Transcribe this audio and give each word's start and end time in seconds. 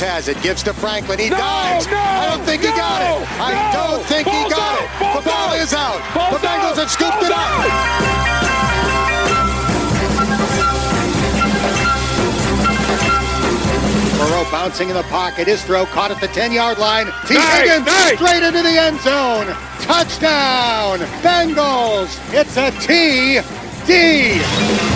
Has 0.00 0.28
it, 0.28 0.40
gives 0.42 0.62
to 0.62 0.72
Franklin. 0.72 1.18
He 1.18 1.28
No, 1.28 1.36
dives. 1.38 1.86
no, 1.88 1.96
I 1.98 2.28
don't 2.30 2.44
think 2.46 2.62
he 2.62 2.68
got 2.68 3.02
it. 3.02 3.26
I 3.40 3.50
no. 3.72 3.96
don't 3.96 4.04
think 4.06 4.28
he 4.28 4.48
got 4.48 4.78
out, 4.78 4.78
it. 4.84 5.00
ball's 5.00 5.24
the 5.24 5.30
ball 5.30 5.50
out. 5.50 5.58
is 5.58 5.72
out. 5.74 6.14
Ball's 6.14 6.40
the 6.40 6.46
Bengals 6.46 6.76
have 6.76 6.90
scooped 6.90 7.18
ball's 7.18 7.26
it 7.26 7.32
up. 7.32 8.68
Burrow 14.18 14.44
bouncing 14.50 14.88
in 14.88 14.96
the 14.96 15.02
pocket. 15.04 15.46
His 15.46 15.62
throw 15.64 15.86
caught 15.86 16.10
at 16.10 16.20
the 16.20 16.26
10-yard 16.28 16.78
line. 16.78 17.06
T. 17.26 17.34
Nice, 17.34 17.60
Higgins 17.62 17.86
nice. 17.86 18.16
straight 18.18 18.42
into 18.42 18.62
the 18.62 18.76
end 18.76 18.98
zone. 19.00 19.46
Touchdown, 19.80 20.98
Bengals. 21.22 22.10
It's 22.34 22.56
a 22.56 22.70
TD. 22.82 24.34
You 24.38 24.87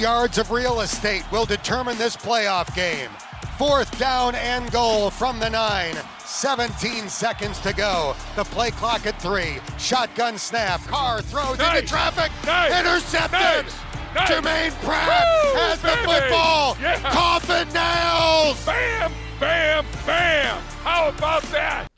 yards 0.00 0.38
of 0.38 0.50
real 0.50 0.80
estate 0.80 1.30
will 1.30 1.44
determine 1.44 1.98
this 1.98 2.16
playoff 2.16 2.74
game. 2.74 3.10
Fourth 3.58 3.98
down 3.98 4.34
and 4.34 4.70
goal 4.72 5.10
from 5.10 5.38
the 5.38 5.50
nine. 5.50 5.94
17 6.24 7.08
seconds 7.10 7.60
to 7.60 7.74
go. 7.74 8.16
The 8.34 8.44
play 8.44 8.70
clock 8.70 9.06
at 9.06 9.20
three. 9.20 9.58
Shotgun 9.78 10.38
snap. 10.38 10.80
Carr 10.84 11.20
throws 11.20 11.60
into 11.60 11.82
traffic. 11.82 12.32
Nice. 12.46 12.72
Intercepted. 12.80 13.66
Nice. 13.66 13.74
Nice. 14.14 14.30
Jermaine 14.30 14.82
Pratt 14.82 15.24
Woo, 15.44 15.60
has 15.60 15.82
the 15.82 15.88
football. 15.88 16.76
Yeah. 16.80 16.98
Coffin 17.10 17.68
nails. 17.74 18.64
Bam, 18.64 19.12
bam, 19.38 19.84
bam. 20.06 20.62
How 20.82 21.10
about 21.10 21.42
that? 21.52 21.89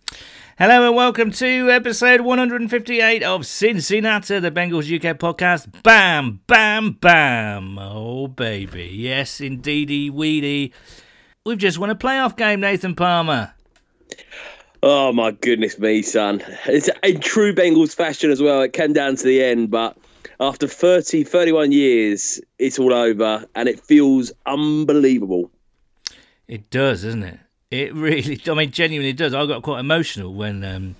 Hello 0.63 0.87
and 0.87 0.95
welcome 0.95 1.33
to 1.33 1.73
episode 1.73 2.21
158 2.21 3.25
of 3.25 3.45
Cincinnati, 3.45 4.39
the 4.39 4.53
Bengals 4.53 4.95
UK 4.95 5.19
podcast. 5.19 5.83
Bam, 5.83 6.41
bam, 6.47 6.93
bam. 7.01 7.81
Oh, 7.81 8.29
baby. 8.29 8.89
Yes, 8.93 9.41
indeedy, 9.41 10.09
weedy. 10.09 10.73
We've 11.45 11.59
just 11.59 11.81
won 11.81 11.91
a 11.91 11.97
playoff 11.97 12.37
game, 12.37 12.61
Nathan 12.61 12.95
Palmer. 12.95 13.55
Oh 14.85 15.13
my 15.13 15.33
goodness 15.33 15.81
me, 15.81 16.01
son. 16.01 16.45
It's 16.67 16.89
in 17.03 17.19
true 17.19 17.53
Bengals 17.53 17.93
fashion 17.93 18.31
as 18.31 18.41
well. 18.41 18.63
It 18.63 18.73
came 18.73 18.93
down 18.93 19.17
to 19.17 19.25
the 19.25 19.43
end, 19.43 19.73
but 19.73 19.97
after 20.39 20.69
30, 20.69 21.25
31 21.25 21.73
years, 21.73 22.41
it's 22.61 22.79
all 22.79 22.95
over 22.95 23.47
and 23.57 23.69
it 23.69 23.81
feels 23.81 24.31
unbelievable. 24.47 25.51
It 26.47 26.71
does, 26.71 27.03
doesn't 27.03 27.25
it? 27.25 27.41
It 27.73 27.95
really, 27.95 28.39
I 28.47 28.53
mean, 28.53 28.71
genuinely 28.71 29.15
does. 29.15 29.33
I 29.33 29.47
got 29.47 29.63
quite 29.63 29.81
emotional 29.81 30.35
when 30.35 30.63
um, 30.63 30.95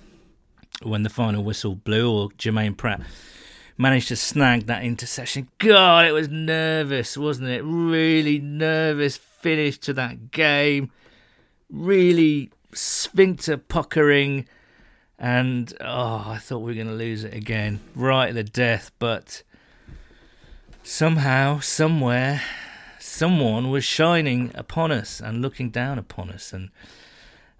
when 0.81 1.03
the 1.03 1.09
final 1.09 1.43
whistle 1.43 1.75
blew 1.75 2.11
or 2.11 2.29
Jermaine 2.29 2.75
Pratt 2.75 2.99
managed 3.77 4.07
to 4.07 4.15
snag 4.15 4.65
that 4.65 4.83
interception. 4.83 5.49
God, 5.59 6.07
it 6.07 6.13
was 6.13 6.29
nervous, 6.29 7.15
wasn't 7.15 7.49
it? 7.49 7.61
Really 7.61 8.39
nervous 8.39 9.17
finish 9.17 9.77
to 9.81 9.93
that 9.93 10.31
game. 10.31 10.89
Really 11.69 12.49
sphincter 12.73 13.57
puckering. 13.57 14.47
And 15.19 15.71
oh, 15.79 16.23
I 16.25 16.39
thought 16.41 16.59
we 16.59 16.71
were 16.71 16.75
going 16.75 16.87
to 16.87 16.93
lose 16.93 17.23
it 17.23 17.35
again, 17.35 17.81
right 17.93 18.29
at 18.29 18.33
the 18.33 18.43
death. 18.43 18.89
But 18.97 19.43
somehow, 20.81 21.59
somewhere, 21.59 22.41
someone 23.13 23.69
was 23.69 23.83
shining 23.83 24.51
upon 24.55 24.91
us 24.91 25.21
and 25.21 25.41
looking 25.41 25.69
down 25.69 25.99
upon 25.99 26.29
us, 26.29 26.51
and 26.51 26.69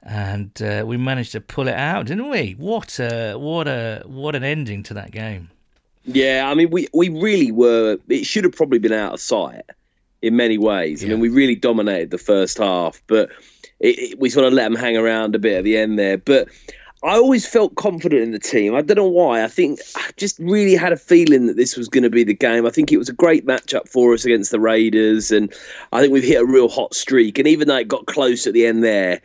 and 0.01 0.61
uh, 0.61 0.83
we 0.85 0.97
managed 0.97 1.31
to 1.33 1.41
pull 1.41 1.67
it 1.67 1.75
out, 1.75 2.07
didn't 2.07 2.29
we? 2.29 2.55
What 2.57 2.99
a 2.99 3.35
what 3.35 3.67
a 3.67 4.03
what 4.05 4.35
an 4.35 4.43
ending 4.43 4.83
to 4.83 4.93
that 4.95 5.11
game. 5.11 5.49
Yeah, 6.05 6.49
I 6.49 6.53
mean, 6.53 6.69
we, 6.69 6.87
we 6.93 7.07
really 7.07 7.51
were, 7.51 7.97
it 8.09 8.25
should 8.25 8.43
have 8.43 8.53
probably 8.53 8.79
been 8.79 8.91
out 8.91 9.13
of 9.13 9.21
sight 9.21 9.61
in 10.21 10.35
many 10.35 10.57
ways. 10.57 11.01
I 11.01 11.07
mean, 11.07 11.21
we 11.21 11.29
really 11.29 11.55
dominated 11.55 12.11
the 12.11 12.17
first 12.17 12.57
half, 12.57 13.01
but 13.07 13.29
it, 13.79 13.99
it, 13.99 14.19
we 14.19 14.29
sort 14.29 14.45
of 14.45 14.51
let 14.51 14.63
them 14.63 14.75
hang 14.75 14.97
around 14.97 15.33
a 15.33 15.39
bit 15.39 15.59
at 15.59 15.63
the 15.63 15.77
end 15.77 15.97
there. 15.97 16.17
But 16.17 16.49
I 17.03 17.15
always 17.15 17.45
felt 17.45 17.75
confident 17.75 18.21
in 18.21 18.31
the 18.31 18.39
team. 18.39 18.75
I 18.75 18.81
don't 18.81 18.95
know 18.95 19.07
why. 19.07 19.43
I 19.43 19.47
think 19.47 19.79
I 19.97 20.09
just 20.15 20.39
really 20.39 20.75
had 20.75 20.93
a 20.93 20.97
feeling 20.97 21.47
that 21.47 21.57
this 21.57 21.75
was 21.75 21.89
going 21.89 22.03
to 22.03 22.09
be 22.09 22.23
the 22.23 22.33
game. 22.33 22.65
I 22.65 22.69
think 22.69 22.91
it 22.91 22.97
was 22.97 23.09
a 23.09 23.13
great 23.13 23.45
matchup 23.45 23.89
for 23.89 24.13
us 24.13 24.23
against 24.23 24.51
the 24.51 24.59
Raiders, 24.59 25.31
and 25.31 25.53
I 25.91 25.99
think 25.99 26.13
we've 26.13 26.23
hit 26.23 26.41
a 26.41 26.45
real 26.45 26.69
hot 26.69 26.93
streak. 26.93 27.39
And 27.39 27.47
even 27.47 27.67
though 27.67 27.77
it 27.77 27.89
got 27.89 28.05
close 28.05 28.47
at 28.47 28.53
the 28.53 28.65
end 28.65 28.83
there, 28.85 29.21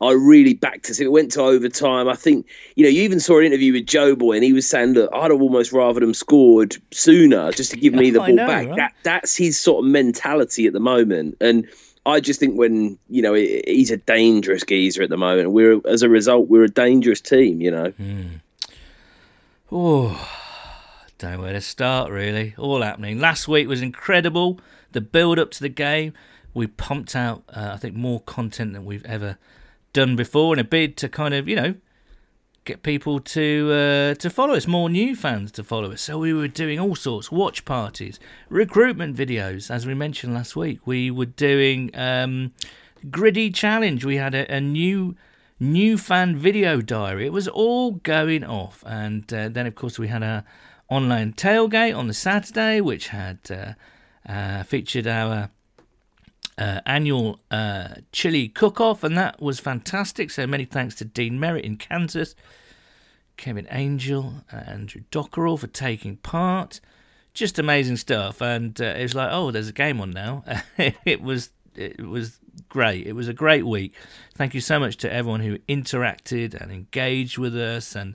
I 0.00 0.12
really 0.12 0.54
backed 0.54 0.88
us. 0.88 0.98
If 0.98 1.04
it 1.04 1.12
went 1.12 1.32
to 1.32 1.42
overtime, 1.42 2.08
I 2.08 2.14
think, 2.14 2.46
you 2.74 2.84
know, 2.84 2.90
you 2.90 3.02
even 3.02 3.20
saw 3.20 3.38
an 3.38 3.44
interview 3.44 3.74
with 3.74 3.86
Joe 3.86 4.16
Boy 4.16 4.32
and 4.32 4.42
he 4.42 4.52
was 4.52 4.66
saying, 4.66 4.94
look, 4.94 5.10
I'd 5.12 5.30
have 5.30 5.42
almost 5.42 5.72
rather 5.72 6.00
them 6.00 6.14
scored 6.14 6.76
sooner 6.90 7.52
just 7.52 7.70
to 7.72 7.76
give 7.76 7.92
me 7.92 8.10
the 8.10 8.20
ball 8.20 8.32
know, 8.32 8.46
back. 8.46 8.66
right? 8.68 8.76
That 8.76 8.94
That's 9.02 9.36
his 9.36 9.60
sort 9.60 9.84
of 9.84 9.90
mentality 9.90 10.66
at 10.66 10.72
the 10.72 10.80
moment. 10.80 11.36
And 11.40 11.68
I 12.06 12.20
just 12.20 12.40
think 12.40 12.56
when, 12.56 12.98
you 13.08 13.22
know, 13.22 13.34
he's 13.34 13.90
a 13.90 13.96
dangerous 13.98 14.64
geezer 14.64 15.02
at 15.02 15.10
the 15.10 15.16
moment. 15.16 15.52
We're, 15.52 15.80
as 15.86 16.02
a 16.02 16.08
result, 16.08 16.48
we're 16.48 16.64
a 16.64 16.70
dangerous 16.70 17.20
team, 17.20 17.60
you 17.60 17.70
know. 17.70 17.92
Oh, 19.70 20.28
don't 21.18 21.32
know 21.32 21.40
where 21.40 21.52
to 21.52 21.60
start, 21.60 22.10
really. 22.10 22.54
All 22.56 22.82
happening. 22.82 23.20
Last 23.20 23.46
week 23.46 23.68
was 23.68 23.82
incredible. 23.82 24.58
The 24.92 25.00
build 25.00 25.38
up 25.38 25.50
to 25.52 25.60
the 25.60 25.68
game. 25.68 26.14
We 26.54 26.66
pumped 26.66 27.14
out, 27.14 27.44
uh, 27.50 27.72
I 27.74 27.76
think, 27.76 27.94
more 27.94 28.20
content 28.20 28.72
than 28.72 28.84
we've 28.84 29.04
ever 29.04 29.38
done 29.92 30.16
before 30.16 30.54
in 30.54 30.58
a 30.58 30.64
bid 30.64 30.96
to 30.98 31.08
kind 31.08 31.34
of, 31.34 31.46
you 31.48 31.56
know, 31.56 31.74
get 32.70 32.82
people 32.82 33.18
to 33.20 33.70
uh, 33.72 34.14
to 34.22 34.30
follow 34.30 34.54
us, 34.54 34.66
more 34.66 34.88
new 34.88 35.16
fans 35.16 35.50
to 35.52 35.64
follow 35.64 35.90
us. 35.92 36.02
So 36.02 36.18
we 36.18 36.32
were 36.32 36.48
doing 36.48 36.78
all 36.78 36.94
sorts, 36.94 37.32
watch 37.32 37.64
parties, 37.64 38.20
recruitment 38.48 39.16
videos, 39.16 39.70
as 39.70 39.86
we 39.86 39.94
mentioned 39.94 40.34
last 40.34 40.54
week. 40.54 40.78
We 40.86 41.10
were 41.10 41.32
doing 41.50 41.90
um, 41.94 42.52
gritty 43.10 43.50
challenge. 43.50 44.04
We 44.04 44.16
had 44.16 44.34
a, 44.34 44.44
a 44.54 44.60
new 44.60 45.16
new 45.58 45.98
fan 45.98 46.36
video 46.36 46.80
diary. 46.80 47.26
It 47.26 47.32
was 47.32 47.48
all 47.48 47.92
going 47.92 48.44
off, 48.44 48.84
and 48.86 49.24
uh, 49.32 49.48
then 49.48 49.66
of 49.66 49.74
course 49.74 49.98
we 49.98 50.08
had 50.08 50.22
a 50.22 50.44
online 50.88 51.32
tailgate 51.32 51.96
on 51.96 52.06
the 52.06 52.14
Saturday, 52.14 52.80
which 52.80 53.08
had 53.08 53.38
uh, 53.50 53.72
uh, 54.30 54.62
featured 54.62 55.06
our 55.06 55.50
uh, 56.58 56.80
annual 56.86 57.40
uh, 57.50 57.88
chili 58.12 58.48
cook-off, 58.48 59.02
and 59.02 59.16
that 59.16 59.40
was 59.40 59.58
fantastic. 59.60 60.30
So 60.30 60.46
many 60.46 60.64
thanks 60.64 60.94
to 60.96 61.04
Dean 61.04 61.40
Merritt 61.40 61.64
in 61.64 61.76
Kansas, 61.76 62.34
Kevin 63.40 63.66
Angel, 63.70 64.44
and 64.50 64.68
Andrew 64.68 65.02
Dockerell 65.10 65.58
for 65.58 65.66
taking 65.66 66.16
part. 66.18 66.80
Just 67.32 67.58
amazing 67.58 67.96
stuff, 67.96 68.40
and 68.42 68.78
uh, 68.80 68.84
it 68.84 69.02
was 69.02 69.14
like, 69.14 69.30
oh, 69.32 69.50
there's 69.50 69.68
a 69.68 69.72
game 69.72 70.00
on 70.00 70.10
now. 70.10 70.44
it 70.78 71.22
was 71.22 71.50
it 71.74 72.06
was 72.06 72.38
great. 72.68 73.06
It 73.06 73.14
was 73.14 73.28
a 73.28 73.32
great 73.32 73.64
week. 73.64 73.94
Thank 74.34 74.54
you 74.54 74.60
so 74.60 74.78
much 74.78 74.98
to 74.98 75.12
everyone 75.12 75.40
who 75.40 75.58
interacted 75.68 76.54
and 76.54 76.70
engaged 76.70 77.38
with 77.38 77.56
us, 77.56 77.96
and 77.96 78.14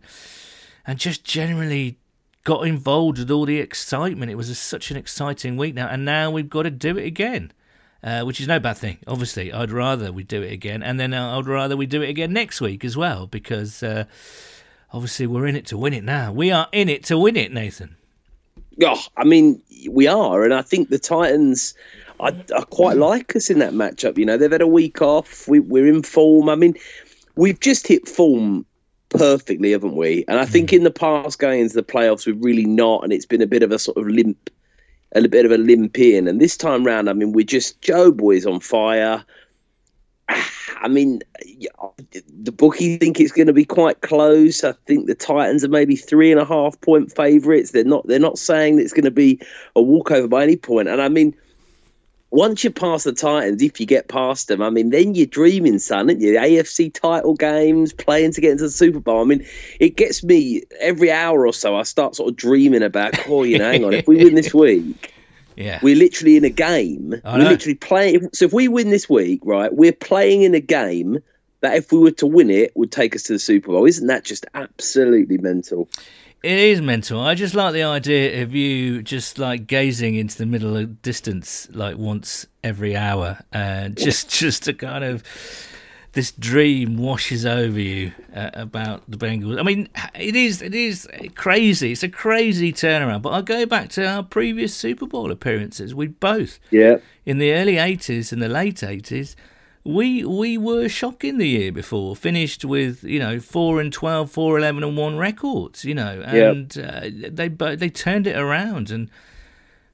and 0.86 1.00
just 1.00 1.24
generally 1.24 1.98
got 2.44 2.68
involved 2.68 3.18
with 3.18 3.32
all 3.32 3.46
the 3.46 3.58
excitement. 3.58 4.32
It 4.32 4.36
was 4.36 4.50
a, 4.50 4.56
such 4.56 4.92
an 4.92 4.98
exciting 4.98 5.58
week 5.58 5.74
now, 5.74 5.88
and 5.88 6.06
now 6.06 6.30
we've 6.30 6.50
got 6.50 6.64
to 6.64 6.72
do 6.72 6.98
it 6.98 7.06
again 7.08 7.52
uh, 8.06 8.22
which 8.22 8.40
is 8.40 8.48
no 8.48 8.60
bad 8.60 8.78
thing. 8.78 9.00
Obviously, 9.08 9.52
I'd 9.52 9.72
rather 9.72 10.12
we 10.12 10.24
do 10.24 10.44
it 10.44 10.54
again, 10.54 10.84
and 10.84 11.00
then 11.00 11.14
uh, 11.14 11.38
I'd 11.38 11.48
rather 11.48 11.76
we 11.76 11.88
do 11.88 12.04
it 12.04 12.10
again 12.10 12.32
next 12.32 12.62
week 12.62 12.86
as 12.86 12.96
well, 12.96 13.26
because 13.26 13.82
uh, 13.82 14.06
obviously 14.96 15.28
we're 15.28 15.46
in 15.46 15.58
it 15.58 15.68
to 15.68 15.78
win 15.78 15.94
it 15.94 16.06
now. 16.06 16.32
We 16.32 16.52
are 16.52 16.68
in 16.72 16.88
it 16.88 17.04
to 17.06 17.18
win 17.18 17.36
it, 17.36 17.52
Nathan. 17.52 17.98
Oh, 18.82 19.02
I 19.18 19.26
mean, 19.26 19.62
we 19.90 20.08
are, 20.08 20.44
and 20.44 20.54
I 20.54 20.62
think 20.62 20.90
the 20.90 21.00
Titans. 21.00 21.76
I, 22.18 22.30
I 22.56 22.62
quite 22.70 22.96
like 22.96 23.36
us 23.36 23.50
in 23.50 23.60
that 23.60 23.74
matchup. 23.74 24.18
You 24.18 24.26
know, 24.26 24.38
they've 24.38 24.52
had 24.52 24.62
a 24.62 24.68
week 24.68 25.02
off. 25.02 25.50
We, 25.50 25.60
we're 25.60 25.88
in 25.88 26.02
form. 26.02 26.48
I 26.48 26.56
mean, 26.56 26.76
we've 27.36 27.60
just 27.60 27.86
hit 27.86 28.08
form 28.08 28.66
perfectly, 29.10 29.72
haven't 29.72 29.98
we? 29.98 30.24
And 30.30 30.40
I 30.40 30.46
think 30.46 30.70
mm. 30.70 30.78
in 30.78 30.84
the 30.86 30.92
past 30.92 31.40
going 31.40 31.60
into 31.60 31.76
the 31.76 31.84
playoffs, 31.84 32.26
we've 32.26 32.42
really 32.42 32.66
not, 32.66 33.04
and 33.04 33.12
it's 33.12 33.26
been 33.26 33.42
a 33.42 33.48
bit 33.48 33.64
of 33.64 33.74
a 33.74 33.80
sort 33.80 33.98
of 33.98 34.08
limp, 34.08 34.50
a 35.12 35.28
bit 35.28 35.46
of 35.46 35.52
a 35.52 35.58
limp 35.58 36.00
in. 36.00 36.30
And 36.30 36.40
this 36.40 36.56
time 36.56 36.86
round, 36.86 37.10
I 37.10 37.14
mean, 37.14 37.34
we're 37.34 37.46
just 37.46 37.82
Joe 37.82 38.14
Boy's 38.14 38.46
on 38.46 38.62
fire. 38.62 39.26
I 40.30 40.88
mean, 40.88 41.22
the 42.44 42.52
bookie 42.52 42.98
think 42.98 43.20
it's 43.20 43.32
going 43.32 43.48
to 43.48 43.54
be 43.54 43.66
quite 43.66 44.02
close. 44.02 44.64
I 44.64 44.74
think 44.86 45.08
the 45.08 45.16
Titans 45.16 45.64
are 45.64 45.70
maybe 45.70 45.96
three 45.96 46.32
and 46.32 46.40
a 46.40 46.46
half 46.46 46.80
point 46.82 47.16
favourites. 47.16 47.72
They're 47.72 47.84
not. 47.84 48.06
They're 48.08 48.20
not 48.20 48.38
saying 48.38 48.76
that 48.76 48.84
it's 48.84 48.94
going 48.94 49.06
to 49.06 49.12
be 49.12 49.40
a 49.76 49.82
walkover 49.82 50.28
by 50.28 50.44
any 50.44 50.58
point. 50.58 50.88
And 50.88 51.02
I 51.02 51.10
mean, 51.10 51.36
once 52.36 52.64
you 52.64 52.70
pass 52.70 53.04
the 53.04 53.14
Titans, 53.14 53.62
if 53.62 53.80
you 53.80 53.86
get 53.86 54.10
past 54.10 54.48
them, 54.48 54.62
I 54.62 54.70
mean, 54.70 54.90
then 54.90 55.16
you're 55.16 55.26
dreaming, 55.26 55.80
son, 55.80 56.10
aren't 56.10 56.22
you? 56.22 56.34
The 56.34 56.40
AFC 56.40 56.94
title 56.94 57.34
games, 57.34 57.94
playing 57.94 58.34
to 58.34 58.42
get 58.42 58.52
into 58.52 58.66
the 58.66 58.70
Super 58.70 59.00
Bowl. 59.00 59.22
I 59.22 59.24
mean, 59.24 59.46
it 59.80 59.96
gets 59.96 60.24
me 60.24 60.64
every 60.82 61.12
hour 61.12 61.48
or 61.48 61.54
so. 61.54 61.78
I 61.78 61.84
start 61.84 62.16
sort 62.16 62.30
of 62.30 62.36
dreaming 62.36 62.84
about, 62.84 63.14
oh, 63.30 63.44
you 63.44 63.58
know, 63.58 63.72
hang 63.72 63.86
on, 63.86 63.94
if 63.94 64.08
we 64.08 64.18
win 64.24 64.36
this 64.36 64.54
week, 64.54 65.15
Yeah. 65.56 65.80
we're 65.82 65.96
literally 65.96 66.38
in 66.38 66.44
a 66.44 66.50
game. 66.50 67.16
I 67.24 67.38
We're 67.38 67.44
know. 67.44 67.50
literally 67.50 67.76
playing. 67.76 68.30
So 68.34 68.46
if 68.46 68.54
we 68.54 68.68
win 68.68 68.90
this 68.90 69.10
week, 69.10 69.42
right, 69.44 69.74
we're 69.74 69.94
playing 69.94 70.42
in 70.42 70.54
a 70.56 70.60
game 70.60 71.20
that 71.62 71.76
if 71.76 71.92
we 71.92 72.00
were 72.00 72.12
to 72.12 72.28
win 72.28 72.50
it, 72.50 72.76
would 72.76 72.92
take 72.92 73.16
us 73.16 73.24
to 73.24 73.34
the 73.34 73.40
Super 73.40 73.72
Bowl. 73.72 73.86
Isn't 73.86 74.08
that 74.08 74.24
just 74.24 74.46
absolutely 74.54 75.38
mental? 75.38 75.90
It 76.44 76.60
is 76.60 76.80
mental. 76.80 77.20
I 77.22 77.34
just 77.34 77.56
like 77.56 77.74
the 77.74 77.84
idea 77.84 78.44
of 78.44 78.54
you 78.54 79.02
just 79.02 79.40
like 79.40 79.66
gazing 79.66 80.14
into 80.14 80.38
the 80.38 80.46
middle 80.46 80.78
of 80.78 81.02
distance 81.02 81.68
like 81.72 81.98
once 81.98 82.46
every 82.64 82.96
hour, 82.96 83.40
uh, 83.54 83.58
and 83.58 83.98
just 84.08 84.30
just 84.30 84.64
to 84.64 84.74
kind 84.74 85.04
of 85.04 85.24
this 86.16 86.32
dream 86.32 86.98
washes 86.98 87.46
over 87.46 87.78
you 87.78 88.14
uh, 88.34 88.50
about 88.54 89.04
the 89.08 89.18
Bengals. 89.18 89.60
I 89.60 89.64
mean, 89.64 89.90
it 90.18 90.36
is 90.36 90.62
it 90.62 90.74
is 90.74 91.08
crazy. 91.36 91.92
It's 91.92 92.04
a 92.04 92.10
crazy 92.10 92.72
turnaround. 92.72 93.22
But 93.22 93.34
I 93.34 93.42
go 93.42 93.66
back 93.66 93.90
to 93.90 94.08
our 94.08 94.24
previous 94.24 94.74
Super 94.74 95.06
Bowl 95.06 95.30
appearances. 95.30 95.94
We 95.94 96.08
both, 96.08 96.60
yeah, 96.72 96.98
in 97.26 97.38
the 97.38 97.54
early 97.54 97.76
'80s 97.76 98.32
and 98.32 98.42
the 98.42 98.48
late 98.48 98.78
'80s, 98.78 99.36
we 99.84 100.24
we 100.24 100.58
were 100.58 100.88
shocking 100.88 101.38
the 101.38 101.50
year 101.50 101.74
before. 101.74 102.16
Finished 102.16 102.64
with 102.64 103.04
you 103.04 103.20
know 103.20 103.42
four 103.42 103.82
and 103.82 103.92
12, 103.92 104.32
4, 104.32 104.58
11 104.58 104.84
and 104.86 104.98
one 104.98 105.18
records. 105.18 105.84
You 105.84 105.96
know, 105.96 106.24
and 106.26 106.74
yep. 106.78 107.04
uh, 107.04 107.10
they 107.30 107.50
they 107.76 107.90
turned 107.90 108.26
it 108.26 108.38
around 108.38 108.90
and 108.90 109.10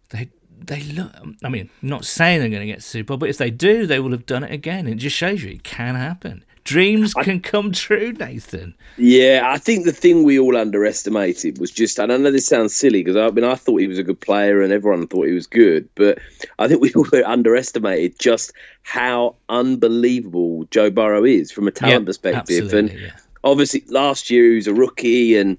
they 0.10 0.30
they 0.68 0.82
look. 0.82 1.12
I 1.44 1.50
mean, 1.50 1.70
not 1.82 2.06
saying 2.06 2.40
they're 2.40 2.50
going 2.50 2.62
to 2.62 2.72
get 2.72 2.84
Super 2.84 3.08
Bowl, 3.10 3.18
but 3.18 3.30
if 3.30 3.38
they 3.38 3.52
do, 3.52 3.86
they 3.86 4.00
will 4.00 4.12
have 4.12 4.26
done 4.26 4.44
it 4.44 4.52
again. 4.52 4.88
It 4.88 4.96
just 4.96 5.16
shows 5.16 5.44
you 5.44 5.52
it 5.52 5.64
can 5.64 5.96
happen. 5.96 6.44
Dreams 6.64 7.16
can 7.16 7.38
I, 7.38 7.40
come 7.40 7.72
true, 7.72 8.14
Nathan. 8.14 8.76
Yeah, 8.98 9.42
I 9.46 9.58
think 9.58 9.86
the 9.86 9.92
thing 9.92 10.24
we 10.24 10.38
all 10.38 10.56
underestimated 10.56 11.58
was 11.58 11.72
just, 11.72 11.98
and 11.98 12.14
I 12.14 12.18
know 12.18 12.30
this 12.30 12.46
sounds 12.46 12.76
silly 12.76 13.04
because 13.04 13.18
I 13.18 13.32
mean 13.32 13.44
I 13.44 13.56
thought 13.56 13.82
he 13.82 13.88
was 13.88 13.98
a 13.98 14.04
good 14.04 14.20
player 14.20 14.62
and 14.62 14.72
everyone 14.72 15.08
thought 15.08 15.26
he 15.26 15.34
was 15.34 15.48
good, 15.48 15.90
but 15.96 16.20
I 16.60 16.68
think 16.68 16.80
we 16.80 16.94
all 16.94 17.08
underestimated 17.26 18.20
just 18.20 18.54
how 18.84 19.36
unbelievable 19.50 20.66
Joe 20.70 20.92
Burrow 20.92 21.26
is 21.26 21.52
from 21.52 21.68
a 21.68 21.72
talent 21.72 22.02
yep, 22.02 22.06
perspective. 22.06 22.74
And 22.74 22.92
yeah. 22.92 23.10
obviously, 23.44 23.84
last 23.88 24.30
year 24.30 24.52
he 24.52 24.56
was 24.56 24.68
a 24.68 24.74
rookie 24.74 25.38
and 25.38 25.58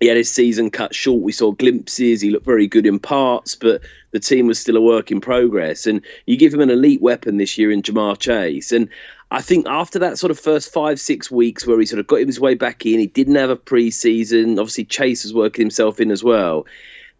he 0.00 0.06
had 0.06 0.16
his 0.16 0.30
season 0.30 0.70
cut 0.70 0.94
short. 0.94 1.22
We 1.22 1.32
saw 1.32 1.52
glimpses. 1.52 2.20
He 2.20 2.30
looked 2.30 2.46
very 2.46 2.66
good 2.66 2.86
in 2.86 2.98
parts, 2.98 3.54
but 3.54 3.80
the 4.10 4.20
team 4.20 4.46
was 4.46 4.58
still 4.58 4.76
a 4.76 4.80
work 4.80 5.10
in 5.10 5.20
progress. 5.20 5.86
And 5.86 6.00
you 6.26 6.36
give 6.36 6.54
him 6.54 6.60
an 6.60 6.70
elite 6.70 7.02
weapon 7.02 7.36
this 7.36 7.58
year 7.58 7.70
in 7.70 7.82
Ja'Marr 7.82 8.18
Chase. 8.18 8.72
And 8.72 8.88
I 9.30 9.42
think 9.42 9.66
after 9.68 9.98
that 9.98 10.18
sort 10.18 10.30
of 10.30 10.38
first 10.38 10.72
five, 10.72 10.98
six 10.98 11.30
weeks 11.30 11.66
where 11.66 11.78
he 11.78 11.86
sort 11.86 12.00
of 12.00 12.06
got 12.06 12.20
his 12.20 12.40
way 12.40 12.54
back 12.54 12.86
in, 12.86 12.98
he 12.98 13.06
didn't 13.06 13.34
have 13.34 13.50
a 13.50 13.56
preseason. 13.56 14.58
Obviously, 14.58 14.84
Chase 14.84 15.24
was 15.24 15.34
working 15.34 15.62
himself 15.62 16.00
in 16.00 16.10
as 16.10 16.24
well 16.24 16.66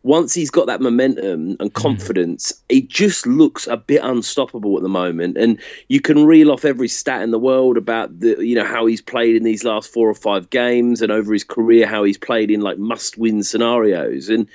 once 0.03 0.33
he's 0.33 0.51
got 0.51 0.67
that 0.67 0.81
momentum 0.81 1.57
and 1.61 1.71
mm. 1.71 1.73
confidence, 1.73 2.53
mm. 2.53 2.75
he 2.75 2.83
just 2.83 3.27
looks 3.27 3.67
a 3.67 3.77
bit 3.77 4.03
unstoppable 4.03 4.77
at 4.77 4.83
the 4.83 4.89
moment. 4.89 5.37
And 5.37 5.59
you 5.89 6.01
can 6.01 6.25
reel 6.25 6.51
off 6.51 6.65
every 6.65 6.89
stat 6.89 7.23
in 7.23 7.31
the 7.31 7.39
world 7.39 7.77
about 7.77 8.21
the 8.21 8.37
you 8.45 8.55
know 8.55 8.65
how 8.65 8.87
he's 8.87 9.03
played 9.03 9.37
in 9.37 9.43
these 9.43 9.65
last 9.65 9.93
four 9.93 10.09
or 10.09 10.15
five 10.15 10.51
games 10.51 11.03
and 11.03 11.11
over 11.11 11.33
his 11.33 11.45
career 11.45 11.87
how 11.87 12.05
he's 12.05 12.19
played 12.19 12.51
in 12.51 12.61
like 12.61 12.79
must-win 12.79 13.43
scenarios, 13.43 14.29
and 14.29 14.47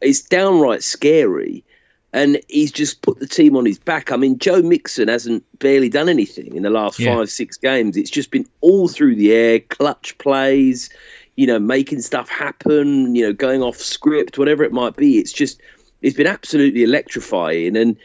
it's 0.00 0.22
downright 0.22 0.82
scary. 0.82 1.64
And 2.12 2.40
he's 2.48 2.72
just 2.72 3.02
put 3.02 3.18
the 3.18 3.26
team 3.26 3.56
on 3.56 3.66
his 3.66 3.78
back. 3.78 4.10
I 4.10 4.16
mean, 4.16 4.38
Joe 4.38 4.62
Mixon 4.62 5.08
hasn't 5.08 5.44
barely 5.58 5.88
done 5.88 6.08
anything 6.08 6.54
in 6.56 6.62
the 6.62 6.70
last 6.70 6.98
yeah. 6.98 7.14
five, 7.14 7.28
six 7.28 7.56
games. 7.56 7.96
It's 7.96 8.10
just 8.10 8.30
been 8.30 8.46
all 8.62 8.88
through 8.88 9.16
the 9.16 9.32
air, 9.32 9.60
clutch 9.60 10.16
plays 10.18 10.88
you 11.36 11.46
know, 11.46 11.58
making 11.58 12.00
stuff 12.00 12.28
happen, 12.28 13.14
you 13.14 13.24
know, 13.24 13.32
going 13.32 13.62
off 13.62 13.76
script, 13.76 14.38
whatever 14.38 14.64
it 14.64 14.72
might 14.72 14.96
be. 14.96 15.18
It's 15.18 15.32
just, 15.32 15.60
it's 16.02 16.16
been 16.16 16.26
absolutely 16.26 16.82
electrifying. 16.82 17.76
And 17.76 17.96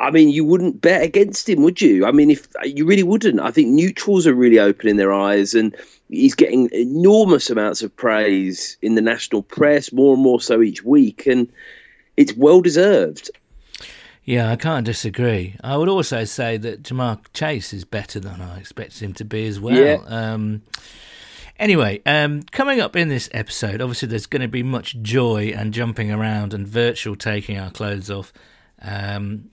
I 0.00 0.10
mean, 0.10 0.28
you 0.28 0.44
wouldn't 0.44 0.80
bet 0.80 1.02
against 1.02 1.48
him, 1.48 1.62
would 1.62 1.80
you? 1.80 2.04
I 2.04 2.10
mean, 2.10 2.30
if 2.30 2.48
you 2.64 2.84
really 2.84 3.04
wouldn't, 3.04 3.40
I 3.40 3.52
think 3.52 3.68
neutrals 3.68 4.26
are 4.26 4.34
really 4.34 4.58
opening 4.58 4.96
their 4.96 5.12
eyes, 5.12 5.54
and 5.54 5.74
he's 6.08 6.34
getting 6.34 6.68
enormous 6.72 7.48
amounts 7.48 7.82
of 7.82 7.94
praise 7.94 8.76
in 8.82 8.96
the 8.96 9.02
national 9.02 9.42
press, 9.42 9.92
more 9.92 10.14
and 10.14 10.22
more 10.22 10.40
so 10.40 10.60
each 10.60 10.82
week, 10.82 11.26
and 11.26 11.50
it's 12.16 12.34
well 12.34 12.60
deserved. 12.60 13.30
Yeah, 14.24 14.50
I 14.50 14.56
can't 14.56 14.84
disagree. 14.86 15.56
I 15.62 15.76
would 15.76 15.88
also 15.88 16.24
say 16.24 16.56
that 16.58 16.82
Ja'Marr 16.82 17.20
Chase 17.32 17.72
is 17.72 17.84
better 17.84 18.20
than 18.20 18.40
I 18.40 18.58
expected 18.58 19.02
him 19.02 19.14
to 19.14 19.24
be 19.24 19.46
as 19.46 19.58
well. 19.58 19.76
Yeah. 19.76 19.98
Um, 20.06 20.62
Anyway, 21.60 22.00
um, 22.06 22.42
coming 22.52 22.80
up 22.80 22.96
in 22.96 23.10
this 23.10 23.28
episode, 23.32 23.82
obviously 23.82 24.08
there's 24.08 24.24
going 24.24 24.40
to 24.40 24.48
be 24.48 24.62
much 24.62 24.96
joy 25.02 25.52
and 25.54 25.74
jumping 25.74 26.10
around 26.10 26.54
and 26.54 26.66
virtual 26.66 27.14
taking 27.14 27.58
our 27.58 27.70
clothes 27.70 28.10
off. 28.10 28.32
Um, 28.80 29.50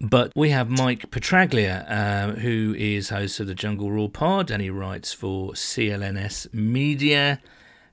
but 0.00 0.32
we 0.34 0.48
have 0.48 0.70
Mike 0.70 1.10
Petraglia, 1.10 1.84
uh, 1.86 2.32
who 2.40 2.74
is 2.78 3.10
host 3.10 3.40
of 3.40 3.46
the 3.46 3.54
Jungle 3.54 3.92
Roar 3.92 4.08
Pod, 4.08 4.50
and 4.50 4.62
he 4.62 4.70
writes 4.70 5.12
for 5.12 5.52
CLNS 5.52 6.54
Media. 6.54 7.42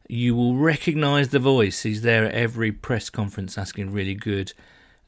You 0.08 0.34
will 0.34 0.56
recognise 0.56 1.28
the 1.28 1.40
voice. 1.40 1.84
He's 1.84 2.04
there 2.04 2.24
at 2.24 2.34
every 2.34 2.72
press 2.72 3.10
conference 3.10 3.58
asking 3.58 3.92
really 3.92 4.16
good 4.16 4.54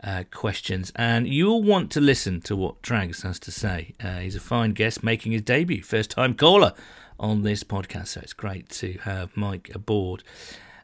uh, 0.04 0.24
questions, 0.32 0.92
and 0.96 1.28
you'll 1.28 1.64
want 1.64 1.92
to 1.92 2.02
listen 2.02 2.42
to 2.42 2.56
what 2.56 2.82
Trags 2.82 3.22
has 3.24 3.40
to 3.40 3.52
say. 3.52 3.94
Uh, 4.04 4.20
he's 4.20 4.36
a 4.36 4.40
fine 4.40 4.72
guest 4.72 5.04
making 5.04 5.34
his 5.34 5.42
debut, 5.42 5.84
first 5.84 6.12
time 6.12 6.34
caller 6.34 6.74
on 7.20 7.44
this 7.44 7.64
podcast. 7.64 8.08
So 8.08 8.22
it's 8.22 8.34
great 8.34 8.70
to 8.70 8.98
have 9.04 9.36
Mike 9.36 9.70
aboard. 9.76 10.24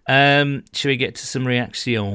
Um, 0.07 0.63
should 0.73 0.89
we 0.89 0.97
get 0.97 1.15
to 1.15 1.25
some 1.25 1.45
reazione? 1.45 2.05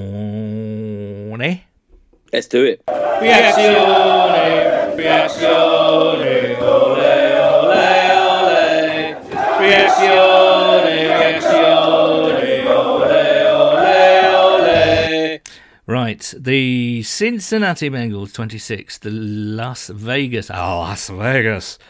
Let's 2.33 2.47
do 2.47 2.65
it. 2.65 2.87
Reazione, 2.87 4.95
reazione, 4.97 6.61
ole, 6.61 6.61
ole, 6.61 8.21
ole. 8.21 9.17
Reazione, 9.59 11.09
reazione, 11.09 11.30
Right, 15.91 16.33
the 16.39 17.03
Cincinnati 17.03 17.91
Bengals 17.91 18.33
26, 18.33 18.99
the 18.99 19.11
Las 19.11 19.89
Vegas, 19.89 20.49
oh, 20.49 20.55
Las 20.55 21.09
Vegas 21.09 21.81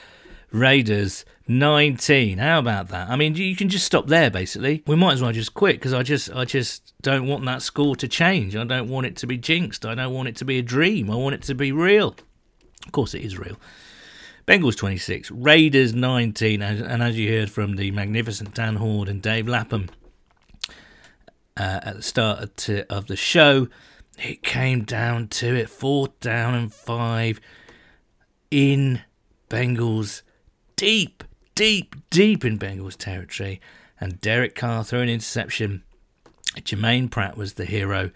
Raiders 0.51 1.27
19. 1.47 2.39
How 2.39 2.61
about 2.61 2.89
that? 2.89 3.11
I 3.11 3.17
mean, 3.17 3.35
you 3.35 3.55
can 3.55 3.69
just 3.69 3.85
stop 3.85 4.07
there 4.07 4.31
basically. 4.31 4.83
We 4.87 4.97
might 4.97 5.13
as 5.13 5.23
well 5.23 5.33
just 5.33 5.53
quit 5.53 5.77
because 5.77 5.93
I 5.93 6.03
just 6.03 6.33
I 6.35 6.47
just 6.47 6.95
don't 7.03 7.27
want 7.27 7.45
that 7.45 7.61
score 7.61 7.95
to 7.97 8.09
change. 8.09 8.57
I 8.57 8.65
don't 8.65 8.89
want 8.89 9.07
it 9.07 9.17
to 9.17 9.27
be 9.27 9.37
jinxed. 9.37 9.85
I 9.85 9.95
don't 9.95 10.15
want 10.15 10.29
it 10.29 10.37
to 10.37 10.47
be 10.47 10.59
a 10.59 10.63
dream. 10.63 11.11
I 11.11 11.17
want 11.17 11.35
it 11.35 11.43
to 11.43 11.55
be 11.55 11.71
real. 11.71 12.17
Of 12.87 12.93
course 12.93 13.13
it 13.13 13.21
is 13.21 13.37
real. 13.37 13.59
Bengals 14.49 14.79
26, 14.79 15.31
Raiders 15.31 15.93
19, 15.93 16.63
and 16.63 17.03
as 17.03 17.19
you 17.19 17.31
heard 17.31 17.51
from 17.51 17.77
the 17.77 17.91
magnificent 17.91 18.55
Dan 18.55 18.77
Hoard 18.77 19.11
and 19.11 19.21
Dave 19.21 19.47
Lapham 19.47 19.91
uh, 21.59 21.81
at 21.83 21.97
the 21.97 22.03
start 22.03 22.67
of 22.89 23.07
the 23.07 23.17
show, 23.17 23.69
it 24.23 24.43
came 24.43 24.85
down 24.85 25.29
to 25.29 25.55
it, 25.55 25.69
fourth 25.69 26.19
down 26.21 26.55
and 26.55 26.73
five 26.73 27.41
in 28.51 29.03
Bengals 29.49 30.23
deep, 30.77 31.25
deep, 31.55 31.95
deep 32.11 32.45
in 32.45 32.59
Bengals 32.59 32.97
territory, 32.97 33.61
and 34.01 34.21
Derek 34.21 34.55
Carr 34.55 34.85
threw 34.85 35.01
an 35.01 35.09
interception. 35.09 35.83
Jermaine 36.57 37.11
Pratt 37.11 37.37
was 37.37 37.55
the 37.55 37.65
hero, 37.65 38.11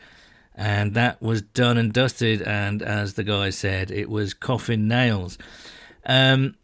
and 0.55 0.95
that 0.95 1.21
was 1.21 1.43
done 1.43 1.77
and 1.77 1.93
dusted. 1.93 2.43
And 2.43 2.83
as 2.83 3.15
the 3.15 3.25
guy 3.25 3.51
said, 3.51 3.91
it 3.91 4.09
was 4.09 4.35
coffin 4.35 4.89
nails. 4.89 5.39
Um, 6.07 6.57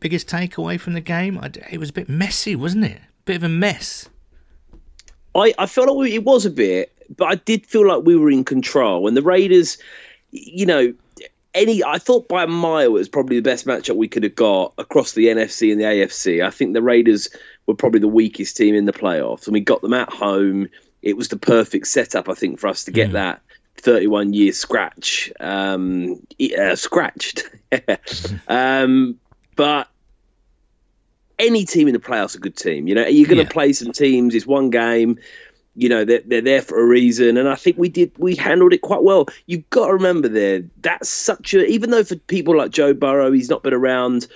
biggest 0.00 0.28
takeaway 0.28 0.80
from 0.80 0.94
the 0.94 1.00
game? 1.00 1.38
It 1.70 1.78
was 1.78 1.90
a 1.90 1.92
bit 1.92 2.08
messy, 2.08 2.56
wasn't 2.56 2.86
it? 2.86 3.00
Bit 3.24 3.36
of 3.36 3.42
a 3.44 3.48
mess. 3.48 4.08
I, 5.34 5.52
I 5.58 5.66
felt 5.66 5.94
like 5.94 6.10
it 6.10 6.24
was 6.24 6.46
a 6.46 6.50
bit, 6.50 6.92
but 7.16 7.26
I 7.26 7.34
did 7.36 7.66
feel 7.66 7.86
like 7.86 8.04
we 8.04 8.16
were 8.16 8.30
in 8.30 8.44
control. 8.44 9.08
And 9.08 9.16
the 9.16 9.22
Raiders, 9.22 9.78
you 10.30 10.66
know, 10.66 10.92
any 11.54 11.82
I 11.82 11.98
thought 11.98 12.28
by 12.28 12.44
a 12.44 12.46
mile 12.46 12.82
it 12.82 12.92
was 12.92 13.08
probably 13.08 13.36
the 13.36 13.42
best 13.42 13.66
matchup 13.66 13.96
we 13.96 14.08
could 14.08 14.22
have 14.22 14.34
got 14.34 14.74
across 14.78 15.12
the 15.12 15.26
NFC 15.26 15.72
and 15.72 15.80
the 15.80 15.84
AFC. 15.84 16.44
I 16.44 16.50
think 16.50 16.74
the 16.74 16.82
Raiders 16.82 17.28
were 17.66 17.74
probably 17.74 18.00
the 18.00 18.08
weakest 18.08 18.56
team 18.56 18.74
in 18.74 18.84
the 18.84 18.92
playoffs, 18.92 19.46
and 19.46 19.54
we 19.54 19.60
got 19.60 19.82
them 19.82 19.94
at 19.94 20.12
home. 20.12 20.68
It 21.02 21.16
was 21.16 21.28
the 21.28 21.38
perfect 21.38 21.86
setup, 21.86 22.28
I 22.28 22.34
think, 22.34 22.58
for 22.58 22.68
us 22.68 22.84
to 22.84 22.90
get 22.90 23.10
mm. 23.10 23.12
that 23.12 23.40
31 23.76 24.34
year 24.34 24.52
scratch 24.52 25.32
um, 25.40 26.20
uh, 26.58 26.76
scratched. 26.76 27.48
um, 28.48 29.18
but 29.56 29.88
any 31.38 31.64
team 31.64 31.86
in 31.86 31.94
the 31.94 32.00
playoffs 32.00 32.34
a 32.34 32.38
good 32.38 32.56
team. 32.56 32.88
You 32.88 32.94
know, 32.94 33.06
you're 33.06 33.28
going 33.28 33.38
to 33.38 33.44
yeah. 33.44 33.48
play 33.48 33.72
some 33.72 33.92
teams. 33.92 34.34
It's 34.34 34.46
one 34.46 34.70
game 34.70 35.18
you 35.78 35.88
know 35.88 36.04
they're, 36.04 36.22
they're 36.26 36.40
there 36.40 36.60
for 36.60 36.80
a 36.80 36.84
reason 36.84 37.36
and 37.36 37.48
i 37.48 37.54
think 37.54 37.78
we 37.78 37.88
did 37.88 38.10
we 38.18 38.34
handled 38.34 38.72
it 38.72 38.82
quite 38.82 39.04
well 39.04 39.26
you've 39.46 39.68
got 39.70 39.86
to 39.86 39.92
remember 39.92 40.28
there 40.28 40.62
that's 40.80 41.08
such 41.08 41.54
a 41.54 41.64
even 41.66 41.90
though 41.90 42.02
for 42.02 42.16
people 42.16 42.56
like 42.56 42.72
joe 42.72 42.92
burrow 42.92 43.30
he's 43.30 43.48
not 43.48 43.62
been 43.62 43.72
around 43.72 44.26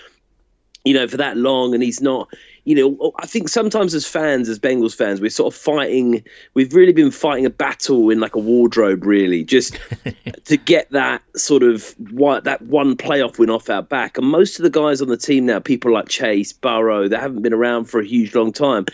you 0.85 0.95
know 0.95 1.09
for 1.09 1.17
that 1.17 1.37
long 1.37 1.75
and 1.75 1.83
he's 1.83 2.01
not 2.01 2.29
you 2.65 2.77
know, 2.77 2.97
oh, 3.01 3.13
I 3.19 3.27
think 3.27 3.49
sometimes 3.49 3.93
as 3.93 4.07
fans, 4.07 4.49
as 4.49 4.59
Bengals 4.59 4.95
fans, 4.95 5.21
we're 5.21 5.31
sort 5.31 5.53
of 5.53 5.61
fighting. 5.61 6.23
We've 6.55 6.73
really 6.73 6.93
been 6.93 7.11
fighting 7.11 7.45
a 7.45 7.51
battle 7.51 8.09
in 8.11 8.21
like 8.21 8.37
a 8.37 8.39
wardrobe, 8.39 9.05
really, 9.05 9.43
just 9.43 9.79
to 10.45 10.57
get 10.57 10.89
that 10.91 11.23
sort 11.35 11.65
of 11.65 11.95
that 11.99 12.63
one 12.63 12.97
playoff 12.97 13.39
win 13.39 13.51
off 13.51 13.69
our 13.69 13.83
back. 13.83 14.17
And 14.17 14.29
most 14.29 14.61
of 14.61 14.63
the 14.63 14.71
guys 14.71 15.03
on 15.03 15.09
the 15.09 15.17
team 15.17 15.47
now, 15.47 15.59
people 15.59 15.93
like 15.93 16.09
Chase, 16.09 16.53
Burrow, 16.53 17.09
they 17.09 17.17
haven't 17.17 17.43
been 17.43 17.53
around 17.53 17.87
for 17.87 18.01
a 18.01 18.07
huge 18.07 18.35
long 18.35 18.53
time. 18.53 18.87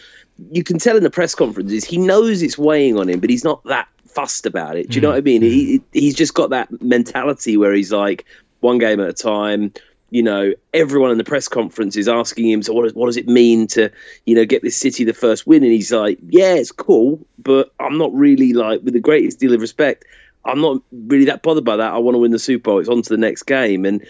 You 0.51 0.63
can 0.63 0.79
tell 0.79 0.97
in 0.97 1.03
the 1.03 1.11
press 1.11 1.35
conferences 1.35 1.85
he 1.85 1.99
knows 1.99 2.43
it's 2.43 2.59
weighing 2.59 2.99
on 2.99 3.09
him, 3.09 3.21
but 3.21 3.31
he's 3.31 3.45
not 3.45 3.63
that 3.65 3.89
fussed 4.07 4.47
about 4.47 4.77
it. 4.77 4.91
Do 4.91 4.97
you 4.97 5.01
know 5.01 5.09
mm. 5.09 5.13
what 5.13 5.19
I 5.19 5.23
mean? 5.23 5.43
Mm. 5.43 5.45
He 5.45 5.83
he's 5.93 6.15
just 6.15 6.35
got 6.35 6.51
that 6.51 6.83
mentality 6.83 7.57
where 7.57 7.73
he's 7.73 7.93
like 7.93 8.25
one 8.61 8.79
game 8.79 9.01
at 9.01 9.09
a 9.09 9.13
time 9.13 9.73
you 10.11 10.23
know, 10.23 10.53
everyone 10.73 11.11
in 11.11 11.19
the 11.19 11.25
press 11.25 11.49
conference 11.49 11.97
is 11.97 12.09
asking 12.09 12.49
him, 12.49 12.63
so 12.63 12.73
what, 12.73 12.95
what 12.95 13.07
does 13.07 13.17
it 13.17 13.29
mean 13.29 13.67
to, 13.69 13.91
you 14.25 14.35
know, 14.35 14.45
get 14.45 14.63
this 14.63 14.77
city 14.77 15.05
the 15.05 15.13
first 15.13 15.47
win? 15.47 15.63
And 15.63 15.73
he's 15.73 15.93
like, 15.93 16.19
yeah, 16.29 16.55
it's 16.55 16.73
cool, 16.73 17.21
but 17.39 17.73
I'm 17.79 17.99
not 17.99 18.13
really 18.15 18.55
like, 18.55 18.81
with 18.83 18.95
the 18.95 19.01
greatest 19.01 19.39
deal 19.39 19.53
of 19.53 19.61
respect, 19.61 20.05
I'm 20.45 20.61
not 20.61 20.83
really 20.93 21.27
that 21.27 21.43
bothered 21.43 21.65
by 21.65 21.77
that. 21.77 21.93
I 21.93 21.99
want 21.99 22.15
to 22.15 22.19
win 22.19 22.31
the 22.31 22.39
Super 22.39 22.71
Bowl. 22.71 22.79
It's 22.79 22.89
on 22.89 23.03
to 23.03 23.09
the 23.11 23.19
next 23.19 23.43
game. 23.43 23.85
And 23.85 24.05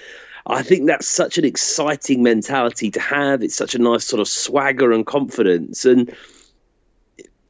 I 0.49 0.63
think 0.63 0.87
that's 0.87 1.07
such 1.07 1.37
an 1.37 1.45
exciting 1.45 2.23
mentality 2.23 2.91
to 2.91 3.01
have. 3.01 3.43
It's 3.43 3.55
such 3.55 3.75
a 3.75 3.79
nice 3.79 4.05
sort 4.05 4.21
of 4.21 4.29
swagger 4.29 4.93
and 4.93 5.07
confidence. 5.07 5.85
And, 5.85 6.15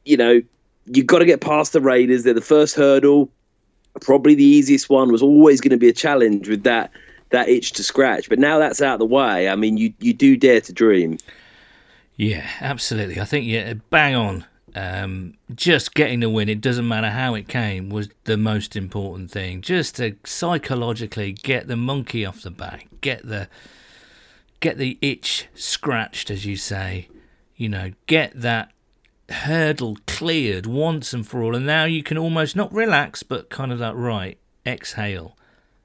you 0.03 0.17
know, 0.17 0.41
you've 0.85 1.07
got 1.07 1.19
to 1.19 1.25
get 1.25 1.39
past 1.39 1.73
the 1.73 1.81
Raiders. 1.81 2.23
They're 2.23 2.33
the 2.33 2.41
first 2.41 2.75
hurdle. 2.75 3.29
Probably 4.01 4.35
the 4.35 4.43
easiest 4.43 4.89
one 4.89 5.11
was 5.11 5.21
always 5.21 5.61
going 5.61 5.71
to 5.71 5.77
be 5.77 5.89
a 5.89 5.93
challenge 5.93 6.47
with 6.49 6.63
that 6.63 6.91
that 7.31 7.47
itch 7.47 7.73
to 7.73 7.83
scratch. 7.83 8.27
But 8.27 8.39
now 8.39 8.57
that's 8.57 8.81
out 8.81 8.93
of 8.93 8.99
the 8.99 9.05
way, 9.05 9.49
I 9.49 9.55
mean, 9.55 9.77
you 9.77 9.93
you 9.99 10.13
do 10.13 10.35
dare 10.35 10.61
to 10.61 10.73
dream. 10.73 11.17
Yeah, 12.15 12.49
absolutely. 12.59 13.19
I 13.19 13.25
think 13.25 13.45
yeah, 13.45 13.73
bang 13.89 14.15
on. 14.15 14.45
Um, 14.75 15.35
just 15.53 15.93
getting 15.93 16.19
the 16.19 16.29
win, 16.29 16.49
it 16.49 16.61
doesn't 16.61 16.87
matter 16.87 17.09
how 17.09 17.35
it 17.35 17.47
came, 17.47 17.89
was 17.89 18.09
the 18.25 18.37
most 18.37 18.75
important 18.75 19.31
thing. 19.31 19.61
Just 19.61 19.95
to 19.97 20.15
psychologically 20.25 21.31
get 21.31 21.67
the 21.67 21.75
monkey 21.75 22.25
off 22.25 22.41
the 22.41 22.51
back, 22.51 22.87
get 23.01 23.27
the 23.27 23.47
get 24.59 24.77
the 24.77 24.97
itch 25.01 25.47
scratched, 25.55 26.29
as 26.29 26.45
you 26.45 26.55
say. 26.55 27.07
You 27.55 27.69
know, 27.69 27.91
get 28.07 28.39
that 28.39 28.71
hurdle 29.29 29.97
cleared 30.07 30.65
once 30.65 31.13
and 31.13 31.27
for 31.27 31.43
all, 31.43 31.55
and 31.55 31.65
now 31.65 31.85
you 31.85 32.03
can 32.03 32.17
almost 32.17 32.55
not 32.55 32.73
relax, 32.73 33.23
but 33.23 33.49
kind 33.49 33.71
of 33.71 33.79
that 33.79 33.95
right 33.95 34.37
exhale 34.65 35.35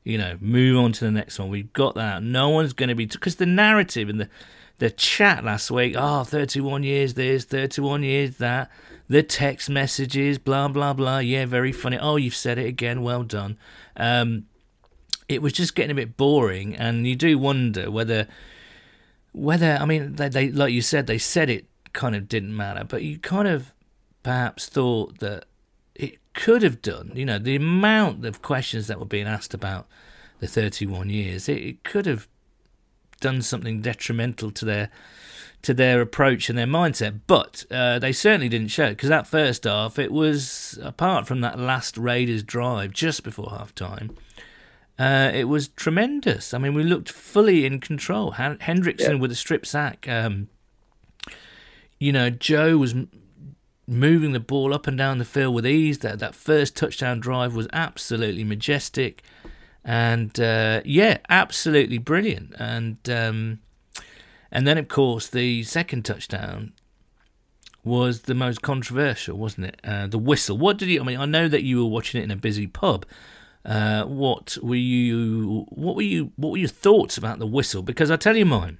you 0.05 0.19
know, 0.19 0.37
move 0.41 0.79
on 0.79 0.93
to 0.93 1.05
the 1.05 1.11
next 1.11 1.39
one. 1.39 1.49
We've 1.49 1.73
got 1.73 1.95
that. 1.95 2.23
No 2.23 2.51
one's 2.51 2.75
going 2.75 2.91
to 2.91 2.95
be 2.95 3.07
because 3.07 3.37
the 3.37 3.47
narrative 3.47 4.11
and 4.11 4.21
the 4.21 4.29
the 4.79 4.91
chat 4.91 5.45
last 5.45 5.71
week. 5.71 5.95
Oh, 5.97 6.25
31 6.25 6.83
years 6.83 7.15
this, 7.15 7.45
31 7.45 8.03
years 8.03 8.37
that. 8.39 8.71
The 9.07 9.23
text 9.23 9.69
messages, 9.69 10.39
blah 10.39 10.69
blah 10.69 10.95
blah. 10.95 11.19
Yeah, 11.19 11.45
very 11.45 11.73
funny. 11.73 11.99
Oh, 11.99 12.17
you've 12.17 12.35
said 12.35 12.59
it 12.59 12.67
again. 12.67 13.03
Well 13.03 13.23
done. 13.23 13.59
Um, 13.97 14.47
it 15.29 15.43
was 15.43 15.53
just 15.53 15.75
getting 15.75 15.91
a 15.91 15.95
bit 15.95 16.17
boring, 16.17 16.75
and 16.75 17.07
you 17.07 17.15
do 17.15 17.39
wonder 17.39 17.91
whether 17.91 18.27
whether 19.33 19.77
I 19.79 19.85
mean 19.85 20.15
they, 20.15 20.31
they 20.31 20.51
like 20.51 20.73
you 20.73 20.81
said 20.81 21.07
they 21.07 21.19
said 21.19 21.51
it 21.51 21.67
kind 21.93 22.17
of 22.17 22.29
didn't 22.29 22.57
matter, 22.57 22.85
but 22.85 23.03
you 23.03 23.19
kind 23.19 23.47
of 23.47 23.75
perhaps 24.23 24.67
thought 24.69 25.19
that 25.19 25.45
it 25.95 26.19
could 26.35 26.63
have 26.63 26.83
done, 26.83 27.13
you 27.15 27.25
know, 27.25 27.39
the 27.39 27.57
amount 27.57 28.25
of 28.25 28.43
questions 28.43 28.89
that 28.89 28.99
were 28.99 29.07
being 29.07 29.27
asked 29.27 29.55
about 29.55 29.87
the 30.41 30.47
31 30.47 31.11
years, 31.11 31.49
it, 31.49 31.59
it 31.59 31.85
could 31.85 32.07
have 32.07 32.29
done 33.25 33.41
something 33.41 33.81
detrimental 33.81 34.51
to 34.51 34.67
their 34.67 34.91
to 35.63 35.73
their 35.73 36.03
approach 36.03 36.51
and 36.51 36.59
their 36.59 36.67
mindset. 36.67 37.21
But 37.27 37.65
uh, 37.71 37.99
they 37.99 38.13
certainly 38.13 38.51
didn't 38.51 38.69
show 38.69 38.85
it 38.85 38.91
because 38.91 39.09
that 39.09 39.27
first 39.27 39.65
half, 39.65 39.99
it 39.99 40.13
was 40.13 40.79
apart 40.83 41.27
from 41.27 41.41
that 41.41 41.59
last 41.59 41.97
Raiders 41.97 42.43
drive 42.43 42.93
just 42.93 43.25
before 43.25 43.49
half 43.49 43.75
time. 43.75 44.15
Uh, 44.99 45.31
it 45.33 45.45
was 45.45 45.69
tremendous. 45.69 46.53
I 46.53 46.59
mean, 46.59 46.75
we 46.75 46.85
looked 46.85 47.11
fully 47.11 47.65
in 47.65 47.81
control. 47.81 48.33
Hendrickson 48.33 49.09
yeah. 49.09 49.15
with 49.15 49.33
a 49.33 49.35
strip 49.35 49.65
sack. 49.65 50.07
Um, 50.07 50.49
you 51.99 52.13
know, 52.13 52.29
Joe 52.29 52.77
was 52.77 52.95
moving 53.87 54.33
the 54.33 54.41
ball 54.41 54.75
up 54.75 54.87
and 54.87 54.99
down 54.99 55.17
the 55.17 55.25
field 55.25 55.55
with 55.55 55.67
ease. 55.67 56.01
That 56.01 56.19
that 56.19 56.35
first 56.35 56.77
touchdown 56.77 57.21
drive 57.21 57.57
was 57.57 57.69
absolutely 57.73 58.45
majestic, 58.45 59.23
and 59.85 60.39
uh, 60.41 60.81
yeah, 60.85 61.19
absolutely 61.29 61.99
brilliant. 61.99 62.55
And 62.59 62.99
um, 63.09 63.61
and 64.51 64.67
then 64.67 64.79
of 64.79 64.89
course 64.89 65.29
the 65.29 65.63
second 65.65 66.05
touchdown 66.05 66.73
was 67.85 68.23
the 68.23 68.35
most 68.35 68.63
controversial, 68.63 69.37
wasn't 69.37 69.67
it? 69.67 69.81
Uh, 69.85 70.07
the 70.07 70.19
whistle. 70.19 70.57
What 70.57 70.79
did 70.79 70.89
you? 70.89 71.01
I 71.01 71.05
mean, 71.05 71.21
I 71.21 71.27
know 71.27 71.49
that 71.49 71.63
you 71.63 71.79
were 71.85 71.91
watching 71.91 72.21
it 72.21 72.25
in 72.25 72.31
a 72.31 72.37
busy 72.37 72.67
pub. 72.67 73.05
Uh, 73.65 74.05
what 74.05 74.57
were 74.63 74.75
you? 74.75 75.67
What 75.69 75.97
were 75.97 76.03
you? 76.03 76.33
What 76.37 76.53
were 76.53 76.59
your 76.59 76.69
thoughts 76.69 77.19
about 77.19 77.39
the 77.39 77.47
whistle? 77.47 77.83
Because 77.83 78.11
I 78.11 78.17
tell 78.17 78.37
you 78.37 78.47
mine. 78.47 78.79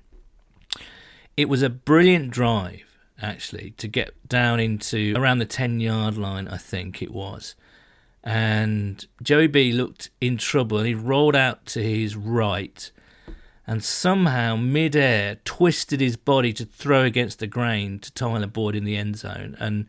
It 1.37 1.49
was 1.49 1.63
a 1.63 1.71
brilliant 1.71 2.31
drive 2.31 2.95
actually 3.21 3.73
to 3.73 3.89
get 3.89 4.13
down 4.29 4.61
into 4.61 5.15
around 5.17 5.39
the 5.39 5.47
10 5.47 5.81
yard 5.81 6.17
line, 6.17 6.47
I 6.49 6.57
think 6.57 7.03
it 7.03 7.13
was. 7.13 7.55
And 8.25 9.07
Joey 9.23 9.49
B 9.49 9.71
looked 9.71 10.11
in 10.21 10.39
trouble 10.39 10.79
and 10.79 10.87
he 10.87 10.95
rolled 10.95 11.37
out 11.37 11.67
to 11.67 11.83
his 11.83 12.17
right 12.17 12.91
and 13.67 13.85
somehow 13.85 14.57
mid-air 14.57 15.37
twisted 15.45 16.01
his 16.01 16.17
body 16.17 16.53
to 16.55 16.65
throw 16.65 17.03
against 17.03 17.39
the 17.39 17.47
grain 17.47 17.99
to 17.99 18.13
Tyler 18.13 18.47
Boyd 18.47 18.75
in 18.75 18.85
the 18.85 18.97
end 18.97 19.17
zone 19.17 19.57
and 19.59 19.87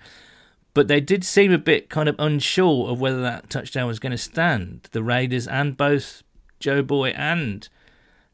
but 0.74 0.90
they 0.90 1.00
did 1.00 1.24
seem 1.24 1.54
a 1.54 1.58
bit 1.58 1.90
kind 1.90 2.10
of 2.10 2.18
unsure 2.20 2.90
of 2.90 3.00
whether 3.00 3.22
that 3.22 3.50
touchdown 3.50 3.88
was 3.88 3.98
going 4.00 4.12
to 4.12 4.18
stand 4.18 4.90
the 4.92 5.02
Raiders 5.02 5.48
and 5.48 5.78
both 5.78 6.22
Joe 6.60 6.82
Boy 6.84 7.12
and 7.12 7.68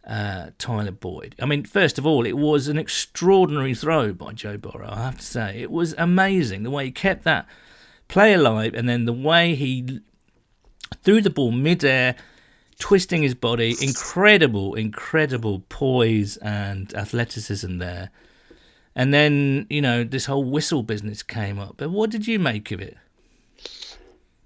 uh, 0.07 0.47
Tyler 0.57 0.91
Boyd. 0.91 1.35
I 1.39 1.45
mean, 1.45 1.63
first 1.65 1.99
of 1.99 2.05
all, 2.05 2.25
it 2.25 2.35
was 2.35 2.67
an 2.67 2.79
extraordinary 2.79 3.75
throw 3.75 4.11
by 4.11 4.33
Joe 4.33 4.57
Burrow, 4.57 4.89
I 4.91 5.03
have 5.03 5.19
to 5.19 5.23
say. 5.23 5.61
It 5.61 5.69
was 5.69 5.93
amazing 5.99 6.63
the 6.63 6.71
way 6.71 6.85
he 6.85 6.91
kept 6.91 7.25
that 7.25 7.45
play 8.11 8.33
alive 8.33 8.73
and 8.75 8.87
then 8.87 9.05
the 9.05 9.13
way 9.13 9.55
he 9.55 10.01
threw 11.01 11.21
the 11.21 11.29
ball 11.29 11.51
midair, 11.51 12.15
twisting 12.77 13.23
his 13.23 13.33
body. 13.33 13.75
Incredible, 13.81 14.75
incredible 14.75 15.63
poise 15.69 16.37
and 16.37 16.93
athleticism 16.93 17.77
there. 17.77 18.11
And 18.95 19.13
then, 19.13 19.65
you 19.69 19.81
know, 19.81 20.03
this 20.03 20.25
whole 20.25 20.43
whistle 20.43 20.83
business 20.83 21.23
came 21.23 21.57
up. 21.57 21.75
But 21.77 21.89
what 21.89 22.09
did 22.09 22.27
you 22.27 22.37
make 22.37 22.71
of 22.71 22.81
it? 22.81 22.97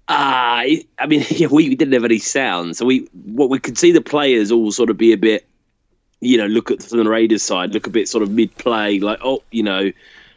Uh, 0.08 0.62
I 0.98 1.06
mean, 1.08 1.24
yeah, 1.30 1.48
we, 1.48 1.74
didn't 1.74 1.94
have 1.94 2.04
any 2.04 2.20
sound, 2.20 2.76
so 2.76 2.86
we 2.86 3.08
what 3.24 3.50
we 3.50 3.58
could 3.58 3.76
see 3.76 3.90
the 3.90 4.00
players 4.00 4.52
all 4.52 4.70
sort 4.70 4.88
of 4.88 4.96
be 4.96 5.12
a 5.12 5.16
bit, 5.16 5.44
you 6.20 6.38
know, 6.38 6.46
look 6.46 6.70
at 6.70 6.78
the 6.78 7.02
Raiders 7.02 7.42
side, 7.42 7.74
look 7.74 7.88
a 7.88 7.90
bit 7.90 8.08
sort 8.08 8.22
of 8.22 8.30
mid 8.30 8.56
play, 8.56 9.00
like 9.00 9.18
oh, 9.24 9.42
you 9.50 9.64
know, 9.64 9.90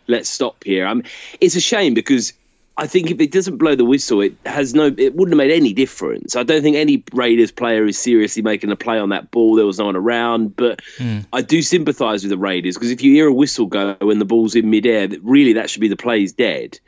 let's 0.08 0.28
stop 0.28 0.64
here. 0.64 0.92
Mean, 0.92 1.04
it's 1.40 1.56
a 1.56 1.62
shame 1.62 1.94
because 1.94 2.34
I 2.80 2.88
think 2.88 3.12
if 3.12 3.20
it 3.20 3.34
doesn't 3.34 3.58
blow 3.58 3.76
the 3.76 3.84
whistle, 3.84 4.22
it 4.22 4.36
has 4.46 4.74
no, 4.74 4.86
it 4.86 5.14
wouldn't 5.14 5.34
have 5.34 5.38
made 5.38 5.52
any 5.52 5.74
difference. 5.74 6.38
I 6.38 6.44
don't 6.44 6.62
think 6.62 6.78
any 6.78 7.04
Raiders 7.12 7.52
player 7.52 7.86
is 7.86 8.00
seriously 8.00 8.42
making 8.42 8.72
a 8.72 8.78
play 8.78 8.98
on 8.98 9.10
that 9.10 9.32
ball. 9.32 9.56
There 9.56 9.66
was 9.66 9.80
no 9.80 9.86
one 9.86 9.98
around, 9.98 10.56
but 10.56 10.82
mm. 10.98 11.26
I 11.34 11.42
do 11.42 11.62
sympathise 11.62 12.24
with 12.24 12.30
the 12.30 12.38
Raiders 12.38 12.76
because 12.76 12.92
if 12.92 13.04
you 13.04 13.12
hear 13.12 13.28
a 13.28 13.34
whistle 13.34 13.66
go 13.66 13.98
when 14.00 14.20
the 14.20 14.26
ball's 14.26 14.56
in 14.56 14.70
midair, 14.70 15.08
that 15.08 15.22
really 15.24 15.54
that 15.54 15.70
should 15.70 15.82
be 15.82 15.90
the 15.90 15.98
play's 15.98 16.32
dead. 16.32 16.80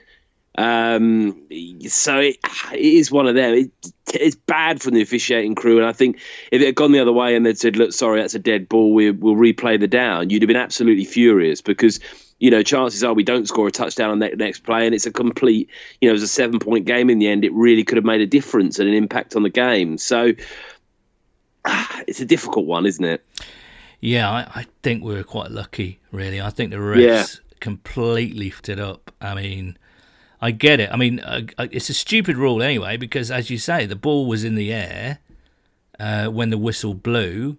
Um, 0.58 1.48
so 1.88 2.20
it, 2.20 2.38
it 2.72 2.80
is 2.80 3.12
one 3.12 3.28
of 3.28 3.36
them. 3.36 3.54
It, 3.54 3.72
it's 4.14 4.36
bad 4.36 4.82
from 4.82 4.94
the 4.94 5.02
officiating 5.02 5.56
crew, 5.56 5.78
and 5.78 5.86
I 5.86 5.92
think 5.92 6.20
if 6.54 6.62
it 6.62 6.68
had 6.68 6.76
gone 6.76 6.94
the 6.94 7.00
other 7.00 7.12
way 7.12 7.36
and 7.36 7.46
they'd 7.46 7.58
said, 7.58 7.76
"Look, 7.76 7.92
sorry, 7.92 8.22
that's 8.22 8.36
a 8.36 8.40
dead 8.40 8.70
ball. 8.70 8.94
We, 8.94 9.12
will 9.12 9.36
replay 9.36 9.78
the 9.78 9.90
down," 9.90 10.30
you'd 10.30 10.42
have 10.42 10.48
been 10.48 10.56
absolutely 10.56 11.06
furious 11.06 11.62
because 11.62 12.00
you 12.42 12.50
know 12.50 12.64
chances 12.64 13.04
are 13.04 13.14
we 13.14 13.24
don't 13.24 13.48
score 13.48 13.68
a 13.68 13.72
touchdown 13.72 14.10
on 14.10 14.20
that 14.20 14.38
next 14.38 14.64
play, 14.64 14.86
and 14.86 14.96
it's 14.96 15.06
a 15.06 15.12
complete, 15.12 15.70
you 16.02 16.10
know, 16.10 16.12
it 16.12 16.14
was 16.14 16.24
a 16.24 16.28
seven 16.28 16.60
point 16.60 16.86
game 16.86 17.10
in 17.10 17.20
the 17.20 17.28
end. 17.28 17.46
It 17.46 17.54
really 17.54 17.84
could 17.84 17.98
have 17.98 18.04
made 18.04 18.20
a 18.20 18.26
difference 18.26 18.80
and 18.80 18.90
an 18.90 18.96
impact 18.96 19.36
on 19.36 19.44
the 19.44 19.50
game. 19.50 19.98
So 19.98 20.34
ah, 21.66 22.02
it's 22.08 22.20
a 22.20 22.26
difficult 22.26 22.66
one, 22.66 22.86
isn't 22.86 23.06
it? 23.06 23.24
Yeah, 24.02 24.30
I, 24.30 24.62
I 24.62 24.66
think 24.82 25.04
we 25.04 25.14
were 25.14 25.24
quite 25.24 25.52
lucky, 25.52 26.00
really. 26.12 26.42
I 26.42 26.50
think 26.50 26.72
the 26.72 26.78
refs 26.78 27.06
yeah. 27.06 27.26
completely 27.60 28.46
lifted 28.46 28.80
it 28.80 28.84
up. 28.84 29.14
I 29.22 29.36
mean 29.36 29.78
I 30.44 30.50
get 30.50 30.80
it. 30.80 30.90
I 30.92 30.98
mean, 30.98 31.20
uh, 31.20 31.42
uh, 31.60 31.68
it's 31.72 31.90
a 31.90 31.94
stupid 31.94 32.36
rule 32.36 32.64
anyway 32.64 32.98
because, 32.98 33.30
as 33.30 33.52
you 33.52 33.60
say, 33.60 33.86
the 33.86 33.96
ball 33.96 34.26
was 34.26 34.44
in 34.44 34.56
the 34.56 34.74
air 34.74 35.20
uh, 36.00 36.30
when 36.30 36.50
the 36.50 36.58
whistle 36.58 36.96
blew, 36.96 37.58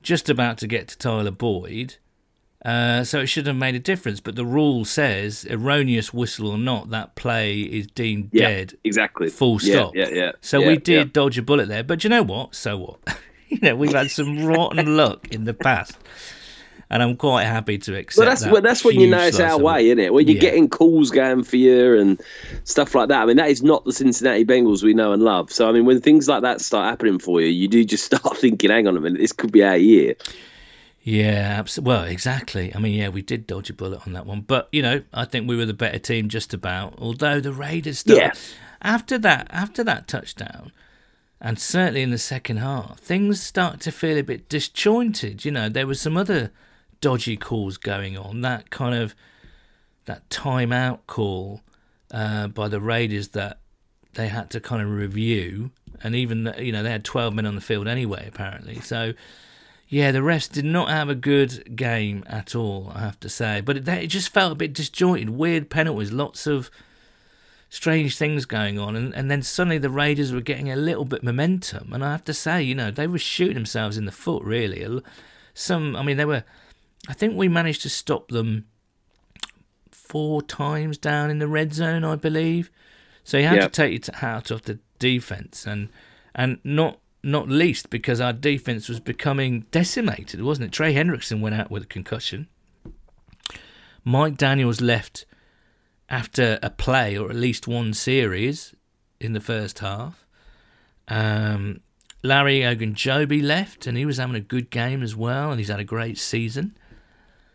just 0.00 0.30
about 0.30 0.56
to 0.58 0.68
get 0.68 0.86
to 0.88 0.96
Tyler 0.96 1.32
Boyd. 1.32 1.96
Uh, 2.64 3.02
so 3.04 3.20
it 3.20 3.26
should 3.26 3.46
have 3.46 3.56
made 3.56 3.74
a 3.74 3.78
difference. 3.78 4.20
But 4.20 4.36
the 4.36 4.44
rule 4.44 4.84
says, 4.84 5.46
erroneous 5.48 6.12
whistle 6.12 6.48
or 6.50 6.58
not, 6.58 6.90
that 6.90 7.14
play 7.14 7.60
is 7.60 7.86
deemed 7.86 8.30
yeah, 8.32 8.48
dead. 8.48 8.78
Exactly. 8.84 9.30
Full 9.30 9.58
stop. 9.58 9.94
Yeah, 9.94 10.08
yeah, 10.08 10.14
yeah. 10.14 10.32
So 10.42 10.60
yeah, 10.60 10.66
we 10.68 10.76
did 10.76 11.12
dodge 11.12 11.38
a 11.38 11.42
bullet 11.42 11.68
there. 11.68 11.82
But 11.82 12.04
you 12.04 12.10
know 12.10 12.22
what? 12.22 12.54
So 12.54 12.76
what? 12.76 12.98
you 13.48 13.58
know, 13.62 13.76
we've 13.76 13.92
had 13.94 14.10
some 14.10 14.44
rotten 14.44 14.96
luck 14.96 15.28
in 15.32 15.44
the 15.44 15.54
past. 15.54 15.96
and 16.90 17.02
I'm 17.02 17.16
quite 17.16 17.44
happy 17.44 17.78
to 17.78 17.96
accept. 17.96 18.18
Well, 18.18 18.28
that's 18.28 18.42
that 18.42 18.52
well, 18.52 18.60
that's 18.60 18.84
when 18.84 19.00
you 19.00 19.08
know 19.08 19.22
it's 19.22 19.40
our 19.40 19.58
way, 19.58 19.86
isn't 19.86 19.98
it? 19.98 20.12
When 20.12 20.26
you're 20.26 20.34
Yeah. 20.34 20.40
getting 20.42 20.68
calls 20.68 21.10
going 21.10 21.44
for 21.44 21.56
you 21.56 21.98
and 21.98 22.20
stuff 22.64 22.94
like 22.94 23.08
that. 23.08 23.22
I 23.22 23.26
mean, 23.26 23.36
that 23.38 23.48
is 23.48 23.62
not 23.62 23.86
the 23.86 23.92
Cincinnati 23.92 24.44
Bengals 24.44 24.82
we 24.82 24.92
know 24.92 25.12
and 25.12 25.22
love. 25.22 25.50
So, 25.50 25.66
I 25.68 25.72
mean, 25.72 25.86
when 25.86 26.00
things 26.02 26.28
like 26.28 26.42
that 26.42 26.60
start 26.60 26.90
happening 26.90 27.18
for 27.18 27.40
you, 27.40 27.46
you 27.46 27.68
do 27.68 27.84
just 27.84 28.04
start 28.12 28.36
thinking, 28.36 28.70
"Hang 28.70 28.86
on 28.86 28.98
a 28.98 29.00
minute, 29.00 29.18
this 29.18 29.32
could 29.32 29.50
be 29.50 29.64
our 29.64 29.78
year." 29.78 30.14
Yeah, 31.02 31.56
abs- 31.58 31.80
well, 31.80 32.04
exactly. 32.04 32.74
I 32.74 32.78
mean, 32.78 32.92
yeah, 32.94 33.08
we 33.08 33.22
did 33.22 33.46
dodge 33.46 33.70
a 33.70 33.72
bullet 33.72 34.06
on 34.06 34.12
that 34.12 34.26
one, 34.26 34.42
but 34.42 34.68
you 34.70 34.82
know, 34.82 35.02
I 35.14 35.24
think 35.24 35.48
we 35.48 35.56
were 35.56 35.64
the 35.66 35.72
better 35.74 35.98
team 35.98 36.28
just 36.28 36.52
about. 36.52 36.94
Although 36.98 37.40
the 37.40 37.52
Raiders, 37.52 38.00
still, 38.00 38.18
Yeah. 38.18 38.32
after 38.82 39.16
that, 39.18 39.46
after 39.50 39.82
that 39.84 40.06
touchdown, 40.08 40.72
and 41.40 41.58
certainly 41.58 42.02
in 42.02 42.10
the 42.10 42.18
second 42.18 42.58
half, 42.58 43.00
things 43.00 43.42
start 43.42 43.80
to 43.80 43.90
feel 43.92 44.18
a 44.18 44.22
bit 44.22 44.48
disjointed. 44.50 45.44
You 45.44 45.52
know, 45.52 45.68
there 45.70 45.86
were 45.86 45.94
some 45.94 46.18
other 46.18 46.52
dodgy 47.00 47.36
calls 47.38 47.78
going 47.78 48.18
on. 48.18 48.42
That 48.42 48.68
kind 48.68 48.94
of 48.94 49.14
that 50.04 50.28
timeout 50.28 50.98
call 51.06 51.62
uh, 52.10 52.48
by 52.48 52.68
the 52.68 52.80
Raiders 52.80 53.28
that 53.28 53.58
they 54.14 54.28
had 54.28 54.50
to 54.50 54.60
kind 54.60 54.82
of 54.82 54.90
review, 54.90 55.70
and 56.02 56.14
even 56.14 56.52
you 56.58 56.72
know 56.72 56.82
they 56.82 56.90
had 56.90 57.04
twelve 57.06 57.32
men 57.32 57.46
on 57.46 57.54
the 57.54 57.60
field 57.62 57.88
anyway, 57.88 58.26
apparently. 58.28 58.80
So. 58.80 59.14
Yeah, 59.92 60.12
the 60.12 60.20
refs 60.20 60.50
did 60.50 60.64
not 60.64 60.88
have 60.88 61.08
a 61.08 61.16
good 61.16 61.74
game 61.76 62.22
at 62.28 62.54
all, 62.54 62.92
I 62.94 63.00
have 63.00 63.18
to 63.20 63.28
say. 63.28 63.60
But 63.60 63.76
it, 63.76 63.88
it 63.88 64.06
just 64.06 64.28
felt 64.32 64.52
a 64.52 64.54
bit 64.54 64.72
disjointed, 64.72 65.30
weird 65.30 65.68
penalties, 65.68 66.12
lots 66.12 66.46
of 66.46 66.70
strange 67.68 68.16
things 68.16 68.44
going 68.44 68.78
on. 68.78 68.94
And, 68.94 69.12
and 69.12 69.28
then 69.28 69.42
suddenly 69.42 69.78
the 69.78 69.90
Raiders 69.90 70.32
were 70.32 70.40
getting 70.40 70.70
a 70.70 70.76
little 70.76 71.04
bit 71.04 71.24
momentum. 71.24 71.92
And 71.92 72.04
I 72.04 72.12
have 72.12 72.22
to 72.26 72.32
say, 72.34 72.62
you 72.62 72.74
know, 72.76 72.92
they 72.92 73.08
were 73.08 73.18
shooting 73.18 73.54
themselves 73.54 73.96
in 73.96 74.04
the 74.04 74.12
foot, 74.12 74.44
really. 74.44 75.02
Some, 75.54 75.96
I 75.96 76.04
mean, 76.04 76.16
they 76.16 76.24
were, 76.24 76.44
I 77.08 77.12
think 77.12 77.34
we 77.36 77.48
managed 77.48 77.82
to 77.82 77.90
stop 77.90 78.28
them 78.28 78.66
four 79.90 80.40
times 80.40 80.98
down 80.98 81.30
in 81.30 81.40
the 81.40 81.48
red 81.48 81.74
zone, 81.74 82.04
I 82.04 82.14
believe. 82.14 82.70
So 83.24 83.38
you 83.38 83.46
had 83.48 83.56
Yeah. 83.56 83.62
to 83.64 83.68
take 83.70 84.06
your 84.06 84.16
hat 84.18 84.52
off 84.52 84.62
the 84.62 84.78
defense, 85.00 85.66
and 85.66 85.88
and 86.34 86.58
not 86.62 86.99
not 87.22 87.48
least 87.48 87.90
because 87.90 88.20
our 88.20 88.32
defense 88.32 88.88
was 88.88 89.00
becoming 89.00 89.66
decimated, 89.70 90.42
wasn't 90.42 90.66
it? 90.66 90.72
Trey 90.72 90.94
Hendrickson 90.94 91.40
went 91.40 91.54
out 91.54 91.70
with 91.70 91.82
a 91.82 91.86
concussion. 91.86 92.48
Mike 94.04 94.36
Daniels 94.36 94.80
left 94.80 95.26
after 96.08 96.58
a 96.62 96.70
play 96.70 97.16
or 97.16 97.30
at 97.30 97.36
least 97.36 97.68
one 97.68 97.92
series 97.92 98.74
in 99.20 99.34
the 99.34 99.40
first 99.40 99.80
half. 99.80 100.24
Um, 101.08 101.80
Larry 102.22 102.60
Ogunjobi 102.60 103.42
left, 103.42 103.86
and 103.86 103.96
he 103.96 104.04
was 104.04 104.18
having 104.18 104.36
a 104.36 104.40
good 104.40 104.70
game 104.70 105.02
as 105.02 105.16
well, 105.16 105.50
and 105.50 105.58
he's 105.58 105.68
had 105.68 105.80
a 105.80 105.84
great 105.84 106.18
season. 106.18 106.76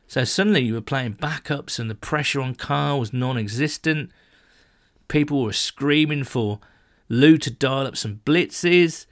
So 0.07 0.23
suddenly 0.23 0.61
you 0.61 0.73
were 0.73 0.81
playing 0.81 1.15
backups, 1.15 1.79
and 1.79 1.89
the 1.89 1.95
pressure 1.95 2.41
on 2.41 2.55
Carr 2.55 2.99
was 2.99 3.13
non-existent. 3.13 4.11
People 5.07 5.43
were 5.43 5.53
screaming 5.53 6.23
for 6.23 6.59
Lou 7.09 7.37
to 7.37 7.51
dial 7.51 7.87
up 7.87 7.97
some 7.97 8.21
blitzes, 8.25 9.05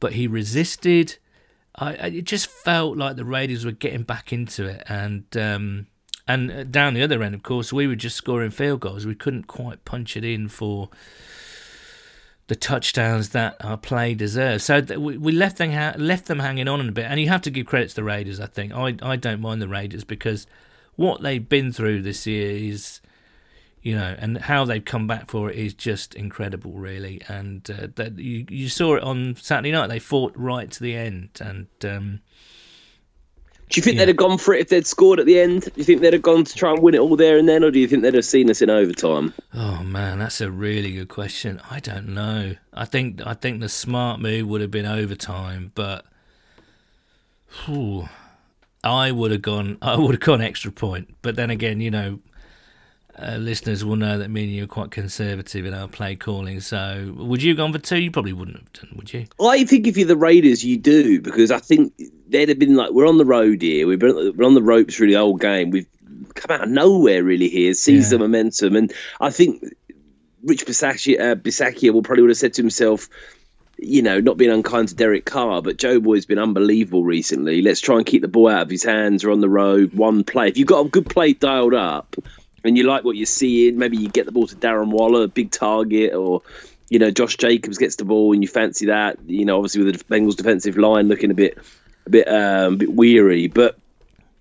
but 0.00 0.14
he 0.14 0.26
resisted. 0.26 1.16
I, 1.74 1.92
it 1.92 2.24
just 2.24 2.46
felt 2.46 2.96
like 2.96 3.16
the 3.16 3.24
Raiders 3.24 3.64
were 3.64 3.72
getting 3.72 4.02
back 4.02 4.32
into 4.32 4.66
it, 4.66 4.82
and 4.88 5.24
um, 5.36 5.86
and 6.26 6.50
uh, 6.50 6.64
down 6.64 6.94
the 6.94 7.02
other 7.02 7.22
end, 7.22 7.34
of 7.34 7.42
course, 7.42 7.72
we 7.72 7.86
were 7.86 7.96
just 7.96 8.16
scoring 8.16 8.50
field 8.50 8.80
goals. 8.80 9.06
We 9.06 9.14
couldn't 9.14 9.46
quite 9.46 9.84
punch 9.84 10.16
it 10.16 10.24
in 10.24 10.48
for 10.48 10.88
the 12.48 12.56
touchdowns 12.56 13.30
that 13.30 13.56
our 13.64 13.76
play 13.76 14.14
deserves. 14.14 14.64
So 14.64 14.80
we, 14.80 15.18
we 15.18 15.32
left 15.32 15.58
them 15.58 15.72
ha- 15.72 15.94
left 15.96 16.26
them 16.26 16.38
hanging 16.38 16.68
on 16.68 16.86
a 16.88 16.92
bit, 16.92 17.06
and 17.06 17.20
you 17.20 17.28
have 17.28 17.42
to 17.42 17.50
give 17.50 17.66
credit 17.66 17.90
to 17.90 17.96
the 17.96 18.04
Raiders. 18.04 18.40
I 18.40 18.46
think 18.46 18.72
I 18.72 18.96
I 19.02 19.16
don't 19.16 19.40
mind 19.40 19.60
the 19.60 19.68
Raiders 19.68 20.04
because 20.04 20.46
what 20.96 21.22
they've 21.22 21.46
been 21.46 21.72
through 21.72 22.02
this 22.02 22.26
year 22.26 22.50
is, 22.50 23.00
you 23.86 23.94
know, 23.94 24.16
and 24.18 24.36
how 24.38 24.64
they've 24.64 24.84
come 24.84 25.06
back 25.06 25.30
for 25.30 25.48
it 25.48 25.56
is 25.56 25.72
just 25.72 26.16
incredible, 26.16 26.72
really. 26.72 27.22
And 27.28 27.70
uh, 27.70 27.86
that 27.94 28.18
you 28.18 28.44
you 28.50 28.68
saw 28.68 28.96
it 28.96 29.02
on 29.04 29.36
Saturday 29.36 29.70
night. 29.70 29.86
They 29.86 30.00
fought 30.00 30.32
right 30.34 30.68
to 30.72 30.82
the 30.82 30.94
end, 30.96 31.28
and 31.40 31.68
um, 31.84 32.20
Do 33.70 33.78
you 33.78 33.82
think 33.82 33.94
Yeah. 33.94 34.00
they'd 34.06 34.08
have 34.08 34.16
gone 34.16 34.38
for 34.38 34.54
it 34.54 34.60
if 34.62 34.68
they'd 34.70 34.86
scored 34.86 35.20
at 35.20 35.26
the 35.26 35.38
end? 35.38 35.62
Do 35.62 35.70
you 35.76 35.84
think 35.84 36.00
they'd 36.00 36.12
have 36.14 36.22
gone 36.22 36.42
to 36.42 36.54
try 36.56 36.72
and 36.72 36.82
win 36.82 36.94
it 36.96 37.00
all 37.00 37.14
there 37.14 37.38
and 37.38 37.48
then, 37.48 37.62
or 37.62 37.70
do 37.70 37.78
you 37.78 37.86
think 37.86 38.02
they'd 38.02 38.14
have 38.14 38.24
seen 38.24 38.50
us 38.50 38.60
in 38.60 38.70
overtime? 38.70 39.32
Oh 39.54 39.84
man, 39.84 40.18
that's 40.18 40.40
a 40.40 40.50
really 40.50 40.92
good 40.92 41.08
question. 41.08 41.60
I 41.70 41.78
don't 41.78 42.08
know. 42.08 42.56
I 42.74 42.86
think 42.86 43.20
I 43.24 43.34
think 43.34 43.60
the 43.60 43.68
smart 43.68 44.18
move 44.20 44.48
would 44.48 44.62
have 44.62 44.72
been 44.72 44.86
overtime, 44.86 45.70
but 45.76 46.04
whew, 47.64 48.08
I 48.82 49.12
would 49.12 49.30
have 49.30 49.42
gone. 49.42 49.78
I 49.80 49.96
would 49.96 50.14
have 50.16 50.20
gone 50.20 50.40
extra 50.42 50.72
point. 50.72 51.14
But 51.22 51.36
then 51.36 51.50
again, 51.50 51.80
you 51.80 51.90
know, 51.92 52.18
uh, 53.18 53.36
listeners 53.36 53.84
will 53.84 53.96
know 53.96 54.18
that 54.18 54.28
me 54.30 54.44
and 54.44 54.52
you 54.52 54.64
are 54.64 54.68
quite 54.68 54.90
conservative 54.90 55.64
in 55.64 55.72
our 55.74 55.88
play 55.88 56.16
calling. 56.16 56.60
So, 56.60 57.14
would 57.16 57.42
you 57.42 57.50
have 57.50 57.56
gone 57.56 57.72
for 57.72 57.78
two? 57.78 57.98
You 58.00 58.10
probably 58.10 58.32
wouldn't 58.32 58.56
have 58.58 58.72
done, 58.72 58.90
would 58.96 59.12
you? 59.12 59.26
I 59.40 59.64
think 59.64 59.86
if 59.86 59.96
you're 59.96 60.06
the 60.06 60.16
Raiders, 60.16 60.64
you 60.64 60.76
do 60.76 61.20
because 61.20 61.50
I 61.50 61.58
think 61.58 61.92
they'd 62.28 62.48
have 62.48 62.58
been 62.58 62.76
like, 62.76 62.90
we're 62.90 63.08
on 63.08 63.18
the 63.18 63.24
road 63.24 63.62
here, 63.62 63.86
we've 63.86 63.98
been, 63.98 64.34
we're 64.36 64.46
on 64.46 64.54
the 64.54 64.62
ropes 64.62 64.94
for 64.96 65.06
the 65.06 65.14
whole 65.14 65.36
game, 65.36 65.70
we've 65.70 65.86
come 66.34 66.54
out 66.54 66.64
of 66.64 66.68
nowhere 66.70 67.22
really 67.22 67.48
here, 67.48 67.72
seized 67.74 68.12
Yeah. 68.12 68.18
the 68.18 68.24
momentum, 68.24 68.76
and 68.76 68.92
I 69.20 69.30
think 69.30 69.64
Rich 70.42 70.66
Bisaccia, 70.66 71.18
uh, 71.20 71.34
Bisaccia 71.36 71.90
will 71.92 72.02
probably 72.02 72.22
would 72.22 72.30
have 72.30 72.36
said 72.38 72.54
to 72.54 72.62
himself, 72.62 73.08
you 73.78 74.00
know, 74.02 74.20
not 74.20 74.36
being 74.38 74.50
unkind 74.50 74.88
to 74.88 74.94
Derek 74.94 75.24
Carr, 75.26 75.60
but 75.62 75.76
Joe 75.76 76.00
Boy's 76.00 76.24
been 76.26 76.38
unbelievable 76.38 77.04
recently. 77.04 77.60
Let's 77.62 77.80
try 77.80 77.96
and 77.96 78.06
keep 78.06 78.22
the 78.22 78.28
ball 78.28 78.48
out 78.48 78.62
of 78.62 78.70
his 78.70 78.82
hands. 78.84 79.24
We're 79.24 79.32
on 79.32 79.40
the 79.40 79.48
road, 79.48 79.92
one 79.94 80.24
play. 80.24 80.48
If 80.48 80.56
you've 80.56 80.66
got 80.68 80.86
a 80.86 80.88
good 80.88 81.08
play 81.10 81.32
dialed 81.34 81.74
up, 81.74 82.16
and 82.66 82.76
you 82.76 82.84
like 82.84 83.04
what 83.04 83.16
you're 83.16 83.26
seeing, 83.26 83.78
maybe 83.78 83.96
you 83.96 84.08
get 84.08 84.26
the 84.26 84.32
ball 84.32 84.46
to 84.46 84.56
Darren 84.56 84.88
Waller, 84.90 85.24
a 85.24 85.28
big 85.28 85.50
target, 85.50 86.14
or 86.14 86.42
you 86.88 86.98
know 86.98 87.10
Josh 87.10 87.36
Jacobs 87.36 87.78
gets 87.78 87.96
the 87.96 88.04
ball 88.04 88.32
and 88.32 88.42
you 88.42 88.48
fancy 88.48 88.86
that. 88.86 89.18
You 89.26 89.44
know, 89.44 89.56
obviously 89.56 89.84
with 89.84 89.98
the 89.98 90.04
Bengals 90.04 90.36
defensive 90.36 90.76
line 90.76 91.08
looking 91.08 91.30
a 91.30 91.34
bit, 91.34 91.58
a 92.06 92.10
bit, 92.10 92.28
um, 92.28 92.74
a 92.74 92.76
bit 92.76 92.92
weary, 92.92 93.48
but. 93.48 93.78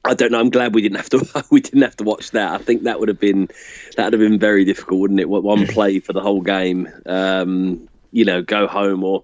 I 0.07 0.13
don't 0.13 0.31
know. 0.31 0.39
I'm 0.39 0.51
glad 0.51 0.75
we 0.75 0.83
didn't 0.83 0.97
have 0.97 1.09
to. 1.09 1.43
We 1.49 1.61
didn't 1.61 1.81
have 1.81 1.97
to 1.97 2.03
watch 2.03 2.29
that. 2.31 2.51
I 2.51 2.59
think 2.59 2.83
that 2.83 2.99
would 2.99 3.09
have 3.09 3.19
been 3.19 3.49
that 3.97 4.03
would 4.03 4.13
have 4.13 4.19
been 4.19 4.37
very 4.37 4.63
difficult, 4.63 4.99
wouldn't 4.99 5.19
it? 5.19 5.27
One 5.27 5.65
play 5.65 5.99
for 5.99 6.13
the 6.13 6.21
whole 6.21 6.41
game. 6.41 6.87
Um, 7.07 7.89
you 8.11 8.23
know, 8.23 8.43
go 8.43 8.67
home 8.67 9.03
or 9.03 9.23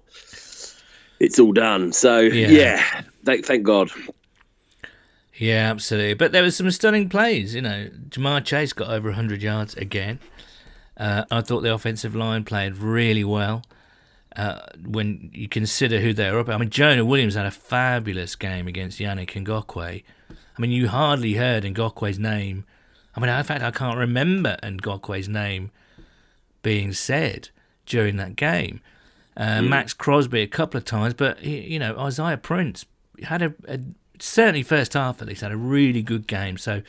it's 1.20 1.38
all 1.38 1.52
done. 1.52 1.92
So 1.92 2.18
Yeah. 2.18 2.48
yeah, 2.48 3.02
thank 3.24 3.46
thank 3.46 3.62
God. 3.62 3.92
Yeah, 5.38 5.70
absolutely. 5.70 6.14
But 6.14 6.32
there 6.32 6.42
was 6.42 6.56
some 6.56 6.70
stunning 6.70 7.08
plays. 7.08 7.54
You 7.54 7.62
know, 7.62 7.88
Ja'Marr 8.10 8.44
Chase 8.44 8.72
got 8.72 8.90
over 8.90 9.08
100 9.08 9.42
yards 9.42 9.74
again. 9.74 10.18
Uh, 10.96 11.24
I 11.30 11.40
thought 11.40 11.60
the 11.62 11.72
offensive 11.72 12.14
line 12.14 12.44
played 12.44 12.76
really 12.76 13.24
well. 13.24 13.62
Uh, 14.36 14.60
when 14.86 15.30
you 15.32 15.48
consider 15.48 16.00
who 16.00 16.12
they're 16.12 16.38
up, 16.38 16.48
I 16.48 16.56
mean, 16.58 16.70
Jonah 16.70 17.04
Williams 17.04 17.34
had 17.34 17.46
a 17.46 17.50
fabulous 17.50 18.34
game 18.36 18.66
against 18.68 18.98
Yannick 18.98 19.30
Ngakoue. 19.30 20.02
I 20.30 20.60
mean, 20.60 20.70
you 20.70 20.88
hardly 20.88 21.34
heard 21.34 21.64
Ngakoue's 21.64 22.18
name. 22.18 22.64
I 23.16 23.20
mean, 23.20 23.28
in 23.30 23.44
fact, 23.44 23.62
I 23.62 23.70
can't 23.70 23.98
remember 23.98 24.56
Ngakoue's 24.62 25.28
name 25.28 25.70
being 26.62 26.92
said 26.92 27.48
during 27.86 28.16
that 28.16 28.36
game. 28.36 28.80
Uh, 29.36 29.62
Maxx 29.62 29.92
Crosby 29.94 30.40
a 30.42 30.46
couple 30.46 30.78
of 30.78 30.84
times, 30.84 31.14
but 31.14 31.38
he- 31.40 31.60
you 31.72 31.78
know 31.78 31.98
Isaiah 31.98 32.36
Prince 32.36 32.84
had 33.22 33.40
a, 33.42 33.54
a 33.66 33.80
certainly 34.22 34.62
first 34.62 34.94
half 34.94 35.20
at 35.20 35.28
least 35.28 35.42
had 35.42 35.52
a 35.52 35.56
really 35.56 36.02
good 36.02 36.26
game. 36.26 36.56
So 36.56 36.82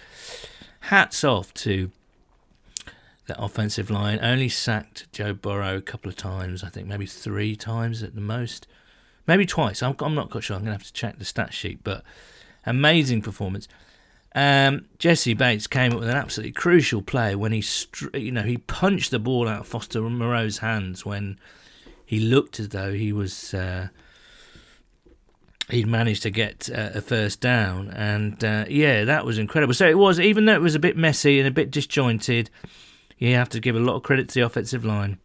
hats 0.82 1.24
off 1.24 1.54
to 1.56 1.92
the 3.26 3.42
offensive 3.42 3.90
line. 3.90 4.20
Only 4.22 4.50
sacked 4.50 5.12
Joe 5.12 5.34
Burrow 5.34 5.78
a 5.78 5.82
couple 5.82 6.10
of 6.10 6.16
times, 6.16 6.64
I 6.64 6.70
think 6.70 6.88
maybe 6.88 7.06
three 7.06 7.56
times 7.56 8.04
at 8.04 8.16
the 8.16 8.22
most, 8.22 8.68
maybe 9.26 9.46
twice. 9.46 9.82
I'm, 9.82 9.96
I'm 10.00 10.14
not 10.14 10.30
quite 10.30 10.44
sure. 10.44 10.56
I'm 10.56 10.62
gonna 10.64 10.74
have 10.74 10.84
to 10.84 10.94
check 10.94 11.18
the 11.18 11.26
stat 11.26 11.54
sheet, 11.54 11.80
but 11.84 12.04
amazing 12.66 13.22
performance. 13.22 13.68
Um, 14.36 14.86
Jessie 14.98 15.36
Bates 15.36 15.68
came 15.68 15.94
up 15.94 16.00
with 16.00 16.10
an 16.10 16.16
absolutely 16.16 16.54
crucial 16.54 17.02
play 17.02 17.36
when 17.36 17.52
he, 17.52 17.64
you 18.14 18.32
know, 18.32 18.42
he 18.42 18.58
punched 18.58 19.12
the 19.12 19.20
ball 19.20 19.48
out 19.48 19.62
of 19.62 19.68
Foster 19.68 20.02
Moreau's 20.02 20.60
hands 20.60 21.06
when 21.06 21.40
he 22.06 22.20
looked 22.20 22.60
as 22.60 22.70
though 22.70 22.94
he 22.94 23.14
was 23.14 23.54
uh, 23.54 23.90
he'd 25.70 25.88
managed 25.88 26.24
to 26.24 26.30
get 26.30 26.70
uh, 26.74 26.92
a 26.96 27.02
first 27.02 27.40
down, 27.40 27.90
and 27.90 28.44
uh, 28.44 28.66
yeah, 28.70 29.06
that 29.06 29.26
was 29.26 29.38
incredible. 29.38 29.74
So 29.74 29.88
it 29.88 29.98
was, 29.98 30.20
even 30.20 30.46
though 30.46 30.56
it 30.56 30.62
was 30.62 30.76
a 30.76 30.80
bit 30.80 30.98
messy 30.98 31.40
and 31.40 31.48
a 31.48 31.52
bit 31.52 31.72
disjointed, 31.72 32.50
you 33.18 33.36
have 33.36 33.50
to 33.50 33.60
give 33.60 33.76
a 33.76 33.80
lot 33.80 33.96
of 33.96 34.04
credit 34.04 34.30
to 34.30 34.34
the 34.36 34.46
offensive 34.46 34.84
line, 34.84 35.20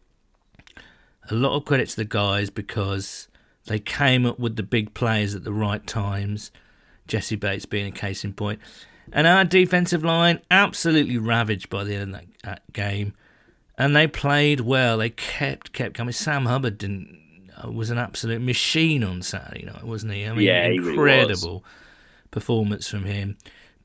a 1.30 1.34
lot 1.34 1.56
of 1.56 1.64
credit 1.64 1.88
to 1.90 1.96
the 1.96 2.04
guys 2.04 2.50
because 2.50 3.28
they 3.66 3.78
came 3.78 4.24
up 4.24 4.38
with 4.38 4.56
the 4.56 4.62
big 4.62 4.94
plays 4.94 5.34
at 5.34 5.44
the 5.44 5.52
right 5.52 5.86
times. 5.86 6.50
Jessie 7.06 7.36
Bates 7.36 7.66
being 7.66 7.86
a 7.86 7.90
case 7.90 8.24
in 8.24 8.34
point. 8.34 8.60
And 9.12 9.26
our 9.26 9.44
defensive 9.44 10.04
line 10.04 10.40
absolutely 10.50 11.16
ravaged 11.16 11.70
by 11.70 11.84
the 11.84 11.94
end 11.94 12.14
of 12.14 12.20
that, 12.20 12.26
that 12.44 12.72
game. 12.72 13.14
And 13.78 13.96
they 13.96 14.06
played 14.06 14.60
well. 14.60 14.98
They 14.98 15.10
kept 15.10 15.72
kept 15.72 15.94
coming. 15.94 16.12
Sam 16.12 16.46
Hubbard 16.46 16.78
didn't 16.78 17.17
was 17.64 17.90
an 17.90 17.98
absolute 17.98 18.40
machine 18.40 19.02
on 19.02 19.22
Saturday 19.22 19.64
night, 19.64 19.84
wasn't 19.84 20.12
he? 20.12 20.24
I 20.24 20.32
mean, 20.32 20.46
Yeah, 20.46 20.68
he 20.68 20.78
really 20.78 20.90
incredible 20.90 21.64
performance 22.30 22.88
from 22.88 23.04
him. 23.04 23.36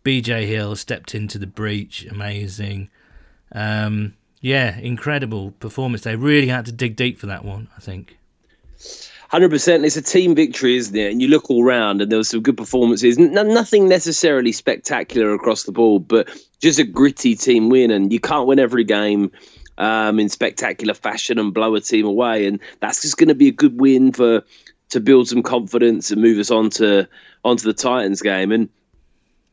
BJ 0.04 0.46
Hill 0.48 0.76
stepped 0.76 1.16
into 1.16 1.38
the 1.38 1.48
breach, 1.48 2.06
amazing. 2.06 2.90
Um, 3.54 4.16
yeah, 4.42 4.78
incredible 4.78 5.52
performance. 5.52 6.04
They 6.04 6.16
really 6.16 6.48
had 6.48 6.66
to 6.66 6.72
dig 6.72 6.96
deep 6.96 7.18
for 7.18 7.28
that 7.28 7.46
one, 7.46 7.70
I 7.78 7.80
think. 7.80 8.18
Hundred 9.30 9.50
percent. 9.50 9.84
It's 9.86 9.96
a 9.96 10.02
team 10.02 10.36
victory, 10.36 10.76
isn't 10.78 10.96
it? 10.96 11.12
And 11.12 11.22
you 11.22 11.28
look 11.28 11.50
all 11.50 11.64
round, 11.64 12.02
and 12.02 12.12
there 12.12 12.20
were 12.20 12.24
some 12.24 12.42
good 12.42 12.58
performances. 12.58 13.18
N- 13.18 13.34
nothing 13.34 13.88
necessarily 13.88 14.52
spectacular 14.52 15.34
across 15.34 15.64
the 15.64 15.72
board, 15.72 16.08
but 16.08 16.30
just 16.62 16.78
a 16.78 16.84
gritty 16.84 17.36
team 17.36 17.70
win. 17.70 17.90
And 17.90 18.14
you 18.14 18.20
can't 18.20 18.46
win 18.46 18.60
every 18.60 18.84
game 18.84 19.32
um, 19.78 20.20
in 20.20 20.30
spectacular 20.30 20.94
fashion 20.94 21.40
and 21.40 21.54
blow 21.54 21.76
a 21.76 21.82
team 21.82 22.06
away. 22.06 22.46
And 22.46 22.60
that's 22.80 23.02
just 23.02 23.18
going 23.18 23.30
to 23.30 23.36
be 23.36 23.50
a 23.50 23.54
good 23.54 23.80
win 23.80 24.12
for 24.12 24.44
to 24.90 25.00
build 25.00 25.28
some 25.28 25.44
confidence 25.44 26.12
and 26.12 26.22
move 26.22 26.38
us 26.38 26.52
on 26.52 26.70
to 26.72 27.08
onto 27.44 27.66
the 27.66 27.74
Titans 27.74 28.22
game. 28.22 28.52
And 28.52 28.70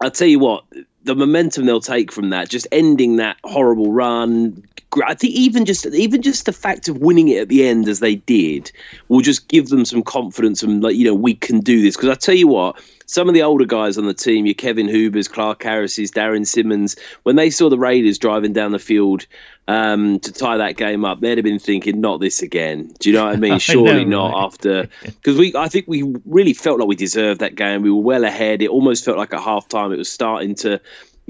I'll 0.00 0.10
tell 0.10 0.28
you 0.28 0.38
what, 0.38 0.64
the 1.02 1.14
momentum 1.14 1.66
they'll 1.66 1.80
take 1.80 2.12
from 2.12 2.30
that, 2.30 2.48
just 2.48 2.66
ending 2.72 3.16
that 3.16 3.38
horrible 3.44 3.92
run. 3.92 4.64
I 5.04 5.14
think 5.14 5.34
even 5.34 5.64
just 5.64 5.86
even 5.86 6.20
just 6.22 6.46
the 6.46 6.52
fact 6.52 6.88
of 6.88 6.98
winning 6.98 7.28
it 7.28 7.42
at 7.42 7.48
the 7.48 7.66
end 7.66 7.88
as 7.88 8.00
they 8.00 8.16
did 8.16 8.72
will 9.08 9.20
just 9.20 9.48
give 9.48 9.68
them 9.68 9.84
some 9.84 10.02
confidence 10.02 10.62
and 10.62 10.82
like 10.82 10.96
you 10.96 11.04
know 11.04 11.14
we 11.14 11.34
can 11.34 11.60
do 11.60 11.80
this. 11.80 11.96
Because 11.96 12.08
I 12.08 12.14
tell 12.14 12.34
you 12.34 12.48
what, 12.48 12.80
some 13.06 13.28
of 13.28 13.34
the 13.34 13.42
older 13.42 13.64
guys 13.64 13.98
on 13.98 14.06
the 14.06 14.14
team, 14.14 14.46
your 14.46 14.54
Kevin 14.54 14.88
Hubers, 14.88 15.28
Clark 15.28 15.62
Harris's, 15.62 16.10
Darren 16.10 16.46
Simmons, 16.46 16.96
when 17.22 17.36
they 17.36 17.50
saw 17.50 17.68
the 17.68 17.78
Raiders 17.78 18.18
driving 18.18 18.52
down 18.52 18.72
the 18.72 18.78
field 18.78 19.26
um, 19.68 20.18
to 20.20 20.32
tie 20.32 20.56
that 20.56 20.76
game 20.76 21.04
up, 21.04 21.20
they'd 21.20 21.38
have 21.38 21.44
been 21.44 21.60
thinking, 21.60 22.00
"Not 22.00 22.20
this 22.20 22.42
again." 22.42 22.92
Do 22.98 23.10
you 23.10 23.16
know 23.16 23.26
what 23.26 23.34
I 23.34 23.36
mean? 23.36 23.58
Surely 23.60 24.04
know, 24.04 24.28
not 24.28 24.34
right? 24.34 24.44
after 24.44 24.88
because 25.02 25.38
we, 25.38 25.54
I 25.54 25.68
think 25.68 25.86
we 25.86 26.02
really 26.24 26.54
felt 26.54 26.80
like 26.80 26.88
we 26.88 26.96
deserved 26.96 27.40
that 27.40 27.54
game. 27.54 27.82
We 27.82 27.90
were 27.90 28.00
well 28.00 28.24
ahead. 28.24 28.62
It 28.62 28.70
almost 28.70 29.04
felt 29.04 29.18
like 29.18 29.32
at 29.32 29.40
half 29.40 29.68
time 29.68 29.92
it 29.92 29.98
was 29.98 30.10
starting 30.10 30.56
to 30.56 30.80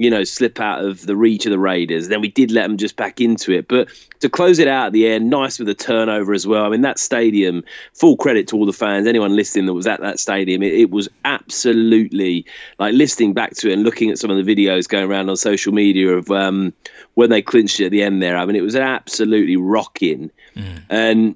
you 0.01 0.09
know, 0.09 0.23
slip 0.23 0.59
out 0.59 0.83
of 0.83 1.05
the 1.05 1.15
reach 1.15 1.45
of 1.45 1.51
the 1.51 1.59
Raiders. 1.59 2.07
Then 2.07 2.21
we 2.21 2.27
did 2.27 2.49
let 2.49 2.63
them 2.63 2.77
just 2.77 2.95
back 2.95 3.21
into 3.21 3.51
it. 3.51 3.67
But 3.67 3.89
to 4.21 4.29
close 4.29 4.57
it 4.57 4.67
out 4.67 4.87
at 4.87 4.93
the 4.93 5.07
end, 5.07 5.29
nice 5.29 5.59
with 5.59 5.69
a 5.69 5.75
turnover 5.75 6.33
as 6.33 6.47
well. 6.47 6.65
I 6.65 6.69
mean, 6.69 6.81
that 6.81 6.97
stadium, 6.97 7.63
full 7.93 8.17
credit 8.17 8.47
to 8.47 8.55
all 8.55 8.65
the 8.65 8.73
fans, 8.73 9.05
anyone 9.05 9.35
listening 9.35 9.67
that 9.67 9.73
was 9.73 9.85
at 9.85 10.01
that 10.01 10.19
stadium, 10.19 10.63
it, 10.63 10.73
it 10.73 10.89
was 10.89 11.07
absolutely 11.23 12.45
like 12.79 12.95
listening 12.95 13.33
back 13.33 13.51
to 13.57 13.69
it 13.69 13.73
and 13.73 13.83
looking 13.83 14.09
at 14.09 14.17
some 14.17 14.31
of 14.31 14.43
the 14.43 14.55
videos 14.55 14.87
going 14.89 15.09
around 15.09 15.29
on 15.29 15.37
social 15.37 15.71
media 15.71 16.09
of 16.09 16.31
um, 16.31 16.73
when 17.13 17.29
they 17.29 17.41
clinched 17.41 17.79
it 17.79 17.85
at 17.85 17.91
the 17.91 18.01
end 18.01 18.23
there. 18.23 18.37
I 18.37 18.45
mean, 18.45 18.55
it 18.55 18.61
was 18.61 18.75
absolutely 18.75 19.55
rocking. 19.55 20.31
Mm. 20.55 20.81
And 20.89 21.35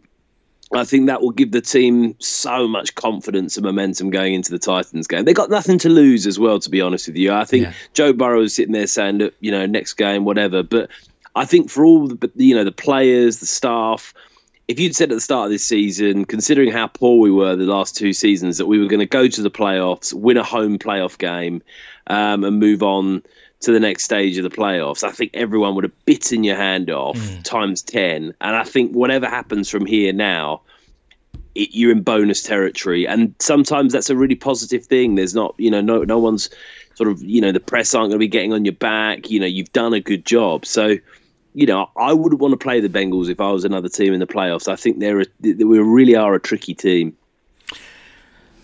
I 0.74 0.84
think 0.84 1.08
that 1.08 1.22
will 1.22 1.32
give 1.32 1.52
the 1.52 1.62
team 1.62 2.16
so 2.20 2.68
much 2.68 2.96
confidence 2.96 3.56
and 3.56 3.66
momentum 3.66 4.10
going 4.10 4.34
into 4.34 4.52
the 4.52 4.60
Titans 4.60 5.08
game. 5.08 5.24
They 5.24 5.34
got 5.34 5.50
nothing 5.50 5.78
to 5.80 5.90
lose 5.90 6.26
as 6.26 6.40
well, 6.40 6.60
to 6.60 6.70
be 6.70 6.82
honest 6.82 7.08
with 7.08 7.18
you. 7.18 7.32
I 7.32 7.46
think 7.46 7.66
yeah. 7.66 7.74
Joe 7.94 8.14
Burrow 8.14 8.42
is 8.42 8.56
sitting 8.56 8.74
there 8.74 8.88
saying 8.88 9.20
that 9.20 9.34
you 9.40 9.52
know 9.52 9.66
next 9.66 9.94
game, 9.94 10.26
whatever. 10.26 10.64
But 10.64 10.90
I 11.36 11.46
think 11.46 11.70
for 11.70 11.86
all 11.86 12.08
the 12.08 12.32
you 12.36 12.56
know 12.56 12.64
the 12.64 12.72
players, 12.72 13.40
the 13.40 13.46
staff, 13.46 14.14
if 14.68 14.80
you'd 14.80 14.96
said 14.96 15.12
at 15.12 15.16
the 15.16 15.22
start 15.22 15.46
of 15.46 15.52
this 15.52 15.64
season, 15.64 16.26
considering 16.26 16.72
how 16.72 16.88
poor 16.88 17.20
we 17.20 17.32
were 17.32 17.56
the 17.56 17.66
last 17.66 17.96
two 17.96 18.14
seasons, 18.14 18.58
that 18.58 18.66
we 18.66 18.80
were 18.80 18.88
going 18.88 19.00
to 19.00 19.06
go 19.06 19.28
to 19.28 19.42
the 19.42 19.52
playoffs, 19.52 20.14
win 20.14 20.38
a 20.38 20.44
home 20.44 20.80
playoff 20.80 21.18
game, 21.20 21.62
um, 22.08 22.44
and 22.44 22.60
move 22.60 22.82
on 22.82 23.22
to 23.66 23.72
the 23.72 23.80
next 23.80 24.04
stage 24.04 24.38
of 24.38 24.44
the 24.44 24.56
playoffs, 24.56 25.04
I 25.04 25.12
think 25.12 25.32
everyone 25.34 25.74
would 25.74 25.84
have 25.84 26.06
bitten 26.06 26.44
your 26.44 26.56
hand 26.56 26.92
off 26.92 27.18
mm. 27.18 27.44
times 27.44 27.82
10. 27.82 28.36
And 28.40 28.56
I 28.56 28.64
think 28.64 28.92
whatever 28.92 29.28
happens 29.28 29.72
from 29.72 29.88
here 29.88 30.14
now, 30.14 30.62
it, 31.56 31.70
you're 31.72 31.92
in 31.92 32.04
bonus 32.04 32.44
territory. 32.44 33.08
And 33.08 33.34
sometimes 33.40 33.92
that's 33.92 34.12
a 34.12 34.16
really 34.16 34.36
positive 34.36 34.86
thing. 34.86 35.16
There's 35.16 35.34
not, 35.34 35.56
you 35.58 35.72
know, 35.72 35.82
no, 35.82 36.04
no 36.04 36.20
one's 36.20 36.52
sort 36.94 37.10
of, 37.10 37.24
you 37.24 37.42
know, 37.42 37.52
the 37.52 37.60
press 37.60 37.96
aren't 37.96 38.10
going 38.12 38.20
to 38.20 38.20
be 38.20 38.28
getting 38.28 38.54
on 38.54 38.66
your 38.66 38.74
back. 38.74 39.32
You 39.32 39.40
know, 39.40 39.48
you've 39.48 39.74
done 39.74 39.96
a 39.96 40.00
good 40.00 40.26
job. 40.26 40.68
So, 40.68 40.98
you 41.56 41.66
know, 41.66 41.90
I 41.98 42.14
wouldn't 42.14 42.40
want 42.40 42.52
to 42.52 42.64
play 42.64 42.82
the 42.82 42.90
Bengals 42.90 43.32
if 43.32 43.42
I 43.42 43.52
was 43.52 43.66
another 43.66 43.90
team 43.90 44.14
in 44.14 44.20
the 44.20 44.28
playoffs. 44.28 44.68
I 44.68 44.76
think 44.76 45.00
they're 45.00 45.22
a, 45.22 45.26
we 45.42 45.80
really 45.80 46.16
are 46.16 46.36
a 46.36 46.40
tricky 46.40 46.76
team. 46.76 47.18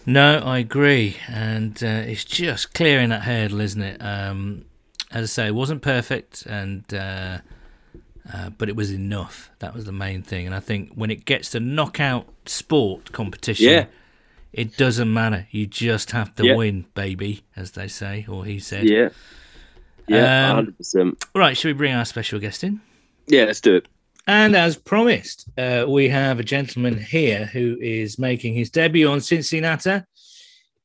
No, 0.05 0.39
I 0.39 0.57
agree, 0.57 1.17
and 1.27 1.81
uh, 1.83 2.03
it's 2.07 2.25
just 2.25 2.73
clearing 2.73 3.09
that 3.09 3.21
hurdle, 3.21 3.61
isn't 3.61 3.83
it? 3.83 4.01
Um, 4.01 4.65
as 5.13 5.23
I 5.23 5.27
say, 5.27 5.47
it 5.47 5.55
wasn't 5.55 5.81
perfect, 5.81 6.45
and 6.45 6.83
uh, 6.93 7.39
uh, 8.33 8.49
but 8.51 8.69
it 8.69 8.75
was 8.75 8.91
enough. 8.91 9.51
That 9.59 9.73
was 9.73 9.85
the 9.85 9.91
main 9.91 10.21
thing. 10.21 10.45
And 10.45 10.55
I 10.55 10.59
think 10.59 10.93
when 10.95 11.11
it 11.11 11.25
gets 11.25 11.49
to 11.51 11.59
knockout 11.59 12.27
sport 12.45 13.11
competition, 13.11 13.69
yeah. 13.69 13.85
it 14.53 14.77
doesn't 14.77 15.11
matter. 15.11 15.47
You 15.51 15.67
just 15.67 16.11
have 16.11 16.35
to 16.35 16.45
yeah. 16.45 16.55
win, 16.55 16.85
baby, 16.93 17.43
as 17.55 17.71
they 17.71 17.87
say, 17.87 18.25
or 18.29 18.45
he 18.45 18.59
said. 18.59 18.89
Yeah. 18.89 19.09
Yeah, 20.07 20.57
um, 20.57 20.75
100%. 20.79 21.23
Right, 21.35 21.55
should 21.55 21.69
we 21.69 21.73
bring 21.73 21.93
our 21.93 22.05
special 22.05 22.39
guest 22.39 22.63
in? 22.63 22.81
Yeah, 23.27 23.45
let's 23.45 23.61
do 23.61 23.75
it. 23.75 23.87
And 24.27 24.55
as 24.55 24.75
promised, 24.75 25.47
uh, 25.57 25.85
we 25.87 26.09
have 26.09 26.39
a 26.39 26.43
gentleman 26.43 26.97
here 26.99 27.45
who 27.45 27.77
is 27.79 28.19
making 28.19 28.53
his 28.53 28.69
debut 28.69 29.09
on 29.09 29.21
Cincinnati 29.21 30.03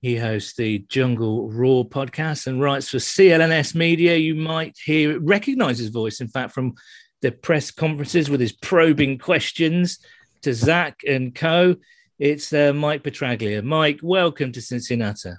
he 0.07 0.17
hosts 0.17 0.55
the 0.55 0.79
Jungle 0.89 1.51
Roar 1.51 1.85
podcast 1.85 2.47
and 2.47 2.61
writes 2.61 2.89
for 2.89 2.99
CLNS 2.99 3.75
Media. 3.75 4.15
You 4.15 4.37
might 4.37 4.79
hear 4.79 5.19
recognize 5.19 5.81
his 5.81 5.89
voice, 5.89 6.21
in 6.21 6.29
fact, 6.29 6.53
from 6.53 6.75
the 7.23 7.33
press 7.33 7.73
conferences 7.73 8.31
with 8.31 8.39
his 8.39 8.53
probing 8.53 9.19
questions 9.19 9.99
to 10.43 10.55
Zac 10.55 11.01
and 11.09 11.35
co. 11.35 11.75
It's 12.21 12.53
uh, 12.53 12.73
Mike 12.73 13.03
Petraglia. 13.03 13.65
Mike, 13.65 13.99
welcome 14.01 14.53
to 14.53 14.63
Cincinnati. 14.63 15.33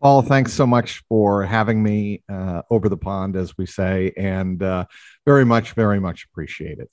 Paul, 0.00 0.22
thanks 0.22 0.54
so 0.54 0.66
much 0.66 1.02
for 1.06 1.44
having 1.44 1.82
me 1.82 2.22
uh, 2.32 2.62
over 2.70 2.88
the 2.88 2.96
pond, 2.96 3.36
as 3.36 3.58
we 3.58 3.66
say, 3.66 4.14
and 4.16 4.62
uh, 4.62 4.86
very 5.26 5.44
much, 5.44 5.72
very 5.72 6.00
much 6.00 6.24
appreciate 6.24 6.78
it. 6.78 6.90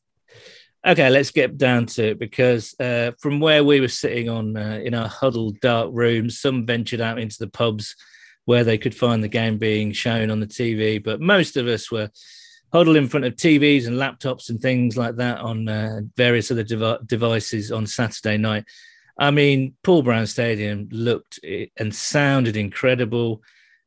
Okay, 0.86 1.10
let's 1.10 1.32
get 1.32 1.58
down 1.58 1.86
to 1.86 2.10
it 2.10 2.20
because 2.20 2.78
uh, 2.78 3.12
from 3.18 3.40
where 3.40 3.64
we 3.64 3.80
were 3.80 3.88
sitting 3.88 4.28
on 4.28 4.58
uh, 4.58 4.82
in 4.84 4.94
our 4.94 5.08
huddled 5.08 5.58
dark 5.62 5.90
rooms, 5.94 6.40
some 6.40 6.66
ventured 6.66 7.00
out 7.00 7.20
into 7.20 7.38
the 7.40 7.48
pubs 7.48 7.96
where 8.44 8.66
they 8.66 8.78
could 8.78 8.94
find 8.94 9.24
the 9.24 9.30
game 9.30 9.58
being 9.58 9.94
shown 9.94 10.30
on 10.30 10.42
the 10.42 10.46
TV, 10.46 11.02
but 11.02 11.22
most 11.22 11.56
of 11.56 11.68
us 11.68 11.90
were 11.90 12.10
huddled 12.74 12.98
in 12.98 13.08
front 13.08 13.26
of 13.26 13.36
TVs 13.36 13.88
and 13.88 13.96
laptops 13.96 14.50
and 14.50 14.60
things 14.60 14.98
like 14.98 15.16
that 15.16 15.40
on 15.40 15.70
uh, 15.70 16.02
various 16.18 16.52
other 16.52 16.64
dev- 16.64 17.08
devices 17.08 17.72
on 17.72 17.88
Saturday 17.88 18.36
night. 18.36 18.66
I 19.18 19.32
mean, 19.32 19.76
Paul 19.84 20.02
Brown 20.02 20.28
Stadium 20.28 20.90
looked 20.92 21.40
and 21.78 21.96
sounded 21.96 22.58
incredible. 22.58 23.42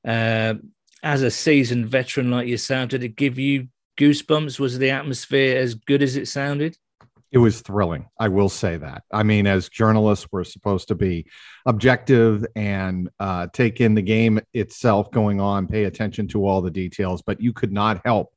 Uh, 0.07 0.55
as 1.03 1.23
a 1.23 1.31
seasoned 1.31 1.87
veteran 1.89 2.31
like 2.31 2.49
yourself, 2.49 2.89
did 2.89 3.05
it 3.05 3.17
give 3.17 3.39
you 3.39 3.69
goosebumps? 3.99 4.59
Was 4.59 4.79
the 4.79 4.91
atmosphere 4.91 5.59
as 5.59 5.75
good 5.75 6.03
as 6.03 6.17
it 6.17 6.29
sounded? 6.29 6.79
It 7.37 7.40
was 7.40 7.61
thrilling. 7.61 8.09
I 8.18 8.29
will 8.29 8.49
say 8.49 8.79
that. 8.79 9.03
I 9.12 9.22
mean, 9.22 9.46
as 9.46 9.68
journalists, 9.68 10.27
we're 10.33 10.42
supposed 10.42 10.88
to 10.88 10.94
be 10.94 11.27
objective 11.66 12.46
and 12.57 13.11
uh, 13.20 13.49
take 13.53 13.79
in 13.79 13.94
the 13.94 14.01
game 14.01 14.40
itself 14.55 15.11
going 15.11 15.38
on, 15.38 15.66
pay 15.66 15.85
attention 15.85 16.29
to 16.29 16.46
all 16.46 16.62
the 16.62 16.70
details, 16.70 17.20
but 17.20 17.38
you 17.38 17.53
could 17.53 17.75
not 17.75 18.01
help 18.07 18.33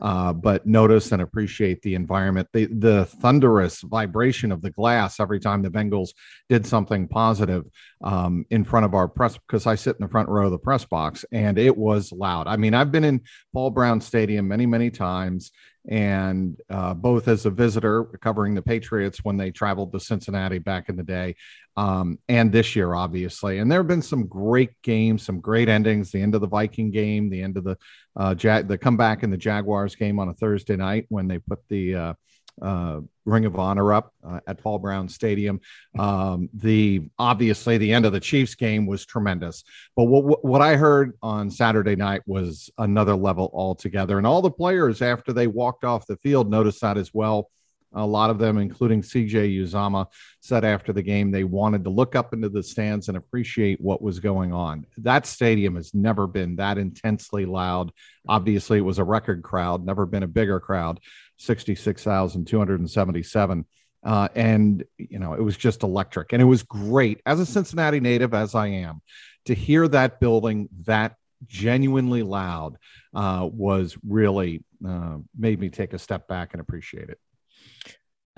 uh, 0.00 0.32
but 0.32 0.66
notice 0.66 1.12
and 1.12 1.22
appreciate 1.22 1.82
the 1.82 1.94
environment. 1.94 2.48
The 2.52 2.66
the 2.66 3.04
thunderous 3.04 3.80
vibration 3.82 4.52
of 4.52 4.62
the 4.62 4.70
glass 4.70 5.20
every 5.20 5.40
time 5.40 5.62
the 5.62 5.70
Bengals 5.70 6.10
did 6.48 6.66
something 6.66 7.08
positive 7.08 7.64
um, 8.02 8.44
in 8.50 8.64
front 8.64 8.86
of 8.86 8.94
our 8.94 9.08
press 9.08 9.36
because 9.36 9.66
I 9.66 9.74
sit 9.74 9.96
in 9.96 10.04
the 10.04 10.10
front 10.10 10.28
row 10.28 10.46
of 10.46 10.52
the 10.52 10.58
press 10.58 10.84
box 10.84 11.24
and 11.32 11.58
it 11.58 11.76
was 11.76 12.12
loud. 12.12 12.46
I 12.46 12.56
mean, 12.56 12.74
I've 12.74 12.92
been 12.92 13.04
in 13.04 13.20
Paul 13.52 13.70
Brown 13.70 14.00
Stadium 14.00 14.48
many 14.48 14.66
many 14.66 14.90
times 14.90 15.52
and 15.88 16.60
uh, 16.68 16.94
both 16.94 17.26
as 17.28 17.46
a 17.46 17.50
visitor 17.50 18.04
covering 18.20 18.54
the 18.54 18.62
Patriots 18.62 19.20
when 19.22 19.36
they 19.36 19.50
traveled 19.50 19.92
to 19.92 20.00
Cincinnati 20.00 20.58
back 20.58 20.88
in 20.88 20.96
the 20.96 21.02
day, 21.02 21.36
um, 21.76 22.18
and 22.28 22.52
this 22.52 22.76
year, 22.76 22.94
obviously. 22.94 23.58
And 23.58 23.70
there 23.70 23.80
have 23.80 23.88
been 23.88 24.02
some 24.02 24.26
great 24.26 24.70
games, 24.82 25.22
some 25.22 25.40
great 25.40 25.68
endings. 25.68 26.10
The 26.10 26.20
end 26.20 26.34
of 26.34 26.42
the 26.42 26.48
Viking 26.48 26.90
game, 26.90 27.30
the 27.30 27.42
end 27.42 27.56
of 27.56 27.64
the 27.64 27.78
uh, 28.16 28.34
the 28.34 28.78
comeback 28.80 29.22
in 29.22 29.30
the 29.30 29.36
Jaguars 29.36 29.94
game 29.94 30.18
on 30.18 30.28
a 30.28 30.34
Thursday 30.34 30.76
night 30.76 31.06
when 31.08 31.28
they 31.28 31.38
put 31.38 31.60
the 31.68 31.94
uh, 31.94 32.14
uh, 32.60 33.00
Ring 33.24 33.44
of 33.44 33.58
Honor 33.58 33.92
up 33.92 34.12
uh, 34.26 34.40
at 34.46 34.62
Paul 34.62 34.78
Brown 34.78 35.08
Stadium. 35.08 35.60
Um, 35.98 36.48
the 36.52 37.02
obviously 37.18 37.78
the 37.78 37.92
end 37.92 38.06
of 38.06 38.12
the 38.12 38.20
Chiefs 38.20 38.54
game 38.54 38.86
was 38.86 39.06
tremendous, 39.06 39.64
but 39.96 40.04
what 40.04 40.44
what 40.44 40.60
I 40.60 40.76
heard 40.76 41.12
on 41.22 41.50
Saturday 41.50 41.96
night 41.96 42.22
was 42.26 42.70
another 42.78 43.14
level 43.14 43.50
altogether. 43.54 44.18
And 44.18 44.26
all 44.26 44.42
the 44.42 44.50
players 44.50 45.02
after 45.02 45.32
they 45.32 45.46
walked 45.46 45.84
off 45.84 46.06
the 46.06 46.16
field 46.16 46.50
noticed 46.50 46.80
that 46.80 46.98
as 46.98 47.14
well. 47.14 47.50
A 47.92 48.06
lot 48.06 48.30
of 48.30 48.38
them, 48.38 48.58
including 48.58 49.02
CJ 49.02 49.60
Uzomah, 49.60 50.06
said 50.40 50.64
after 50.64 50.92
the 50.92 51.02
game 51.02 51.30
they 51.30 51.44
wanted 51.44 51.84
to 51.84 51.90
look 51.90 52.14
up 52.14 52.32
into 52.32 52.48
the 52.48 52.62
stands 52.62 53.08
and 53.08 53.16
appreciate 53.16 53.80
what 53.80 54.00
was 54.00 54.20
going 54.20 54.52
on. 54.52 54.86
That 54.98 55.26
stadium 55.26 55.74
has 55.76 55.92
never 55.92 56.26
been 56.26 56.56
that 56.56 56.78
intensely 56.78 57.46
loud. 57.46 57.92
Obviously, 58.28 58.78
it 58.78 58.82
was 58.82 58.98
a 58.98 59.04
record 59.04 59.42
crowd, 59.42 59.84
never 59.84 60.06
been 60.06 60.22
a 60.22 60.28
bigger 60.28 60.60
crowd. 60.60 61.00
66,277. 61.38 63.64
Uh, 64.02 64.28
and, 64.34 64.82
you 64.96 65.18
know, 65.18 65.34
it 65.34 65.42
was 65.42 65.56
just 65.56 65.82
electric. 65.82 66.32
And 66.32 66.40
it 66.40 66.46
was 66.46 66.62
great 66.62 67.20
as 67.26 67.40
a 67.40 67.46
Cincinnati 67.46 68.00
native, 68.00 68.34
as 68.34 68.54
I 68.54 68.68
am, 68.68 69.02
to 69.46 69.54
hear 69.54 69.88
that 69.88 70.20
building 70.20 70.68
that 70.86 71.16
genuinely 71.46 72.22
loud 72.22 72.76
uh, 73.14 73.48
was 73.50 73.96
really 74.06 74.62
uh, 74.86 75.16
made 75.36 75.60
me 75.60 75.70
take 75.70 75.92
a 75.92 75.98
step 75.98 76.28
back 76.28 76.50
and 76.52 76.60
appreciate 76.60 77.08
it. 77.08 77.18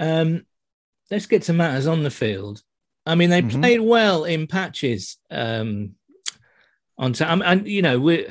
Um, 0.03 0.47
let's 1.11 1.27
get 1.27 1.43
to 1.43 1.53
matters 1.53 1.87
on 1.87 2.03
the 2.03 2.11
field. 2.11 2.63
I 3.07 3.15
mean, 3.15 3.31
they 3.31 3.43
mm-hmm. 3.43 3.61
played 3.61 3.81
well 3.81 4.25
in 4.25 4.47
patches. 4.47 5.19
Um, 5.31 5.95
on 6.99 7.13
time, 7.13 7.43
and 7.43 7.67
you 7.67 7.83
know, 7.83 7.99
we 7.99 8.27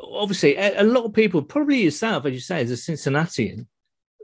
obviously 0.00 0.56
a, 0.56 0.82
a, 0.82 0.84
lot 0.84 1.04
of 1.04 1.12
people, 1.12 1.42
probably 1.42 1.82
yourself, 1.82 2.24
as 2.26 2.32
you 2.32 2.40
say, 2.40 2.60
as 2.60 2.70
a 2.70 2.76
Cincinnatian, 2.76 3.68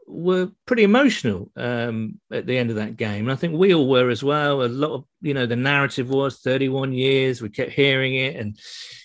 were 0.06 0.50
pretty 0.66 0.84
emotional 0.84 1.50
um, 1.56 2.18
at 2.32 2.46
the 2.46 2.56
end 2.56 2.70
of 2.70 2.76
that 2.76 2.96
game. 2.96 3.24
And 3.24 3.32
I 3.32 3.36
think 3.36 3.54
we 3.54 3.74
all 3.74 3.88
were 3.88 4.10
as 4.10 4.22
well. 4.22 4.62
A 4.62 4.68
lot 4.68 4.92
of, 4.92 5.04
you 5.20 5.34
know, 5.34 5.46
the 5.46 5.56
narrative 5.56 6.08
was 6.08 6.38
31 6.38 6.92
years. 6.92 7.42
We 7.42 7.50
kept 7.50 7.72
hearing 7.72 8.14
it. 8.14 8.36
And, 8.36 8.58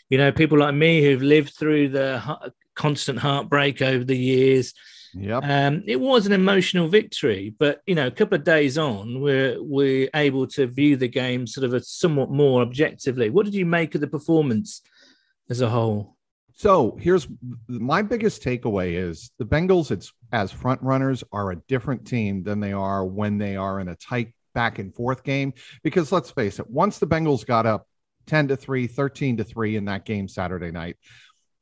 you 0.10 0.18
know, 0.18 0.32
people 0.32 0.60
like 0.60 0.76
me 0.76 1.04
who've 1.04 1.22
lived 1.22 1.54
through 1.58 1.90
the 1.90 2.52
constant 2.76 3.20
heartbreak 3.20 3.82
over 3.82 4.04
the 4.04 4.18
years. 4.18 4.74
Yep. 5.16 5.44
Um, 5.44 5.84
it 5.86 6.00
was 6.00 6.26
an 6.26 6.32
emotional 6.32 6.88
victory, 6.88 7.54
but 7.58 7.82
you 7.86 7.96
know, 7.96 8.08
a 8.08 8.12
couple 8.12 8.36
of 8.36 8.44
days 8.44 8.78
on, 8.78 9.22
we're 9.22 9.62
we're 9.62 10.10
able 10.16 10.48
to 10.48 10.66
view 10.68 10.98
the 10.98 11.08
game 11.08 11.46
sort 11.46 11.66
of 11.66 11.74
a 11.74 11.82
somewhat 11.82 12.32
more 12.32 12.62
objectively. 12.62 13.30
What 13.30 13.46
did 13.46 13.54
you 13.54 13.66
make 13.66 13.94
of 13.96 14.02
the 14.02 14.08
performance 14.08 14.82
as 15.50 15.62
a 15.62 15.70
whole? 15.70 16.18
So 16.56 16.98
here's 17.00 17.28
my 17.68 18.02
biggest 18.02 18.44
takeaway 18.44 18.94
is 18.94 19.32
the 19.40 19.46
Bengals, 19.46 19.92
it's 19.92 20.14
as 20.32 20.52
front 20.52 20.82
runners 20.82 21.24
are 21.32 21.52
a 21.52 21.56
different 21.68 22.06
team 22.06 22.44
than 22.44 22.60
they 22.60 22.74
are 22.74 23.06
when 23.06 23.38
they 23.38 23.56
are 23.56 23.80
in 23.80 23.88
a 23.88 23.96
tight 23.96 24.34
back 24.54 24.80
and 24.80 24.94
forth 24.94 25.24
game. 25.24 25.54
Because 25.84 26.12
let's 26.12 26.32
face 26.32 26.60
it, 26.60 26.70
once 26.70 27.00
the 27.00 27.08
Bengals 27.08 27.46
got 27.46 27.66
up 27.66 27.88
10 28.28 28.50
to 28.50 28.56
3, 28.56 28.88
13 28.88 29.38
to 29.38 29.44
3 29.44 29.76
in 29.76 29.86
that 29.86 30.06
game 30.06 30.28
Saturday 30.28 30.72
night, 30.72 30.98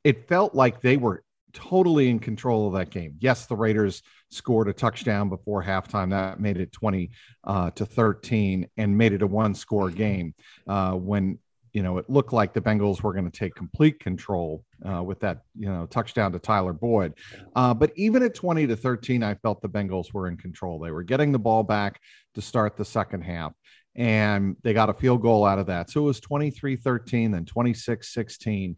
it 0.04 0.28
felt 0.28 0.54
like 0.54 0.80
they 0.80 0.96
were 0.96 1.24
totally 1.52 2.08
in 2.08 2.18
control 2.18 2.66
of 2.66 2.74
that 2.74 2.90
game. 2.90 3.16
Yes, 3.20 3.46
the 3.46 3.56
Raiders 3.56 4.02
scored 4.30 4.68
a 4.68 4.72
touchdown 4.72 5.28
before 5.28 5.62
halftime. 5.62 6.10
That 6.10 6.40
made 6.40 6.56
it 6.56 6.72
20 6.72 7.10
uh, 7.44 7.70
to 7.72 7.86
13 7.86 8.68
and 8.76 8.96
made 8.96 9.12
it 9.12 9.22
a 9.22 9.26
one 9.26 9.54
score 9.54 9.90
game 9.90 10.34
uh, 10.66 10.92
when 10.92 11.38
you 11.72 11.82
know, 11.82 11.98
it 11.98 12.08
looked 12.08 12.32
like 12.32 12.52
the 12.52 12.60
Bengals 12.60 13.02
were 13.02 13.12
going 13.12 13.30
to 13.30 13.30
take 13.30 13.54
complete 13.54 13.98
control 13.98 14.64
uh, 14.86 15.02
with 15.02 15.20
that, 15.20 15.42
you 15.58 15.66
know, 15.66 15.86
touchdown 15.86 16.32
to 16.32 16.38
Tyler 16.38 16.72
Boyd. 16.72 17.14
Uh, 17.56 17.72
but 17.72 17.92
even 17.96 18.22
at 18.22 18.34
20 18.34 18.66
to 18.66 18.76
13, 18.76 19.22
I 19.22 19.34
felt 19.36 19.62
the 19.62 19.68
Bengals 19.68 20.12
were 20.12 20.28
in 20.28 20.36
control. 20.36 20.78
They 20.78 20.90
were 20.90 21.02
getting 21.02 21.32
the 21.32 21.38
ball 21.38 21.62
back 21.62 22.00
to 22.34 22.42
start 22.42 22.76
the 22.76 22.84
second 22.84 23.22
half, 23.22 23.54
and 23.96 24.56
they 24.62 24.74
got 24.74 24.90
a 24.90 24.94
field 24.94 25.22
goal 25.22 25.46
out 25.46 25.58
of 25.58 25.66
that. 25.66 25.90
So 25.90 26.02
it 26.02 26.04
was 26.04 26.20
23 26.20 26.76
13, 26.76 27.30
then 27.30 27.46
26 27.46 28.12
16. 28.12 28.76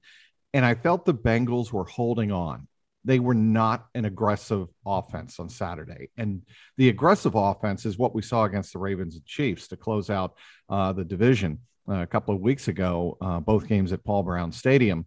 And 0.55 0.65
I 0.65 0.75
felt 0.75 1.05
the 1.05 1.13
Bengals 1.13 1.73
were 1.73 1.85
holding 1.85 2.33
on. 2.33 2.69
They 3.05 3.19
were 3.19 3.35
not 3.35 3.87
an 3.95 4.07
aggressive 4.07 4.69
offense 4.87 5.39
on 5.39 5.51
Saturday. 5.51 6.09
And 6.17 6.41
the 6.79 6.89
aggressive 6.89 7.35
offense 7.35 7.85
is 7.85 7.99
what 7.99 8.15
we 8.15 8.23
saw 8.23 8.45
against 8.45 8.73
the 8.73 8.79
Ravens 8.79 9.17
and 9.17 9.27
Chiefs 9.27 9.69
to 9.69 9.77
close 9.77 10.09
out 10.09 10.37
uh, 10.71 10.93
the 10.93 11.05
division 11.05 11.59
uh, 11.87 11.97
a 11.97 12.07
couple 12.07 12.35
of 12.35 12.41
weeks 12.41 12.69
ago, 12.69 13.19
uh, 13.21 13.41
both 13.41 13.69
games 13.69 13.93
at 13.93 14.05
Paul 14.05 14.23
Brown 14.23 14.53
Stadium. 14.53 15.07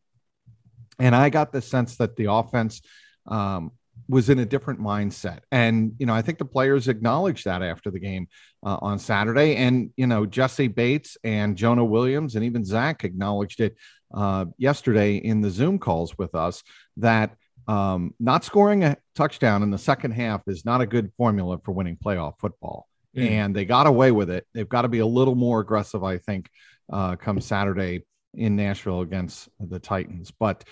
And 0.99 1.15
I 1.15 1.29
got 1.29 1.51
the 1.51 1.61
sense 1.61 1.95
that 1.97 2.17
the 2.17 2.31
offense 2.31 2.81
um, 3.25 3.71
was 4.09 4.29
in 4.29 4.39
a 4.39 4.45
different 4.45 4.79
mindset. 4.79 5.39
And, 5.51 5.93
you 5.97 6.05
know, 6.05 6.13
I 6.13 6.21
think 6.21 6.37
the 6.37 6.45
players 6.45 6.87
acknowledged 6.87 7.45
that 7.45 7.61
after 7.61 7.89
the 7.89 7.99
game 7.99 8.27
uh, 8.63 8.77
on 8.81 8.99
Saturday. 8.99 9.55
And, 9.55 9.91
you 9.97 10.07
know, 10.07 10.25
Jessie 10.25 10.67
Bates 10.67 11.17
and 11.23 11.57
Jonah 11.57 11.85
Williams 11.85 12.35
and 12.35 12.45
even 12.45 12.63
Zac 12.63 13.03
acknowledged 13.03 13.59
it 13.59 13.75
uh, 14.13 14.45
yesterday 14.57 15.17
in 15.17 15.41
the 15.41 15.49
Zoom 15.49 15.79
calls 15.79 16.17
with 16.17 16.35
us 16.35 16.63
that 16.97 17.35
um, 17.67 18.13
not 18.19 18.45
scoring 18.45 18.83
a 18.83 18.97
touchdown 19.15 19.63
in 19.63 19.71
the 19.71 19.77
second 19.77 20.11
half 20.11 20.41
is 20.47 20.63
not 20.63 20.81
a 20.81 20.85
good 20.85 21.11
formula 21.17 21.59
for 21.63 21.73
winning 21.73 21.97
playoff 21.97 22.39
football. 22.39 22.87
Mm. 23.15 23.29
And 23.29 23.55
they 23.55 23.65
got 23.65 23.87
away 23.87 24.11
with 24.11 24.29
it. 24.29 24.45
They've 24.53 24.69
got 24.69 24.83
to 24.83 24.87
be 24.87 24.99
a 24.99 25.05
little 25.05 25.35
more 25.35 25.59
aggressive, 25.59 26.03
I 26.03 26.17
think, 26.17 26.49
uh, 26.91 27.15
come 27.15 27.41
Saturday 27.41 28.05
in 28.33 28.55
Nashville 28.55 29.01
against 29.01 29.49
the 29.59 29.79
Titans. 29.79 30.31
But 30.31 30.63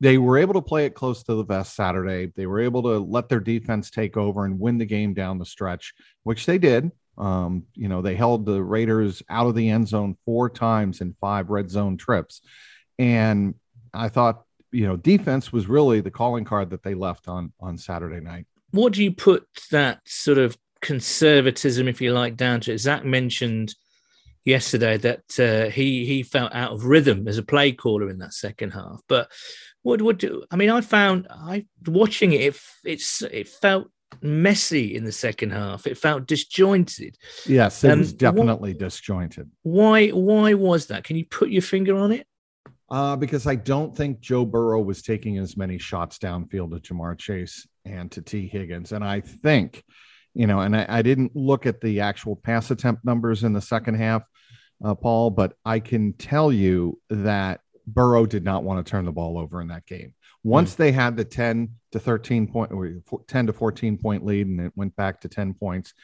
they 0.00 0.18
were 0.18 0.38
able 0.38 0.54
to 0.54 0.62
play 0.62 0.84
it 0.84 0.94
close 0.94 1.22
to 1.24 1.34
the 1.34 1.44
vest 1.44 1.74
Saturday. 1.74 2.32
They 2.36 2.46
were 2.46 2.60
able 2.60 2.82
to 2.82 2.98
let 2.98 3.28
their 3.28 3.40
defense 3.40 3.90
take 3.90 4.16
over 4.16 4.44
and 4.44 4.60
win 4.60 4.78
the 4.78 4.84
game 4.84 5.14
down 5.14 5.38
the 5.38 5.46
stretch, 5.46 5.94
which 6.22 6.44
they 6.44 6.58
did. 6.58 6.90
Um, 7.18 7.64
you 7.74 7.88
know, 7.88 8.02
they 8.02 8.14
held 8.14 8.44
the 8.44 8.62
Raiders 8.62 9.22
out 9.30 9.46
of 9.46 9.54
the 9.54 9.70
end 9.70 9.88
zone 9.88 10.16
four 10.26 10.50
times 10.50 11.00
in 11.00 11.16
five 11.18 11.48
red 11.48 11.70
zone 11.70 11.96
trips. 11.96 12.42
And 12.98 13.54
I 13.92 14.08
thought, 14.08 14.44
you 14.72 14.86
know, 14.86 14.96
defense 14.96 15.52
was 15.52 15.68
really 15.68 16.00
the 16.00 16.10
calling 16.10 16.44
card 16.44 16.70
that 16.70 16.82
they 16.82 16.94
left 16.94 17.28
on 17.28 17.52
on 17.60 17.78
Saturday 17.78 18.20
night. 18.20 18.46
What 18.72 18.92
do 18.92 19.02
you 19.02 19.12
put 19.12 19.46
that 19.70 20.00
sort 20.04 20.38
of 20.38 20.56
conservatism, 20.80 21.88
if 21.88 22.00
you 22.00 22.12
like, 22.12 22.36
down 22.36 22.60
to. 22.60 22.78
Zac 22.78 23.04
mentioned 23.04 23.74
yesterday 24.44 24.96
that 24.96 25.40
uh, 25.40 25.70
he 25.70 26.06
he 26.06 26.22
felt 26.22 26.54
out 26.54 26.72
of 26.72 26.84
rhythm 26.84 27.26
as 27.26 27.38
a 27.38 27.42
play 27.42 27.72
caller 27.72 28.08
in 28.08 28.18
that 28.18 28.32
second 28.32 28.70
half. 28.70 29.00
But 29.08 29.30
what 29.82 30.00
would 30.00 30.18
do? 30.18 30.44
I 30.50 30.56
mean, 30.56 30.70
I 30.70 30.80
found 30.80 31.26
I 31.30 31.66
watching 31.86 32.32
it, 32.32 32.40
it 32.40 32.60
it's 32.84 33.22
it 33.22 33.48
felt 33.48 33.88
messy 34.22 34.94
in 34.94 35.04
the 35.04 35.12
second 35.12 35.50
half. 35.50 35.86
It 35.86 35.98
felt 35.98 36.26
disjointed. 36.26 37.16
Yes, 37.46 37.82
it 37.82 37.90
um, 37.90 37.98
was 37.98 38.12
definitely 38.12 38.72
what, 38.72 38.80
disjointed. 38.80 39.50
Why 39.62 40.08
why 40.10 40.54
was 40.54 40.86
that? 40.86 41.04
Can 41.04 41.16
you 41.16 41.24
put 41.24 41.50
your 41.50 41.62
finger 41.62 41.96
on 41.96 42.12
it? 42.12 42.26
Uh, 42.88 43.16
because 43.16 43.48
I 43.48 43.56
don't 43.56 43.96
think 43.96 44.20
Joe 44.20 44.44
Burrow 44.44 44.80
was 44.80 45.02
taking 45.02 45.38
as 45.38 45.56
many 45.56 45.76
shots 45.76 46.18
downfield 46.18 46.70
to 46.70 46.94
Ja'Marr 46.94 47.18
Chase 47.18 47.66
and 47.84 48.10
to 48.12 48.22
Tee 48.22 48.46
Higgins. 48.46 48.92
And 48.92 49.04
I 49.04 49.20
think 49.20 49.82
you 50.36 50.46
know, 50.46 50.60
and 50.60 50.76
I, 50.76 50.84
I, 50.86 51.02
didn't 51.02 51.34
look 51.34 51.64
at 51.64 51.80
the 51.80 52.00
actual 52.00 52.36
pass 52.36 52.70
attempt 52.70 53.06
numbers 53.06 53.42
in 53.42 53.54
the 53.54 53.60
second 53.62 53.94
half, 53.94 54.22
uh, 54.84 54.94
Paul, 54.94 55.30
but 55.30 55.54
I 55.64 55.80
can 55.80 56.12
tell 56.12 56.52
you 56.52 57.00
that 57.08 57.60
Burrow 57.86 58.26
did 58.26 58.44
not 58.44 58.62
want 58.62 58.84
to 58.84 58.88
turn 58.88 59.06
the 59.06 59.12
ball 59.12 59.38
over 59.38 59.62
in 59.62 59.68
that 59.68 59.86
game. 59.86 60.14
Once 60.44 60.74
mm. 60.74 60.76
they 60.76 60.92
had 60.92 61.16
the 61.16 61.24
10 61.24 61.70
to 61.92 61.98
13 61.98 62.48
point 62.48 62.70
or 62.70 62.92
10 63.26 63.46
to 63.46 63.52
14 63.54 63.96
point 63.96 64.26
lead 64.26 64.46
and 64.46 64.60
it 64.60 64.72
went 64.76 64.94
back 64.94 65.22
to 65.22 65.28
10 65.28 65.54
points, 65.54 65.94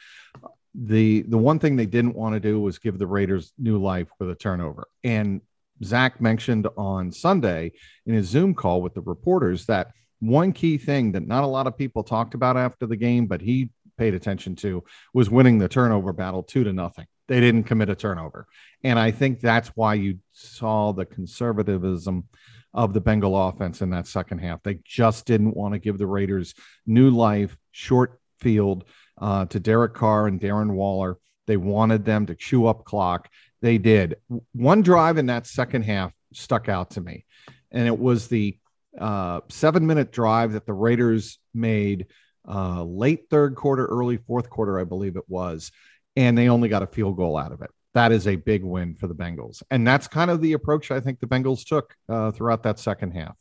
the 0.73 1.21
the 1.27 1.37
one 1.37 1.59
thing 1.59 1.75
they 1.75 1.85
didn't 1.85 2.15
want 2.15 2.33
to 2.33 2.39
do 2.39 2.59
was 2.59 2.79
give 2.79 2.97
the 2.97 3.05
Raiders 3.05 3.53
new 3.59 3.77
life 3.77 4.07
with 4.19 4.31
a 4.31 4.35
turnover. 4.35 4.87
And 5.03 5.41
Zac 5.83 6.21
mentioned 6.21 6.67
on 6.77 7.11
Sunday 7.11 7.71
in 8.05 8.13
his 8.13 8.27
Zoom 8.27 8.53
call 8.53 8.81
with 8.81 8.93
the 8.93 9.01
reporters 9.01 9.65
that 9.65 9.91
one 10.19 10.53
key 10.53 10.77
thing 10.77 11.11
that 11.13 11.27
not 11.27 11.43
a 11.43 11.47
lot 11.47 11.67
of 11.67 11.77
people 11.77 12.03
talked 12.03 12.33
about 12.33 12.57
after 12.57 12.85
the 12.85 12.95
game, 12.95 13.27
but 13.27 13.41
he 13.41 13.69
paid 13.97 14.13
attention 14.13 14.55
to 14.55 14.83
was 15.13 15.29
winning 15.29 15.57
the 15.57 15.67
turnover 15.67 16.13
battle 16.13 16.43
two 16.43 16.63
to 16.63 16.73
nothing. 16.73 17.05
They 17.27 17.39
didn't 17.39 17.63
commit 17.63 17.89
a 17.89 17.95
turnover. 17.95 18.47
And 18.83 18.99
I 18.99 19.11
think 19.11 19.39
that's 19.39 19.69
why 19.69 19.95
you 19.95 20.19
saw 20.33 20.91
the 20.91 21.05
conservatism 21.05 22.25
of 22.73 22.93
the 22.93 23.01
Bengal 23.01 23.47
offense 23.47 23.81
in 23.81 23.91
that 23.91 24.07
second 24.07 24.39
half. 24.39 24.63
They 24.63 24.79
just 24.83 25.25
didn't 25.25 25.55
want 25.55 25.73
to 25.73 25.79
give 25.79 25.97
the 25.97 26.07
Raiders 26.07 26.53
new 26.85 27.09
life, 27.09 27.55
short 27.71 28.19
field 28.39 28.85
uh, 29.21 29.45
to 29.45 29.59
Derek 29.59 29.93
Carr 29.93 30.27
and 30.27 30.39
Darren 30.39 30.71
Waller. 30.71 31.17
They 31.45 31.57
wanted 31.57 32.05
them 32.05 32.25
to 32.27 32.35
chew 32.35 32.65
up 32.65 32.83
clock. 32.83 33.29
They 33.63 33.77
did. 33.77 34.17
One 34.51 34.81
drive 34.81 35.17
in 35.17 35.27
that 35.27 35.47
second 35.47 35.83
half 35.83 36.11
stuck 36.33 36.67
out 36.67 36.91
to 36.91 37.01
me, 37.01 37.25
and 37.71 37.87
it 37.87 37.97
was 37.97 38.27
the 38.27 38.57
uh, 38.99 39.39
seven 39.47 39.87
minute 39.87 40.11
drive 40.11 40.51
that 40.51 40.65
the 40.65 40.73
Raiders 40.73 41.39
made 41.53 42.07
uh, 42.45 42.83
late 42.83 43.29
third 43.29 43.55
quarter, 43.55 43.85
early 43.85 44.17
fourth 44.17 44.49
quarter, 44.49 44.81
I 44.81 44.83
believe 44.83 45.15
it 45.15 45.23
was, 45.29 45.71
and 46.17 46.37
they 46.37 46.49
only 46.49 46.67
got 46.67 46.83
a 46.83 46.87
field 46.87 47.15
goal 47.15 47.37
out 47.37 47.53
of 47.53 47.61
it. 47.61 47.69
That 47.93 48.11
is 48.11 48.27
a 48.27 48.35
big 48.35 48.65
win 48.65 48.95
for 48.95 49.07
the 49.07 49.15
Bengals, 49.15 49.63
and 49.71 49.87
that's 49.87 50.09
kind 50.09 50.29
of 50.29 50.41
the 50.41 50.51
approach 50.51 50.91
I 50.91 50.99
think 50.99 51.21
the 51.21 51.27
Bengals 51.27 51.65
took 51.65 51.95
uh, 52.09 52.31
throughout 52.31 52.63
that 52.63 52.79
second 52.79 53.11
half. 53.11 53.37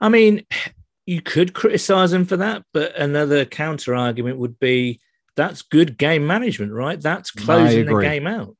I 0.00 0.08
mean, 0.08 0.46
you 1.04 1.20
could 1.20 1.52
criticize 1.52 2.12
them 2.12 2.26
for 2.26 2.36
that, 2.36 2.62
but 2.72 2.94
another 2.94 3.44
counter 3.44 3.96
argument 3.96 4.38
would 4.38 4.60
be 4.60 5.00
that's 5.34 5.62
good 5.62 5.98
game 5.98 6.28
management, 6.28 6.70
right? 6.70 7.00
That's 7.00 7.32
closing 7.32 7.86
the 7.86 8.00
game 8.00 8.28
out. 8.28 8.54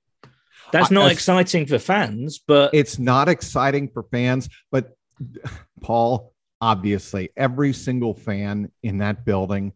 That's 0.72 0.90
not 0.90 1.10
exciting 1.10 1.66
for 1.66 1.78
fans, 1.78 2.38
but 2.46 2.74
it's 2.74 2.98
not 2.98 3.28
exciting 3.28 3.88
for 3.88 4.02
fans. 4.04 4.48
But 4.70 4.96
Paul, 5.80 6.32
obviously 6.60 7.30
every 7.36 7.72
single 7.72 8.14
fan 8.14 8.70
in 8.82 8.98
that 8.98 9.24
building 9.24 9.72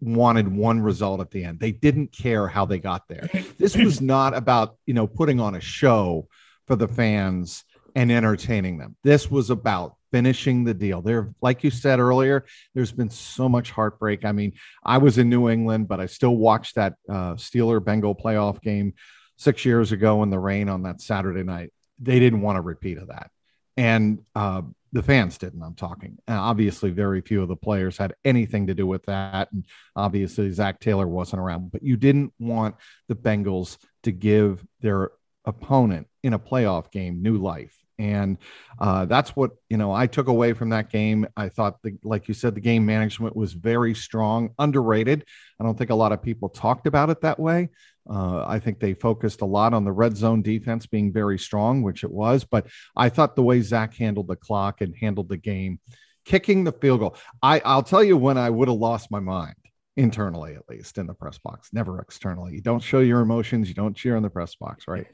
wanted 0.00 0.48
one 0.48 0.80
result 0.80 1.20
at 1.20 1.30
the 1.30 1.44
end. 1.44 1.60
They 1.60 1.72
didn't 1.72 2.12
care 2.12 2.48
how 2.48 2.64
they 2.64 2.78
got 2.78 3.06
there. 3.08 3.28
This 3.58 3.76
was 3.76 4.00
not 4.00 4.34
about, 4.34 4.76
you 4.86 4.94
know, 4.94 5.06
putting 5.06 5.40
on 5.40 5.54
a 5.54 5.60
show 5.60 6.28
for 6.66 6.76
the 6.76 6.88
fans 6.88 7.64
and 7.94 8.10
entertaining 8.10 8.78
them. 8.78 8.96
This 9.04 9.30
was 9.30 9.50
about 9.50 9.96
finishing 10.10 10.64
the 10.64 10.72
deal. 10.72 11.02
There, 11.02 11.34
like 11.42 11.64
you 11.64 11.70
said 11.70 12.00
earlier, 12.00 12.46
there's 12.74 12.92
been 12.92 13.10
so 13.10 13.48
much 13.48 13.70
heartbreak. 13.70 14.24
I 14.24 14.32
mean, 14.32 14.54
I 14.82 14.98
was 14.98 15.18
in 15.18 15.28
New 15.28 15.50
England, 15.50 15.88
but 15.88 16.00
I 16.00 16.06
still 16.06 16.36
watched 16.36 16.76
that 16.76 16.94
uh, 17.08 17.34
Steeler 17.34 17.84
Bengal 17.84 18.14
playoff 18.14 18.62
game 18.62 18.94
six 19.38 19.64
years 19.64 19.92
ago 19.92 20.22
in 20.22 20.30
the 20.30 20.38
rain 20.38 20.68
on 20.68 20.82
that 20.82 21.00
Saturday 21.00 21.42
night. 21.42 21.72
They 21.98 22.18
didn't 22.18 22.42
want 22.42 22.58
a 22.58 22.60
repeat 22.60 22.98
of 22.98 23.08
that. 23.08 23.30
And 23.76 24.20
uh, 24.34 24.62
the 24.92 25.02
fans 25.02 25.38
didn't. 25.38 25.62
I'm 25.62 25.74
talking. 25.74 26.18
Uh, 26.28 26.32
obviously, 26.32 26.90
very 26.90 27.20
few 27.20 27.42
of 27.42 27.48
the 27.48 27.56
players 27.56 27.96
had 27.96 28.14
anything 28.24 28.66
to 28.66 28.74
do 28.74 28.86
with 28.86 29.04
that, 29.06 29.50
and 29.52 29.64
obviously 29.94 30.50
Zac 30.50 30.80
Taylor 30.80 31.06
wasn't 31.06 31.40
around. 31.40 31.70
But 31.70 31.82
you 31.82 31.96
didn't 31.96 32.32
want 32.38 32.76
the 33.08 33.14
Bengals 33.14 33.78
to 34.02 34.12
give 34.12 34.64
their 34.80 35.12
opponent 35.44 36.08
in 36.22 36.32
a 36.32 36.38
playoff 36.38 36.90
game 36.90 37.22
new 37.22 37.38
life. 37.38 37.76
And 38.00 38.38
uh, 38.78 39.06
that's 39.06 39.34
what 39.34 39.52
you 39.68 39.76
know. 39.76 39.92
I 39.92 40.06
took 40.06 40.28
away 40.28 40.52
from 40.52 40.68
that 40.68 40.90
game. 40.90 41.26
I 41.36 41.48
thought, 41.48 41.82
the, 41.82 41.98
like 42.04 42.28
you 42.28 42.34
said, 42.34 42.54
the 42.54 42.60
game 42.60 42.86
management 42.86 43.34
was 43.34 43.52
very 43.52 43.92
strong, 43.94 44.50
underrated. 44.58 45.24
I 45.60 45.64
don't 45.64 45.76
think 45.76 45.90
a 45.90 45.96
lot 45.96 46.12
of 46.12 46.22
people 46.22 46.48
talked 46.48 46.86
about 46.86 47.10
it 47.10 47.20
that 47.22 47.40
way. 47.40 47.70
Uh, 48.08 48.44
I 48.46 48.58
think 48.58 48.80
they 48.80 48.94
focused 48.94 49.42
a 49.42 49.46
lot 49.46 49.74
on 49.74 49.84
the 49.84 49.92
red 49.92 50.16
zone 50.16 50.42
defense 50.42 50.86
being 50.86 51.12
very 51.12 51.38
strong, 51.38 51.82
which 51.82 52.04
it 52.04 52.10
was. 52.10 52.44
But 52.44 52.66
I 52.96 53.08
thought 53.08 53.36
the 53.36 53.42
way 53.42 53.60
Zac 53.60 53.94
handled 53.94 54.28
the 54.28 54.36
clock 54.36 54.80
and 54.80 54.94
handled 54.96 55.28
the 55.28 55.36
game, 55.36 55.78
kicking 56.24 56.64
the 56.64 56.72
field 56.72 57.00
goal. 57.00 57.16
I, 57.42 57.60
I'll 57.64 57.82
tell 57.82 58.02
you 58.02 58.16
when 58.16 58.38
I 58.38 58.48
would 58.48 58.68
have 58.68 58.78
lost 58.78 59.10
my 59.10 59.20
mind 59.20 59.56
internally, 59.96 60.54
at 60.54 60.68
least 60.68 60.96
in 60.96 61.06
the 61.06 61.14
press 61.14 61.38
box, 61.38 61.70
never 61.72 62.00
externally. 62.00 62.54
You 62.54 62.60
don't 62.62 62.82
show 62.82 63.00
your 63.00 63.20
emotions. 63.20 63.68
You 63.68 63.74
don't 63.74 63.96
cheer 63.96 64.16
in 64.16 64.22
the 64.22 64.30
press 64.30 64.54
box, 64.54 64.86
right? 64.88 65.06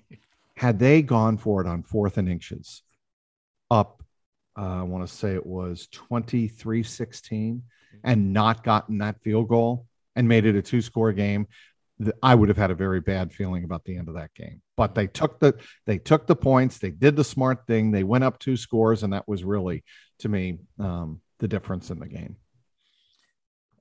had 0.56 0.78
they 0.78 1.02
gone 1.02 1.36
for 1.38 1.60
it 1.60 1.66
on 1.66 1.82
fourth 1.82 2.18
and 2.18 2.28
inches 2.28 2.82
up, 3.70 4.02
uh, 4.58 4.80
I 4.80 4.82
want 4.82 5.06
to 5.06 5.14
say 5.14 5.34
it 5.34 5.44
was 5.44 5.88
23 5.92 6.82
16 6.82 7.62
and 8.04 8.32
not 8.32 8.62
gotten 8.64 8.98
that 8.98 9.20
field 9.22 9.48
goal 9.48 9.86
and 10.14 10.28
made 10.28 10.46
it 10.46 10.56
a 10.56 10.62
two 10.62 10.80
score 10.80 11.12
game, 11.12 11.46
I 12.22 12.34
would 12.34 12.48
have 12.48 12.58
had 12.58 12.70
a 12.70 12.74
very 12.74 13.00
bad 13.00 13.32
feeling 13.32 13.64
about 13.64 13.84
the 13.84 13.96
end 13.96 14.08
of 14.08 14.14
that 14.14 14.34
game. 14.34 14.60
But 14.76 14.94
they 14.94 15.06
took 15.06 15.38
the 15.40 15.54
they 15.86 15.98
took 15.98 16.26
the 16.26 16.36
points. 16.36 16.78
They 16.78 16.90
did 16.90 17.16
the 17.16 17.24
smart 17.24 17.66
thing. 17.66 17.90
They 17.90 18.04
went 18.04 18.24
up 18.24 18.38
two 18.38 18.56
scores, 18.56 19.02
and 19.02 19.12
that 19.12 19.26
was 19.26 19.44
really, 19.44 19.84
to 20.18 20.28
me, 20.28 20.58
um, 20.78 21.20
the 21.38 21.48
difference 21.48 21.90
in 21.90 21.98
the 21.98 22.08
game. 22.08 22.36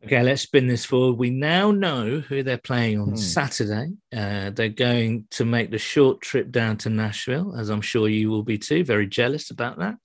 Okay, 0.05 0.21
let's 0.21 0.43
spin 0.43 0.67
this 0.67 0.85
forward. 0.85 1.17
We 1.17 1.31
now 1.31 1.71
know 1.71 2.19
who 2.19 2.43
they're 2.43 2.59
playing 2.59 2.99
on 2.99 3.09
hmm. 3.09 3.15
Saturday. 3.15 3.93
Uh, 4.15 4.51
they're 4.51 4.69
going 4.69 5.25
to 5.31 5.45
make 5.45 5.71
the 5.71 5.79
short 5.79 6.21
trip 6.21 6.51
down 6.51 6.77
to 6.77 6.91
Nashville, 6.91 7.55
as 7.57 7.69
I'm 7.69 7.81
sure 7.81 8.07
you 8.07 8.29
will 8.29 8.43
be 8.43 8.59
too. 8.59 8.83
Very 8.83 9.07
jealous 9.07 9.49
about 9.49 9.79
that. 9.79 9.95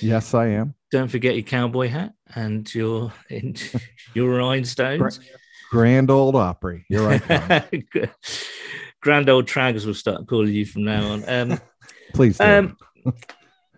Yes, 0.00 0.32
I 0.32 0.48
am. 0.48 0.74
Don't 0.92 1.08
forget 1.08 1.34
your 1.34 1.42
cowboy 1.42 1.88
hat 1.88 2.12
and 2.34 2.72
your 2.72 3.12
your 4.14 4.38
rhinestones. 4.38 5.18
Grand 5.70 6.10
Old 6.10 6.36
Opry. 6.36 6.84
You're 6.88 7.06
right. 7.06 7.64
Grand 9.00 9.28
Old 9.28 9.46
Trags 9.46 9.86
will 9.86 9.94
start 9.94 10.26
calling 10.26 10.52
you 10.52 10.66
from 10.66 10.84
now 10.84 11.12
on. 11.12 11.24
Um, 11.28 11.60
Please. 12.14 12.40
Um, 12.40 12.76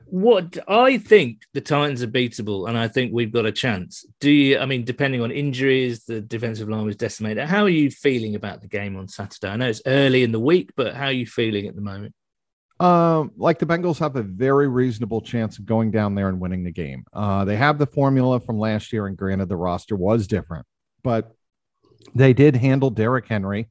what 0.07 0.59
I 0.69 0.99
think 0.99 1.43
the 1.55 1.61
Titans 1.61 2.03
are 2.03 2.09
beatable, 2.09 2.69
and 2.69 2.77
I 2.77 2.89
think 2.89 3.13
we've 3.13 3.33
got 3.33 3.47
a 3.47 3.53
chance. 3.53 4.05
Do 4.21 4.31
you? 4.31 4.59
I 4.59 4.67
mean, 4.67 4.85
depending 4.85 5.21
on 5.23 5.31
injuries, 5.31 6.05
the 6.05 6.21
defensive 6.21 6.69
line 6.69 6.85
was 6.85 6.97
decimated. 6.97 7.47
How 7.47 7.63
are 7.63 7.69
you 7.69 7.91
feeling 7.91 8.35
about 8.35 8.63
the 8.63 8.69
game 8.69 8.97
on 8.97 9.09
Saturday? 9.09 9.49
I 9.49 9.57
know 9.57 9.69
it's 9.69 9.83
early 9.87 10.23
in 10.23 10.33
the 10.33 10.41
week, 10.41 10.71
but 10.77 10.95
how 10.95 11.07
are 11.07 11.13
you 11.13 11.27
feeling 11.27 11.67
at 11.67 11.75
the 11.75 11.81
moment? 11.81 12.15
Um, 12.81 13.33
like 13.37 13.59
the 13.59 13.67
Bengals 13.67 13.99
have 13.99 14.17
a 14.17 14.23
very 14.23 14.67
reasonable 14.67 15.21
chance 15.21 15.59
of 15.59 15.67
going 15.67 15.91
down 15.91 16.15
there 16.15 16.29
and 16.29 16.41
winning 16.41 16.65
the 16.65 16.73
game. 16.73 17.05
Uh, 17.13 17.45
they 17.45 17.57
have 17.57 17.79
the 17.79 17.87
formula 17.87 18.41
from 18.41 18.59
last 18.59 18.93
year, 18.93 19.07
and 19.07 19.17
granted, 19.17 19.49
the 19.49 19.57
roster 19.57 19.97
was 19.97 20.27
different, 20.27 20.67
but 21.05 21.37
they 22.15 22.33
did 22.33 22.57
handle 22.57 22.91
Derrick 22.91 23.27
Henry. 23.27 23.69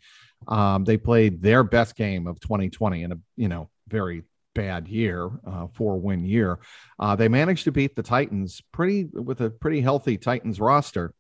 Um, 0.48 0.84
they 0.84 0.98
played 0.98 1.42
their 1.42 1.63
best 1.63 1.96
game 1.96 2.28
of 2.28 2.39
2020 2.39 3.04
in 3.04 3.12
a 3.12 3.18
you 3.36 3.50
know 3.50 3.70
very 3.88 4.24
bad 4.56 4.88
year, 4.88 5.30
uh, 5.46 5.68
four 5.74 6.00
win 6.00 6.26
year. 6.26 6.60
Uh, 7.00 7.15
they 7.15 7.28
managed 7.28 7.65
to 7.65 7.72
beat 7.72 7.96
the 7.96 8.04
Titans 8.04 8.62
pretty 8.72 9.06
with 9.06 9.42
a 9.42 9.50
pretty 9.50 9.82
healthy 9.82 10.18
Titans 10.18 10.60
roster. 10.60 11.13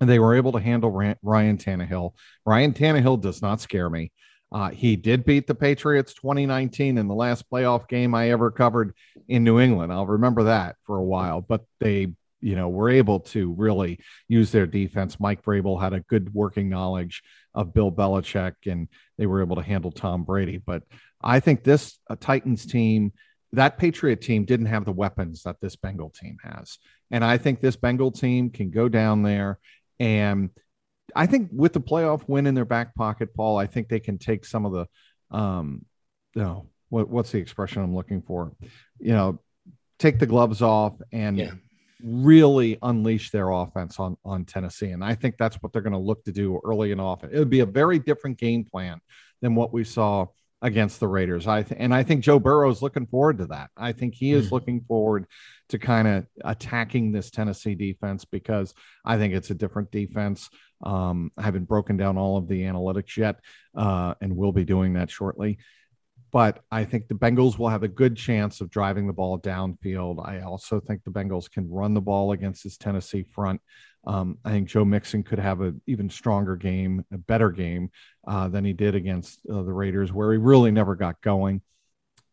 And 0.00 0.10
they 0.10 0.18
were 0.18 0.34
able 0.34 0.52
to 0.52 0.60
handle 0.60 0.90
Ryan 0.90 1.56
Tannehill. 1.56 2.12
Ryan 2.44 2.74
Tannehill 2.74 3.20
does 3.20 3.40
not 3.40 3.62
scare 3.62 3.88
me. 3.88 4.12
Uh, 4.52 4.70
he 4.70 4.94
did 4.94 5.24
beat 5.24 5.46
the 5.46 5.54
Patriots 5.54 6.14
2019 6.14 6.98
in 6.98 7.08
the 7.08 7.14
last 7.14 7.50
playoff 7.50 7.88
game 7.88 8.14
I 8.14 8.30
ever 8.30 8.50
covered 8.50 8.94
in 9.26 9.42
New 9.42 9.58
England. 9.58 9.92
I'll 9.92 10.06
remember 10.06 10.44
that 10.44 10.76
for 10.84 10.98
a 10.98 11.04
while, 11.04 11.40
but 11.40 11.64
they, 11.80 12.08
you 12.46 12.54
know, 12.54 12.68
were 12.68 12.88
able 12.88 13.18
to 13.18 13.52
really 13.54 13.98
use 14.28 14.52
their 14.52 14.68
defense. 14.68 15.18
Mike 15.18 15.42
Vrabel 15.42 15.82
had 15.82 15.92
a 15.92 15.98
good 15.98 16.32
working 16.32 16.68
knowledge 16.68 17.24
of 17.52 17.74
Bill 17.74 17.90
Belichick, 17.90 18.54
and 18.66 18.86
they 19.18 19.26
were 19.26 19.42
able 19.42 19.56
to 19.56 19.62
handle 19.62 19.90
Tom 19.90 20.22
Brady. 20.22 20.58
But 20.58 20.84
I 21.20 21.40
think 21.40 21.64
this 21.64 21.98
Titans 22.20 22.64
team, 22.64 23.12
that 23.50 23.78
Patriot 23.78 24.20
team 24.20 24.44
didn't 24.44 24.66
have 24.66 24.84
the 24.84 24.92
weapons 24.92 25.42
that 25.42 25.56
this 25.60 25.74
Bengal 25.74 26.10
team 26.10 26.36
has. 26.44 26.78
And 27.10 27.24
I 27.24 27.36
think 27.36 27.60
this 27.60 27.74
Bengal 27.74 28.12
team 28.12 28.50
can 28.50 28.70
go 28.70 28.88
down 28.88 29.24
there 29.24 29.58
and 29.98 30.50
I 31.16 31.26
think 31.26 31.48
with 31.52 31.72
the 31.72 31.80
playoff 31.80 32.28
win 32.28 32.46
in 32.46 32.54
their 32.54 32.64
back 32.64 32.94
pocket, 32.94 33.34
Paul, 33.34 33.56
I 33.56 33.66
think 33.66 33.88
they 33.88 34.00
can 34.00 34.18
take 34.18 34.44
some 34.44 34.66
of 34.66 34.72
the, 34.72 35.36
um, 35.36 35.84
you 36.34 36.42
know, 36.42 36.68
what, 36.90 37.08
what's 37.08 37.32
the 37.32 37.38
expression 37.38 37.82
I'm 37.82 37.94
looking 37.94 38.22
for? 38.22 38.52
You 39.00 39.12
know, 39.12 39.40
take 39.98 40.18
the 40.18 40.26
gloves 40.26 40.62
off 40.62 40.94
and 41.12 41.38
yeah. 41.38 41.50
Really 42.02 42.78
unleash 42.82 43.30
their 43.30 43.50
offense 43.50 43.98
on 43.98 44.16
on 44.24 44.44
Tennessee. 44.44 44.90
And 44.90 45.04
I 45.04 45.14
think 45.14 45.36
that's 45.38 45.56
what 45.56 45.72
they're 45.72 45.82
going 45.82 45.92
to 45.92 45.98
look 45.98 46.24
to 46.24 46.32
do 46.32 46.60
early 46.64 46.92
and 46.92 47.00
often. 47.00 47.30
It 47.32 47.38
would 47.38 47.50
be 47.50 47.60
a 47.60 47.66
very 47.66 47.98
different 47.98 48.38
game 48.38 48.64
plan 48.64 49.00
than 49.42 49.54
what 49.54 49.72
we 49.72 49.84
saw 49.84 50.26
against 50.62 51.00
the 51.00 51.08
Raiders. 51.08 51.46
I 51.46 51.62
th- 51.62 51.80
and 51.80 51.94
I 51.94 52.02
think 52.02 52.24
Joe 52.24 52.38
Burrow 52.38 52.70
is 52.70 52.82
looking 52.82 53.06
forward 53.06 53.38
to 53.38 53.46
that. 53.46 53.70
I 53.76 53.92
think 53.92 54.14
he 54.14 54.32
is 54.32 54.48
mm. 54.48 54.52
looking 54.52 54.80
forward 54.80 55.26
to 55.68 55.78
kind 55.78 56.08
of 56.08 56.26
attacking 56.44 57.12
this 57.12 57.30
Tennessee 57.30 57.74
defense 57.74 58.24
because 58.24 58.72
I 59.04 59.18
think 59.18 59.34
it's 59.34 59.50
a 59.50 59.54
different 59.54 59.90
defense. 59.90 60.48
Um, 60.82 61.30
I 61.36 61.42
haven't 61.42 61.68
broken 61.68 61.96
down 61.96 62.16
all 62.18 62.36
of 62.36 62.48
the 62.48 62.62
analytics 62.62 63.16
yet, 63.16 63.36
uh, 63.76 64.14
and 64.20 64.36
we'll 64.36 64.52
be 64.52 64.64
doing 64.64 64.94
that 64.94 65.10
shortly. 65.10 65.58
But 66.36 66.60
I 66.70 66.84
think 66.84 67.08
the 67.08 67.14
Bengals 67.14 67.58
will 67.58 67.70
have 67.70 67.82
a 67.82 67.88
good 67.88 68.14
chance 68.14 68.60
of 68.60 68.68
driving 68.68 69.06
the 69.06 69.14
ball 69.14 69.38
downfield. 69.38 70.22
I 70.22 70.40
also 70.40 70.80
think 70.80 71.02
the 71.02 71.10
Bengals 71.10 71.50
can 71.50 71.66
run 71.66 71.94
the 71.94 72.02
ball 72.02 72.32
against 72.32 72.62
this 72.62 72.76
Tennessee 72.76 73.22
front. 73.22 73.62
Um, 74.06 74.36
I 74.44 74.50
think 74.50 74.68
Joe 74.68 74.84
Mixon 74.84 75.22
could 75.22 75.38
have 75.38 75.62
an 75.62 75.80
even 75.86 76.10
stronger 76.10 76.54
game, 76.54 77.06
a 77.10 77.16
better 77.16 77.50
game 77.50 77.88
uh, 78.28 78.48
than 78.48 78.66
he 78.66 78.74
did 78.74 78.94
against 78.94 79.40
uh, 79.50 79.62
the 79.62 79.72
Raiders, 79.72 80.12
where 80.12 80.30
he 80.30 80.36
really 80.36 80.70
never 80.70 80.94
got 80.94 81.22
going. 81.22 81.62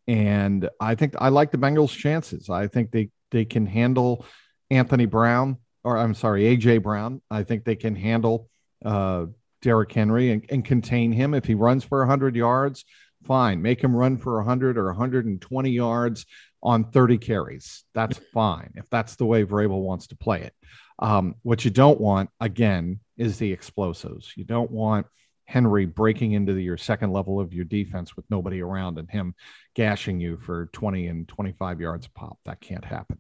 And 0.06 0.70
I 0.82 0.96
think 0.96 1.14
I 1.20 1.30
like 1.30 1.52
the 1.52 1.58
Bengals' 1.58 1.98
chances. 1.98 2.50
I 2.50 2.68
think 2.68 2.92
they 2.92 3.10
they 3.32 3.46
can 3.46 3.66
handle 3.66 4.26
Anthony 4.70 5.06
Brown, 5.06 5.60
or 5.86 5.98
I'm 5.98 6.14
sorry, 6.14 6.44
AJ 6.44 6.84
Brown. 6.84 7.22
I 7.32 7.44
think 7.44 7.64
they 7.64 7.78
can 7.78 7.96
handle 7.96 8.50
uh, 8.84 9.28
Derrick 9.62 9.94
Henry 9.94 10.32
and, 10.32 10.46
and 10.50 10.66
contain 10.66 11.14
him 11.14 11.34
if 11.34 11.46
he 11.46 11.54
runs 11.54 11.86
for 11.86 12.00
100 12.00 12.36
yards. 12.36 12.84
Fine, 13.26 13.62
make 13.62 13.82
him 13.82 13.96
run 13.96 14.18
for 14.18 14.36
100 14.38 14.78
or 14.78 14.86
120 14.86 15.70
yards 15.70 16.26
on 16.62 16.92
30 16.92 17.18
carries. 17.18 17.84
That's 17.94 18.18
fine 18.34 18.74
if 18.76 18.90
that's 18.90 19.16
the 19.16 19.26
way 19.26 19.46
Vrabel 19.46 19.82
wants 19.82 20.08
to 20.08 20.16
play 20.16 20.42
it. 20.42 20.54
Um, 21.00 21.36
what 21.44 21.66
you 21.66 21.72
don't 21.72 22.00
want, 22.00 22.30
again, 22.40 23.00
is 23.18 23.38
the 23.38 23.52
explosives. 23.52 24.34
You 24.36 24.44
don't 24.44 24.72
want 24.72 25.08
Henry 25.46 25.86
breaking 25.86 26.34
into 26.34 26.54
the, 26.54 26.64
your 26.64 26.78
second 26.78 27.12
level 27.12 27.40
of 27.40 27.54
your 27.54 27.66
defense 27.66 28.16
with 28.16 28.26
nobody 28.30 28.62
around 28.62 28.98
and 28.98 29.10
him 29.10 29.36
gashing 29.76 30.20
you 30.20 30.38
for 30.38 30.68
20 30.74 31.08
and 31.08 31.28
25 31.28 31.82
yards 31.82 32.06
a 32.06 32.12
pop. 32.12 32.38
That 32.46 32.62
can't 32.62 32.86
happen. 32.86 33.20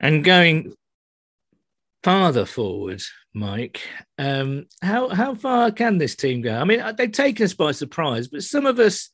And 0.00 0.24
going 0.24 0.74
farther 2.06 2.46
forward, 2.46 3.02
Mike, 3.34 3.80
um, 4.16 4.66
how 4.80 5.08
how 5.08 5.34
far 5.34 5.72
can 5.72 5.98
this 5.98 6.14
team 6.14 6.40
go? 6.40 6.54
I 6.54 6.62
mean, 6.62 6.80
they've 6.96 7.10
taken 7.10 7.44
us 7.44 7.52
by 7.52 7.72
surprise, 7.72 8.28
but 8.28 8.44
some 8.44 8.64
of 8.64 8.78
us 8.78 9.10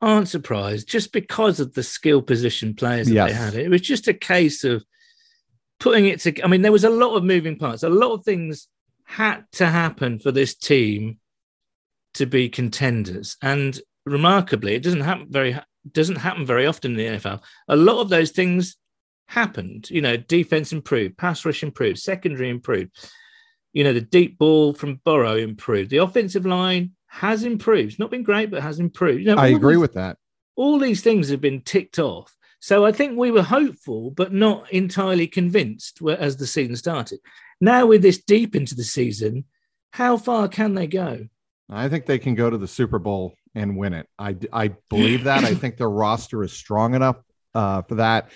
aren't 0.00 0.28
surprised 0.28 0.88
just 0.88 1.12
because 1.12 1.60
of 1.60 1.74
the 1.74 1.82
skill 1.82 2.22
position 2.22 2.74
players 2.74 3.08
that 3.08 3.14
yes. 3.14 3.28
they 3.28 3.36
had. 3.36 3.54
It 3.56 3.68
was 3.68 3.82
just 3.82 4.08
a 4.08 4.14
case 4.14 4.64
of 4.64 4.82
putting 5.80 6.06
it 6.06 6.20
to, 6.20 6.42
I 6.42 6.46
mean, 6.46 6.62
there 6.62 6.72
was 6.72 6.84
a 6.84 6.88
lot 6.88 7.14
of 7.14 7.24
moving 7.24 7.58
parts. 7.58 7.82
A 7.82 7.90
lot 7.90 8.14
of 8.14 8.24
things 8.24 8.68
had 9.04 9.44
to 9.52 9.66
happen 9.66 10.18
for 10.18 10.32
this 10.32 10.54
team 10.54 11.18
to 12.14 12.24
be 12.24 12.48
contenders. 12.48 13.36
And 13.42 13.78
remarkably, 14.06 14.76
it 14.76 14.82
doesn't 14.82 15.02
happen 15.02 15.26
very 15.28 15.60
doesn't 15.92 16.16
happen 16.16 16.46
very 16.46 16.66
often 16.66 16.92
in 16.92 16.96
the 16.96 17.18
NFL. 17.18 17.42
A 17.68 17.76
lot 17.76 18.00
of 18.00 18.08
those 18.08 18.30
things 18.30 18.78
happened. 19.28 19.88
You 19.90 20.00
know, 20.00 20.16
defense 20.16 20.72
improved, 20.72 21.16
pass 21.16 21.44
rush 21.44 21.62
improved, 21.62 21.98
secondary 21.98 22.50
improved. 22.50 22.90
You 23.72 23.84
know, 23.84 23.92
the 23.92 24.00
deep 24.00 24.38
ball 24.38 24.74
from 24.74 25.00
Burrow 25.04 25.36
improved. 25.36 25.90
The 25.90 25.98
offensive 25.98 26.44
line 26.44 26.92
has 27.06 27.44
improved. 27.44 27.90
It's 27.90 27.98
not 27.98 28.10
been 28.10 28.24
great, 28.24 28.50
but 28.50 28.62
has 28.62 28.80
improved. 28.80 29.20
You 29.20 29.34
know, 29.34 29.40
I 29.40 29.48
agree 29.48 29.74
these, 29.74 29.80
with 29.80 29.94
that. 29.94 30.16
All 30.56 30.78
these 30.78 31.02
things 31.02 31.28
have 31.28 31.40
been 31.40 31.60
ticked 31.60 31.98
off. 31.98 32.34
So 32.60 32.84
I 32.84 32.90
think 32.90 33.16
we 33.16 33.30
were 33.30 33.42
hopeful, 33.42 34.10
but 34.10 34.32
not 34.32 34.70
entirely 34.72 35.28
convinced 35.28 36.00
as 36.02 36.36
the 36.36 36.46
season 36.46 36.74
started. 36.74 37.20
Now, 37.60 37.86
with 37.86 38.02
this 38.02 38.18
deep 38.18 38.56
into 38.56 38.74
the 38.74 38.84
season, 38.84 39.44
how 39.92 40.16
far 40.16 40.48
can 40.48 40.74
they 40.74 40.86
go? 40.86 41.28
I 41.70 41.88
think 41.88 42.06
they 42.06 42.18
can 42.18 42.34
go 42.34 42.50
to 42.50 42.58
the 42.58 42.66
Super 42.66 42.98
Bowl 42.98 43.34
and 43.54 43.76
win 43.76 43.94
it. 43.94 44.08
I, 44.18 44.36
I 44.52 44.68
believe 44.88 45.24
that. 45.24 45.44
I 45.44 45.54
think 45.54 45.76
their 45.76 45.90
roster 45.90 46.42
is 46.42 46.52
strong 46.52 46.94
enough 46.94 47.16
uh, 47.54 47.82
for 47.82 47.96
that. 47.96 48.30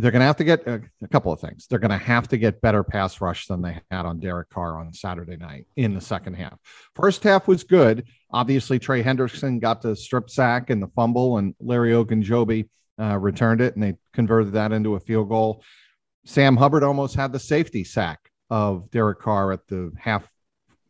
They're 0.00 0.10
going 0.10 0.20
to 0.20 0.26
have 0.26 0.36
to 0.36 0.44
get 0.44 0.66
a, 0.66 0.82
a, 1.02 1.08
couple 1.08 1.32
of 1.32 1.40
things. 1.40 1.66
They're 1.66 1.78
going 1.78 1.90
to 1.90 1.96
have 1.98 2.28
to 2.28 2.38
get 2.38 2.60
better 2.60 2.82
pass 2.82 3.20
rush 3.20 3.46
than 3.46 3.62
they 3.62 3.78
had 3.90 4.06
on 4.06 4.20
Derek 4.20 4.50
Carr 4.50 4.78
on 4.78 4.92
Saturday 4.92 5.36
night 5.36 5.66
in 5.76 5.94
the 5.94 6.00
second 6.00 6.34
half. 6.34 6.58
First 6.94 7.22
half 7.22 7.46
was 7.46 7.64
good. 7.64 8.06
Obviously, 8.30 8.78
Trey 8.78 9.02
Hendrickson 9.02 9.60
got 9.60 9.82
the 9.82 9.94
strip 9.94 10.30
sack 10.30 10.70
and 10.70 10.82
the 10.82 10.88
fumble, 10.88 11.38
and 11.38 11.54
Larry 11.60 11.92
Ogunjobi 11.92 12.68
uh, 13.00 13.18
returned 13.18 13.60
it, 13.60 13.74
and 13.74 13.82
they 13.82 13.94
converted 14.12 14.52
that 14.54 14.72
into 14.72 14.94
a 14.94 15.00
field 15.00 15.28
goal. 15.28 15.62
Sam 16.24 16.56
Hubbard 16.56 16.82
almost 16.82 17.14
had 17.14 17.32
the 17.32 17.38
safety 17.38 17.84
sack 17.84 18.18
of 18.50 18.90
Derek 18.90 19.20
Carr 19.20 19.52
at 19.52 19.66
the 19.68 19.92
half 19.98 20.28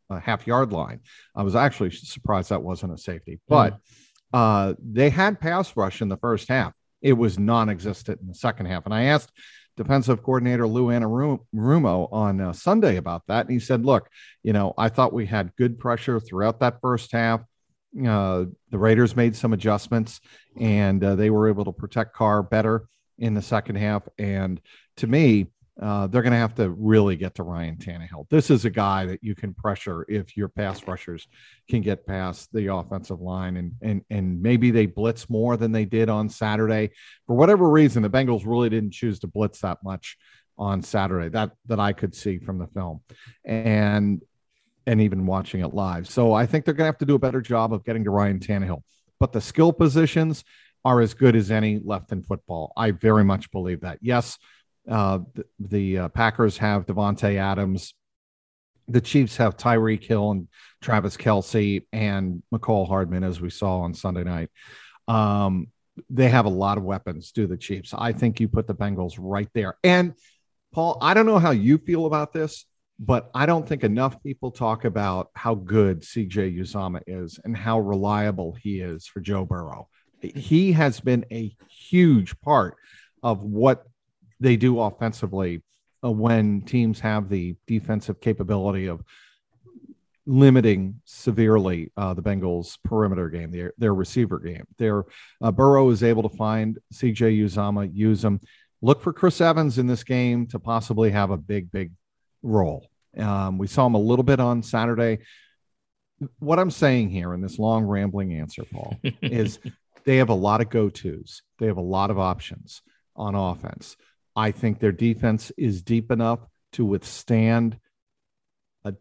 uh, 0.09 0.19
half 0.19 0.47
yard 0.47 0.73
line. 0.73 1.01
I 1.35 1.43
was 1.43 1.55
actually 1.55 1.91
surprised 1.91 2.51
that 2.51 2.63
wasn't 2.63 2.95
a 2.95 2.99
safety, 2.99 3.41
but 3.49 3.75
mm. 3.75 3.79
uh, 4.33 4.75
they 4.83 5.09
had 5.11 5.41
pass 5.41 5.77
rush 5.77 6.03
in 6.03 6.09
the 6.09 6.17
first 6.17 6.49
half 6.49 6.75
it 7.03 7.15
was 7.15 7.39
non-existent 7.39 8.21
in 8.21 8.29
the 8.29 8.35
second 8.35 8.67
half. 8.67 8.85
And 8.85 8.95
I 8.95 9.05
asked 9.05 9.33
defensive 9.77 10.23
coordinator 10.23 10.67
Lou 10.67 10.87
Anarumo 10.87 12.13
on 12.13 12.41
uh, 12.41 12.53
Sunday 12.53 12.97
about 12.97 13.23
that, 13.29 13.47
and 13.47 13.53
he 13.53 13.61
said, 13.61 13.85
"Look, 13.85 14.09
you 14.43 14.53
know, 14.53 14.75
I 14.77 14.89
thought 14.89 15.13
we 15.13 15.27
had 15.27 15.57
good 15.57 15.79
pressure 15.79 16.21
throughout 16.21 16.61
that 16.61 16.81
first 16.81 17.13
half. 17.13 17.43
Uh, 17.99 18.45
the 18.71 18.79
Raiders 18.79 19.17
made 19.17 19.35
some 19.35 19.53
adjustments, 19.53 20.21
and 20.59 21.03
uh, 21.03 21.15
they 21.15 21.31
were 21.31 21.49
able 21.49 21.65
to 21.65 21.73
protect 21.73 22.15
Carr 22.15 22.43
better 22.43 22.87
in 23.19 23.35
the 23.35 23.43
second 23.43 23.77
half. 23.77 24.07
And 24.19 24.61
to 24.99 25.07
me, 25.07 25.49
uh, 25.81 26.07
they're 26.07 26.23
going 26.23 26.33
to 26.33 26.39
have 26.39 26.55
to 26.55 26.71
really 26.71 27.17
get 27.17 27.35
to 27.37 27.43
Ryan 27.43 27.77
Tannehill. 27.77 28.29
This 28.29 28.51
is 28.51 28.67
a 28.67 28.71
guy 28.71 29.07
that 29.07 29.21
you 29.23 29.35
can 29.35 29.55
pressure 29.55 30.05
if 30.09 30.37
your 30.37 30.49
pass 30.49 30.87
rushers 30.87 31.27
can 31.71 31.81
get 31.81 32.07
past 32.07 32.53
the 32.53 32.67
offensive 32.67 33.21
line, 33.21 33.57
and 33.57 33.73
and 33.81 34.03
and 34.11 34.43
maybe 34.43 34.71
they 34.71 34.85
blitz 34.85 35.31
more 35.31 35.57
than 35.57 35.73
they 35.73 35.87
did 35.87 36.11
on 36.11 36.29
Saturday. 36.29 36.91
For 37.27 37.35
whatever 37.35 37.69
reason, 37.69 38.03
the 38.03 38.11
Bengals 38.11 38.43
really 38.45 38.69
didn't 38.69 38.93
choose 38.93 39.21
to 39.21 39.27
blitz 39.27 39.61
that 39.61 39.79
much 39.83 40.19
on 40.59 40.83
Saturday. 40.83 41.31
That 41.31 41.53
that 41.67 41.81
I 41.81 41.95
could 41.95 42.15
see 42.15 42.39
from 42.39 42.59
the 42.59 42.67
film, 42.67 43.01
and 43.45 44.21
and 44.87 45.01
even 45.01 45.25
watching 45.25 45.63
it 45.63 45.73
live. 45.73 46.09
So 46.09 46.35
I 46.35 46.45
think 46.45 46.65
they're 46.67 46.75
going 46.75 46.89
to 46.89 46.93
have 46.93 46.99
to 46.99 47.07
do 47.07 47.15
a 47.15 47.19
better 47.19 47.41
job 47.41 47.73
of 47.73 47.85
getting 47.85 48.05
to 48.05 48.11
Ryan 48.11 48.39
Tannehill. 48.39 48.83
But 49.19 49.33
the 49.33 49.41
skill 49.41 49.73
positions 49.73 50.45
are 50.85 51.01
as 51.01 51.15
good 51.15 51.37
as 51.37 51.51
any 51.51 51.81
left 51.83 52.13
in 52.13 52.23
football. 52.23 52.73
I 52.77 52.91
very 52.91 53.25
much 53.25 53.51
believe 53.51 53.83
that. 53.83 53.99
Yes 54.01 54.39
uh, 54.89 55.21
the, 55.35 55.45
the 55.59 55.99
uh, 55.99 56.09
Packers 56.09 56.59
have 56.59 56.87
Davante 56.87 57.37
Adams. 57.37 57.95
The 58.89 59.01
Chiefs 59.01 59.37
have 59.37 59.57
Tyreek 59.57 60.03
Hill 60.03 60.31
and 60.33 60.49
Travis 60.81 61.17
Kelce 61.17 61.87
and 61.93 62.43
Mecole 62.53 62.89
Hardman, 62.89 63.25
as 63.25 63.41
we 63.41 63.51
saw 63.51 63.81
on 63.81 63.95
Sunday 63.95 64.25
night. 64.25 64.51
Um, 65.07 65.69
they 66.09 66.29
have 66.29 66.47
a 66.47 66.51
lot 66.51 66.79
of 66.79 66.85
weapons, 66.85 67.33
do 67.33 67.47
the 67.47 67.57
Chiefs. 67.57 67.95
I 67.97 68.13
think 68.13 68.41
you 68.41 68.49
put 68.49 68.67
the 68.67 68.75
Bengals 68.75 69.15
right 69.19 69.49
there. 69.55 69.77
And 69.85 70.15
Paul, 70.73 70.99
I 71.01 71.15
don't 71.15 71.27
know 71.27 71.39
how 71.39 71.51
you 71.51 71.79
feel 71.79 72.07
about 72.07 72.33
this, 72.33 72.65
but 72.99 73.31
I 73.35 73.47
don't 73.47 73.69
think 73.69 73.83
enough 73.83 74.23
people 74.23 74.51
talk 74.51 74.85
about 74.85 75.31
how 75.35 75.55
good 75.55 76.03
CJ 76.03 76.59
Uzomah 76.59 77.03
is 77.07 77.39
and 77.45 77.57
how 77.57 77.81
reliable 77.81 78.57
he 78.61 78.81
is 78.81 79.07
for 79.07 79.21
Joe 79.21 79.45
Burrow. 79.45 79.89
He 80.21 80.73
has 80.73 81.01
been 81.01 81.25
a 81.33 81.55
huge 81.71 82.39
part 82.41 82.77
of 83.23 83.43
what 83.43 83.85
they 84.41 84.57
do 84.57 84.81
offensively 84.81 85.63
uh, 86.03 86.11
when 86.11 86.63
teams 86.63 87.01
have 87.01 87.29
the 87.29 87.55
defensive 87.67 88.21
capability 88.21 88.87
of 88.87 89.03
limiting 90.27 91.01
severely 91.05 91.91
uh, 91.97 92.15
the 92.15 92.23
Bengals' 92.23 92.79
perimeter 92.85 93.29
game, 93.29 93.51
their, 93.51 93.73
their 93.79 93.95
receiver 93.95 94.39
game. 94.39 94.65
Their 94.79 95.05
uh, 95.43 95.51
Burrow 95.51 95.91
is 95.91 96.03
able 96.03 96.29
to 96.29 96.37
find 96.37 96.79
CJ 96.95 97.43
Uzomah, 97.45 97.91
use 97.93 98.23
them. 98.23 98.41
Look 98.83 99.03
for 99.03 99.13
Chris 99.13 99.41
Evans 99.41 99.79
in 99.79 99.87
this 99.87 100.05
game 100.05 100.47
to 100.49 100.59
possibly 100.59 101.11
have 101.11 101.31
a 101.31 101.37
big, 101.37 101.71
big 101.71 101.93
role. 102.43 102.89
Um, 103.17 103.59
we 103.59 103.67
saw 103.67 103.87
him 103.87 103.95
a 103.95 103.99
little 103.99 104.23
bit 104.23 104.41
on 104.41 104.63
Saturday. 104.63 105.19
What 106.39 106.59
I'm 106.59 106.71
saying 106.71 107.11
here 107.11 107.35
in 107.35 107.41
this 107.41 107.59
long 107.59 107.85
rambling 107.85 108.35
answer, 108.35 108.63
Paul, 108.65 108.99
is 109.23 109.59
they 110.05 110.19
have 110.19 110.29
a 110.29 110.35
lot 110.35 110.61
of 110.61 110.71
go 110.71 110.89
tos. 110.89 111.43
They 111.59 111.67
have 111.67 111.77
a 111.77 111.83
lot 111.83 112.11
of 112.11 112.19
options 112.19 112.83
on 113.17 113.35
offense. 113.35 113.97
I 114.37 114.53
think 114.53 114.79
their 114.79 114.93
defense 114.93 115.51
is 115.57 115.83
deep 115.83 116.11
enough 116.11 116.41
to 116.73 116.85
withstand 116.85 117.79
a 118.85 118.95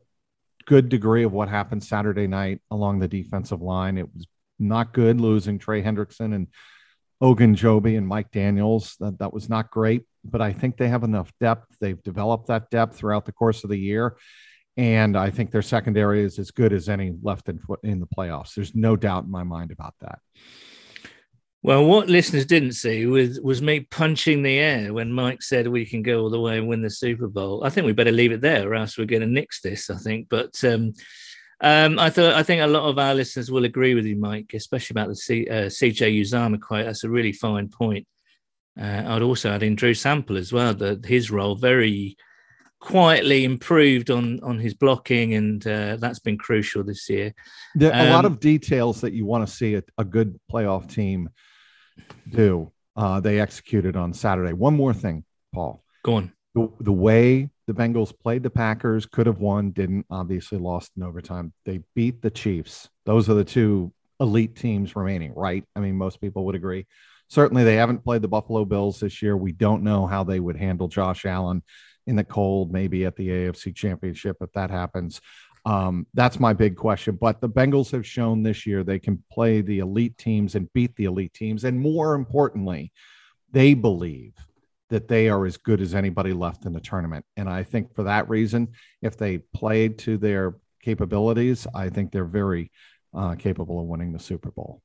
good 0.65 0.89
degree 0.89 1.23
of 1.23 1.31
what 1.31 1.49
happened 1.49 1.83
Saturday 1.83 2.27
night 2.27 2.61
along 2.71 2.99
the 2.99 3.07
defensive 3.07 3.61
line. 3.61 3.97
It 3.97 4.13
was 4.13 4.25
not 4.57 4.93
good 4.93 5.21
losing 5.21 5.59
Trey 5.59 5.81
Hendrickson 5.81 6.33
and 6.35 6.47
Ogunjobi 7.21 7.97
and 7.97 8.07
Mike 8.07 8.31
Daniels. 8.31 8.95
That, 8.99 9.19
that 9.19 9.33
was 9.33 9.49
not 9.49 9.71
great, 9.71 10.03
but 10.23 10.41
I 10.41 10.53
think 10.53 10.77
they 10.77 10.87
have 10.87 11.03
enough 11.03 11.31
depth. 11.39 11.75
They've 11.79 12.01
developed 12.01 12.47
that 12.47 12.69
depth 12.69 12.97
throughout 12.97 13.25
the 13.25 13.31
course 13.31 13.63
of 13.63 13.69
the 13.69 13.79
year. 13.79 14.17
And 14.77 15.17
I 15.17 15.29
think 15.29 15.51
their 15.51 15.61
secondary 15.61 16.23
is 16.23 16.39
as 16.39 16.51
good 16.51 16.71
as 16.71 16.87
any 16.87 17.13
left 17.21 17.49
in, 17.49 17.59
in 17.83 17.99
the 17.99 18.07
playoffs. 18.07 18.53
There's 18.53 18.73
no 18.73 18.95
doubt 18.95 19.25
in 19.25 19.31
my 19.31 19.43
mind 19.43 19.71
about 19.71 19.95
that. 19.99 20.19
Well, 21.61 21.85
what 21.85 22.07
listeners 22.07 22.45
didn't 22.45 22.73
see 22.73 23.05
was 23.05 23.41
was 23.41 23.61
me 23.61 23.81
punching 23.81 24.43
the 24.43 24.57
air 24.57 24.93
when 24.93 25.11
Mike 25.11 25.41
said 25.41 25.67
we 25.67 25.85
can 25.85 26.01
go 26.01 26.21
all 26.21 26.29
the 26.29 26.39
way 26.39 26.57
and 26.57 26.69
win 26.69 26.81
the 26.81 26.89
Super 26.89 27.27
Bowl. 27.27 27.65
I 27.65 27.69
think 27.69 27.85
we 27.85 27.91
better 27.91 28.13
leave 28.13 28.31
it 28.31 28.39
there, 28.39 28.71
or 28.71 28.75
else 28.75 28.97
we're 28.97 29.05
going 29.05 29.21
to 29.21 29.27
nix 29.27 29.59
this. 29.61 29.89
I 29.89 29.97
think, 29.97 30.27
but 30.29 30.63
um, 30.63 30.93
um, 31.59 31.99
I 31.99 32.09
thought 32.09 32.33
I 32.33 32.43
think 32.43 32.61
a 32.61 32.67
lot 32.67 32.87
of 32.87 32.97
our 32.97 33.13
listeners 33.13 33.51
will 33.51 33.65
agree 33.65 33.93
with 33.93 34.05
you, 34.05 34.15
Mike, 34.15 34.51
especially 34.53 34.93
about 34.93 35.09
the 35.09 35.15
C, 35.17 35.47
uh, 35.49 35.65
CJ 35.65 36.21
Uzomah 36.21 36.61
quote. 36.61 36.85
That's 36.85 37.03
a 37.03 37.09
really 37.09 37.33
fine 37.33 37.67
point. 37.67 38.07
Uh, 38.79 39.03
I'd 39.05 39.21
also 39.21 39.51
add 39.51 39.63
in 39.63 39.75
Drew 39.75 39.93
Sample 39.93 40.37
as 40.37 40.53
well. 40.53 40.73
That 40.73 41.05
his 41.05 41.29
role 41.29 41.55
very 41.55 42.15
quietly 42.79 43.43
improved 43.43 44.09
on 44.09 44.39
on 44.43 44.59
his 44.59 44.73
blocking, 44.73 45.33
and 45.33 45.67
uh, 45.67 45.97
that's 45.97 46.19
been 46.19 46.37
crucial 46.37 46.85
this 46.85 47.09
year. 47.09 47.33
There 47.75 47.93
are 47.93 48.01
um, 48.01 48.07
a 48.07 48.11
lot 48.11 48.25
um, 48.25 48.31
of 48.31 48.39
details 48.39 49.01
that 49.01 49.11
you 49.11 49.25
want 49.25 49.45
to 49.45 49.53
see 49.53 49.75
a, 49.75 49.83
a 49.97 50.05
good 50.05 50.39
playoff 50.49 50.89
team 50.89 51.29
do. 52.29 52.71
Uh, 52.95 53.19
they 53.19 53.39
executed 53.39 53.95
on 53.95 54.13
Saturday. 54.13 54.53
One 54.53 54.75
more 54.75 54.93
thing, 54.93 55.23
Paul. 55.53 55.83
Go 56.03 56.15
on. 56.15 56.33
The, 56.55 56.69
the 56.79 56.91
way 56.91 57.49
the 57.67 57.73
Bengals 57.73 58.11
played 58.17 58.41
the 58.41 58.49
Packers, 58.49 59.05
could 59.05 59.27
have 59.27 59.39
won, 59.39 59.69
didn't, 59.69 60.05
obviously 60.09 60.57
lost 60.57 60.91
in 60.97 61.03
overtime. 61.03 61.53
They 61.65 61.81
beat 61.95 62.19
the 62.21 62.31
Chiefs. 62.31 62.89
Those 63.05 63.29
are 63.29 63.35
the 63.35 63.43
two 63.43 63.93
elite 64.19 64.55
teams 64.55 64.95
remaining, 64.95 65.33
right? 65.35 65.63
I 65.75 65.79
mean, 65.79 65.95
most 65.95 66.19
people 66.19 66.45
would 66.45 66.55
agree. 66.55 66.87
Certainly, 67.29 67.63
they 67.63 67.75
haven't 67.75 68.03
played 68.03 68.23
the 68.23 68.27
Buffalo 68.27 68.65
Bills 68.65 68.99
this 68.99 69.21
year. 69.21 69.37
We 69.37 69.51
don't 69.51 69.83
know 69.83 70.07
how 70.07 70.23
they 70.23 70.39
would 70.39 70.57
handle 70.57 70.87
Josh 70.87 71.25
Allen 71.25 71.61
in 72.07 72.15
the 72.15 72.23
cold, 72.23 72.73
maybe 72.73 73.05
at 73.05 73.15
the 73.15 73.29
AFC 73.29 73.75
Championship 73.75 74.37
if 74.41 74.51
that 74.53 74.71
happens. 74.71 75.21
Um, 75.69 76.07
that's 76.15 76.39
my 76.39 76.51
big 76.53 76.75
question. 76.75 77.15
But 77.21 77.41
the 77.41 77.49
Bengals 77.49 77.91
have 77.91 78.05
shown 78.05 78.41
this 78.41 78.65
year 78.65 78.83
they 78.83 78.97
can 78.97 79.23
play 79.31 79.61
the 79.61 79.79
elite 79.79 80.17
teams 80.17 80.55
and 80.55 80.73
beat 80.73 80.95
the 80.95 81.05
elite 81.05 81.33
teams. 81.33 81.63
And 81.63 81.79
more 81.79 82.15
importantly, 82.15 82.91
they 83.51 83.75
believe 83.75 84.33
that 84.89 85.07
they 85.07 85.29
are 85.29 85.45
as 85.45 85.57
good 85.57 85.79
as 85.79 85.93
anybody 85.93 86.33
left 86.33 86.65
in 86.65 86.73
the 86.73 86.79
tournament. 86.79 87.23
And 87.37 87.47
I 87.47 87.61
think 87.61 87.93
for 87.93 88.03
that 88.03 88.27
reason, 88.27 88.69
if 89.03 89.15
they 89.15 89.37
played 89.37 89.99
to 89.99 90.17
their 90.17 90.55
capabilities, 90.81 91.67
I 91.75 91.89
think 91.89 92.11
they're 92.11 92.25
very 92.25 92.71
uh, 93.13 93.35
capable 93.35 93.79
of 93.79 93.85
winning 93.85 94.11
the 94.11 94.19
Super 94.19 94.49
Bowl. 94.49 94.81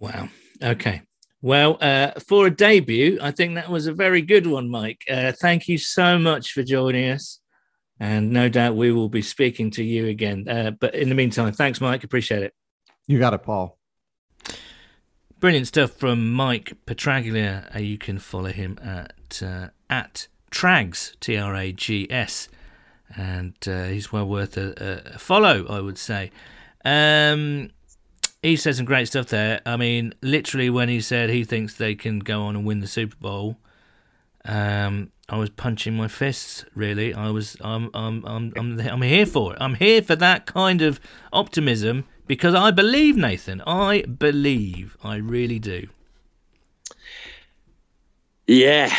Wow. 0.00 0.28
Okay. 0.62 1.00
Well, 1.40 1.78
uh, 1.80 2.12
for 2.28 2.48
a 2.48 2.50
debut, 2.50 3.18
I 3.22 3.30
think 3.30 3.54
that 3.54 3.70
was 3.70 3.86
a 3.86 3.94
very 3.94 4.20
good 4.20 4.46
one, 4.46 4.68
Mike. 4.68 5.02
Uh, 5.10 5.32
thank 5.32 5.66
you 5.66 5.78
so 5.78 6.18
much 6.18 6.52
for 6.52 6.62
joining 6.62 7.10
us. 7.10 7.39
And 8.00 8.30
no 8.30 8.48
doubt 8.48 8.76
we 8.76 8.90
will 8.90 9.10
be 9.10 9.20
speaking 9.20 9.70
to 9.72 9.84
you 9.84 10.06
again. 10.06 10.48
Uh, 10.48 10.70
but 10.70 10.94
in 10.94 11.10
the 11.10 11.14
meantime, 11.14 11.52
thanks, 11.52 11.82
Mike. 11.82 12.02
Appreciate 12.02 12.42
it. 12.42 12.54
You 13.06 13.18
got 13.18 13.34
it, 13.34 13.42
Paul. 13.42 13.78
Brilliant 15.38 15.66
stuff 15.66 15.92
from 15.92 16.32
Mike 16.32 16.76
Petraglia. 16.86 17.74
Uh, 17.74 17.78
you 17.78 17.98
can 17.98 18.18
follow 18.18 18.50
him 18.52 18.78
at 18.82 19.42
uh, 19.42 19.68
at 19.88 20.28
Trags 20.50 21.18
T 21.20 21.36
R 21.36 21.54
A 21.54 21.72
G 21.72 22.06
S, 22.10 22.48
and 23.16 23.54
uh, 23.66 23.84
he's 23.84 24.12
well 24.12 24.26
worth 24.26 24.56
a, 24.56 25.12
a, 25.14 25.18
follow, 25.18 25.66
I 25.66 25.80
would 25.80 25.98
say. 25.98 26.30
Um, 26.84 27.70
he 28.42 28.56
said 28.56 28.76
some 28.76 28.86
great 28.86 29.06
stuff 29.06 29.26
there. 29.26 29.60
I 29.66 29.76
mean, 29.76 30.14
literally, 30.22 30.70
when 30.70 30.88
he 30.88 31.00
said 31.00 31.30
he 31.30 31.44
thinks 31.44 31.74
they 31.74 31.94
can 31.94 32.18
go 32.18 32.42
on 32.42 32.56
and 32.56 32.64
win 32.64 32.80
the 32.80 32.86
Super 32.86 33.16
Bowl, 33.16 33.58
um, 34.44 35.10
I 35.28 35.36
was 35.36 35.50
punching 35.50 35.96
my 35.96 36.08
fists. 36.08 36.64
Really, 36.74 37.14
I 37.14 37.30
was. 37.30 37.56
I'm. 37.60 37.90
I'm. 37.94 38.24
I'm. 38.26 38.52
I'm, 38.56 38.80
I'm 38.80 39.02
here 39.02 39.26
for 39.26 39.52
it. 39.52 39.58
I'm 39.60 39.74
here 39.74 40.02
for 40.02 40.16
that 40.16 40.46
kind 40.46 40.82
of 40.82 40.98
optimism 41.32 42.04
because 42.26 42.54
I 42.54 42.70
believe, 42.70 43.16
Nathan. 43.16 43.60
I 43.62 44.02
believe. 44.02 44.96
I 45.04 45.16
really 45.16 45.58
do. 45.58 45.88
Yeah. 48.46 48.92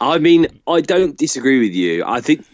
I 0.00 0.18
mean, 0.18 0.46
I 0.66 0.80
don't 0.80 1.16
disagree 1.16 1.60
with 1.60 1.72
you. 1.72 2.04
I 2.04 2.20
think 2.20 2.44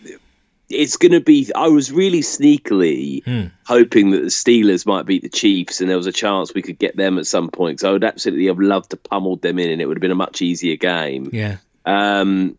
it's 0.71 0.97
going 0.97 1.13
to 1.13 1.21
be. 1.21 1.51
I 1.55 1.69
was 1.69 1.93
really 1.93 2.21
sneakily 2.21 3.25
Hmm. 3.25 3.47
hoping 3.67 4.11
that 4.11 4.21
the 4.21 4.27
Steelers 4.27 4.87
might 4.87 5.07
beat 5.07 5.23
the 5.23 5.29
Chiefs, 5.29 5.81
and 5.81 5.91
there 5.91 5.97
was 5.97 6.07
a 6.07 6.13
chance 6.13 6.55
we 6.55 6.63
could 6.63 6.79
get 6.79 6.97
them 6.97 7.19
at 7.19 7.27
some 7.27 7.49
point. 7.51 7.81
So 7.81 7.91
I 7.91 7.93
would 7.93 8.05
absolutely 8.05 8.47
have 8.47 8.59
loved 8.59 8.91
to 8.91 8.97
pummel 8.97 9.37
them 9.37 9.59
in, 9.59 9.71
and 9.71 9.83
it 9.83 9.87
would 9.87 9.97
have 9.97 10.03
been 10.03 10.11
a 10.11 10.15
much 10.17 10.43
easier 10.43 10.77
game. 10.77 11.31
Yeah. 11.33 11.57
Um, 11.85 12.57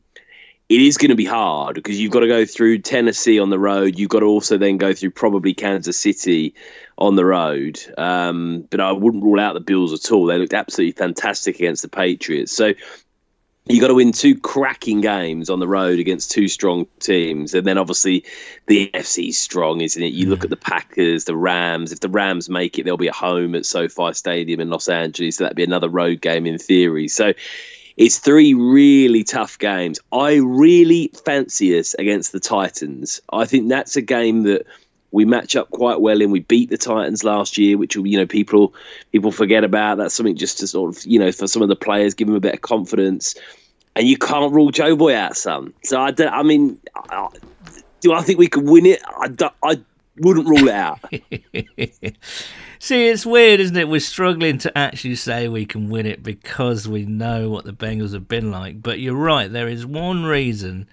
it 0.70 0.82
is 0.82 0.98
going 0.98 1.10
to 1.10 1.16
be 1.16 1.26
hard 1.26 1.76
because 1.76 2.00
you've 2.00 2.14
got 2.14 2.22
to 2.22 2.28
go 2.28 2.46
through 2.46 2.80
Tennessee 2.80 3.40
on 3.40 3.50
the 3.50 3.60
road. 3.60 4.00
You've 4.00 4.10
got 4.10 4.22
to 4.22 4.26
also 4.26 4.58
then 4.58 4.78
go 4.78 4.94
through 4.94 5.12
probably 5.12 5.54
Kansas 5.54 6.00
City 6.00 6.56
on 6.98 7.18
the 7.18 7.26
road. 7.26 7.78
Um, 7.98 8.66
but 8.70 8.80
I 8.80 8.94
wouldn't 8.94 9.24
rule 9.24 9.40
out 9.40 9.54
the 9.54 9.60
Bills 9.60 9.92
at 9.92 10.12
all. 10.14 10.28
They 10.28 10.38
looked 10.38 10.54
absolutely 10.54 10.94
fantastic 10.94 11.56
against 11.56 11.82
the 11.82 11.90
Patriots. 11.90 12.54
So 12.54 12.74
you 13.72 13.82
got 13.82 13.88
to 13.88 13.96
win 13.96 14.12
two 14.12 14.38
cracking 14.40 15.02
games 15.02 15.50
on 15.50 15.60
the 15.60 15.68
road 15.68 16.00
against 16.00 16.32
two 16.32 16.48
strong 16.48 16.88
teams, 17.00 17.54
and 17.54 17.66
then 17.66 17.78
obviously 17.78 18.26
the 18.68 18.90
FC's 18.94 19.38
strong, 19.38 19.82
isn't 19.82 20.02
it? 20.02 20.14
You 20.14 20.28
look 20.28 20.44
at 20.44 20.50
the 20.50 20.58
Packers, 20.58 21.26
the 21.26 21.36
Rams. 21.36 21.92
If 21.92 22.00
the 22.00 22.10
Rams 22.10 22.50
make 22.50 22.78
it, 22.78 22.84
they'll 22.84 22.98
be 22.98 23.10
at 23.10 23.16
home 23.16 23.56
at 23.56 23.66
SoFi 23.66 24.14
Stadium 24.14 24.60
in 24.60 24.70
Los 24.70 24.90
Angeles, 24.90 25.38
so 25.38 25.44
that'd 25.44 25.58
be 25.58 25.64
another 25.64 25.90
road 25.90 26.22
game 26.22 26.46
in 26.46 26.58
theory. 26.58 27.08
So 27.08 27.34
it's 27.98 28.20
three 28.20 28.54
really 28.54 29.24
tough 29.24 29.60
games. 29.60 30.00
I 30.12 30.36
really 30.36 31.12
fancy 31.26 31.78
us 31.78 31.94
against 31.94 32.32
the 32.32 32.40
Titans. 32.40 33.22
I 33.32 33.46
think 33.46 33.70
that's 33.70 33.96
a 33.96 34.02
game 34.02 34.44
that 34.44 34.66
we 35.12 35.26
match 35.26 35.56
up 35.56 35.70
quite 35.70 36.00
well 36.00 36.22
in. 36.22 36.32
We 36.32 36.40
beat 36.40 36.70
the 36.70 36.78
Titans 36.78 37.24
last 37.24 37.58
year, 37.58 37.78
which 37.78 37.96
you 37.96 38.18
know 38.18 38.26
people 38.26 38.74
people 39.12 39.32
forget 39.32 39.64
about. 39.64 39.98
That's 39.98 40.16
something 40.16 40.38
just 40.38 40.60
to 40.60 40.68
sort 40.68 40.96
of 40.96 41.06
you 41.06 41.20
know 41.20 41.32
for 41.32 41.48
some 41.48 41.62
of 41.62 41.68
the 41.68 41.76
players 41.76 42.14
give 42.14 42.28
them 42.28 42.38
a 42.38 42.42
bit 42.42 42.54
of 42.54 42.62
confidence. 42.62 43.36
And 43.96 44.08
you 44.08 44.18
can't 44.18 44.54
rule 44.54 44.72
Joe 44.72 44.96
Boy 44.96 45.16
out, 45.16 45.36
son. 45.36 45.74
So 45.84 46.00
I, 46.00 46.12
don't, 46.12 46.32
I 46.34 46.44
mean, 46.44 46.80
do 48.00 48.14
I 48.14 48.22
think 48.22 48.40
we 48.40 48.48
could 48.48 48.64
win 48.68 48.86
it? 48.86 49.02
I, 49.20 49.28
don't- 49.28 49.54
I 49.64 49.82
wouldn't 50.18 50.48
rule 50.48 50.68
it 50.68 50.74
out. 50.74 51.00
See, 52.80 53.08
it's 53.10 53.26
weird, 53.26 53.60
isn't 53.60 53.76
it? 53.78 53.88
We're 53.90 54.00
struggling 54.00 54.58
to 54.60 54.76
actually 54.78 55.16
say 55.16 55.48
we 55.48 55.66
can 55.66 55.90
win 55.90 56.06
it 56.08 56.24
because 56.24 56.88
we 56.88 57.06
know 57.06 57.50
what 57.50 57.66
the 57.66 57.74
Bengals 57.74 58.14
have 58.14 58.28
been 58.28 58.50
like. 58.50 58.82
But 58.82 59.00
you're 59.00 59.14
right, 59.16 59.52
there 59.52 59.68
is 59.68 59.86
one 59.86 60.24
reason, 60.24 60.88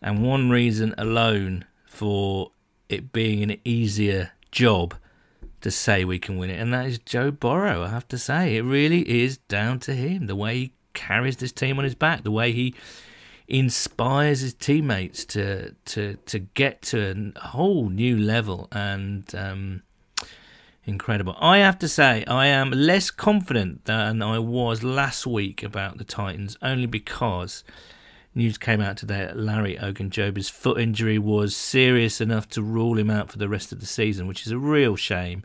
and 0.00 0.22
one 0.22 0.50
reason 0.50 0.94
alone, 0.96 1.64
for 1.86 2.50
it 2.88 3.12
being 3.12 3.42
an 3.42 3.58
easier 3.64 4.30
job 4.52 4.94
to 5.62 5.70
say 5.70 6.04
we 6.04 6.18
can 6.18 6.36
win 6.36 6.50
it, 6.50 6.60
and 6.60 6.72
that 6.72 6.86
is 6.86 6.98
Joe 6.98 7.30
Burrow. 7.32 7.82
I 7.82 7.88
have 7.88 8.06
to 8.08 8.18
say, 8.18 8.56
it 8.56 8.62
really 8.62 9.00
is 9.22 9.38
down 9.38 9.80
to 9.80 9.94
him. 9.94 10.26
The 10.26 10.36
way 10.36 10.54
he 10.56 10.72
carries 10.94 11.36
this 11.36 11.52
team 11.52 11.78
on 11.78 11.84
his 11.84 11.94
back, 11.94 12.22
the 12.22 12.30
way 12.30 12.52
he 12.52 12.74
inspires 13.46 14.40
his 14.40 14.54
teammates 14.54 15.24
to 15.26 15.74
to 15.84 16.16
to 16.26 16.38
get 16.38 16.80
to 16.82 17.32
a 17.36 17.48
whole 17.48 17.88
new 17.90 18.16
level, 18.16 18.68
and 18.72 19.34
um, 19.34 19.82
incredible. 20.84 21.36
I 21.38 21.58
have 21.58 21.78
to 21.80 21.88
say, 21.88 22.24
I 22.26 22.46
am 22.46 22.70
less 22.70 23.10
confident 23.10 23.84
than 23.84 24.22
I 24.22 24.38
was 24.38 24.82
last 24.82 25.26
week 25.26 25.62
about 25.62 25.98
the 25.98 26.04
Titans, 26.04 26.56
only 26.62 26.86
because 26.86 27.64
news 28.34 28.58
came 28.58 28.80
out 28.80 28.96
today 28.96 29.26
that 29.26 29.38
Larry 29.38 29.76
Ogunjobi's 29.76 30.48
foot 30.48 30.80
injury 30.80 31.18
was 31.18 31.54
serious 31.54 32.20
enough 32.20 32.48
to 32.50 32.62
rule 32.62 32.98
him 32.98 33.10
out 33.10 33.30
for 33.30 33.38
the 33.38 33.48
rest 33.48 33.72
of 33.72 33.80
the 33.80 33.86
season, 33.86 34.26
which 34.26 34.46
is 34.46 34.52
a 34.52 34.58
real 34.58 34.96
shame 34.96 35.44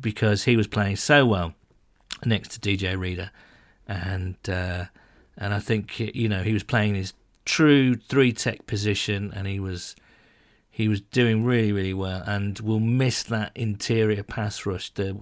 because 0.00 0.44
he 0.44 0.56
was 0.56 0.66
playing 0.66 0.96
so 0.96 1.24
well 1.26 1.54
next 2.24 2.52
to 2.52 2.60
DJ 2.60 2.98
Reader, 2.98 3.30
and 3.86 4.36
uh, 4.48 4.84
and 5.36 5.54
I 5.54 5.58
think 5.60 5.98
you 5.98 6.28
know 6.28 6.42
he 6.42 6.52
was 6.52 6.62
playing 6.62 6.94
his 6.94 7.14
true 7.44 7.94
three 7.94 8.32
tech 8.32 8.66
position, 8.66 9.32
and 9.34 9.46
he 9.46 9.60
was 9.60 9.96
he 10.70 10.88
was 10.88 11.00
doing 11.00 11.44
really 11.44 11.72
really 11.72 11.94
well, 11.94 12.22
and 12.26 12.58
we'll 12.60 12.80
miss 12.80 13.22
that 13.24 13.52
interior 13.54 14.22
pass 14.22 14.66
rush. 14.66 14.90
The 14.90 15.18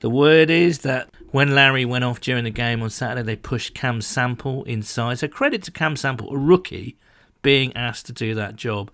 the 0.00 0.10
word 0.10 0.50
is 0.50 0.80
that 0.80 1.08
when 1.30 1.54
Larry 1.54 1.84
went 1.84 2.04
off 2.04 2.20
during 2.20 2.44
the 2.44 2.50
game 2.50 2.82
on 2.82 2.90
Saturday, 2.90 3.22
they 3.22 3.36
pushed 3.36 3.74
Cam 3.74 4.00
Sample 4.00 4.62
inside. 4.64 5.18
So 5.18 5.28
credit 5.28 5.62
to 5.64 5.70
Cam 5.70 5.96
Sample, 5.96 6.30
a 6.30 6.36
rookie, 6.36 6.98
being 7.42 7.74
asked 7.76 8.06
to 8.06 8.12
do 8.12 8.34
that 8.34 8.56
job. 8.56 8.90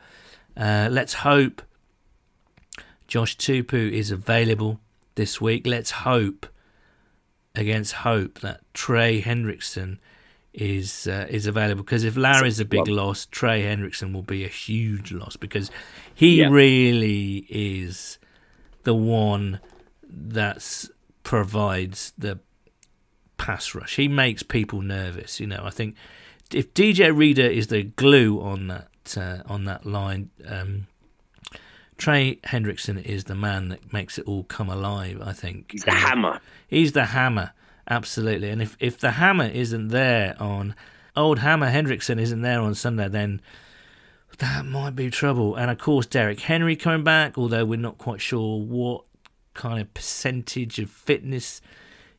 Uh, 0.57 0.89
let's 0.91 1.15
hope 1.15 1.63
Josh 3.09 3.37
Tupou 3.37 3.91
is 3.91 4.11
available 4.11 4.79
this 5.17 5.41
week. 5.41 5.67
Let's 5.67 5.91
hope 5.91 6.47
against 7.61 7.93
hope 7.93 8.41
that 8.41 8.61
Trey 8.75 9.21
Hendrickson 9.23 9.99
is 10.53 11.07
uh, 11.07 11.27
is 11.31 11.47
available 11.47 11.85
because 11.85 12.03
if 12.05 12.17
Larry's 12.17 12.59
a 12.59 12.65
big 12.65 12.89
loss, 12.89 13.27
Trey 13.27 13.63
Hendrickson 13.63 14.13
will 14.13 14.23
be 14.23 14.45
a 14.45 14.49
huge 14.49 15.13
loss 15.13 15.37
because 15.37 15.71
he 16.15 16.41
Yeah. 16.41 16.49
really 16.51 17.47
is 17.49 18.19
the 18.83 18.95
one 18.95 19.61
that 20.09 20.87
provides 21.23 22.13
the 22.19 22.41
pass 23.37 23.75
rush. 23.75 23.97
He 23.97 24.09
makes 24.09 24.43
people 24.43 24.83
nervous. 24.83 25.39
You 25.39 25.47
know, 25.47 25.63
I 25.63 25.71
think 25.71 25.95
if 26.53 26.75
DJ 26.75 27.17
Reader 27.17 27.47
is 27.47 27.69
the 27.69 27.85
glue 27.85 28.41
on 28.41 28.67
that 28.67 28.89
uh, 29.17 29.43
on 29.47 29.65
that 29.67 29.87
line, 29.87 30.31
um, 30.47 30.89
Trey 31.97 32.37
Hendrickson 32.45 33.01
is 33.05 33.25
the 33.25 33.35
man 33.35 33.69
that 33.69 33.93
makes 33.93 34.19
it 34.19 34.25
all 34.27 34.45
come 34.45 34.69
alive. 34.69 35.21
I 35.23 35.33
think 35.33 35.73
He's 35.73 35.85
the 35.85 35.93
hammer. 35.93 36.41
He's 36.71 36.93
the 36.93 37.07
hammer, 37.07 37.53
absolutely. 37.89 38.49
And 38.49 38.63
if 38.63 38.77
if 38.79 38.97
the 38.97 39.11
hammer 39.13 39.49
isn't 39.49 39.89
there 39.89 40.37
on 40.41 40.77
old 41.17 41.41
Hammer 41.41 41.71
Hendrickson 41.71 42.21
isn't 42.21 42.43
there 42.43 42.61
on 42.61 42.75
Sunday, 42.77 43.09
then 43.09 43.41
that 44.39 44.65
might 44.65 44.95
be 44.95 45.11
trouble. 45.11 45.57
And 45.57 45.69
of 45.69 45.79
course, 45.79 46.07
Derrick 46.07 46.41
Henry 46.41 46.77
coming 46.77 47.03
back, 47.03 47.37
although 47.37 47.65
we're 47.65 47.79
not 47.79 47.99
quite 47.99 48.21
sure 48.21 48.61
what 48.61 49.03
kind 49.53 49.81
of 49.81 49.93
percentage 49.93 50.79
of 50.79 50.89
fitness 50.89 51.61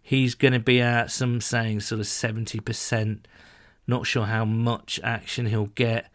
he's 0.01 0.35
going 0.35 0.53
to 0.53 0.59
be 0.59 0.81
at. 0.81 1.11
Some 1.11 1.39
saying 1.39 1.79
sort 1.79 2.01
of 2.01 2.07
seventy 2.07 2.59
percent. 2.59 3.27
Not 3.87 4.05
sure 4.05 4.25
how 4.25 4.45
much 4.45 4.99
action 5.01 5.45
he'll 5.45 5.67
get. 5.67 6.11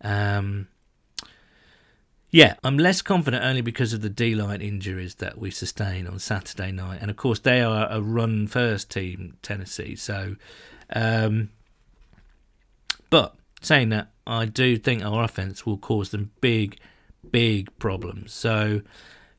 Um, 0.00 0.68
yeah, 2.36 2.56
I'm 2.62 2.76
less 2.76 3.00
confident 3.00 3.42
only 3.42 3.62
because 3.62 3.94
of 3.94 4.02
the 4.02 4.10
D 4.10 4.34
line 4.34 4.60
injuries 4.60 5.14
that 5.14 5.38
we 5.38 5.50
sustained 5.50 6.06
on 6.06 6.18
Saturday 6.18 6.70
night, 6.70 6.98
and 7.00 7.10
of 7.10 7.16
course 7.16 7.38
they 7.38 7.62
are 7.62 7.88
a 7.90 8.02
run 8.02 8.46
first 8.46 8.90
team, 8.90 9.38
Tennessee. 9.40 9.96
So, 9.96 10.36
um, 10.92 11.48
but 13.08 13.36
saying 13.62 13.88
that, 13.88 14.10
I 14.26 14.44
do 14.44 14.76
think 14.76 15.02
our 15.02 15.24
offense 15.24 15.64
will 15.64 15.78
cause 15.78 16.10
them 16.10 16.30
big, 16.42 16.78
big 17.30 17.70
problems. 17.78 18.34
So, 18.34 18.82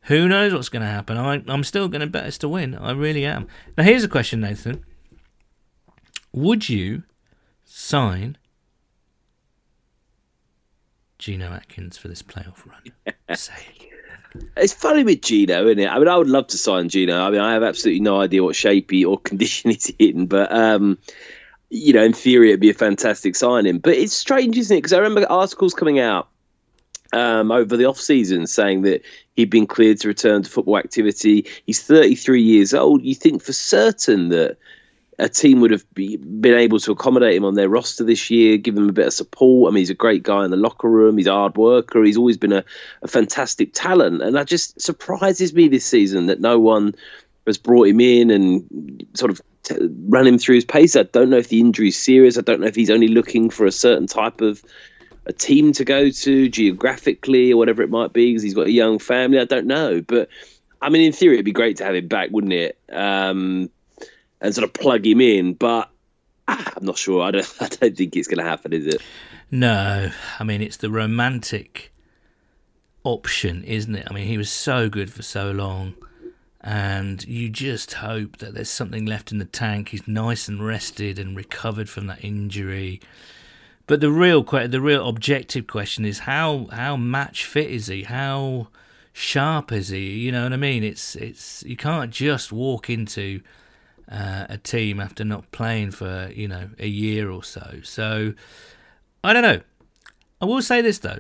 who 0.06 0.28
knows 0.28 0.52
what's 0.52 0.70
going 0.70 0.82
to 0.82 0.88
happen? 0.88 1.18
I, 1.18 1.44
I'm 1.48 1.64
still 1.64 1.90
going 1.90 2.02
to 2.02 2.08
bet 2.08 2.26
us 2.26 2.40
to 2.40 2.50
win. 2.50 2.74
I 2.74 2.94
really 2.94 3.26
am. 3.26 3.48
Now, 3.78 3.84
here's 3.84 4.04
a 4.04 4.10
question, 4.10 4.42
Nathan. 4.42 4.84
Would 6.34 6.68
you 6.68 7.04
sign 7.64 8.40
Geno 11.20 11.52
Atkins 11.52 11.98
for 11.98 12.08
this 12.08 12.22
playoff 12.22 12.66
run? 12.66 13.16
Say. 13.36 13.54
It's 14.56 14.74
funny 14.74 15.04
with 15.04 15.22
Geno, 15.22 15.66
isn't 15.66 15.80
it? 15.80 15.88
I 15.88 15.98
mean, 15.98 16.08
I 16.08 16.18
would 16.18 16.30
love 16.30 16.48
to 16.48 16.58
sign 16.58 16.90
Geno. 16.90 17.20
I 17.20 17.30
mean, 17.32 17.42
I 17.42 17.54
have 17.54 17.64
absolutely 17.64 18.02
no 18.02 18.22
idea 18.22 18.44
what 18.44 18.56
shape 18.56 18.92
he 18.92 19.04
or 19.04 19.20
condition 19.22 19.72
he's 19.72 19.92
in, 20.00 20.28
but 20.28 20.52
um, 20.52 20.98
you 21.70 21.94
know, 21.94 22.04
in 22.04 22.14
theory, 22.14 22.50
it'd 22.50 22.60
be 22.60 22.70
a 22.70 22.76
fantastic 22.76 23.36
signing. 23.36 23.80
But 23.80 23.96
it's 23.96 24.14
strange, 24.14 24.58
isn't 24.58 24.76
it? 24.76 24.80
Because 24.80 24.94
I 24.94 25.00
remember 25.00 25.30
articles 25.32 25.74
coming 25.74 26.00
out 26.00 26.30
um, 27.14 27.52
over 27.52 27.76
the 27.76 27.86
off 27.86 28.00
season 28.00 28.48
saying 28.48 28.84
that 28.84 29.02
he'd 29.36 29.50
been 29.50 29.68
cleared 29.68 30.00
to 30.02 30.08
return 30.08 30.44
to 30.44 30.50
football 30.50 30.78
activity. 30.78 31.46
He's 31.66 31.82
33 31.82 32.42
years 32.42 32.74
old. 32.74 33.02
You 33.04 33.16
think 33.16 33.44
for 33.44 33.54
certain 33.54 34.30
that 34.30 34.58
a 35.20 35.28
team 35.28 35.62
would 35.62 35.72
have 35.72 35.84
be, 35.94 36.18
been 36.18 36.58
able 36.58 36.80
to 36.80 36.92
accommodate 36.92 37.36
him 37.36 37.46
on 37.46 37.56
their 37.56 37.70
roster 37.70 38.04
this 38.04 38.30
year, 38.30 38.58
give 38.58 38.78
him 38.78 38.90
a 38.90 38.94
bit 38.94 39.08
of 39.08 39.14
support. 39.14 39.72
I 39.72 39.74
mean, 39.74 39.82
he's 39.82 39.90
a 39.90 39.96
great 39.96 40.22
guy 40.22 40.46
in 40.46 40.52
the 40.52 40.58
locker 40.58 40.90
room. 40.90 41.18
He's 41.18 41.28
a 41.28 41.34
hard 41.34 41.58
worker. 41.58 42.04
He's 42.04 42.18
always 42.18 42.38
been 42.38 42.54
a, 42.54 42.64
a 43.02 43.08
fantastic 43.08 43.74
talent. 43.74 44.22
And 44.22 44.36
that 44.36 44.48
just 44.48 44.80
surprises 44.80 45.54
me 45.54 45.68
this 45.68 45.86
season 45.86 46.28
that 46.28 46.40
no 46.40 46.60
one 46.60 46.94
has 47.48 47.58
brought 47.58 47.88
him 47.88 48.00
in 48.00 48.30
and 48.30 49.08
sort 49.16 49.32
of 49.32 49.42
t- 49.64 49.76
ran 50.08 50.28
him 50.28 50.38
through 50.38 50.56
his 50.56 50.66
pace. 50.66 50.96
I 50.96 51.04
don't 51.04 51.32
know 51.32 51.38
if 51.38 51.50
the 51.50 51.62
injury 51.62 51.88
is 51.88 51.98
serious. 51.98 52.38
I 52.38 52.42
don't 52.42 52.62
know 52.62 52.68
if 52.68 52.76
he's 52.76 52.92
only 52.92 53.08
looking 53.08 53.50
for 53.50 53.66
a 53.66 53.72
certain 53.72 54.06
type 54.06 54.42
of 54.42 54.64
a 55.26 55.34
team 55.34 55.72
to 55.74 55.84
go 55.84 56.10
to 56.10 56.50
geographically 56.50 57.52
or 57.52 57.58
whatever 57.58 57.82
it 57.82 57.90
might 57.90 58.14
be 58.14 58.30
because 58.30 58.44
he's 58.44 58.54
got 58.54 58.68
a 58.68 58.72
young 58.72 59.00
family. 59.00 59.40
I 59.40 59.46
don't 59.46 59.66
know. 59.66 60.02
But 60.02 60.30
I 60.80 60.90
mean, 60.90 61.02
in 61.02 61.12
theory, 61.12 61.36
it'd 61.36 61.46
be 61.46 61.52
great 61.52 61.78
to 61.78 61.86
have 61.86 61.96
him 61.96 62.08
back, 62.08 62.30
wouldn't 62.30 62.54
it? 62.54 62.78
Um, 62.92 63.72
and 64.42 64.54
sort 64.54 64.64
of 64.64 64.74
plug 64.74 65.06
him 65.06 65.22
in. 65.22 65.54
But 65.54 65.90
ah, 66.48 66.74
I'm 66.76 66.86
not 66.86 66.98
sure. 66.98 67.24
I 67.24 67.32
don't. 67.32 67.56
I 67.62 67.68
don't 67.68 67.96
think 67.96 68.16
it's 68.16 68.28
going 68.28 68.44
to 68.44 68.50
happen, 68.50 68.74
is 68.74 68.88
it? 68.88 69.02
No, 69.50 70.12
I 70.40 70.44
mean 70.44 70.62
it's 70.62 70.78
the 70.78 70.90
romantic 70.90 71.92
option, 73.04 73.64
isn't 73.64 73.96
it? 73.96 74.08
I 74.10 74.14
mean 74.14 74.28
he 74.28 74.38
was 74.38 74.52
so 74.52 74.90
good 74.90 75.12
for 75.12 75.24
so 75.24 75.52
long, 75.52 75.96
and 76.62 77.26
you 77.26 77.50
just 77.50 77.94
hope 77.94 78.38
that 78.38 78.54
there's 78.54 78.70
something 78.70 79.06
left 79.06 79.32
in 79.32 79.38
the 79.38 79.46
tank. 79.46 79.90
He's 79.90 80.08
nice 80.08 80.48
and 80.48 80.66
rested 80.66 81.18
and 81.18 81.36
recovered 81.36 81.90
from 81.90 82.08
that 82.08 82.24
injury. 82.24 83.00
But 83.88 84.02
the 84.02 84.12
real 84.12 84.44
the 84.44 84.82
real 84.82 85.08
objective 85.08 85.66
question 85.66 86.04
is 86.04 86.20
how 86.20 86.68
how 86.74 86.98
match 86.98 87.46
fit 87.46 87.72
is 87.72 87.88
he? 87.88 88.04
How 88.04 88.68
sharp 89.14 89.72
is 89.72 89.88
he? 89.88 90.10
You 90.10 90.34
know 90.34 90.44
what 90.44 90.52
I 90.52 90.58
mean? 90.58 90.84
It's 90.84 91.16
it's 91.16 91.64
you 91.64 91.78
can't 91.78 92.12
just 92.12 92.52
walk 92.52 92.90
into 92.90 93.40
uh, 94.12 94.46
a 94.50 94.58
team 94.58 95.00
after 95.00 95.24
not 95.24 95.52
playing 95.52 95.92
for 95.92 96.32
you 96.34 96.48
know 96.48 96.70
a 96.80 96.88
year 96.88 97.30
or 97.30 97.44
so. 97.44 97.80
So 97.84 98.34
I 99.24 99.34
don't 99.34 99.44
know. 99.44 99.62
I 100.42 100.46
will 100.46 100.62
say 100.62 100.82
this 100.82 101.00
though. 101.00 101.20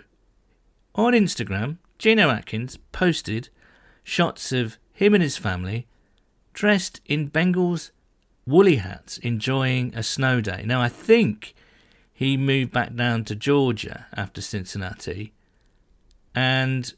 On 0.95 1.13
Instagram, 1.13 1.77
Geno 1.97 2.29
Atkins 2.29 2.77
posted 2.91 3.49
shots 4.03 4.51
of 4.51 4.77
him 4.93 5.13
and 5.13 5.21
his 5.21 5.38
family 5.38 5.88
dressed 6.53 7.01
in 7.05 7.29
Bengals 7.29 7.91
woolly 8.47 8.77
hats, 8.77 9.17
enjoying 9.19 9.93
a 9.95 10.01
snow 10.01 10.41
day. 10.41 10.63
Now 10.65 10.81
I 10.81 10.89
think 10.89 11.53
he 12.13 12.35
moved 12.35 12.71
back 12.71 12.95
down 12.95 13.25
to 13.25 13.35
Georgia 13.35 14.07
after 14.15 14.41
Cincinnati. 14.41 15.33
And 16.33 16.91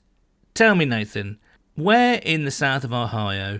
tell 0.54 0.76
me, 0.76 0.86
Nathan, 0.86 1.40
where 1.76 2.22
in 2.24 2.46
the 2.46 2.52
south 2.52 2.84
of 2.86 2.94
Ohio 2.94 3.60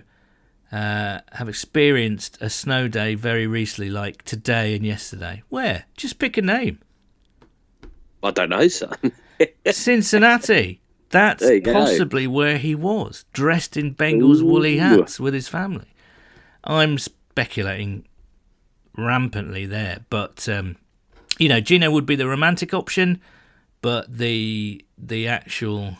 uh, 0.72 1.20
have 1.32 1.48
experienced 1.48 2.38
a 2.40 2.48
snow 2.48 2.88
day 2.88 3.14
very 3.14 3.46
recently, 3.46 3.90
like 3.90 4.22
today 4.22 4.74
and 4.74 4.84
yesterday? 4.84 5.42
Where? 5.48 5.84
Just 5.96 6.18
pick 6.18 6.36
a 6.36 6.42
name. 6.42 6.78
I 8.22 8.30
don't 8.30 8.50
know, 8.50 8.68
son. 8.68 9.12
Cincinnati. 9.70 10.80
That's 11.10 11.48
go. 11.60 11.72
possibly 11.72 12.26
where 12.26 12.58
he 12.58 12.74
was, 12.74 13.24
dressed 13.32 13.76
in 13.76 13.94
Bengals 13.94 14.42
woolly 14.42 14.78
hats 14.78 15.18
with 15.18 15.34
his 15.34 15.48
family. 15.48 15.88
I'm 16.62 16.98
speculating 16.98 18.06
rampantly 18.96 19.66
there, 19.66 20.04
but 20.08 20.48
um, 20.48 20.76
you 21.38 21.48
know, 21.48 21.60
Geno 21.60 21.90
would 21.90 22.06
be 22.06 22.14
the 22.14 22.28
romantic 22.28 22.72
option, 22.72 23.20
but 23.82 24.18
the 24.18 24.84
the 24.96 25.26
actual 25.26 25.96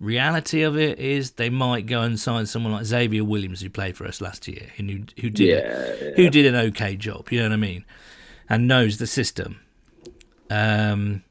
reality 0.00 0.62
of 0.62 0.76
it 0.76 0.98
is 0.98 1.32
they 1.32 1.50
might 1.50 1.86
go 1.86 2.02
and 2.02 2.18
sign 2.18 2.46
someone 2.46 2.72
like 2.72 2.84
Xavier 2.84 3.24
Williams 3.24 3.60
who 3.60 3.70
played 3.70 3.96
for 3.96 4.06
us 4.06 4.20
last 4.20 4.46
year 4.46 4.66
and 4.76 4.90
who 4.90 4.98
who 5.20 5.30
did 5.30 5.48
Yeah, 5.48 6.10
who 6.16 6.30
did 6.30 6.46
an 6.46 6.54
okay 6.54 6.96
job, 6.96 7.30
you 7.30 7.38
know 7.38 7.46
what 7.46 7.52
I 7.52 7.56
mean, 7.56 7.84
and 8.48 8.68
knows 8.68 8.98
the 8.98 9.06
system. 9.06 9.60
Um, 10.50 11.24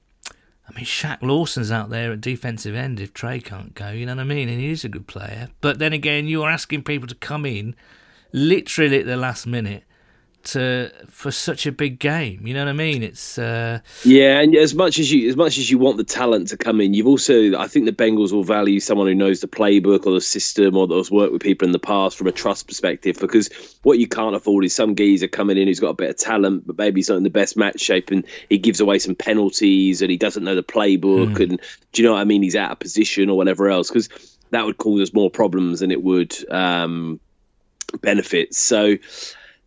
I 0.70 0.74
mean, 0.76 0.86
Shaq 0.86 1.22
Lawson's 1.22 1.72
out 1.72 1.89
there 1.89 2.11
at 2.11 2.22
defensive 2.22 2.76
end 2.76 2.99
if 2.99 3.13
Trey 3.13 3.39
can't 3.39 3.74
go, 3.74 3.89
you 3.89 4.05
know 4.05 4.15
what 4.15 4.22
I 4.22 4.26
mean? 4.26 4.49
And 4.49 4.59
he's 4.59 4.84
a 4.84 4.89
good 4.89 5.07
player. 5.07 5.49
But 5.61 5.80
then 5.80 5.93
again, 5.93 6.28
you're 6.28 6.49
asking 6.49 6.84
people 6.84 7.07
to 7.07 7.15
come 7.15 7.45
in 7.45 7.76
literally 8.34 8.99
at 8.99 9.05
the 9.05 9.15
last 9.15 9.47
minute 9.47 9.84
to 10.48 10.91
for 11.10 11.32
such 11.32 11.66
a 11.66 11.72
big 11.72 12.00
game. 12.00 12.45
You 12.45 12.54
know 12.54 12.62
what 12.62 12.70
I 12.70 12.74
mean? 12.74 13.04
It's 13.04 13.38
uh, 13.38 13.80
Yeah, 14.04 14.39
and 14.39 14.56
as 14.56 14.76
much 14.76 15.00
as 15.00 15.12
you 15.12 15.30
as 15.30 15.36
much 15.36 15.58
as 15.58 15.70
you 15.70 15.78
want 15.78 15.98
the 15.98 16.04
talent 16.04 16.50
to 16.50 16.58
come 16.58 16.82
in, 16.82 16.93
you've 16.93 17.08
also 17.08 17.58
I 17.58 17.68
think 17.68 17.86
the 17.86 17.91
Bengals 17.91 18.32
will 18.32 18.43
value 18.43 18.80
someone 18.80 19.08
who 19.08 19.16
knows 19.16 19.41
the 19.41 19.48
playbook 19.48 20.06
or 20.06 20.14
the 20.14 20.22
system 20.22 20.76
or 20.76 20.88
that's 20.88 21.12
worked 21.12 21.34
with 21.34 21.41
people 21.41 21.66
in 21.66 21.72
the 21.72 21.80
past 21.80 22.18
from 22.18 22.28
a 22.28 22.32
trust 22.32 22.68
perspective. 22.68 23.18
Because 23.20 23.50
what 23.84 24.00
you 24.00 24.08
can't 24.08 24.36
afford 24.36 24.66
is 24.66 24.76
some 24.76 24.95
geezer 24.95 25.28
coming 25.28 25.58
in 25.58 25.68
who's 25.68 25.80
got 25.80 25.89
a 25.89 25.93
bit 25.95 26.10
of 26.10 26.18
talent, 26.18 26.66
but 26.68 26.78
maybe 26.78 27.00
he's 27.00 27.10
not 27.10 27.18
in 27.18 27.24
the 27.24 27.30
best 27.30 27.58
match 27.58 27.80
shape, 27.80 28.12
and 28.12 28.26
he 28.50 28.58
gives 28.58 28.80
away 28.80 29.00
some 29.00 29.16
penalties, 29.16 30.02
and 30.02 30.12
he 30.12 30.18
doesn't 30.18 30.43
know 30.43 30.56
the 30.56 30.64
playbook, 30.64 31.39
and 31.39 31.60
do 31.91 32.02
you 32.02 32.08
know 32.08 32.14
what 32.14 32.22
I 32.22 32.26
mean? 32.26 32.43
He's 32.43 32.56
out 32.56 32.72
of 32.72 32.80
position 32.80 33.30
or 33.30 33.38
whatever 33.38 33.70
else, 33.70 33.89
because 33.89 34.10
that 34.52 34.66
would 34.66 34.78
cause 34.78 35.02
us 35.02 35.14
more 35.14 35.30
problems 35.30 35.82
than 35.82 35.91
it 35.91 36.02
would 36.02 36.36
um, 36.52 37.20
benefits. 38.02 38.60
So. 38.60 38.98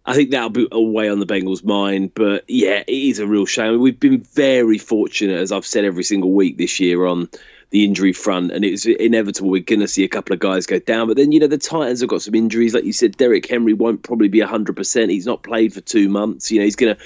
I 0.05 0.14
think 0.14 0.30
that'll 0.30 0.51
be 0.51 0.66
away 0.72 1.09
on 1.09 1.20
the 1.20 1.26
Bengals' 1.26 1.64
mind. 1.64 2.12
But 2.14 2.44
yeah, 2.48 2.82
it 2.86 2.88
is 2.88 3.18
a 3.18 3.26
real 3.26 3.46
shame. 3.46 3.80
We've 3.80 3.98
been 3.98 4.20
very 4.20 4.78
fortunate, 4.78 5.38
as 5.38 5.53
I've 5.53 5.66
said 5.66 5.84
every 5.84 6.05
single 6.05 6.32
week 6.32 6.57
this 6.57 6.80
year, 6.80 7.05
on 7.05 7.28
the 7.70 7.84
injury 7.84 8.12
front, 8.12 8.51
and 8.51 8.64
it's 8.64 8.84
inevitable 8.84 9.51
we're 9.51 9.62
going 9.62 9.80
to 9.80 9.86
see 9.86 10.03
a 10.03 10.09
couple 10.09 10.34
of 10.34 10.40
guys 10.40 10.66
go 10.66 10.80
down. 10.80 11.07
But 11.07 11.16
then, 11.16 11.30
you 11.30 11.38
know, 11.38 11.46
the 11.46 11.59
Titans 11.59 12.01
have 12.01 12.11
got 12.11 12.22
some 12.22 12.34
injuries. 12.34 12.74
Like 12.74 12.84
you 12.84 12.92
said, 12.92 13.16
Derrick 13.16 13.48
Henry 13.48 13.74
won't 13.74 14.03
probably 14.03 14.28
be 14.28 14.40
100%. 14.40 15.11
He's 15.11 15.26
not 15.26 15.44
played 15.44 15.72
for 15.72 15.80
two 15.80 16.09
months. 16.09 16.51
You 16.51 16.59
know, 16.59 16.64
he's 16.64 16.76
going 16.76 16.96
to 16.96 17.03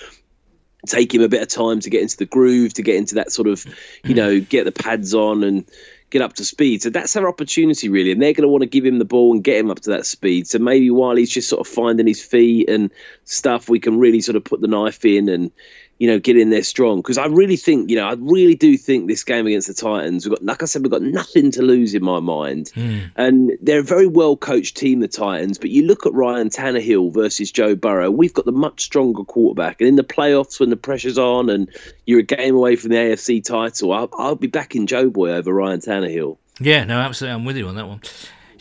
take 0.87 1.15
him 1.15 1.23
a 1.23 1.29
bit 1.29 1.43
of 1.43 1.49
time 1.49 1.81
to 1.81 1.91
get 1.91 2.03
into 2.03 2.17
the 2.17 2.27
groove, 2.27 2.75
to 2.75 2.83
get 2.83 2.97
into 2.97 3.17
that 3.17 3.33
sort 3.33 3.49
of, 3.49 3.67
you 4.05 4.15
know, 4.15 4.41
get 4.41 4.65
the 4.65 4.73
pads 4.73 5.15
on 5.15 5.45
and 5.45 5.67
get 6.15 6.23
up 6.23 6.35
to 6.35 6.45
speed. 6.45 6.81
So 6.81 6.91
that's 6.91 7.17
our 7.17 7.29
opportunity, 7.29 7.89
really. 7.89 8.13
And 8.13 8.23
they're 8.23 8.33
going 8.33 8.43
to 8.43 8.49
want 8.49 8.63
to 8.63 8.69
give 8.69 8.87
him 8.87 9.01
the 9.01 9.05
ball 9.05 9.33
and 9.33 9.43
get 9.43 9.59
him 9.59 9.69
up 9.69 9.81
to 9.81 9.91
that 9.91 10.07
speed. 10.07 10.47
So 10.47 10.61
maybe 10.61 10.89
while 10.89 11.17
he's 11.17 11.29
just 11.29 11.49
sort 11.49 11.67
of 11.67 11.67
finding 11.67 12.07
his 12.07 12.23
feet 12.23 12.71
and 12.71 12.93
stuff, 13.25 13.69
we 13.69 13.81
can 13.81 13.99
really 13.99 14.21
sort 14.21 14.37
of 14.37 14.45
put 14.45 14.61
the 14.61 14.69
knife 14.69 15.05
in 15.05 15.29
and, 15.29 15.51
you 15.99 16.09
know, 16.09 16.19
get 16.19 16.37
in 16.37 16.51
there 16.51 16.63
strong. 16.63 16.99
Because 16.99 17.19
I 17.19 17.27
really 17.27 17.57
think, 17.57 17.91
you 17.91 17.97
know, 17.97 18.07
I 18.07 18.15
really 18.19 18.55
do 18.55 18.77
think 18.77 19.07
this 19.07 19.25
game 19.25 19.47
against 19.47 19.69
the 19.69 19.75
Titans, 19.75 20.27
we've 20.27 20.37
got, 20.37 20.45
like 20.45 20.63
I 20.63 20.67
said, 20.67 20.83
we've 20.83 20.91
got 20.91 21.03
nothing 21.03 21.51
to 21.53 21.63
lose 21.63 21.95
in 21.95 22.05
my 22.05 22.21
mind. 22.21 22.71
Hmm. 22.75 22.99
And 23.17 23.53
they're 23.61 23.81
a 23.81 23.85
very 23.85 24.07
well 24.07 24.37
coached 24.37 24.77
team, 24.77 25.01
the 25.01 25.09
Titans. 25.09 25.59
But 25.59 25.71
you 25.71 25.85
look 25.85 26.07
at 26.07 26.13
Ryan 26.13 26.51
Tannehill 26.51 27.13
versus 27.13 27.51
Joe 27.51 27.75
Burrow, 27.77 28.11
we've 28.11 28.35
got 28.35 28.45
the 28.45 28.53
much 28.53 28.83
stronger 28.83 29.25
quarterback. 29.25 29.81
And 29.81 29.89
in 29.89 29.97
the 29.97 30.05
playoffs, 30.05 30.59
when 30.59 30.71
the 30.71 30.77
pressure's 30.77 31.19
on 31.19 31.49
and 31.49 31.71
you're 32.07 32.21
a 32.21 32.25
game 32.25 32.57
away 32.57 32.77
from 32.77 32.91
the 32.91 32.97
AFC 32.97 33.45
title, 33.45 33.93
I'll, 33.93 34.11
I'll 34.19 34.37
be 34.37 34.49
backing 34.49 34.87
Joe 34.87 35.11
Boy 35.11 35.31
over 35.33 35.53
Ryan 35.53 35.81
Tannehill. 35.81 36.39
yeah, 36.61 36.85
no, 36.85 36.99
absolutely, 36.99 37.35
I'm 37.35 37.45
with 37.45 37.57
you 37.57 37.69
on 37.69 37.77
that 37.77 37.87
one. 37.87 38.01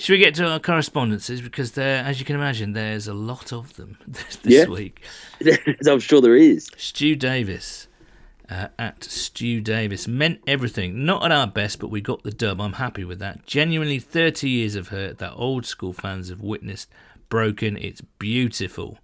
Should 0.04 0.12
we 0.16 0.20
get 0.20 0.36
to 0.36 0.46
our 0.46 0.60
correspondences 0.60 1.40
because 1.40 1.72
there, 1.72 2.04
as 2.04 2.20
you 2.20 2.26
can 2.26 2.36
imagine, 2.36 2.74
there's 2.74 3.08
a 3.08 3.14
lot 3.14 3.54
of 3.54 3.78
them 3.78 3.98
this, 4.06 4.36
this 4.44 4.54
Yeah. 4.54 4.66
week. 4.66 5.02
I'm 5.88 6.02
sure 6.02 6.20
there 6.20 6.36
is. 6.36 6.70
Stu 6.76 7.16
Davis 7.16 7.88
uh, 8.50 8.68
at 8.78 9.06
Stu 9.06 9.62
Davis 9.62 10.06
meant 10.06 10.42
everything. 10.46 11.06
Not 11.06 11.24
at 11.24 11.32
our 11.32 11.48
best, 11.48 11.80
but 11.80 11.88
we 11.88 12.02
got 12.02 12.24
the 12.24 12.32
dub. 12.32 12.60
I'm 12.60 12.74
happy 12.74 13.06
with 13.06 13.20
that. 13.20 13.46
Genuinely, 13.46 13.98
30 13.98 14.50
years 14.50 14.76
of 14.76 14.90
hurt 14.90 15.20
that 15.20 15.32
old 15.38 15.66
school 15.66 15.94
fans 15.94 16.28
have 16.28 16.42
witnessed 16.42 16.90
broken. 17.30 17.78
It's 17.78 18.02
beautiful. 18.20 19.00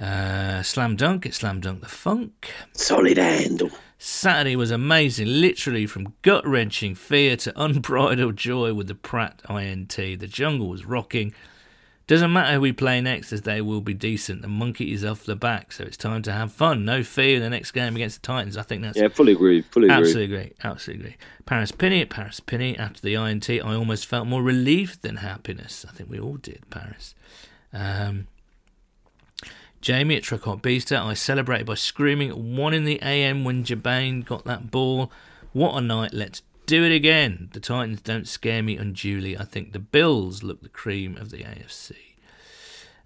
Uh, 0.00 0.62
slam 0.62 0.94
dunk, 0.94 1.26
it's 1.26 1.38
slam 1.38 1.60
dunk 1.60 1.80
the 1.80 1.88
funk. 1.88 2.52
Solid 2.74 3.16
handle. 3.18 3.72
Saturday 3.98 4.54
was 4.56 4.70
amazing, 4.70 5.26
literally 5.26 5.86
from 5.86 6.14
gut 6.22 6.46
wrenching 6.46 6.94
fear 6.94 7.36
to 7.38 7.52
unbridled 7.62 8.36
joy 8.36 8.72
with 8.72 8.86
the 8.86 8.94
Pratt 8.94 9.42
INT. 9.50 9.96
The 9.96 10.16
jungle 10.28 10.68
was 10.68 10.84
rocking. 10.84 11.34
Doesn't 12.06 12.32
matter 12.32 12.54
who 12.54 12.60
we 12.62 12.72
play 12.72 13.02
next, 13.02 13.34
as 13.34 13.42
they 13.42 13.60
will 13.60 13.82
be 13.82 13.92
decent. 13.92 14.40
The 14.40 14.48
monkey 14.48 14.92
is 14.94 15.04
off 15.04 15.24
the 15.26 15.36
back, 15.36 15.72
so 15.72 15.84
it's 15.84 15.96
time 15.98 16.22
to 16.22 16.32
have 16.32 16.50
fun. 16.50 16.84
No 16.86 17.02
fear 17.02 17.36
in 17.36 17.42
the 17.42 17.50
next 17.50 17.72
game 17.72 17.96
against 17.96 18.22
the 18.22 18.26
Titans. 18.26 18.56
I 18.56 18.62
think 18.62 18.80
that's 18.80 18.96
Yeah, 18.96 19.08
fully 19.08 19.32
agree. 19.32 19.60
Fully 19.60 19.88
agree. 19.88 19.96
absolutely 19.96 20.34
great. 20.34 20.56
Absolutely 20.64 21.04
agree. 21.04 21.16
Paris 21.44 21.70
Penny 21.72 22.00
at 22.00 22.08
Paris 22.08 22.40
Penny 22.40 22.78
after 22.78 23.02
the 23.02 23.14
INT, 23.14 23.50
I 23.50 23.74
almost 23.74 24.06
felt 24.06 24.26
more 24.26 24.42
relief 24.42 24.98
than 25.02 25.16
happiness. 25.16 25.84
I 25.86 25.92
think 25.92 26.08
we 26.08 26.18
all 26.18 26.36
did, 26.36 26.62
Paris. 26.70 27.14
Um, 27.74 28.26
Jamie 29.80 30.16
at 30.16 30.24
Tricot 30.24 30.60
Beaster, 30.60 31.00
I 31.00 31.14
celebrated 31.14 31.66
by 31.66 31.74
screaming 31.74 32.30
at 32.30 32.38
1 32.38 32.74
in 32.74 32.84
the 32.84 33.00
AM 33.02 33.44
when 33.44 33.64
Jabane 33.64 34.22
got 34.22 34.44
that 34.44 34.70
ball. 34.70 35.10
What 35.52 35.76
a 35.76 35.80
night, 35.80 36.12
let's 36.12 36.42
do 36.66 36.84
it 36.84 36.92
again. 36.92 37.48
The 37.52 37.60
Titans 37.60 38.02
don't 38.02 38.28
scare 38.28 38.62
me 38.62 38.76
unduly. 38.76 39.38
I 39.38 39.44
think 39.44 39.72
the 39.72 39.78
Bills 39.78 40.42
look 40.42 40.62
the 40.62 40.68
cream 40.68 41.16
of 41.16 41.30
the 41.30 41.38
AFC. 41.38 41.92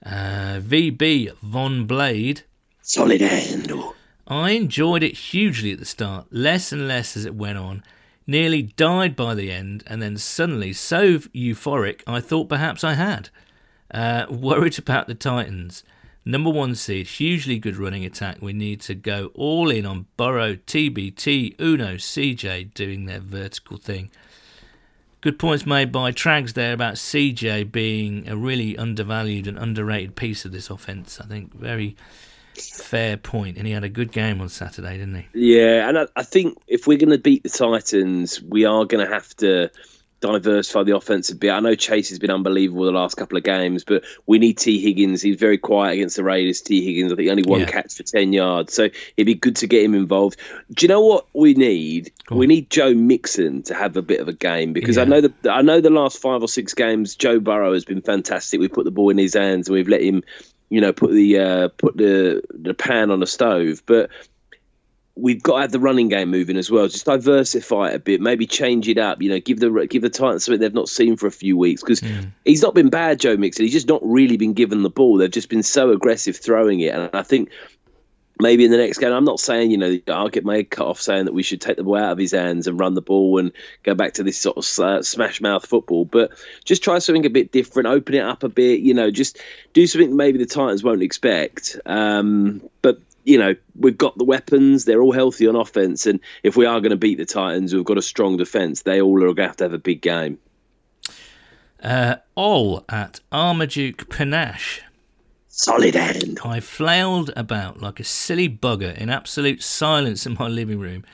Uh, 0.05 0.61
VB 0.61 1.33
Von 1.43 1.87
Blade, 1.87 2.43
Solid 2.85 3.21
handle. 3.21 3.95
I 4.27 4.51
enjoyed 4.51 5.05
it 5.05 5.17
hugely 5.17 5.71
at 5.73 5.79
the 5.79 5.85
start, 5.85 6.27
less 6.33 6.73
and 6.73 6.89
less 6.89 7.17
as 7.17 7.25
it 7.25 7.37
went 7.37 7.59
on. 7.59 7.85
Nearly 8.27 8.63
died 8.63 9.15
by 9.15 9.37
the 9.37 9.53
end, 9.53 9.85
and 9.87 10.03
then 10.03 10.17
suddenly 10.17 10.73
so 10.73 11.19
euphoric 11.19 12.03
I 12.09 12.21
thought 12.21 12.49
perhaps 12.49 12.83
I 12.83 12.95
had. 12.95 13.31
Uh, 13.93 14.27
worried 14.31 14.81
about 14.81 15.07
the 15.07 15.15
Titans. 15.15 15.85
Number 16.25 16.51
one 16.51 16.77
seed, 16.77 17.09
hugely 17.09 17.59
good 17.59 17.77
running 17.77 18.05
attack. 18.05 18.39
We 18.41 18.53
need 18.53 18.81
to 18.83 18.95
go 18.95 19.33
all 19.35 19.71
in 19.71 19.85
on 19.85 20.07
Burrow, 20.17 20.55
TBT, 20.55 21.57
Uno, 21.61 21.95
CJ 21.95 22.75
doing 22.75 23.07
their 23.07 23.19
vertical 23.19 23.77
thing. 23.77 24.11
Good 25.21 25.39
points 25.39 25.67
made 25.67 25.91
by 25.91 26.13
Trags 26.13 26.55
there 26.55 26.73
about 26.73 26.95
CJ 26.95 27.73
being 27.73 28.29
a 28.29 28.37
really 28.37 28.77
undervalued 28.77 29.47
and 29.47 29.59
underrated 29.59 30.15
piece 30.15 30.45
of 30.45 30.53
this 30.53 30.71
offense. 30.71 31.21
I 31.21 31.27
think 31.27 31.55
very 31.55 31.97
fair 32.55 33.17
point. 33.17 33.57
and 33.57 33.67
he 33.67 33.73
had 33.73 33.85
a 33.85 33.89
good 33.89 34.13
game 34.13 34.41
on 34.41 34.49
Saturday, 34.49 34.99
didn't 34.99 35.15
he? 35.15 35.55
Yeah, 35.55 35.89
and 35.89 35.99
I, 35.99 36.07
I 36.15 36.23
think 36.23 36.59
if 36.67 36.87
we're 36.87 36.99
going 36.99 37.11
to 37.11 37.19
beat 37.19 37.43
the 37.43 37.49
Titans, 37.49 38.41
we 38.43 38.65
are 38.65 38.85
going 38.85 39.05
to 39.05 39.13
have 39.13 39.35
to 39.37 39.71
diversify 40.23 40.85
the 40.85 40.97
offense 40.97 41.29
a 41.31 41.37
bit. 41.37 41.51
I 41.51 41.61
know 41.61 41.75
Chase 41.75 42.09
has 42.09 42.19
been 42.19 42.31
unbelievable 42.31 42.85
the 42.85 42.93
last 42.93 43.17
couple 43.17 43.37
of 43.37 43.45
games, 43.45 43.85
but 43.85 44.05
we 44.27 44.39
need 44.39 44.55
T. 44.55 44.81
Higgins. 44.81 45.21
He's 45.21 45.37
very 45.37 45.59
quiet 45.59 45.95
against 45.95 46.17
the 46.17 46.25
Raiders. 46.25 46.63
T. 46.63 46.83
Higgins, 46.85 47.13
I 47.13 47.17
think 47.17 47.31
only 47.31 47.43
one 47.43 47.61
Yeah. 47.61 47.67
catch 47.67 47.95
for 47.97 48.03
ten 48.05 48.33
yards, 48.33 48.73
so 48.73 48.85
it'd 49.17 49.27
be 49.27 49.35
good 49.35 49.57
to 49.57 49.67
get 49.67 49.85
him 49.85 49.95
involved. 49.95 50.39
Do 50.73 50.85
you 50.85 50.89
know 50.89 51.03
what 51.03 51.27
we 51.35 51.55
need? 51.55 52.13
Go 52.27 52.37
on. 52.37 52.39
We 52.39 52.47
need 52.47 52.71
Joe 52.71 52.95
Mixon 52.95 53.63
to 53.65 53.75
have 53.75 53.97
a 53.97 54.03
bit 54.03 54.21
of 54.21 54.29
a 54.29 54.33
game 54.33 54.73
because 54.73 54.97
I 54.97 55.05
know 55.05 55.21
that 55.21 55.35
I 55.51 55.61
know 55.63 55.81
the 55.81 55.91
last 55.91 56.19
five 56.19 56.41
or 56.43 56.49
six 56.49 56.73
games 56.73 57.17
Joe 57.17 57.39
Burrow 57.41 57.75
has 57.75 57.85
been 57.85 58.01
fantastic. 58.01 58.61
We 58.61 58.69
put 58.69 58.85
the 58.85 58.91
ball 58.91 59.11
in 59.11 59.19
his 59.19 59.35
hands 59.35 59.69
and 59.69 59.75
we've 59.75 59.89
let 59.89 60.03
him, 60.03 60.23
you 60.71 60.81
know, 60.81 60.93
put 60.93 61.11
the 61.13 61.39
uh, 61.39 61.69
put 61.77 61.97
the 61.97 62.43
the 62.51 62.75
pan 62.75 63.11
on 63.11 63.21
the 63.21 63.27
stove, 63.27 63.83
but 63.85 64.09
we've 65.15 65.43
got 65.43 65.57
to 65.57 65.61
have 65.63 65.73
the 65.73 65.81
running 65.81 66.09
game 66.09 66.31
moving 66.31 66.57
as 66.57 66.71
well. 66.71 66.89
Just 66.89 67.05
diversify 67.05 67.91
it 67.91 67.95
a 67.95 67.99
bit, 67.99 68.21
maybe 68.21 68.47
change 68.47 68.89
it 68.89 68.99
up. 68.99 69.21
You 69.21 69.31
know, 69.31 69.41
give 69.41 69.61
the 69.61 69.87
give 69.89 70.03
the 70.03 70.11
Titans 70.11 70.45
something 70.45 70.61
they've 70.61 70.73
not 70.73 70.89
seen 70.89 71.17
for 71.17 71.27
a 71.27 71.33
few 71.33 71.57
weeks 71.57 71.83
because 71.83 72.01
mm. 72.01 72.31
he's 72.45 72.63
not 72.63 72.75
been 72.75 72.89
bad, 72.89 73.21
Joe 73.21 73.37
Mixon. 73.37 73.65
He's 73.65 73.75
just 73.75 73.89
not 73.89 74.01
really 74.03 74.37
been 74.37 74.55
given 74.55 74.83
the 74.83 74.91
ball. 74.91 75.19
They've 75.19 75.31
just 75.31 75.49
been 75.49 75.63
so 75.63 75.91
aggressive 75.91 76.37
throwing 76.37 76.81
it, 76.81 76.95
and 76.95 77.11
I 77.13 77.23
think 77.23 77.51
maybe 78.43 78.65
in 78.65 78.71
the 78.71 78.77
next 78.77 78.99
game. 78.99 79.13
I'm 79.13 79.25
not 79.25 79.41
saying, 79.41 79.71
you 79.71 79.79
know, 79.79 79.99
I'll 80.09 80.29
get 80.29 80.45
my 80.45 80.57
head 80.57 80.71
cut 80.71 80.87
off 80.87 81.01
saying 81.01 81.25
that 81.25 81.33
we 81.33 81.43
should 81.43 81.61
take 81.61 81.77
the 81.77 81.85
ball 81.85 81.97
out 81.97 82.13
of 82.13 82.19
his 82.19 82.33
hands 82.33 82.67
and 82.67 82.79
run 82.79 82.95
the 82.95 83.01
ball 83.01 83.39
and 83.39 83.53
go 83.85 83.95
back 83.95 84.15
to 84.15 84.23
this 84.23 84.39
sort 84.39 84.59
of 84.59 84.85
uh, 84.85 85.03
smash 85.03 85.41
mouth 85.41 85.65
football, 85.65 86.05
but 86.05 86.33
just 86.65 86.83
try 86.83 86.99
something 86.99 87.25
a 87.25 87.31
bit 87.31 87.53
different, 87.53 87.89
open 87.89 88.15
it 88.15 88.23
up 88.23 88.43
a 88.43 88.49
bit, 88.49 88.81
you 88.81 88.93
know, 88.93 89.11
just 89.11 89.39
do 89.73 89.87
something 89.87 90.17
maybe 90.17 90.39
the 90.39 90.47
Titans 90.47 90.83
won't 90.83 91.03
expect. 91.03 91.79
Um, 91.87 92.63
but 92.83 93.01
you 93.25 93.39
know, 93.39 93.55
we've 93.79 93.97
got 93.97 94.19
the 94.19 94.25
weapons. 94.25 94.85
They're 94.85 95.01
all 95.01 95.13
healthy 95.13 95.47
on 95.47 95.55
offense, 95.55 96.07
and 96.07 96.19
if 96.43 96.57
we 96.57 96.67
are 96.67 96.81
going 96.81 96.91
to 96.91 96.97
beat 96.97 97.19
the 97.19 97.25
Titans, 97.25 97.73
we've 97.73 97.85
got 97.85 97.99
a 97.99 98.03
strong 98.03 98.37
defense. 98.37 98.83
They 98.83 99.01
all 99.01 99.17
are 99.23 99.27
going 99.27 99.37
to 99.37 99.47
have 99.47 99.57
to 99.59 99.65
have 99.65 99.73
a 99.73 99.79
big 99.79 100.03
game. 100.03 100.39
Uh, 101.83 102.17
all 102.35 102.85
at 102.89 103.21
Armaduke 103.33 104.09
Panache 104.09 104.83
Solid 105.63 105.95
hand. 105.95 106.41
I 106.45 106.59
flailed 106.59 107.31
about 107.37 107.81
like 107.81 108.01
a 108.01 108.05
silly 108.05 108.49
bugger 108.49 108.99
in 108.99 109.09
absolute 109.09 109.63
silence 109.63 110.27
in 110.27 110.37
my 110.37 110.49
living 110.49 110.81
room 110.81 111.05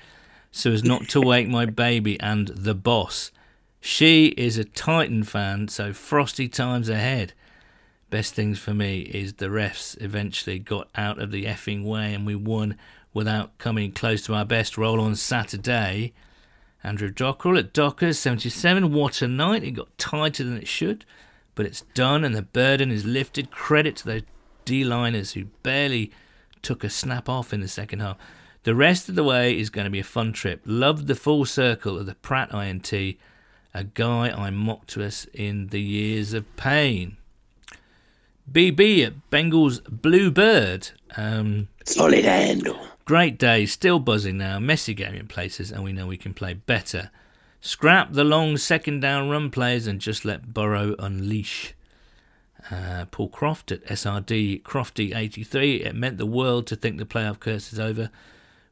so 0.51 0.72
as 0.72 0.82
not 0.82 1.07
to 1.11 1.20
wake 1.20 1.46
my 1.49 1.66
baby 1.66 2.18
and 2.18 2.49
the 2.49 2.74
boss. 2.74 3.30
She 3.78 4.28
is 4.38 4.57
a 4.57 4.64
Titan 4.64 5.24
fan, 5.24 5.68
so 5.68 5.92
frosty 5.92 6.49
times 6.49 6.88
ahead. 6.88 7.34
Best 8.09 8.32
things 8.32 8.59
for 8.59 8.72
me 8.72 9.01
is 9.01 9.34
the 9.34 9.49
refs 9.49 10.01
eventually 10.01 10.59
got 10.59 10.88
out 10.94 11.20
of 11.20 11.30
the 11.30 11.44
effing 11.44 11.84
way 11.84 12.14
and 12.14 12.24
we 12.24 12.34
won 12.34 12.78
without 13.12 13.59
coming 13.59 13.92
close 13.92 14.22
to 14.22 14.34
our 14.34 14.46
best 14.46 14.78
roll 14.78 14.99
on 14.99 15.14
Saturday. 15.14 16.14
Andrew 16.82 17.11
Dockrell 17.11 17.59
at 17.59 17.74
Dockers 17.74 18.18
77. 18.18 18.94
What 18.94 19.20
a 19.20 19.28
night. 19.28 19.62
It 19.62 19.72
got 19.72 19.99
tighter 19.99 20.42
than 20.42 20.57
it 20.57 20.68
should 20.68 21.05
but 21.59 21.66
it's 21.66 21.80
done 21.92 22.22
and 22.24 22.36
the 22.36 22.42
burden 22.42 22.92
is 22.92 23.05
lifted. 23.05 23.51
Credit 23.51 23.96
to 23.96 24.07
those 24.07 24.22
D 24.69 24.85
liners 24.85 25.33
who 25.33 25.47
barely 25.62 26.12
took 26.61 26.85
a 26.85 26.91
snap 26.91 27.27
off 27.27 27.55
in 27.55 27.61
the 27.61 27.69
second 27.69 28.01
half. 28.01 28.19
The 28.64 28.75
rest 28.75 29.09
of 29.09 29.14
the 29.14 29.25
way 29.25 29.59
is 29.59 29.71
going 29.71 29.87
to 29.87 29.91
be 29.91 29.99
a 29.99 30.05
fun 30.05 30.35
trip. 30.35 30.61
Loved 30.66 31.07
the 31.07 31.14
full 31.14 31.47
circle 31.47 31.99
of 31.99 32.05
the 32.05 32.16
Pratt 32.16 32.53
INT, 32.53 32.93
a 32.93 33.85
guy 33.95 34.29
I 34.29 34.51
mocked 34.51 34.91
to 34.91 35.03
us 35.03 35.27
in 35.33 35.69
the 35.69 35.81
years 35.81 36.35
of 36.35 36.55
pain. 36.57 37.16
BB 38.53 39.07
at 39.07 39.31
Bengals 39.31 39.83
Bluebird. 39.89 40.91
Um, 41.16 41.69
Solid 41.87 42.27
handle. 42.27 42.79
Great 43.07 43.39
day, 43.39 43.64
still 43.64 43.99
buzzing 43.99 44.37
now. 44.37 44.59
Messy 44.59 44.93
game 44.93 45.14
in 45.14 45.29
places, 45.29 45.73
and 45.73 45.83
we 45.83 45.95
know 45.95 46.07
we 46.07 46.19
can 46.19 46.35
play 46.35 46.53
better. 46.53 47.11
Scrap 47.62 48.12
the 48.12 48.23
long 48.23 48.59
second 48.59 49.01
down 49.01 49.31
run 49.31 49.51
plays 49.51 49.87
and 49.87 49.99
just 49.99 50.27
let 50.27 50.53
Burrow 50.53 50.95
unleash. 50.99 51.73
Uh, 52.70 53.06
Paul 53.11 53.28
Croft 53.28 53.72
at 53.72 53.84
SRD 53.86 54.62
Crofty83. 54.62 55.86
It 55.86 55.94
meant 55.94 56.18
the 56.18 56.26
world 56.26 56.66
to 56.66 56.76
think 56.76 56.98
the 56.98 57.04
playoff 57.04 57.40
curse 57.40 57.72
is 57.72 57.80
over. 57.80 58.11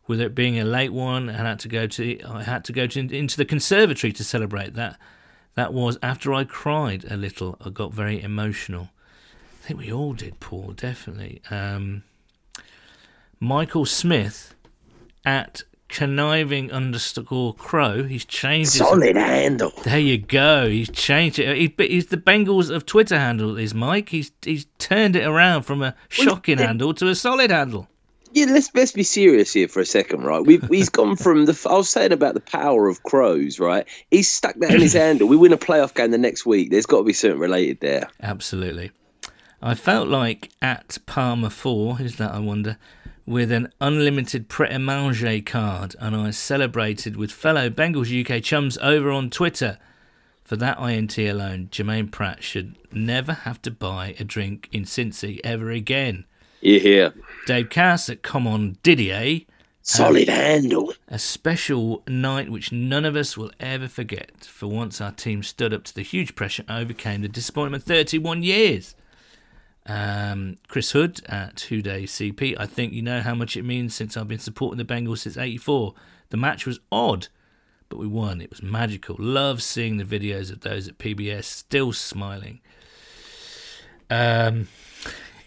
With 0.06 0.20
it 0.20 0.34
being 0.34 0.58
a 0.58 0.64
late 0.64 0.92
one, 0.92 1.28
I 1.28 1.32
had 1.32 1.58
to 1.60 1.68
go 1.68 1.86
to 1.86 2.20
I 2.24 2.42
had 2.42 2.64
to 2.66 2.72
go 2.72 2.86
to, 2.86 3.00
into 3.00 3.36
the 3.36 3.44
conservatory 3.44 4.12
to 4.12 4.24
celebrate 4.24 4.74
that. 4.74 4.98
That 5.54 5.72
was 5.72 5.98
after 6.02 6.34
I 6.34 6.44
cried 6.44 7.04
a 7.10 7.16
little. 7.16 7.56
I 7.64 7.70
got 7.70 7.92
very 7.92 8.22
emotional. 8.22 8.90
I 9.62 9.66
think 9.66 9.80
we 9.80 9.92
all 9.92 10.12
did, 10.12 10.38
Paul. 10.38 10.74
Definitely. 10.76 11.40
Um, 11.50 12.04
Michael 13.40 13.86
Smith 13.86 14.54
at 15.24 15.62
conniving 15.88 16.70
underscore 16.72 17.54
crow. 17.54 18.04
He's 18.04 18.24
changed 18.24 18.70
solid 18.70 19.16
his, 19.16 19.24
handle. 19.24 19.72
There 19.84 19.98
you 19.98 20.18
go. 20.18 20.68
He's 20.68 20.90
changed 20.90 21.38
it. 21.38 21.56
He, 21.56 21.74
he's 21.86 22.06
the 22.06 22.16
Bengals 22.16 22.70
of 22.70 22.86
Twitter 22.86 23.18
handle. 23.18 23.56
Is 23.56 23.74
Mike? 23.74 24.10
He's 24.10 24.32
he's 24.42 24.66
turned 24.78 25.16
it 25.16 25.26
around 25.26 25.62
from 25.62 25.82
a 25.82 25.94
shocking 26.08 26.58
well, 26.58 26.66
handle 26.66 26.94
to 26.94 27.08
a 27.08 27.14
solid 27.14 27.50
handle. 27.50 27.88
Yeah, 28.32 28.46
let's 28.46 28.70
let's 28.74 28.92
be 28.92 29.02
serious 29.02 29.52
here 29.52 29.68
for 29.68 29.80
a 29.80 29.86
second, 29.86 30.24
right? 30.24 30.44
We've 30.44 30.66
he's 30.68 30.88
gone 30.88 31.16
from 31.16 31.46
the. 31.46 31.68
I 31.68 31.74
was 31.74 31.88
saying 31.88 32.12
about 32.12 32.34
the 32.34 32.40
power 32.40 32.88
of 32.88 33.02
crows, 33.02 33.58
right? 33.58 33.86
He's 34.10 34.28
stuck 34.28 34.56
that 34.56 34.72
in 34.72 34.80
his 34.80 34.92
handle. 34.92 35.28
We 35.28 35.36
win 35.36 35.52
a 35.52 35.58
playoff 35.58 35.94
game 35.94 36.10
the 36.10 36.18
next 36.18 36.44
week. 36.46 36.70
There's 36.70 36.86
got 36.86 36.98
to 36.98 37.04
be 37.04 37.12
something 37.12 37.38
related 37.38 37.80
there. 37.80 38.08
Absolutely. 38.22 38.90
I 39.62 39.74
felt 39.74 40.08
like 40.08 40.50
at 40.60 40.98
Palmer 41.06 41.50
Four. 41.50 41.96
Who's 41.96 42.16
that? 42.16 42.32
I 42.32 42.38
wonder 42.40 42.76
with 43.26 43.50
an 43.50 43.72
unlimited 43.80 44.48
Pret 44.48 44.72
a 44.72 44.78
Manger 44.78 45.40
card, 45.40 45.96
and 45.98 46.14
I 46.14 46.30
celebrated 46.30 47.16
with 47.16 47.32
fellow 47.32 47.68
Bengals 47.68 48.08
UK 48.08 48.42
chums 48.42 48.78
over 48.78 49.10
on 49.10 49.30
Twitter. 49.30 49.78
For 50.44 50.56
that 50.56 50.78
INT 50.78 51.18
alone, 51.18 51.68
Jermaine 51.72 52.12
Pratt 52.12 52.44
should 52.44 52.76
never 52.92 53.32
have 53.32 53.60
to 53.62 53.70
buy 53.72 54.14
a 54.20 54.24
drink 54.24 54.68
in 54.70 54.84
Cincy 54.84 55.40
ever 55.42 55.72
again. 55.72 56.24
You 56.60 56.78
hear? 56.78 57.14
Dave 57.46 57.68
Cass 57.68 58.08
at 58.08 58.22
Come 58.22 58.46
On 58.46 58.76
Didier. 58.84 59.40
Solid 59.82 60.28
handle. 60.28 60.94
A 61.08 61.18
special 61.18 62.02
night 62.08 62.50
which 62.50 62.72
none 62.72 63.04
of 63.04 63.16
us 63.16 63.36
will 63.36 63.50
ever 63.58 63.88
forget. 63.88 64.44
For 64.44 64.66
once, 64.68 65.00
our 65.00 65.12
team 65.12 65.42
stood 65.42 65.74
up 65.74 65.84
to 65.84 65.94
the 65.94 66.02
huge 66.02 66.34
pressure 66.34 66.64
and 66.68 66.80
overcame 66.80 67.22
the 67.22 67.28
disappointment 67.28 67.82
31 67.84 68.42
years. 68.42 68.94
Um, 69.86 70.56
Chris 70.68 70.90
Hood 70.90 71.20
at 71.28 71.56
Two 71.56 71.80
Day 71.80 72.04
CP. 72.04 72.56
I 72.58 72.66
think 72.66 72.92
you 72.92 73.02
know 73.02 73.20
how 73.20 73.34
much 73.34 73.56
it 73.56 73.64
means 73.64 73.94
since 73.94 74.16
I've 74.16 74.28
been 74.28 74.38
supporting 74.38 74.78
the 74.78 74.84
Bengals 74.84 75.18
since 75.18 75.36
'84. 75.36 75.94
The 76.30 76.36
match 76.36 76.66
was 76.66 76.80
odd, 76.90 77.28
but 77.88 77.98
we 77.98 78.06
won. 78.06 78.40
It 78.40 78.50
was 78.50 78.62
magical. 78.62 79.16
Love 79.18 79.62
seeing 79.62 79.96
the 79.96 80.04
videos 80.04 80.50
of 80.50 80.60
those 80.60 80.88
at 80.88 80.98
PBS 80.98 81.44
still 81.44 81.92
smiling. 81.92 82.60
Um, 84.10 84.68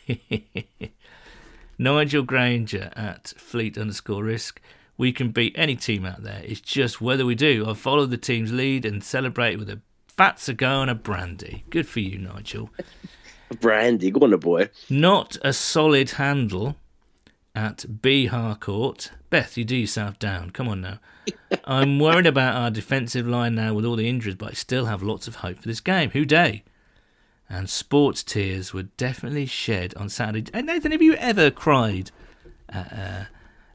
Nigel 1.78 2.24
Granger 2.24 2.92
at 2.96 3.30
Fleet 3.38 3.78
underscore 3.78 4.24
Risk. 4.24 4.62
We 4.98 5.14
can 5.14 5.32
beat 5.32 5.56
any 5.58 5.76
team 5.76 6.06
out 6.06 6.24
there. 6.24 6.42
It's 6.44 6.60
just 6.60 7.00
whether 7.00 7.26
we 7.26 7.36
do. 7.36 7.66
I 7.68 7.74
follow 7.74 8.06
the 8.06 8.18
team's 8.18 8.52
lead 8.52 8.86
and 8.86 9.04
celebrate 9.04 9.58
with 9.58 9.70
a 9.70 9.82
fat 10.08 10.40
cigar 10.40 10.82
and 10.82 10.92
a 10.92 10.96
brandy. 10.96 11.64
Good 11.70 11.88
for 11.88 12.02
you, 12.02 12.18
Nigel. 12.18 12.70
Brandy, 13.60 14.12
go 14.12 14.22
on, 14.22 14.38
boy. 14.40 14.70
Not 14.90 15.38
a 15.42 15.54
solid 15.54 16.12
handle 16.12 16.78
at 17.56 18.02
B 18.02 18.28
Harcourt. 18.28 19.12
Beth, 19.30 19.58
you 19.58 19.66
do 19.66 19.76
yourself 19.76 20.18
down. 20.20 20.52
Come 20.52 20.68
on 20.68 20.82
now. 20.82 21.00
I'm 21.66 22.00
worried 22.00 22.28
about 22.28 22.56
our 22.56 22.72
defensive 22.72 23.28
line 23.28 23.56
now 23.56 23.74
with 23.74 23.86
all 23.86 23.96
the 23.96 24.10
injuries, 24.10 24.36
but 24.36 24.52
I 24.52 24.54
still 24.54 24.86
have 24.86 25.04
lots 25.04 25.28
of 25.28 25.36
hope 25.36 25.60
for 25.60 25.68
this 25.68 25.82
game. 25.82 26.12
Who 26.12 26.26
day? 26.26 26.64
And 27.50 27.70
sports 27.70 28.24
tears 28.24 28.74
were 28.74 28.84
definitely 28.84 29.48
shed 29.48 29.94
on 29.96 30.10
Saturday. 30.10 30.52
And 30.54 30.68
Nathan, 30.68 30.92
have 30.92 31.02
you 31.02 31.16
ever 31.16 31.50
cried? 31.50 32.12
Uh, 32.72 33.26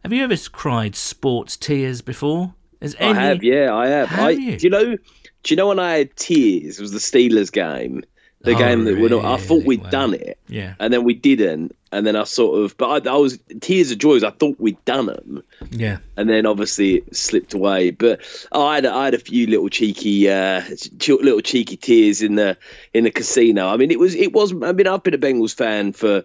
have 0.03 0.13
you 0.13 0.23
ever 0.23 0.37
cried 0.53 0.95
sports 0.95 1.57
tears 1.57 2.01
before? 2.01 2.55
Has 2.81 2.95
any... 2.99 3.19
I 3.19 3.23
have, 3.25 3.43
yeah, 3.43 3.75
I 3.75 3.89
have. 3.89 4.09
have 4.09 4.25
I, 4.27 4.31
you? 4.31 4.57
Do 4.57 4.67
you 4.67 4.71
know? 4.71 4.97
Do 5.43 5.53
you 5.53 5.57
know 5.57 5.69
when 5.69 5.79
I 5.79 5.99
had 5.99 6.17
tears? 6.17 6.79
It 6.79 6.83
was 6.83 6.93
the 6.93 6.99
Steelers 6.99 7.53
game 7.53 8.03
the 8.45 8.55
oh, 8.55 8.59
game 8.59 8.85
that 8.85 8.95
we 8.97 9.09
really? 9.09 9.25
I 9.25 9.39
thought 9.39 9.65
we'd 9.65 9.83
wow. 9.83 9.91
done 9.91 10.15
it, 10.15 10.39
yeah, 10.49 10.75
and 10.79 10.93
then 10.93 11.03
we 11.03 11.15
didn't, 11.15 11.75
and 11.91 12.07
then 12.07 12.15
I 12.15 12.25
sort 12.25 12.63
of, 12.63 12.77
but 12.77 13.07
I, 13.07 13.11
I, 13.11 13.17
was 13.17 13.39
tears 13.61 13.91
of 13.91 13.99
joy. 13.99 14.19
I 14.19 14.31
thought 14.31 14.61
we'd 14.61 14.85
done 14.85 15.07
them, 15.07 15.43
yeah, 15.71 15.99
and 16.17 16.29
then 16.29 16.45
obviously 16.45 16.97
it 16.97 17.17
slipped 17.17 17.55
away. 17.55 17.91
But 17.91 18.21
I 18.53 18.77
had 18.77 18.87
I 18.87 19.07
had 19.07 19.15
a 19.15 19.19
few 19.19 19.47
little 19.47 19.69
cheeky, 19.69 20.29
uh, 20.29 20.63
little 21.09 21.41
cheeky 21.41 21.77
tears 21.77 22.23
in 22.23 22.35
the 22.35 22.59
in 22.93 23.05
the 23.05 23.11
casino. 23.11 23.69
I 23.69 23.77
mean, 23.79 23.91
it 23.91 23.99
was 23.99 24.15
it 24.15 24.33
was. 24.33 24.53
I 24.53 24.73
mean, 24.73 24.87
I've 24.87 25.03
been 25.03 25.15
a 25.15 25.19
Bengals 25.19 25.55
fan 25.55 25.93
for 25.93 26.25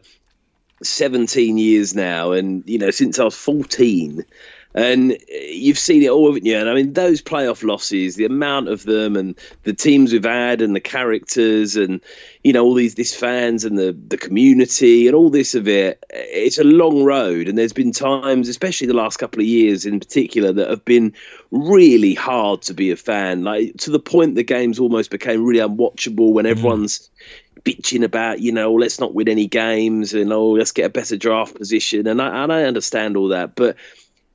17 0.83 1.57
years 1.57 1.95
now, 1.95 2.33
and 2.33 2.67
you 2.67 2.79
know 2.79 2.91
since 2.91 3.17
I 3.17 3.23
was 3.23 3.35
14 3.35 4.25
and 4.79 5.17
you've 5.27 5.77
seen 5.77 6.03
it 6.03 6.09
all, 6.09 6.27
haven't 6.27 6.45
you? 6.45 6.57
And 6.57 6.69
I 6.69 6.73
mean, 6.73 6.93
those 6.93 7.21
playoff 7.21 7.63
losses, 7.63 8.15
the 8.15 8.25
amount 8.25 8.69
of 8.69 8.83
them, 8.83 9.15
and 9.15 9.37
the 9.63 9.73
teams 9.73 10.13
we've 10.13 10.23
had, 10.23 10.61
and 10.61 10.75
the 10.75 10.79
characters, 10.79 11.75
and 11.75 11.99
you 12.43 12.53
know, 12.53 12.63
all 12.63 12.73
these 12.73 12.95
this 12.95 13.13
fans 13.13 13.65
and 13.65 13.77
the 13.77 13.91
the 14.07 14.17
community, 14.17 15.07
and 15.07 15.15
all 15.15 15.29
this 15.29 15.53
of 15.53 15.67
it. 15.67 16.03
It's 16.09 16.57
a 16.57 16.63
long 16.63 17.03
road, 17.03 17.47
and 17.47 17.57
there's 17.57 17.73
been 17.73 17.91
times, 17.91 18.47
especially 18.47 18.87
the 18.87 18.93
last 18.93 19.17
couple 19.17 19.41
of 19.41 19.47
years 19.47 19.85
in 19.85 19.99
particular, 19.99 20.53
that 20.53 20.69
have 20.69 20.85
been 20.85 21.13
really 21.51 22.13
hard 22.13 22.61
to 22.63 22.73
be 22.73 22.91
a 22.91 22.95
fan. 22.95 23.43
Like 23.43 23.75
to 23.77 23.91
the 23.91 23.99
point 23.99 24.35
the 24.35 24.43
games 24.43 24.79
almost 24.79 25.11
became 25.11 25.45
really 25.45 25.59
unwatchable 25.59 26.31
when 26.31 26.45
mm. 26.45 26.51
everyone's 26.51 27.09
bitching 27.63 28.03
about, 28.03 28.39
you 28.39 28.51
know, 28.51 28.73
let's 28.73 28.99
not 28.99 29.13
win 29.13 29.27
any 29.27 29.47
games 29.47 30.13
and 30.13 30.31
oh, 30.31 30.51
let's 30.51 30.71
get 30.71 30.85
a 30.85 30.89
better 30.89 31.17
draft 31.17 31.55
position. 31.55 32.07
And 32.07 32.21
I, 32.21 32.43
and 32.43 32.53
I 32.53 32.63
understand 32.63 33.17
all 33.17 33.29
that, 33.29 33.55
but 33.55 33.75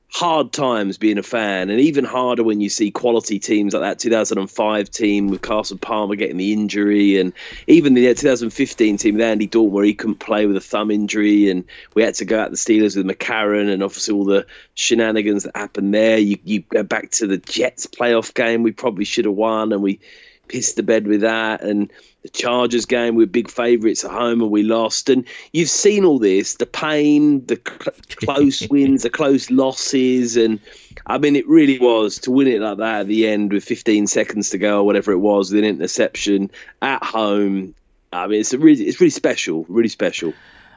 hard 0.09 0.53
times 0.53 0.97
being 0.97 1.17
a 1.17 1.23
fan, 1.23 1.69
and 1.69 1.79
even 1.79 2.05
harder 2.05 2.43
when 2.43 2.61
you 2.61 2.69
see 2.69 2.91
quality 2.91 3.39
teams 3.39 3.73
like 3.73 3.81
that 3.81 3.99
2005 3.99 4.89
team 4.89 5.27
with 5.27 5.41
Carson 5.41 5.77
Palmer 5.77 6.15
getting 6.15 6.37
the 6.37 6.53
injury, 6.53 7.19
and 7.19 7.33
even 7.67 7.93
the 7.93 8.13
2015 8.13 8.97
team 8.97 9.15
with 9.15 9.23
Andy 9.23 9.47
Dalton 9.47 9.73
where 9.73 9.83
he 9.83 9.93
couldn't 9.93 10.19
play 10.19 10.45
with 10.45 10.55
a 10.55 10.61
thumb 10.61 10.91
injury, 10.91 11.49
and 11.49 11.65
we 11.93 12.03
had 12.03 12.15
to 12.15 12.25
go 12.25 12.39
out 12.39 12.51
the 12.51 12.57
Steelers 12.57 12.95
with 12.95 13.05
McCarron, 13.05 13.71
and 13.71 13.83
obviously 13.83 14.13
all 14.13 14.25
the 14.25 14.45
shenanigans 14.75 15.43
that 15.43 15.55
happened 15.55 15.93
there. 15.93 16.17
You 16.17 16.37
you 16.43 16.61
go 16.61 16.83
back 16.83 17.11
to 17.11 17.27
the 17.27 17.37
Jets 17.37 17.87
playoff 17.87 18.33
game, 18.33 18.63
we 18.63 18.71
probably 18.71 19.05
should 19.05 19.25
have 19.25 19.33
won, 19.33 19.73
and 19.73 19.81
we 19.81 19.99
pissed 20.47 20.75
the 20.75 20.83
bed 20.83 21.07
with 21.07 21.21
that, 21.21 21.61
and 21.61 21.91
the 22.25 22.29
Chargers 22.29 22.87
game, 22.87 23.13
we 23.13 23.23
are 23.23 23.27
big 23.27 23.51
favourites 23.51 24.03
at 24.03 24.09
home 24.09 24.41
and 24.41 24.49
we 24.49 24.63
lost. 24.63 25.09
And 25.11 25.27
you've 25.53 25.69
seen 25.69 26.03
all 26.03 26.17
this 26.17 26.55
the 26.55 26.65
pain, 26.65 27.45
the 27.45 27.61
cl- 27.63 27.95
close 28.15 28.67
wins, 28.71 29.03
the 29.03 29.11
close 29.11 29.51
losses. 29.51 30.35
And 30.35 30.59
I 31.05 31.19
mean, 31.19 31.35
it 31.35 31.47
really 31.47 31.77
was 31.77 32.17
to 32.21 32.31
win 32.31 32.47
it 32.47 32.61
like 32.61 32.79
that 32.79 33.01
at 33.01 33.07
the 33.07 33.27
end 33.27 33.53
with 33.53 33.63
15 33.63 34.07
seconds 34.07 34.49
to 34.49 34.57
go 34.57 34.79
or 34.79 34.83
whatever 34.87 35.11
it 35.11 35.19
was 35.19 35.51
with 35.51 35.63
an 35.63 35.69
interception 35.69 36.49
at 36.81 37.03
home. 37.03 37.75
I 38.11 38.25
mean, 38.25 38.39
it's 38.39 38.53
a 38.53 38.57
really, 38.57 38.85
it's 38.85 38.99
really 38.99 39.11
special, 39.11 39.63
really 39.69 39.89
special. 39.89 40.33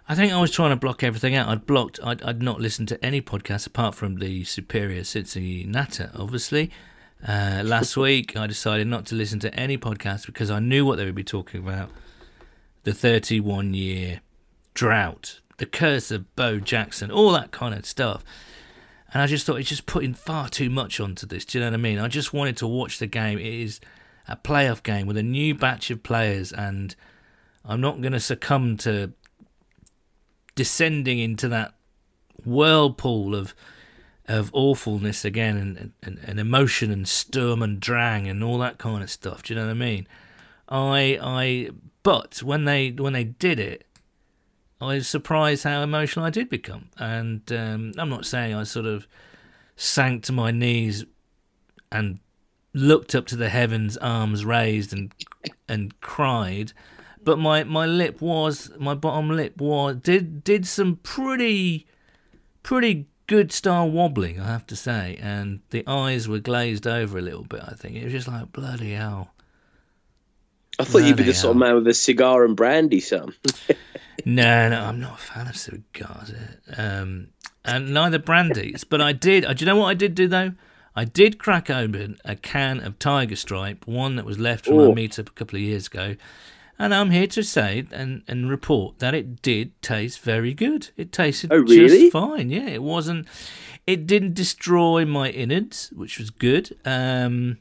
I 0.07 0.15
think 0.15 0.35
I 0.35 0.41
was 0.43 0.51
trying 0.51 0.71
to 0.71 0.77
block 0.77 1.03
everything 1.03 1.35
out. 1.35 1.49
I'd 1.49 1.65
blocked. 1.65 1.99
I'd, 2.05 2.23
I'd 2.23 2.43
not 2.43 2.61
listened 2.61 2.89
to 2.89 3.03
any 3.03 3.23
podcast 3.23 3.67
apart 3.67 3.95
from 3.95 4.17
the 4.17 4.45
Superior 4.45 5.01
Cincy 5.01 5.67
Natter, 5.67 6.11
obviously. 6.15 6.71
Uh, 7.27 7.63
last 7.65 7.97
week, 7.97 8.37
I 8.37 8.47
decided 8.47 8.87
not 8.87 9.07
to 9.07 9.15
listen 9.15 9.41
to 9.41 9.55
any 9.55 9.77
podcast 9.77 10.27
because 10.27 10.51
I 10.51 10.61
knew 10.61 10.87
what 10.87 10.97
they 10.97 11.05
would 11.05 11.15
be 11.15 11.25
talking 11.25 11.61
about 11.61 11.91
the 12.85 12.95
31 12.95 13.75
year 13.75 14.21
drought, 14.75 15.41
the 15.57 15.67
curse 15.67 16.11
of 16.11 16.35
Bo 16.37 16.61
Jackson, 16.61 17.11
all 17.11 17.33
that 17.33 17.51
kind 17.51 17.75
of 17.75 17.85
stuff. 17.85 18.25
And 19.13 19.23
I 19.23 19.27
just 19.27 19.47
thought 19.47 19.57
it's 19.57 19.69
just 19.69 19.87
putting 19.87 20.15
far 20.15 20.49
too 20.49 20.71
much 20.71 21.01
onto 21.01 21.27
this. 21.27 21.45
Do 21.45 21.59
you 21.59 21.65
know 21.65 21.71
what 21.71 21.75
I 21.75 21.79
mean? 21.79 21.99
I 21.99 22.09
just 22.09 22.33
wanted 22.33 22.57
to 22.59 22.67
watch 22.67 22.99
the 22.99 23.07
game. 23.07 23.39
It 23.39 23.47
is 23.47 23.81
a 24.29 24.37
playoff 24.37 24.83
game 24.83 25.07
with 25.07 25.17
a 25.17 25.23
new 25.23 25.55
batch 25.55 25.91
of 25.91 26.03
players, 26.03 26.53
and 26.53 26.95
I'm 27.65 27.81
not 27.81 28.01
going 28.01 28.13
to 28.13 28.21
succumb 28.21 28.77
to 28.79 29.13
descending 30.55 31.19
into 31.19 31.49
that 31.49 31.75
whirlpool 32.45 33.35
of 33.35 33.55
of 34.29 34.51
awfulness 34.53 35.25
again 35.25 35.57
and, 35.57 35.93
and, 36.03 36.21
and 36.23 36.39
emotion 36.39 36.91
and 36.91 37.09
sturm 37.09 37.63
and 37.63 37.81
drang 37.81 38.29
and 38.29 38.45
all 38.45 38.59
that 38.59 38.79
kind 38.79 39.03
of 39.03 39.11
stuff. 39.11 39.43
Do 39.43 39.55
you 39.55 39.61
know 39.61 39.67
what 39.67 39.73
I 39.73 39.75
mean? 39.75 40.07
I 40.69 41.19
I 41.21 41.71
but 42.03 42.43
when 42.43 42.65
they 42.65 42.91
when 42.91 43.15
they 43.15 43.25
did 43.25 43.59
it, 43.59 43.87
I 44.81 44.95
was 44.95 45.09
surprised 45.09 45.65
how 45.65 45.83
emotional 45.83 46.27
I 46.27 46.31
did 46.31 46.51
become. 46.51 46.91
And 46.99 47.51
um, 47.53 47.93
I'm 47.97 48.11
not 48.11 48.27
saying 48.27 48.55
I 48.55 48.65
sort 48.65 48.87
of 48.87 49.07
sank 49.77 50.25
to 50.25 50.33
my 50.33 50.51
knees 50.51 51.05
and 51.91 52.19
looked 52.75 53.15
up 53.15 53.27
to 53.27 53.37
the 53.37 53.49
heavens, 53.49 53.97
arms 53.97 54.45
raised 54.45 54.93
and 54.93 55.13
and 55.69 55.99
cried. 56.01 56.73
But 57.23 57.39
my, 57.39 57.65
my 57.65 57.87
lip 57.87 58.21
was 58.21 58.71
my 58.79 58.95
bottom 58.95 59.31
lip 59.31 59.61
was 59.61 59.97
did 59.97 60.45
did 60.45 60.67
some 60.67 60.97
pretty 60.97 61.87
pretty 62.63 63.07
good 63.29 63.53
style 63.53 63.89
wobbling, 63.89 64.41
I 64.41 64.47
have 64.47 64.67
to 64.67 64.77
say, 64.77 65.17
and 65.23 65.61
the 65.71 65.85
eyes 65.87 66.27
were 66.27 66.41
glazed 66.41 66.87
over 66.87 67.19
a 67.19 67.23
little 67.23 67.45
bit. 67.45 67.63
I 67.65 67.75
think 67.75 67.95
it 67.95 68.03
was 68.03 68.13
just 68.13 68.27
like 68.27 68.51
bloody 68.51 68.93
hell. 68.93 69.31
I 70.81 70.85
thought 70.85 70.93
bloody 70.93 71.09
you'd 71.09 71.17
be 71.17 71.23
the 71.23 71.33
hell. 71.33 71.43
sort 71.43 71.51
of 71.53 71.59
man 71.59 71.75
with 71.77 71.87
a 71.87 71.95
cigar 71.95 72.45
and 72.45 72.57
brandy, 72.57 72.99
son. 72.99 73.35
no, 74.25 74.69
no, 74.69 74.85
I'm 74.85 74.99
not 74.99 75.15
a 75.15 75.23
fan 75.23 75.47
of 75.47 75.57
cigars, 75.57 76.33
um, 76.77 77.29
and 77.65 77.95
neither 77.95 78.19
brandies. 78.19 78.83
but 78.89 79.01
I 79.01 79.13
did. 79.13 79.45
Do 79.45 79.55
you 79.59 79.67
know 79.67 79.77
what 79.77 79.89
I 79.89 79.95
did 79.95 80.17
do 80.17 80.27
though? 80.27 80.53
I 80.97 81.05
did 81.05 81.39
crack 81.39 81.71
open 81.71 82.17
a 82.25 82.35
can 82.35 82.81
of 82.81 82.99
Tiger 82.99 83.37
Stripe, 83.37 83.87
one 83.87 84.17
that 84.17 84.25
was 84.25 84.39
left 84.39 84.65
from 84.65 84.79
Ooh. 84.79 84.89
our 84.89 84.97
meetup 84.97 85.29
a 85.29 85.33
couple 85.33 85.57
of 85.57 85.63
years 85.63 85.87
ago, 85.87 86.17
and 86.79 86.95
I'm 86.95 87.11
here 87.11 87.27
to 87.29 87.43
say 87.43 87.85
and, 87.91 88.23
and 88.29 88.49
report 88.49 89.01
that 89.01 89.15
it 89.15 89.43
did 89.43 89.81
taste 89.83 90.21
very 90.21 90.55
good. 90.55 90.91
It 90.97 91.13
tasted 91.13 91.53
oh, 91.53 91.59
really? 91.59 91.89
just 91.89 92.13
fine. 92.13 92.51
Yeah, 92.51 92.69
it 92.69 92.83
wasn't. 92.83 93.27
It 93.87 94.07
didn't 94.07 94.35
destroy 94.35 95.05
my 95.05 95.31
innards, 95.31 95.91
which 95.95 96.19
was 96.19 96.31
good. 96.31 96.77
Um, 96.85 97.59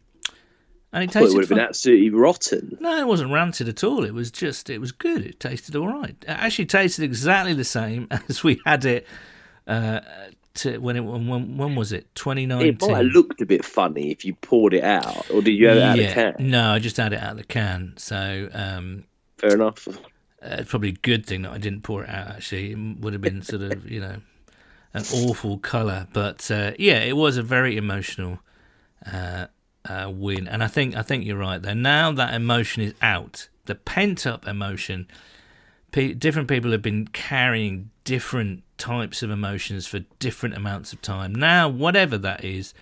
and 0.93 1.03
it 1.03 1.11
tasted. 1.11 1.31
it 1.31 1.33
would 1.33 1.43
have 1.43 1.49
been 1.49 1.59
absolutely 1.59 2.09
rotten. 2.11 2.77
No, 2.79 2.97
it 2.97 3.07
wasn't 3.07 3.31
rancid 3.31 3.67
at 3.67 3.83
all. 3.83 4.03
It 4.03 4.13
was 4.13 4.31
just. 4.31 4.69
It 4.69 4.79
was 4.79 4.91
good. 4.91 5.25
It 5.25 5.39
tasted 5.39 5.75
all 5.75 5.87
right. 5.87 6.15
It 6.21 6.29
actually 6.29 6.67
tasted 6.67 7.03
exactly 7.03 7.53
the 7.53 7.63
same 7.63 8.07
as 8.29 8.43
we 8.43 8.61
had 8.65 8.85
it 8.85 9.07
uh, 9.67 10.01
to 10.57 10.77
when 10.79 10.95
it 10.95 11.01
when 11.01 11.57
when 11.57 11.75
was 11.75 11.91
it? 11.91 12.13
Twenty 12.15 12.45
nineteen. 12.45 12.75
It 12.75 12.81
might 12.81 12.97
have 12.97 13.05
looked 13.05 13.41
a 13.41 13.45
bit 13.45 13.63
funny 13.63 14.11
if 14.11 14.25
you 14.25 14.35
poured 14.35 14.73
it 14.73 14.83
out, 14.83 15.29
or 15.31 15.41
did 15.41 15.51
you 15.51 15.67
have 15.67 15.77
it 15.77 15.83
out 15.83 15.99
of 15.99 16.05
the 16.05 16.13
can? 16.13 16.35
No, 16.39 16.71
I 16.71 16.79
just 16.79 16.97
had 16.97 17.13
it 17.13 17.19
out 17.19 17.31
of 17.31 17.37
the 17.37 17.43
can. 17.43 17.93
So 17.97 18.49
um, 18.53 19.05
fair 19.37 19.53
enough. 19.53 19.87
Uh, 20.41 20.63
probably 20.67 20.89
a 20.89 20.93
good 20.93 21.25
thing 21.25 21.41
that 21.41 21.51
I 21.51 21.57
didn't 21.57 21.81
pour 21.81 22.03
it 22.03 22.09
out. 22.09 22.27
Actually, 22.27 22.71
it 22.71 22.99
would 22.99 23.13
have 23.13 23.21
been 23.21 23.41
sort 23.41 23.63
of 23.63 23.89
you 23.89 23.99
know 23.99 24.17
an 24.93 25.03
awful 25.13 25.57
color, 25.57 26.07
but 26.13 26.49
uh, 26.51 26.73
yeah, 26.77 26.99
it 26.99 27.15
was 27.15 27.37
a 27.37 27.43
very 27.43 27.77
emotional 27.77 28.39
uh, 29.05 29.47
uh 29.85 30.11
win, 30.13 30.47
and 30.47 30.63
I 30.63 30.67
think 30.67 30.95
I 30.95 31.01
think 31.01 31.25
you're 31.25 31.37
right 31.37 31.61
there. 31.61 31.75
Now 31.75 32.11
that 32.11 32.33
emotion 32.33 32.83
is 32.83 32.93
out, 33.01 33.49
the 33.65 33.75
pent 33.75 34.27
up 34.27 34.47
emotion. 34.47 35.07
Different 36.19 36.47
people 36.47 36.71
have 36.71 36.81
been 36.81 37.07
carrying 37.07 37.89
different 38.03 38.63
types 38.77 39.23
of 39.23 39.29
emotions 39.29 39.87
for 39.87 39.99
different 40.19 40.55
amounts 40.55 40.93
of 40.93 41.01
time. 41.01 41.33
Now, 41.33 41.67
whatever 41.67 42.17
that 42.19 42.43
is, 42.43 42.73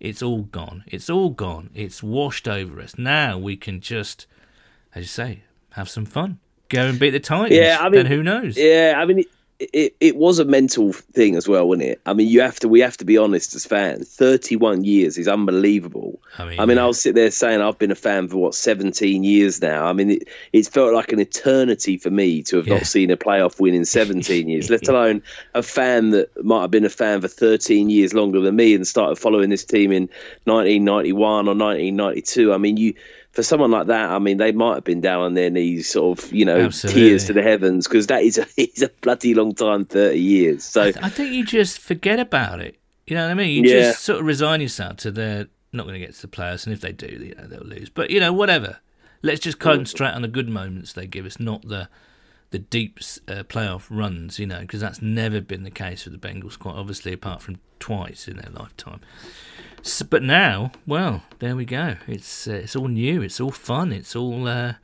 it's 0.00 0.22
all 0.22 0.42
gone. 0.42 0.84
It's 0.86 1.08
all 1.08 1.30
gone. 1.30 1.70
It's 1.74 2.02
washed 2.02 2.46
over 2.48 2.80
us. 2.80 2.98
Now 2.98 3.38
we 3.38 3.56
can 3.56 3.80
just, 3.80 4.26
as 4.94 5.04
you 5.04 5.08
say, 5.08 5.42
have 5.70 5.88
some 5.88 6.04
fun. 6.04 6.38
Go 6.68 6.86
and 6.86 6.98
beat 6.98 7.10
the 7.10 7.20
Titans. 7.20 7.52
Yeah, 7.52 7.78
I 7.80 7.84
mean, 7.84 7.92
then 7.92 8.06
who 8.06 8.22
knows? 8.22 8.56
Yeah, 8.56 8.94
I 8.96 9.04
mean, 9.04 9.24
it, 9.72 9.96
it 10.00 10.16
was 10.16 10.38
a 10.38 10.44
mental 10.44 10.92
thing 10.92 11.36
as 11.36 11.48
well, 11.48 11.66
wasn't 11.66 11.88
it? 11.88 12.00
I 12.06 12.12
mean, 12.12 12.28
you 12.28 12.40
have 12.40 12.58
to 12.60 12.68
we 12.68 12.80
have 12.80 12.96
to 12.98 13.04
be 13.04 13.18
honest 13.18 13.54
as 13.54 13.64
fans. 13.64 14.08
Thirty 14.08 14.56
one 14.56 14.84
years 14.84 15.18
is 15.18 15.28
unbelievable. 15.28 16.20
I 16.38 16.44
mean, 16.44 16.60
I 16.60 16.66
mean, 16.66 16.76
yeah. 16.76 16.82
I'll 16.82 16.92
sit 16.92 17.14
there 17.14 17.30
saying 17.30 17.60
I've 17.60 17.78
been 17.78 17.90
a 17.90 17.96
fan 17.96 18.28
for 18.28 18.36
what 18.36 18.54
seventeen 18.54 19.24
years 19.24 19.62
now. 19.62 19.86
I 19.86 19.92
mean, 19.92 20.10
it, 20.10 20.28
it's 20.52 20.68
felt 20.68 20.92
like 20.92 21.12
an 21.12 21.20
eternity 21.20 21.96
for 21.96 22.10
me 22.10 22.42
to 22.44 22.56
have 22.56 22.66
yeah. 22.66 22.74
not 22.74 22.86
seen 22.86 23.10
a 23.10 23.16
playoff 23.16 23.60
win 23.60 23.74
in 23.74 23.84
seventeen 23.84 24.48
years, 24.50 24.70
let 24.70 24.88
alone 24.88 25.22
a 25.54 25.62
fan 25.62 26.10
that 26.10 26.44
might 26.44 26.62
have 26.62 26.70
been 26.70 26.84
a 26.84 26.90
fan 26.90 27.20
for 27.20 27.28
thirteen 27.28 27.90
years 27.90 28.14
longer 28.14 28.40
than 28.40 28.56
me 28.56 28.74
and 28.74 28.86
started 28.86 29.16
following 29.16 29.50
this 29.50 29.64
team 29.64 29.92
in 29.92 30.08
nineteen 30.46 30.84
ninety 30.84 31.12
one 31.12 31.48
or 31.48 31.54
nineteen 31.54 31.96
ninety 31.96 32.22
two. 32.22 32.52
I 32.52 32.58
mean, 32.58 32.76
you 32.76 32.94
for 33.34 33.42
someone 33.42 33.72
like 33.72 33.88
that, 33.88 34.10
I 34.10 34.18
mean, 34.20 34.36
they 34.36 34.52
might 34.52 34.76
have 34.76 34.84
been 34.84 35.00
down 35.00 35.22
on 35.22 35.34
their 35.34 35.50
knees, 35.50 35.90
sort 35.90 36.18
of, 36.18 36.32
you 36.32 36.44
know, 36.44 36.60
Absolutely. 36.60 37.02
tears 37.02 37.26
to 37.26 37.32
the 37.32 37.42
heavens, 37.42 37.88
because 37.88 38.06
that 38.06 38.22
is 38.22 38.38
a, 38.38 38.46
is 38.56 38.82
a 38.82 38.88
bloody 39.00 39.34
long 39.34 39.54
time, 39.54 39.84
thirty 39.84 40.20
years. 40.20 40.62
So 40.62 40.82
I, 40.82 40.92
th- 40.92 41.04
I, 41.04 41.08
think 41.08 41.32
you 41.32 41.44
just 41.44 41.80
forget 41.80 42.20
about 42.20 42.60
it. 42.60 42.78
You 43.06 43.16
know 43.16 43.24
what 43.24 43.32
I 43.32 43.34
mean? 43.34 43.64
You 43.64 43.70
yeah. 43.70 43.82
just 43.90 44.04
sort 44.04 44.20
of 44.20 44.26
resign 44.26 44.60
yourself 44.60 44.98
to 44.98 45.10
they're 45.10 45.48
not 45.72 45.82
going 45.82 45.94
to 45.94 46.06
get 46.06 46.14
to 46.14 46.22
the 46.22 46.28
playoffs, 46.28 46.64
and 46.64 46.72
if 46.72 46.80
they 46.80 46.92
do, 46.92 47.06
you 47.06 47.34
know, 47.34 47.46
they'll 47.48 47.60
lose. 47.60 47.90
But 47.90 48.10
you 48.10 48.20
know, 48.20 48.32
whatever. 48.32 48.78
Let's 49.22 49.40
just 49.40 49.58
mm. 49.58 49.62
concentrate 49.62 50.10
on 50.10 50.22
the 50.22 50.28
good 50.28 50.48
moments 50.48 50.92
they 50.92 51.06
give 51.06 51.26
us, 51.26 51.40
not 51.40 51.66
the 51.66 51.88
the 52.54 52.60
deep 52.60 53.00
uh, 53.26 53.42
playoff 53.42 53.86
runs. 53.90 54.38
You 54.38 54.46
know, 54.46 54.60
because 54.60 54.80
that's 54.80 55.02
never 55.02 55.40
been 55.40 55.64
the 55.64 55.70
case 55.72 56.04
for 56.04 56.10
the 56.10 56.18
Bengals, 56.18 56.56
quite 56.56 56.76
obviously, 56.76 57.12
apart 57.12 57.42
from 57.42 57.58
twice 57.80 58.28
in 58.28 58.36
their 58.36 58.52
lifetime. 58.52 59.00
So, 59.82 60.06
but 60.08 60.22
now, 60.22 60.70
well, 60.86 61.24
there 61.40 61.56
we 61.56 61.64
go. 61.64 61.96
It's 62.06 62.46
uh, 62.46 62.52
it's 62.52 62.76
all 62.76 62.86
new. 62.86 63.22
It's 63.22 63.40
all 63.40 63.50
fun. 63.50 63.92
It's 63.92 64.14
all 64.14 64.46
uh, 64.46 64.74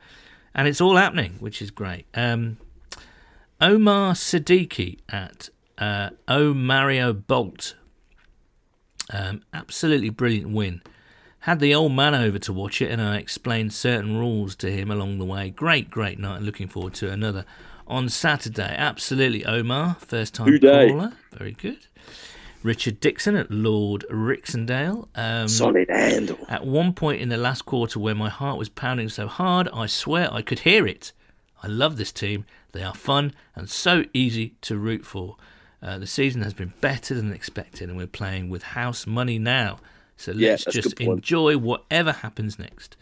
and 0.53 0.67
it's 0.67 0.81
all 0.81 0.97
happening, 0.97 1.37
which 1.39 1.61
is 1.61 1.71
great. 1.71 2.05
Um, 2.13 2.57
Omar 3.61 4.15
Siddiqui 4.15 4.99
at 5.07 5.49
uh, 5.77 6.09
O 6.27 6.53
Mario 6.53 7.13
Bolt. 7.13 7.75
Um, 9.13 9.43
absolutely 9.53 10.09
brilliant 10.09 10.49
win. 10.49 10.81
Had 11.41 11.59
the 11.59 11.73
old 11.73 11.93
man 11.93 12.13
over 12.13 12.37
to 12.37 12.53
watch 12.53 12.81
it, 12.81 12.91
and 12.91 13.01
I 13.01 13.17
explained 13.17 13.73
certain 13.73 14.17
rules 14.17 14.55
to 14.57 14.71
him 14.71 14.91
along 14.91 15.17
the 15.17 15.25
way. 15.25 15.49
Great, 15.49 15.89
great 15.89 16.19
night. 16.19 16.41
Looking 16.43 16.67
forward 16.67 16.93
to 16.95 17.09
another 17.11 17.45
on 17.87 18.09
Saturday. 18.09 18.75
Absolutely, 18.77 19.43
Omar, 19.45 19.97
first 19.99 20.35
time 20.35 20.59
caller. 20.59 21.13
Very 21.33 21.53
good. 21.53 21.79
Richard 22.61 22.99
Dixon 22.99 23.35
at 23.35 23.49
Lord 23.49 24.05
Rixendale. 24.11 25.07
Um, 25.15 25.47
Solid 25.47 25.89
handle. 25.89 26.37
At 26.47 26.63
one 26.63 26.93
point 26.93 27.21
in 27.21 27.29
the 27.29 27.37
last 27.37 27.63
quarter, 27.63 27.99
where 27.99 28.13
my 28.13 28.29
heart 28.29 28.59
was 28.59 28.69
pounding 28.69 29.09
so 29.09 29.25
hard, 29.25 29.67
I 29.73 29.87
swear 29.87 30.31
I 30.31 30.43
could 30.43 30.59
hear 30.59 30.85
it. 30.85 31.11
I 31.63 31.67
love 31.67 31.97
this 31.97 32.11
team. 32.11 32.45
They 32.71 32.83
are 32.83 32.93
fun 32.93 33.33
and 33.55 33.67
so 33.67 34.03
easy 34.13 34.53
to 34.61 34.77
root 34.77 35.05
for. 35.05 35.37
Uh, 35.81 35.97
the 35.97 36.05
season 36.05 36.43
has 36.43 36.53
been 36.53 36.73
better 36.81 37.15
than 37.15 37.33
expected, 37.33 37.89
and 37.89 37.97
we're 37.97 38.05
playing 38.05 38.51
with 38.51 38.61
house 38.61 39.07
money 39.07 39.39
now. 39.39 39.79
So 40.21 40.31
let's 40.31 40.65
yeah, 40.65 40.71
just 40.71 40.99
enjoy 40.99 41.57
whatever 41.57 42.11
happens 42.11 42.59
next. 42.59 42.95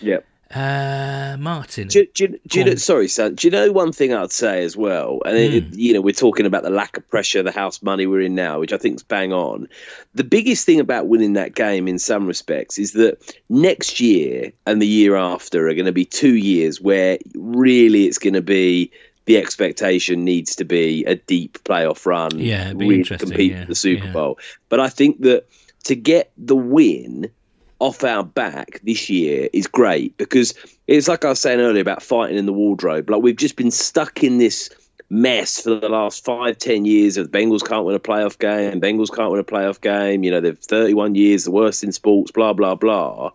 Yep. 0.00 0.26
Uh, 0.54 1.36
Martin. 1.40 1.88
Do, 1.88 2.06
do, 2.12 2.28
do, 2.46 2.58
you 2.58 2.64
know, 2.66 2.74
sorry, 2.74 3.08
son. 3.08 3.36
Do 3.36 3.46
you 3.46 3.50
know 3.50 3.72
one 3.72 3.90
thing 3.90 4.12
I'd 4.12 4.32
say 4.32 4.64
as 4.64 4.76
well? 4.76 5.20
And 5.24 5.38
it, 5.38 5.64
Hmm. 5.64 5.70
you 5.72 5.94
know, 5.94 6.02
we're 6.02 6.12
talking 6.12 6.44
about 6.44 6.62
the 6.62 6.68
lack 6.70 6.98
of 6.98 7.08
pressure, 7.08 7.42
the 7.42 7.50
house 7.50 7.82
money 7.82 8.06
we're 8.06 8.20
in 8.20 8.34
now, 8.34 8.60
which 8.60 8.74
I 8.74 8.76
think 8.76 8.96
is 8.96 9.02
bang 9.02 9.32
on. 9.32 9.68
The 10.14 10.24
biggest 10.24 10.66
thing 10.66 10.78
about 10.78 11.06
winning 11.08 11.32
that 11.34 11.54
game, 11.54 11.88
in 11.88 11.98
some 11.98 12.26
respects, 12.26 12.78
is 12.78 12.92
that 12.92 13.16
next 13.48 13.98
year 13.98 14.52
and 14.66 14.82
the 14.82 14.86
year 14.86 15.16
after 15.16 15.68
are 15.68 15.74
going 15.74 15.86
to 15.86 15.92
be 15.92 16.04
two 16.04 16.34
years 16.34 16.82
where 16.82 17.16
really 17.34 18.04
it's 18.04 18.18
going 18.18 18.34
to 18.34 18.42
be 18.42 18.90
the 19.24 19.38
expectation 19.38 20.24
needs 20.24 20.56
to 20.56 20.64
be 20.64 21.04
a 21.06 21.14
deep 21.14 21.64
playoff 21.64 22.04
run. 22.04 22.38
Yeah, 22.38 22.72
really 22.74 22.96
interesting, 22.96 23.30
compete 23.30 23.52
yeah, 23.52 23.62
for 23.62 23.68
the 23.68 23.74
Super 23.74 24.06
yeah. 24.06 24.12
Bowl. 24.12 24.38
But 24.68 24.80
I 24.80 24.90
think 24.90 25.20
that 25.22 25.46
to 25.82 25.94
get 25.94 26.32
the 26.36 26.56
win 26.56 27.30
off 27.78 28.04
our 28.04 28.22
back 28.22 28.80
this 28.84 29.10
year 29.10 29.48
is 29.52 29.66
great 29.66 30.16
because 30.16 30.54
it's 30.86 31.08
like 31.08 31.24
I 31.24 31.30
was 31.30 31.40
saying 31.40 31.60
earlier 31.60 31.82
about 31.82 32.02
fighting 32.02 32.38
in 32.38 32.46
the 32.46 32.52
wardrobe. 32.52 33.10
Like 33.10 33.22
we've 33.22 33.36
just 33.36 33.56
been 33.56 33.72
stuck 33.72 34.22
in 34.22 34.38
this 34.38 34.70
mess 35.10 35.60
for 35.62 35.74
the 35.74 35.88
last 35.88 36.24
five, 36.24 36.58
ten 36.58 36.84
years 36.84 37.16
of 37.16 37.30
Bengals 37.30 37.66
can't 37.66 37.84
win 37.84 37.96
a 37.96 38.00
playoff 38.00 38.38
game, 38.38 38.80
Bengals 38.80 39.14
can't 39.14 39.30
win 39.30 39.40
a 39.40 39.44
playoff 39.44 39.80
game. 39.80 40.22
You 40.22 40.30
know, 40.30 40.40
they've 40.40 40.58
31 40.58 41.16
years, 41.16 41.44
the 41.44 41.50
worst 41.50 41.82
in 41.82 41.92
sports, 41.92 42.30
blah, 42.30 42.52
blah, 42.52 42.76
blah. 42.76 43.32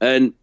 And 0.00 0.34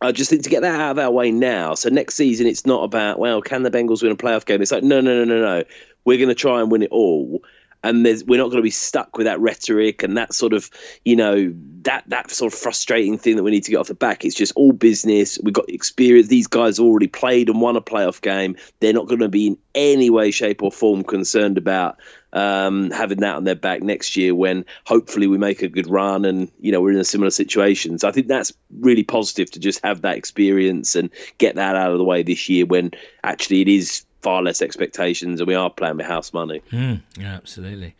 I 0.00 0.12
just 0.12 0.30
think 0.30 0.42
to 0.44 0.50
get 0.50 0.60
that 0.60 0.78
out 0.78 0.92
of 0.92 0.98
our 0.98 1.10
way 1.10 1.30
now. 1.30 1.74
So 1.74 1.88
next 1.88 2.14
season, 2.16 2.46
it's 2.46 2.66
not 2.66 2.84
about, 2.84 3.18
well, 3.18 3.40
can 3.40 3.62
the 3.62 3.70
Bengals 3.70 4.02
win 4.02 4.12
a 4.12 4.16
playoff 4.16 4.44
game? 4.44 4.60
It's 4.60 4.70
like, 4.70 4.82
no, 4.82 5.00
no, 5.00 5.24
no, 5.24 5.24
no, 5.24 5.40
no. 5.40 5.64
We're 6.04 6.18
going 6.18 6.28
to 6.28 6.34
try 6.34 6.60
and 6.60 6.70
win 6.70 6.82
it 6.82 6.90
all. 6.90 7.42
And 7.88 8.04
we're 8.04 8.38
not 8.38 8.46
going 8.46 8.56
to 8.56 8.62
be 8.62 8.70
stuck 8.70 9.16
with 9.16 9.26
that 9.26 9.40
rhetoric 9.40 10.02
and 10.02 10.16
that 10.16 10.34
sort 10.34 10.52
of, 10.52 10.70
you 11.04 11.16
know, 11.16 11.52
that 11.82 12.04
that 12.08 12.30
sort 12.30 12.52
of 12.52 12.58
frustrating 12.58 13.18
thing 13.18 13.36
that 13.36 13.42
we 13.42 13.50
need 13.50 13.64
to 13.64 13.70
get 13.70 13.78
off 13.78 13.88
the 13.88 13.94
back. 13.94 14.24
It's 14.24 14.34
just 14.34 14.52
all 14.56 14.72
business. 14.72 15.38
We've 15.42 15.54
got 15.54 15.68
experience. 15.68 16.28
These 16.28 16.48
guys 16.48 16.78
already 16.78 17.06
played 17.06 17.48
and 17.48 17.60
won 17.60 17.76
a 17.76 17.80
playoff 17.80 18.20
game. 18.20 18.56
They're 18.80 18.92
not 18.92 19.06
going 19.06 19.20
to 19.20 19.28
be 19.28 19.48
in 19.48 19.58
any 19.74 20.10
way, 20.10 20.30
shape, 20.30 20.62
or 20.62 20.72
form 20.72 21.04
concerned 21.04 21.58
about 21.58 21.98
um, 22.32 22.90
having 22.90 23.20
that 23.20 23.36
on 23.36 23.44
their 23.44 23.54
back 23.54 23.82
next 23.82 24.16
year 24.16 24.34
when 24.34 24.64
hopefully 24.84 25.26
we 25.26 25.38
make 25.38 25.62
a 25.62 25.68
good 25.68 25.88
run 25.88 26.24
and 26.24 26.50
you 26.60 26.72
know 26.72 26.80
we're 26.80 26.92
in 26.92 26.98
a 26.98 27.04
similar 27.04 27.30
situation. 27.30 27.98
So 27.98 28.08
I 28.08 28.12
think 28.12 28.26
that's 28.26 28.52
really 28.80 29.04
positive 29.04 29.50
to 29.52 29.60
just 29.60 29.84
have 29.84 30.02
that 30.02 30.16
experience 30.16 30.96
and 30.96 31.10
get 31.38 31.54
that 31.56 31.76
out 31.76 31.92
of 31.92 31.98
the 31.98 32.04
way 32.04 32.22
this 32.22 32.48
year 32.48 32.66
when 32.66 32.92
actually 33.22 33.62
it 33.62 33.68
is 33.68 34.04
far 34.26 34.42
less 34.42 34.60
expectations 34.60 35.40
and 35.40 35.46
we 35.46 35.54
are 35.54 35.70
playing 35.70 35.98
with 35.98 36.06
house 36.06 36.32
money. 36.32 36.60
Mm, 36.72 37.00
yeah, 37.16 37.34
absolutely. 37.34 37.94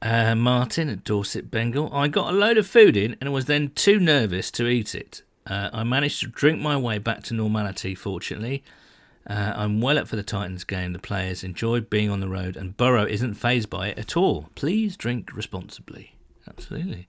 Uh, 0.00 0.34
Martin 0.34 0.88
at 0.88 1.04
Dorset 1.04 1.50
Bengal. 1.50 1.92
I 1.92 2.08
got 2.08 2.32
a 2.32 2.34
load 2.34 2.56
of 2.56 2.66
food 2.66 2.96
in 2.96 3.18
and 3.20 3.30
was 3.30 3.44
then 3.44 3.72
too 3.74 4.00
nervous 4.00 4.50
to 4.52 4.66
eat 4.68 4.94
it. 4.94 5.20
Uh, 5.46 5.68
I 5.70 5.84
managed 5.84 6.20
to 6.20 6.28
drink 6.28 6.62
my 6.62 6.78
way 6.78 6.96
back 6.96 7.24
to 7.24 7.34
normality, 7.34 7.94
fortunately. 7.94 8.64
Uh, 9.26 9.52
I'm 9.54 9.82
well 9.82 9.98
up 9.98 10.08
for 10.08 10.16
the 10.16 10.22
Titans 10.22 10.64
game. 10.64 10.94
The 10.94 10.98
players 10.98 11.44
enjoy 11.44 11.82
being 11.82 12.08
on 12.08 12.20
the 12.20 12.28
road, 12.28 12.56
and 12.56 12.74
Burrow 12.78 13.04
isn't 13.04 13.34
phased 13.34 13.68
by 13.68 13.88
it 13.88 13.98
at 13.98 14.16
all. 14.16 14.48
Please 14.54 14.96
drink 14.96 15.36
responsibly. 15.36 16.14
Absolutely. 16.48 17.06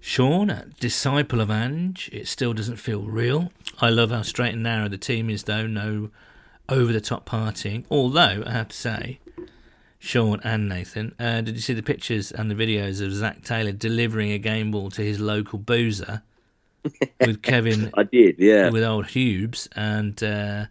Sean, 0.00 0.74
disciple 0.80 1.40
of 1.40 1.48
Ange, 1.48 2.10
it 2.12 2.26
still 2.26 2.54
doesn't 2.54 2.76
feel 2.76 3.02
real. 3.02 3.52
I 3.80 3.90
love 3.90 4.10
how 4.10 4.22
straight 4.22 4.54
and 4.54 4.64
narrow 4.64 4.88
the 4.88 4.98
team 4.98 5.30
is, 5.30 5.44
though, 5.44 5.68
no 5.68 6.10
over 6.70 6.92
the 6.92 7.00
top 7.00 7.28
partying. 7.28 7.84
Although, 7.90 8.42
I 8.46 8.52
have 8.52 8.68
to 8.68 8.76
say, 8.76 9.20
Sean 9.98 10.40
and 10.42 10.68
Nathan, 10.68 11.14
uh, 11.18 11.42
did 11.42 11.54
you 11.56 11.60
see 11.60 11.74
the 11.74 11.82
pictures 11.82 12.32
and 12.32 12.50
the 12.50 12.54
videos 12.54 13.04
of 13.04 13.12
Zac 13.12 13.42
Taylor 13.42 13.72
delivering 13.72 14.32
a 14.32 14.38
game 14.38 14.70
ball 14.70 14.90
to 14.90 15.02
his 15.02 15.20
local 15.20 15.58
boozer 15.58 16.22
with 17.20 17.42
Kevin 17.42 17.90
I 17.94 18.04
did, 18.04 18.36
yeah. 18.38 18.70
with 18.70 18.82
old 18.82 19.08
Hubes, 19.08 19.68
and 19.76 20.22
uh, 20.22 20.66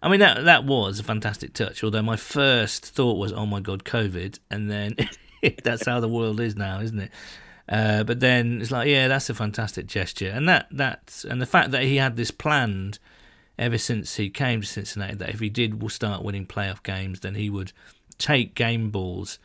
I 0.00 0.08
mean 0.08 0.20
that 0.20 0.44
that 0.44 0.64
was 0.64 1.00
a 1.00 1.02
fantastic 1.02 1.52
touch. 1.54 1.82
Although 1.82 2.02
my 2.02 2.16
first 2.16 2.86
thought 2.86 3.18
was, 3.18 3.32
"Oh 3.32 3.46
my 3.46 3.60
God, 3.60 3.84
COVID," 3.84 4.38
and 4.50 4.70
then 4.70 4.94
that's 5.64 5.86
how 5.86 5.98
the 5.98 6.08
world 6.08 6.38
is 6.38 6.54
now, 6.54 6.80
isn't 6.80 7.00
it? 7.00 7.10
Uh, 7.68 8.02
but 8.04 8.20
then 8.20 8.62
it's 8.62 8.70
like, 8.70 8.88
yeah, 8.88 9.08
that's 9.08 9.28
a 9.28 9.34
fantastic 9.34 9.86
gesture, 9.86 10.30
and 10.30 10.48
that 10.48 10.68
that's 10.70 11.24
and 11.24 11.42
the 11.42 11.46
fact 11.46 11.72
that 11.72 11.82
he 11.82 11.96
had 11.96 12.16
this 12.16 12.30
planned 12.30 12.98
ever 13.58 13.78
since 13.78 14.16
he 14.16 14.30
came 14.30 14.60
to 14.60 14.66
Cincinnati, 14.66 15.14
that 15.16 15.30
if 15.30 15.40
he 15.40 15.48
did 15.48 15.82
will 15.82 15.88
start 15.88 16.22
winning 16.22 16.46
playoff 16.46 16.82
games, 16.82 17.20
then 17.20 17.34
he 17.34 17.50
would 17.50 17.72
take 18.18 18.54
game 18.54 18.90
balls. 18.90 19.38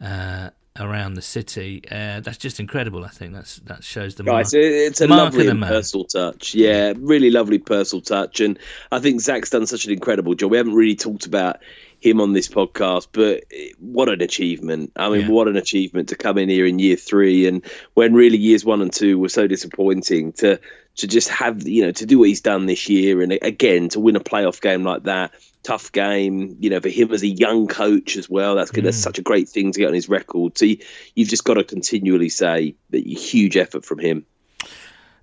Uh, 0.00 0.50
around 0.80 1.14
the 1.14 1.22
city, 1.22 1.82
uh, 1.90 2.18
that's 2.20 2.36
just 2.36 2.58
incredible. 2.58 3.04
I 3.04 3.08
think 3.08 3.32
that's 3.32 3.56
that 3.60 3.84
shows 3.84 4.16
the 4.16 4.24
mark. 4.24 4.34
Right, 4.34 4.46
so 4.46 4.58
it's 4.58 5.00
a 5.00 5.06
Mark 5.06 5.20
lovely 5.32 5.44
the 5.44 5.52
and 5.52 5.60
man. 5.60 5.68
personal 5.68 6.04
touch. 6.04 6.54
Yeah, 6.54 6.94
really 6.96 7.30
lovely 7.30 7.58
personal 7.58 8.02
touch. 8.02 8.40
And 8.40 8.58
I 8.90 8.98
think 8.98 9.20
Zac's 9.20 9.50
done 9.50 9.66
such 9.66 9.86
an 9.86 9.92
incredible 9.92 10.34
job. 10.34 10.50
We 10.50 10.56
haven't 10.56 10.74
really 10.74 10.96
talked 10.96 11.26
about 11.26 11.60
him 12.04 12.20
on 12.20 12.34
this 12.34 12.48
podcast, 12.48 13.08
but 13.12 13.44
what 13.78 14.10
an 14.10 14.20
achievement. 14.20 14.92
I 14.94 15.08
mean, 15.08 15.22
Yeah. 15.22 15.28
what 15.28 15.48
an 15.48 15.56
achievement 15.56 16.10
to 16.10 16.16
come 16.16 16.36
in 16.36 16.50
here 16.50 16.66
in 16.66 16.78
year 16.78 16.96
three 16.96 17.46
and 17.46 17.64
when 17.94 18.12
really 18.12 18.36
years 18.36 18.64
one 18.64 18.82
and 18.82 18.92
two 18.92 19.18
were 19.18 19.30
so 19.30 19.46
disappointing 19.46 20.32
to 20.32 20.60
to 20.96 21.06
just 21.08 21.28
have 21.28 21.66
you 21.66 21.82
know 21.82 21.90
to 21.90 22.06
do 22.06 22.18
what 22.18 22.28
he's 22.28 22.40
done 22.40 22.66
this 22.66 22.88
year 22.88 23.20
and 23.20 23.32
again 23.32 23.88
to 23.88 24.00
win 24.00 24.16
a 24.16 24.20
playoff 24.20 24.60
game 24.60 24.84
like 24.84 25.04
that. 25.04 25.32
Tough 25.62 25.92
game 25.92 26.56
you 26.60 26.68
know 26.68 26.80
for 26.80 26.90
him 26.90 27.10
as 27.12 27.22
a 27.22 27.26
young 27.26 27.68
coach 27.68 28.16
as 28.16 28.28
well. 28.28 28.54
That's 28.54 28.70
good. 28.70 28.84
That's 28.84 28.98
mm. 28.98 29.04
such 29.04 29.18
a 29.18 29.22
great 29.22 29.48
thing 29.48 29.72
to 29.72 29.80
get 29.80 29.88
on 29.88 29.94
his 29.94 30.10
record. 30.10 30.58
So 30.58 30.66
you, 30.66 30.78
you've 31.14 31.28
just 31.28 31.44
got 31.44 31.54
to 31.54 31.64
continually 31.64 32.28
say 32.28 32.74
that 32.90 33.06
huge 33.06 33.56
effort 33.56 33.84
from 33.84 33.98
him 33.98 34.26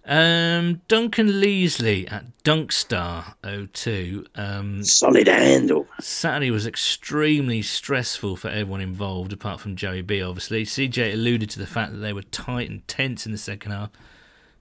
Um, 0.03 0.81
Duncan 0.87 1.27
Leasley 1.39 2.11
at 2.11 2.25
Dunkstar02. 2.43 4.25
Um, 4.35 4.83
solid 4.83 5.27
handle 5.27 5.87
Saturday 5.99 6.49
was 6.49 6.65
extremely 6.65 7.61
stressful 7.61 8.35
for 8.35 8.49
everyone 8.49 8.81
involved, 8.81 9.31
apart 9.31 9.59
from 9.59 9.75
Joey 9.75 10.01
B. 10.01 10.21
Obviously, 10.21 10.65
CJ 10.65 11.13
alluded 11.13 11.51
to 11.51 11.59
the 11.59 11.67
fact 11.67 11.91
that 11.91 11.99
they 11.99 12.13
were 12.13 12.23
tight 12.23 12.69
and 12.69 12.87
tense 12.87 13.25
in 13.25 13.31
the 13.31 13.37
second 13.37 13.71
half. 13.71 13.91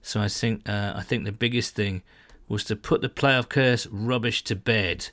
So 0.01 0.21
I 0.21 0.27
think 0.27 0.67
uh, 0.69 0.93
I 0.95 1.01
think 1.01 1.25
the 1.25 1.31
biggest 1.31 1.75
thing 1.75 2.03
was 2.47 2.63
to 2.65 2.75
put 2.75 3.01
the 3.01 3.09
playoff 3.09 3.49
curse 3.49 3.87
rubbish 3.87 4.43
to 4.43 4.55
bed. 4.55 5.09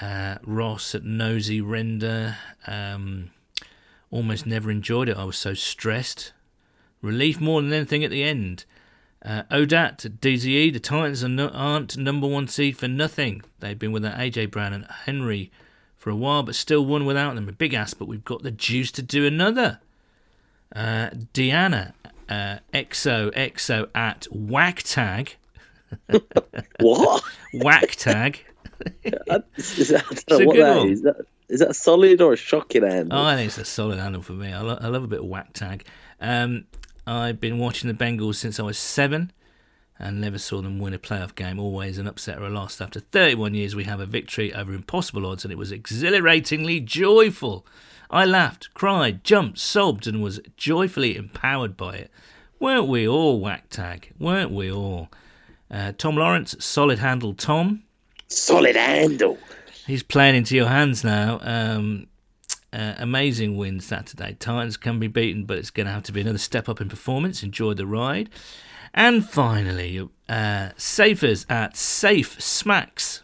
Uh, 0.00 0.36
Ross 0.44 0.94
at 0.94 1.04
Nosy 1.04 1.60
Render 1.60 2.36
um, 2.66 3.30
almost 4.10 4.46
never 4.46 4.70
enjoyed 4.70 5.08
it. 5.08 5.16
I 5.16 5.24
was 5.24 5.38
so 5.38 5.54
stressed. 5.54 6.32
Relief 7.00 7.40
more 7.40 7.62
than 7.62 7.72
anything 7.72 8.04
at 8.04 8.10
the 8.10 8.22
end. 8.22 8.64
Uh, 9.26 9.42
Odat 9.50 10.04
at 10.04 10.20
DZE, 10.20 10.72
the 10.72 10.78
Titans 10.78 11.24
are 11.24 11.28
no, 11.28 11.48
aren't 11.48 11.96
number 11.96 12.28
one 12.28 12.46
seed 12.46 12.76
for 12.76 12.86
nothing. 12.86 13.42
They've 13.58 13.78
been 13.78 13.90
without 13.90 14.16
AJ 14.16 14.52
Brown 14.52 14.72
and 14.72 14.86
Henry 15.04 15.50
for 15.96 16.10
a 16.10 16.16
while, 16.16 16.44
but 16.44 16.54
still 16.54 16.86
won 16.86 17.04
without 17.04 17.34
them. 17.34 17.48
A 17.48 17.52
big 17.52 17.74
ass, 17.74 17.92
but 17.92 18.06
we've 18.06 18.24
got 18.24 18.44
the 18.44 18.52
juice 18.52 18.92
to 18.92 19.02
do 19.02 19.26
another. 19.26 19.80
Uh, 20.74 21.10
Deanna, 21.34 21.92
uh, 22.28 22.58
XO, 22.72 23.34
XO 23.34 23.88
at 23.96 24.28
Whack 24.30 24.84
Tag. 24.84 25.34
what 26.78 27.24
Whack 27.52 27.96
Tag. 27.96 28.44
is 29.02 29.88
that, 29.88 30.04
I 30.08 30.14
don't 30.28 30.42
a 30.42 30.44
know 30.44 30.76
what 30.78 30.88
is, 30.88 31.02
that, 31.02 31.16
is 31.48 31.60
that 31.60 31.70
a 31.70 31.74
solid 31.74 32.20
or 32.20 32.34
a 32.34 32.36
shocking 32.36 32.84
handle 32.84 33.18
Oh, 33.18 33.24
I 33.24 33.34
think 33.34 33.48
it's 33.48 33.58
a 33.58 33.64
solid 33.64 33.98
handle 33.98 34.22
for 34.22 34.34
me. 34.34 34.52
I, 34.52 34.60
lo- 34.60 34.78
I 34.80 34.86
love 34.86 35.02
a 35.02 35.08
bit 35.08 35.18
of 35.18 35.26
whack 35.26 35.52
tag. 35.52 35.84
Um, 36.20 36.66
I've 37.06 37.40
been 37.40 37.58
watching 37.58 37.88
the 37.88 37.94
Bengals 37.94 38.36
since 38.36 38.58
I 38.58 38.64
was 38.64 38.78
seven 38.78 39.32
and 39.98 40.20
never 40.20 40.38
saw 40.38 40.60
them 40.60 40.78
win 40.78 40.92
a 40.92 40.98
playoff 40.98 41.34
game. 41.34 41.58
Always 41.58 41.98
an 41.98 42.06
upset 42.06 42.38
or 42.38 42.46
a 42.46 42.50
loss. 42.50 42.80
After 42.80 43.00
31 43.00 43.54
years, 43.54 43.74
we 43.74 43.84
have 43.84 44.00
a 44.00 44.06
victory 44.06 44.52
over 44.52 44.74
impossible 44.74 45.26
odds, 45.26 45.44
and 45.44 45.52
it 45.52 45.58
was 45.58 45.72
exhilaratingly 45.72 46.80
joyful. 46.80 47.64
I 48.10 48.24
laughed, 48.24 48.72
cried, 48.74 49.24
jumped, 49.24 49.58
sobbed, 49.58 50.06
and 50.06 50.22
was 50.22 50.40
joyfully 50.56 51.16
empowered 51.16 51.76
by 51.76 51.96
it. 51.96 52.10
Weren't 52.58 52.88
we 52.88 53.06
all, 53.06 53.40
whack 53.40 53.68
tag? 53.70 54.12
Weren't 54.18 54.50
we 54.50 54.70
all? 54.70 55.08
Uh, 55.70 55.92
Tom 55.96 56.16
Lawrence, 56.16 56.56
solid 56.58 56.98
handle 56.98 57.34
Tom. 57.34 57.82
solid 58.28 58.76
handle 58.76 59.38
He's 59.86 60.02
playing 60.02 60.34
into 60.34 60.56
your 60.56 60.68
hands 60.68 61.04
now. 61.04 61.38
Um, 61.42 62.08
uh, 62.76 62.94
amazing 62.98 63.56
win 63.56 63.80
Saturday. 63.80 64.36
Titans 64.38 64.76
can 64.76 64.98
be 64.98 65.08
beaten, 65.08 65.44
but 65.44 65.56
it's 65.56 65.70
going 65.70 65.86
to 65.86 65.92
have 65.92 66.02
to 66.04 66.12
be 66.12 66.20
another 66.20 66.38
step 66.38 66.68
up 66.68 66.80
in 66.80 66.88
performance. 66.88 67.42
Enjoy 67.42 67.72
the 67.72 67.86
ride. 67.86 68.28
And 68.92 69.28
finally, 69.28 70.06
uh, 70.28 70.70
Safers 70.76 71.46
at 71.48 71.76
Safe 71.76 72.40
Smacks. 72.40 73.22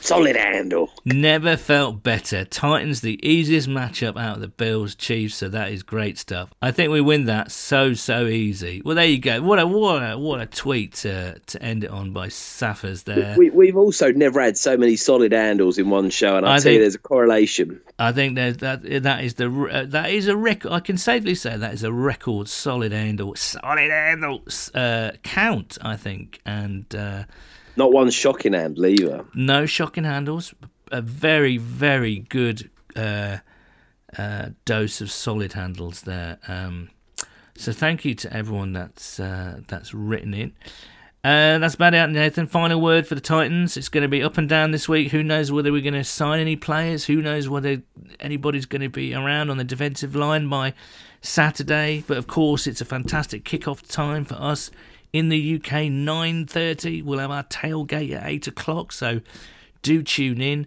Solid 0.00 0.36
handle. 0.36 0.90
Never 1.04 1.56
felt 1.56 2.02
better. 2.02 2.44
Titans 2.44 3.00
the 3.00 3.18
easiest 3.26 3.68
matchup 3.68 4.16
out 4.20 4.36
of 4.36 4.40
the 4.40 4.48
Bills 4.48 4.94
Chiefs, 4.94 5.36
so 5.36 5.48
that 5.48 5.72
is 5.72 5.82
great 5.82 6.18
stuff. 6.18 6.50
I 6.62 6.70
think 6.70 6.92
we 6.92 7.00
win 7.00 7.24
that 7.26 7.50
so 7.50 7.94
so 7.94 8.26
easy. 8.26 8.80
Well, 8.84 8.94
there 8.94 9.04
you 9.04 9.18
go. 9.18 9.42
What 9.42 9.58
a 9.58 9.66
what 9.66 10.02
a 10.02 10.18
what 10.18 10.40
a 10.40 10.46
tweet 10.46 10.94
to 10.96 11.38
to 11.38 11.62
end 11.62 11.84
it 11.84 11.90
on 11.90 12.12
by 12.12 12.28
Saffers 12.28 13.04
there. 13.04 13.34
We, 13.36 13.50
we've 13.50 13.76
also 13.76 14.12
never 14.12 14.40
had 14.40 14.56
so 14.56 14.76
many 14.76 14.96
solid 14.96 15.32
handles 15.32 15.78
in 15.78 15.90
one 15.90 16.10
show, 16.10 16.36
and 16.36 16.46
I'll 16.46 16.52
I 16.52 16.56
tell 16.56 16.62
think- 16.64 16.74
you, 16.74 16.80
there's 16.80 16.94
a 16.94 16.98
correlation. 16.98 17.80
I 17.98 18.12
think 18.12 18.36
there's 18.36 18.58
that 18.58 18.82
that 19.02 19.24
is 19.24 19.34
the 19.34 19.50
uh, 19.50 19.84
that 19.86 20.10
is 20.10 20.28
a 20.28 20.36
record. 20.36 20.70
I 20.72 20.80
can 20.80 20.96
safely 20.96 21.34
say 21.34 21.56
that 21.56 21.74
is 21.74 21.82
a 21.82 21.92
record 21.92 22.48
solid 22.48 22.92
handle 22.92 23.34
solid 23.34 23.90
handle 23.90 24.44
uh, 24.74 25.10
count. 25.22 25.78
I 25.82 25.96
think 25.96 26.40
and. 26.46 26.94
Uh, 26.94 27.24
Not 27.78 27.92
one 27.92 28.10
shocking 28.10 28.54
handle 28.54 28.86
either. 28.86 29.24
no 29.34 29.64
shocking 29.64 30.04
handles. 30.04 30.52
A 30.90 31.00
very, 31.00 31.58
very 31.58 32.18
good 32.28 32.70
uh, 32.96 33.38
uh, 34.18 34.50
dose 34.64 35.00
of 35.00 35.10
solid 35.12 35.52
handles 35.52 36.02
there. 36.02 36.38
Um, 36.48 36.90
so 37.56 37.72
thank 37.72 38.04
you 38.04 38.14
to 38.16 38.32
everyone 38.32 38.72
that's 38.72 39.20
uh, 39.20 39.60
that's 39.68 39.94
written 39.94 40.34
in. 40.34 40.52
Uh, 41.24 41.58
that's 41.58 41.74
about 41.74 41.94
it, 41.94 42.06
Nathan. 42.10 42.46
Final 42.46 42.80
word 42.80 43.06
for 43.06 43.14
the 43.14 43.20
Titans. 43.20 43.76
It's 43.76 43.88
going 43.88 44.02
to 44.02 44.08
be 44.08 44.22
up 44.22 44.38
and 44.38 44.48
down 44.48 44.70
this 44.70 44.88
week. 44.88 45.10
Who 45.12 45.22
knows 45.22 45.52
whether 45.52 45.70
we're 45.70 45.82
going 45.82 45.94
to 45.94 46.04
sign 46.04 46.40
any 46.40 46.56
players? 46.56 47.04
Who 47.06 47.20
knows 47.20 47.48
whether 47.48 47.82
anybody's 48.18 48.66
going 48.66 48.82
to 48.82 48.88
be 48.88 49.14
around 49.14 49.50
on 49.50 49.56
the 49.56 49.64
defensive 49.64 50.16
line 50.16 50.48
by 50.48 50.74
Saturday? 51.20 52.04
But 52.06 52.18
of 52.18 52.26
course, 52.28 52.66
it's 52.66 52.80
a 52.80 52.84
fantastic 52.84 53.44
kickoff 53.44 53.86
time 53.88 54.24
for 54.24 54.36
us 54.36 54.70
in 55.12 55.28
the 55.28 55.56
UK. 55.56 55.90
Nine 55.90 56.46
thirty. 56.46 57.02
We'll 57.02 57.18
have 57.18 57.30
our 57.30 57.44
tailgate 57.44 58.14
at 58.14 58.26
eight 58.26 58.46
o'clock. 58.46 58.92
So 58.92 59.20
do 59.82 60.02
tune 60.02 60.40
in. 60.40 60.66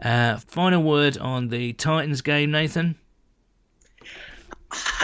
Uh, 0.00 0.36
final 0.38 0.82
word 0.82 1.16
on 1.18 1.48
the 1.48 1.72
Titans 1.74 2.22
game, 2.22 2.50
Nathan. 2.50 2.96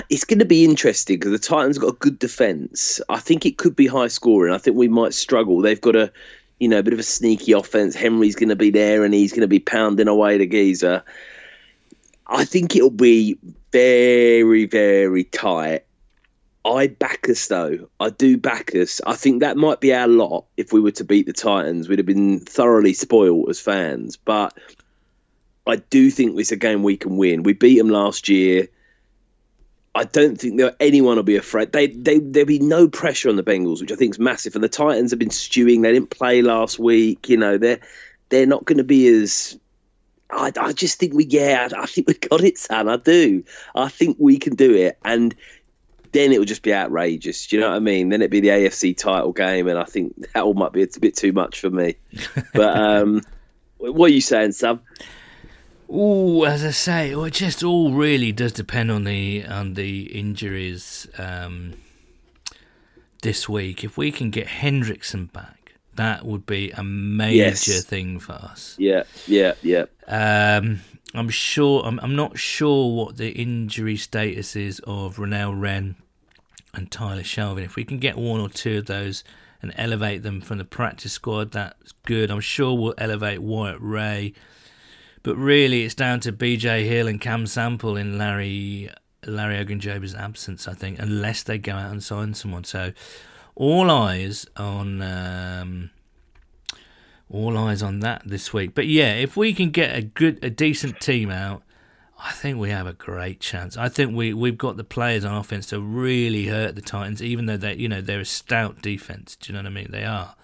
It's 0.08 0.24
going 0.24 0.38
to 0.38 0.44
be 0.44 0.64
interesting 0.64 1.18
because 1.18 1.32
the 1.32 1.38
Titans 1.38 1.78
got 1.78 1.88
a 1.88 1.96
good 1.96 2.18
defense. 2.18 3.00
I 3.08 3.18
think 3.18 3.44
it 3.44 3.58
could 3.58 3.76
be 3.76 3.86
high 3.86 4.08
scoring. 4.08 4.52
I 4.52 4.58
think 4.58 4.76
we 4.76 4.88
might 4.88 5.12
struggle. 5.12 5.60
They've 5.60 5.80
got 5.80 5.94
a, 5.94 6.10
you 6.58 6.68
know, 6.68 6.78
a 6.78 6.82
bit 6.82 6.94
of 6.94 6.98
a 6.98 7.04
sneaky 7.04 7.52
offense. 7.52 7.94
Henry's 7.94 8.34
going 8.34 8.48
to 8.48 8.56
be 8.56 8.70
there 8.70 9.04
and 9.04 9.12
he's 9.12 9.32
going 9.32 9.42
to 9.42 9.48
be 9.48 9.60
pounding 9.60 10.08
away 10.08 10.38
the 10.38 10.46
geezer. 10.46 11.04
I 12.26 12.44
think 12.44 12.74
it'll 12.74 12.90
be 12.90 13.38
very, 13.72 14.64
very 14.64 15.24
tight. 15.24 15.84
I 16.64 16.88
back 16.88 17.28
us 17.28 17.46
though. 17.48 17.88
I 17.98 18.10
do 18.10 18.36
back 18.36 18.74
us. 18.74 19.00
I 19.06 19.14
think 19.14 19.40
that 19.40 19.56
might 19.56 19.80
be 19.80 19.94
our 19.94 20.08
lot 20.08 20.46
if 20.56 20.72
we 20.72 20.80
were 20.80 20.90
to 20.92 21.04
beat 21.04 21.26
the 21.26 21.32
Titans. 21.32 21.88
We'd 21.88 21.98
have 21.98 22.06
been 22.06 22.40
thoroughly 22.40 22.92
spoiled 22.92 23.48
as 23.48 23.60
fans. 23.60 24.16
But 24.16 24.58
I 25.66 25.76
do 25.76 26.10
think 26.10 26.38
it's 26.38 26.52
a 26.52 26.56
game 26.56 26.82
we 26.82 26.96
can 26.96 27.16
win. 27.16 27.42
We 27.42 27.52
beat 27.52 27.78
them 27.78 27.90
last 27.90 28.28
year. 28.28 28.68
I 29.94 30.04
don't 30.04 30.38
think 30.38 30.58
there 30.58 30.76
anyone 30.78 31.16
will 31.16 31.22
be 31.22 31.36
afraid. 31.36 31.72
They 31.72 31.88
they 31.88 32.18
there'll 32.18 32.46
be 32.46 32.58
no 32.58 32.88
pressure 32.88 33.28
on 33.28 33.36
the 33.36 33.42
Bengals, 33.42 33.80
which 33.80 33.92
I 33.92 33.96
think 33.96 34.14
is 34.14 34.18
massive. 34.18 34.54
And 34.54 34.62
the 34.62 34.68
Titans 34.68 35.10
have 35.10 35.18
been 35.18 35.30
stewing. 35.30 35.82
They 35.82 35.92
didn't 35.92 36.10
play 36.10 36.42
last 36.42 36.78
week. 36.78 37.28
You 37.28 37.36
know 37.36 37.58
they're 37.58 37.80
they're 38.28 38.46
not 38.46 38.64
going 38.64 38.78
to 38.78 38.84
be 38.84 39.08
as. 39.08 39.58
I, 40.30 40.52
I 40.60 40.72
just 40.74 40.98
think 40.98 41.14
we 41.14 41.24
yeah 41.24 41.68
I 41.74 41.86
think 41.86 42.06
we 42.06 42.14
got 42.14 42.44
it, 42.44 42.58
Sam. 42.58 42.88
I 42.88 42.96
do. 42.96 43.44
I 43.74 43.88
think 43.88 44.18
we 44.20 44.38
can 44.38 44.54
do 44.54 44.74
it, 44.74 44.98
and 45.04 45.34
then 46.18 46.32
it 46.32 46.38
will 46.38 46.44
just 46.44 46.62
be 46.62 46.74
outrageous. 46.74 47.46
Do 47.46 47.56
you 47.56 47.60
know 47.62 47.68
what 47.70 47.76
I 47.76 47.80
mean? 47.80 48.08
Then 48.08 48.20
it'd 48.20 48.30
be 48.30 48.40
the 48.40 48.48
AFC 48.48 48.96
title 48.96 49.32
game, 49.32 49.68
and 49.68 49.78
I 49.78 49.84
think 49.84 50.16
that 50.32 50.42
all 50.42 50.54
might 50.54 50.72
be 50.72 50.82
a 50.82 50.88
bit 51.00 51.14
too 51.16 51.32
much 51.32 51.60
for 51.60 51.70
me. 51.70 51.94
But 52.54 52.76
um, 52.76 53.22
what 53.78 54.10
are 54.10 54.14
you 54.14 54.20
saying, 54.20 54.52
Sam? 54.52 54.80
Oh, 55.88 56.44
as 56.44 56.64
I 56.64 56.70
say, 56.72 57.14
well, 57.14 57.24
it 57.26 57.34
just 57.34 57.62
all 57.62 57.92
really 57.92 58.32
does 58.32 58.52
depend 58.52 58.90
on 58.90 59.04
the 59.04 59.46
on 59.46 59.74
the 59.74 60.02
injuries 60.18 61.06
um, 61.18 61.74
this 63.22 63.48
week. 63.48 63.84
If 63.84 63.96
we 63.96 64.10
can 64.12 64.30
get 64.30 64.46
Hendrickson 64.48 65.32
back, 65.32 65.74
that 65.94 66.24
would 66.26 66.44
be 66.46 66.70
a 66.72 66.82
major 66.84 67.36
Yes. 67.36 67.84
thing 67.84 68.18
for 68.18 68.32
us. 68.32 68.74
Yeah, 68.78 69.04
yeah, 69.26 69.54
yeah. 69.62 69.84
Um, 70.06 70.80
I'm 71.14 71.30
sure. 71.30 71.82
I'm, 71.86 71.98
I'm 72.00 72.14
not 72.16 72.38
sure 72.38 72.94
what 72.94 73.16
the 73.16 73.30
injury 73.30 73.96
status 73.96 74.56
is 74.56 74.80
of 74.80 75.16
Renell 75.16 75.58
Wren 75.58 75.96
and 76.74 76.90
Tyler 76.90 77.22
Shelvin. 77.22 77.64
If 77.64 77.76
we 77.76 77.84
can 77.84 77.98
get 77.98 78.16
one 78.16 78.40
or 78.40 78.48
two 78.48 78.78
of 78.78 78.86
those 78.86 79.24
and 79.62 79.72
elevate 79.76 80.22
them 80.22 80.40
from 80.40 80.58
the 80.58 80.64
practice 80.64 81.12
squad, 81.12 81.52
that's 81.52 81.92
good. 82.04 82.30
I'm 82.30 82.40
sure 82.40 82.74
we'll 82.74 82.94
elevate 82.98 83.42
Wyatt 83.42 83.78
Ray. 83.80 84.34
But 85.22 85.36
really, 85.36 85.82
it's 85.84 85.94
down 85.94 86.20
to 86.20 86.32
BJ 86.32 86.86
Hill 86.86 87.08
and 87.08 87.20
Cam 87.20 87.46
Sample 87.46 87.96
in 87.96 88.18
Larry 88.18 88.90
Larry 89.26 89.64
Ogunjobi's 89.64 90.14
absence, 90.14 90.68
I 90.68 90.74
think, 90.74 90.98
unless 90.98 91.42
they 91.42 91.58
go 91.58 91.72
out 91.72 91.90
and 91.90 92.02
sign 92.02 92.34
someone. 92.34 92.64
So, 92.64 92.92
all 93.56 93.90
eyes 93.90 94.46
on 94.56 95.02
um, 95.02 95.90
all 97.30 97.58
eyes 97.58 97.82
on 97.82 98.00
that 98.00 98.22
this 98.24 98.52
week. 98.52 98.74
But 98.74 98.86
yeah, 98.86 99.14
if 99.14 99.36
we 99.36 99.52
can 99.52 99.70
get 99.70 99.96
a 99.96 100.02
good, 100.02 100.42
a 100.42 100.50
decent 100.50 101.00
team 101.00 101.30
out, 101.30 101.62
I 102.18 102.32
think 102.32 102.58
we 102.58 102.70
have 102.70 102.86
a 102.86 102.92
great 102.92 103.40
chance. 103.40 103.76
I 103.76 103.88
think 103.88 104.14
we 104.14 104.34
we've 104.34 104.58
got 104.58 104.76
the 104.76 104.84
players 104.84 105.24
on 105.24 105.36
offense 105.36 105.66
to 105.66 105.80
really 105.80 106.46
hurt 106.46 106.74
the 106.74 106.82
Titans, 106.82 107.22
even 107.22 107.46
though 107.46 107.56
they 107.56 107.74
you 107.74 107.88
know 107.88 108.00
they're 108.00 108.20
a 108.20 108.24
stout 108.24 108.82
defense. 108.82 109.36
Do 109.36 109.52
you 109.52 109.56
know 109.56 109.62
what 109.62 109.70
I 109.70 109.74
mean? 109.74 109.88
They 109.90 110.04
are. 110.04 110.34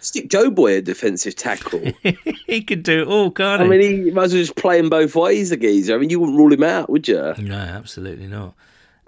Stick 0.00 0.30
Joe 0.30 0.50
Boy 0.50 0.78
a 0.78 0.82
defensive 0.82 1.36
tackle. 1.36 1.82
he 2.46 2.62
could 2.62 2.82
do 2.82 3.02
it 3.02 3.08
all, 3.08 3.30
can't 3.30 3.60
I 3.60 3.64
he? 3.64 3.70
mean, 3.70 4.04
he 4.04 4.10
might 4.10 4.24
as 4.24 4.32
well 4.32 4.42
just 4.42 4.56
play 4.56 4.78
him 4.78 4.88
both 4.88 5.14
ways, 5.14 5.50
the 5.50 5.58
geezer. 5.58 5.94
I 5.94 5.98
mean, 5.98 6.08
you 6.08 6.18
wouldn't 6.18 6.38
rule 6.38 6.50
him 6.50 6.62
out, 6.62 6.88
would 6.88 7.06
you? 7.06 7.34
No, 7.36 7.56
absolutely 7.56 8.26
not. 8.26 8.54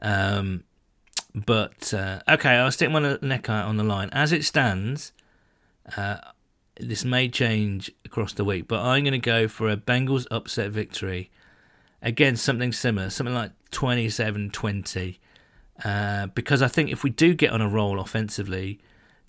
Um, 0.03 0.65
but 1.35 1.95
uh, 1.95 2.21
okay, 2.29 2.51
I'll 2.57 2.71
stick 2.71 2.91
my 2.91 3.17
neck 3.23 3.49
out 3.49 3.67
on 3.69 3.79
the 3.79 3.85
line. 3.85 4.11
As 4.13 4.33
it 4.33 4.45
stands, 4.45 5.13
uh, 5.97 6.19
this 6.79 7.07
may 7.07 7.29
change 7.31 7.91
across 8.05 8.35
the 8.35 8.45
week, 8.45 8.69
but 8.69 8.81
I'm 8.81 9.03
going 9.03 9.13
to 9.13 9.19
go 9.19 9.49
for 9.49 9.71
a 9.71 9.79
Bengals 9.79 10.27
upset 10.31 10.71
victory. 10.73 11.31
Again, 12.03 12.37
something 12.37 12.73
similar, 12.73 13.11
something 13.11 13.35
like 13.35 13.53
27 13.71 14.51
20. 14.51 15.21
Uh, 15.85 16.27
because 16.29 16.63
I 16.63 16.69
think 16.69 16.91
if 16.91 17.03
we 17.03 17.11
do 17.11 17.35
get 17.35 17.51
on 17.53 17.61
a 17.61 17.69
roll 17.69 18.01
offensively, 18.01 18.81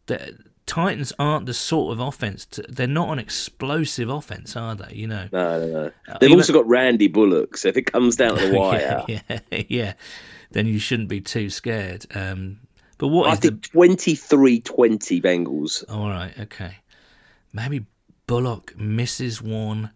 the 0.08 0.38
Titans 0.66 1.12
aren't 1.20 1.46
the 1.46 1.54
sort 1.54 1.94
of 1.94 2.00
offense. 2.00 2.46
To, 2.48 2.62
they're 2.64 2.88
not 2.88 3.10
an 3.10 3.20
explosive 3.20 4.10
offense, 4.10 4.56
are 4.56 4.76
they? 4.76 4.94
You 4.94 5.08
know, 5.08 5.28
No, 5.32 5.60
no, 5.60 5.72
no. 5.72 5.92
They've 6.20 6.30
even- 6.30 6.40
also 6.40 6.54
got 6.54 6.68
Randy 6.68 7.08
Bullock, 7.08 7.58
so 7.58 7.68
if 7.70 7.78
it 7.78 7.84
comes 7.92 8.16
down 8.16 8.38
to 8.38 8.48
the 8.48 8.54
wire, 8.58 9.04
yeah, 9.08 9.22
yeah, 9.52 9.64
yeah, 9.68 9.94
then 10.52 10.66
you 10.68 10.80
shouldn't 10.80 11.10
be 11.10 11.22
too 11.22 11.50
scared. 11.50 12.06
Um, 12.16 12.60
but 12.98 13.08
what 13.10 13.30
I 13.30 13.36
the 13.36 13.50
think 13.50 13.72
23 13.72 14.62
20 14.62 15.22
Bengals. 15.22 15.84
All 15.90 16.10
right, 16.10 16.34
okay. 16.40 16.78
Maybe 17.52 17.86
Bullock 18.28 18.78
misses 18.78 19.42
one. 19.42 19.92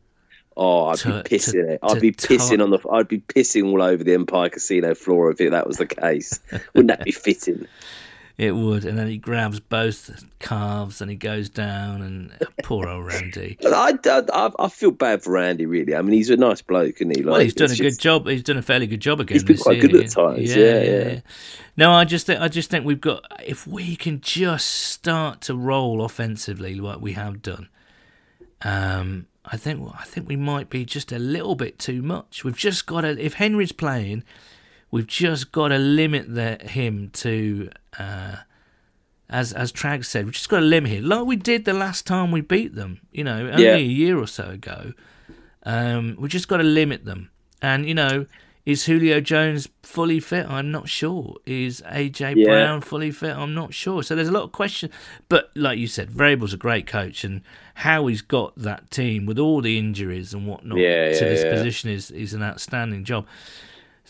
Oh, 0.60 0.86
I'd 0.88 0.98
To- 1.00 1.22
be 1.24 1.38
pissing 1.38 1.52
to- 1.54 1.70
it. 1.74 1.80
I'd 1.84 1.94
to 1.96 2.00
be 2.02 2.12
pissing 2.12 2.64
on 2.64 2.72
the. 2.72 2.80
I'd 2.92 3.08
be 3.08 3.20
pissing 3.20 3.66
all 3.72 3.82
over 3.82 4.04
the 4.04 4.14
Empire 4.14 4.50
Casino 4.50 4.96
floor 4.96 5.30
if 5.32 5.40
it, 5.40 5.52
that 5.52 5.68
was 5.68 5.78
the 5.78 5.86
case. 5.86 6.40
Wouldn't 6.74 6.88
that 6.88 7.06
be 7.06 7.12
fitting? 7.26 7.68
It 8.40 8.52
would, 8.56 8.86
and 8.86 8.98
then 9.00 9.08
he 9.08 9.18
grabs 9.18 9.60
both 9.60 10.24
calves 10.38 11.02
and 11.02 11.10
he 11.10 11.18
goes 11.18 11.50
down, 11.50 12.04
and 12.04 12.32
poor 12.64 12.88
old 12.88 13.08
Randy. 13.08 13.58
I, 13.66 13.98
I, 14.06 14.52
I 14.60 14.70
feel 14.70 14.92
bad 14.92 15.24
for 15.24 15.32
Randy, 15.34 15.66
really. 15.66 15.96
I 15.96 16.02
mean, 16.04 16.14
he's 16.14 16.30
a 16.30 16.38
nice 16.38 16.62
bloke, 16.62 16.96
isn't 17.02 17.18
he? 17.18 17.24
Like, 17.24 17.32
Well, 17.32 17.42
he's 17.42 17.56
done 17.56 17.70
a 17.70 17.72
it's 17.72 17.82
good 17.82 18.00
job. 18.00 18.28
He's 18.28 18.44
done 18.44 18.58
a 18.58 18.62
fairly 18.62 18.86
good 18.86 19.00
job 19.00 19.20
again. 19.22 19.34
He's 19.36 19.44
been 19.44 19.58
quite 19.58 19.82
good 19.82 19.96
at 19.96 20.12
times, 20.12 20.56
yeah, 20.56 20.82
yeah. 20.84 21.20
No, 21.78 21.92
I 21.92 22.04
just 22.06 22.28
think 22.28 22.40
I 22.40 22.48
just 22.48 22.70
think 22.70 22.86
we've 22.86 23.02
got 23.02 23.24
if 23.44 23.66
we 23.66 23.96
can 23.96 24.22
just 24.22 24.68
start 24.68 25.42
to 25.42 25.56
roll 25.56 26.04
offensively 26.04 26.76
like 26.76 27.00
we 27.02 27.14
have 27.14 27.42
done. 27.42 27.70
Um, 28.62 29.26
I 29.50 29.58
think 29.58 29.90
I 29.98 30.04
think 30.04 30.28
we 30.28 30.36
might 30.36 30.70
be 30.70 30.84
just 30.86 31.12
a 31.12 31.20
little 31.20 31.56
bit 31.56 31.80
too 31.80 32.02
much. 32.02 32.44
We've 32.44 32.58
just 32.58 32.86
got 32.86 33.02
to 33.02 33.18
if 33.20 33.36
Henry's 33.36 33.72
playing, 33.72 34.24
we've 34.92 35.08
just 35.08 35.52
got 35.52 35.70
to 35.70 35.78
limit 35.78 36.34
the, 36.34 36.58
him 36.62 37.10
to. 37.14 37.70
Uh, 37.98 38.36
as 39.30 39.52
as 39.54 39.72
Trag 39.74 40.06
said, 40.06 40.26
we've 40.26 40.34
just 40.34 40.48
got 40.50 40.60
to 40.62 40.66
limit 40.66 40.92
him, 40.92 41.06
like 41.06 41.26
we 41.26 41.36
did 41.36 41.66
the 41.66 41.74
last 41.74 42.06
time 42.08 42.32
we 42.32 42.40
beat 42.42 42.76
them. 42.76 43.02
You 43.12 43.24
know, 43.26 43.50
only 43.50 43.64
Yeah. 43.66 43.76
a 43.76 43.80
year 43.80 44.18
or 44.18 44.28
so 44.28 44.50
ago. 44.52 44.94
Um, 45.64 46.16
we 46.18 46.30
just 46.30 46.48
got 46.48 46.58
to 46.58 46.64
limit 46.64 47.04
them. 47.04 47.30
And 47.62 47.86
you 47.88 47.94
know, 47.94 48.26
is 48.68 48.86
Julio 48.86 49.22
Jones 49.22 49.70
fully 49.82 50.20
fit? 50.20 50.46
I'm 50.50 50.72
not 50.72 50.90
sure. 50.90 51.38
Is 51.46 51.82
AJ 51.90 52.36
Yeah. 52.36 52.46
Brown 52.48 52.82
fully 52.82 53.12
fit? 53.12 53.34
I'm 53.36 53.54
not 53.54 53.74
sure. 53.74 54.04
So 54.04 54.14
there's 54.14 54.28
a 54.28 54.32
lot 54.34 54.44
of 54.44 54.52
questions. 54.52 54.92
But 55.30 55.52
like 55.56 55.80
you 55.80 55.88
said, 55.88 56.10
Vrabel's 56.10 56.52
a 56.54 56.58
great 56.58 56.86
coach, 56.86 57.24
and 57.24 57.42
how 57.76 58.08
he's 58.08 58.22
got 58.22 58.54
that 58.58 58.92
team 58.92 59.26
with 59.26 59.40
all 59.40 59.62
the 59.62 59.78
injuries 59.80 60.34
and 60.34 60.46
whatnot 60.46 60.80
Yeah, 60.80 61.14
to 61.14 61.24
yeah, 61.24 61.30
this 61.30 61.44
yeah. 61.44 61.50
position 61.50 61.90
is 61.92 62.12
is 62.12 62.34
an 62.34 62.44
outstanding 62.44 63.06
job. 63.06 63.26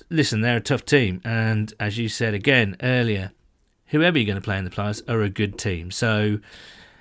Listen, 0.09 0.41
they're 0.41 0.57
a 0.57 0.61
tough 0.61 0.85
team, 0.85 1.21
and 1.23 1.71
as 1.79 1.97
you 1.99 2.09
said 2.09 2.33
again 2.33 2.77
earlier, 2.81 3.31
whoever 3.87 4.17
you're 4.17 4.25
going 4.25 4.41
to 4.41 4.41
play 4.41 4.57
in 4.57 4.65
the 4.65 4.71
playoffs 4.71 5.07
are 5.07 5.21
a 5.21 5.29
good 5.29 5.59
team. 5.59 5.91
So 5.91 6.39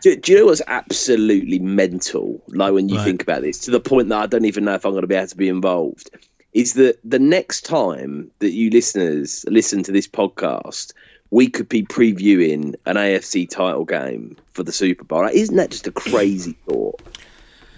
Do, 0.02 0.14
do, 0.16 0.32
you 0.32 0.38
know 0.40 0.44
what's 0.46 0.62
absolutely 0.66 1.58
mental? 1.58 2.42
Like 2.48 2.72
when 2.74 2.88
you 2.90 2.96
Right. 2.96 3.04
think 3.04 3.22
about 3.22 3.40
this, 3.42 3.58
to 3.60 3.70
the 3.70 3.80
point 3.80 4.08
that 4.10 4.18
I 4.22 4.26
don't 4.26 4.44
even 4.44 4.64
know 4.64 4.74
if 4.74 4.84
I'm 4.84 4.92
going 4.92 5.02
to 5.02 5.06
be 5.08 5.14
able 5.14 5.26
to 5.28 5.36
be 5.36 5.48
involved, 5.48 6.10
is 6.56 6.72
that 6.72 6.98
the 7.04 7.18
next 7.18 7.66
time 7.66 8.30
that 8.38 8.52
you 8.52 8.70
listeners 8.70 9.44
listen 9.46 9.82
to 9.82 9.92
this 9.92 10.08
podcast, 10.08 10.94
we 11.30 11.50
could 11.50 11.68
be 11.68 11.82
previewing 11.82 12.74
an 12.86 12.96
AFC 12.96 13.46
title 13.46 13.84
game 13.84 14.38
for 14.54 14.62
the 14.62 14.72
Super 14.72 15.04
Bowl. 15.04 15.20
Like, 15.20 15.34
isn't 15.34 15.56
that 15.56 15.70
just 15.70 15.86
a 15.86 15.92
crazy 15.92 16.52
thought? 16.66 17.02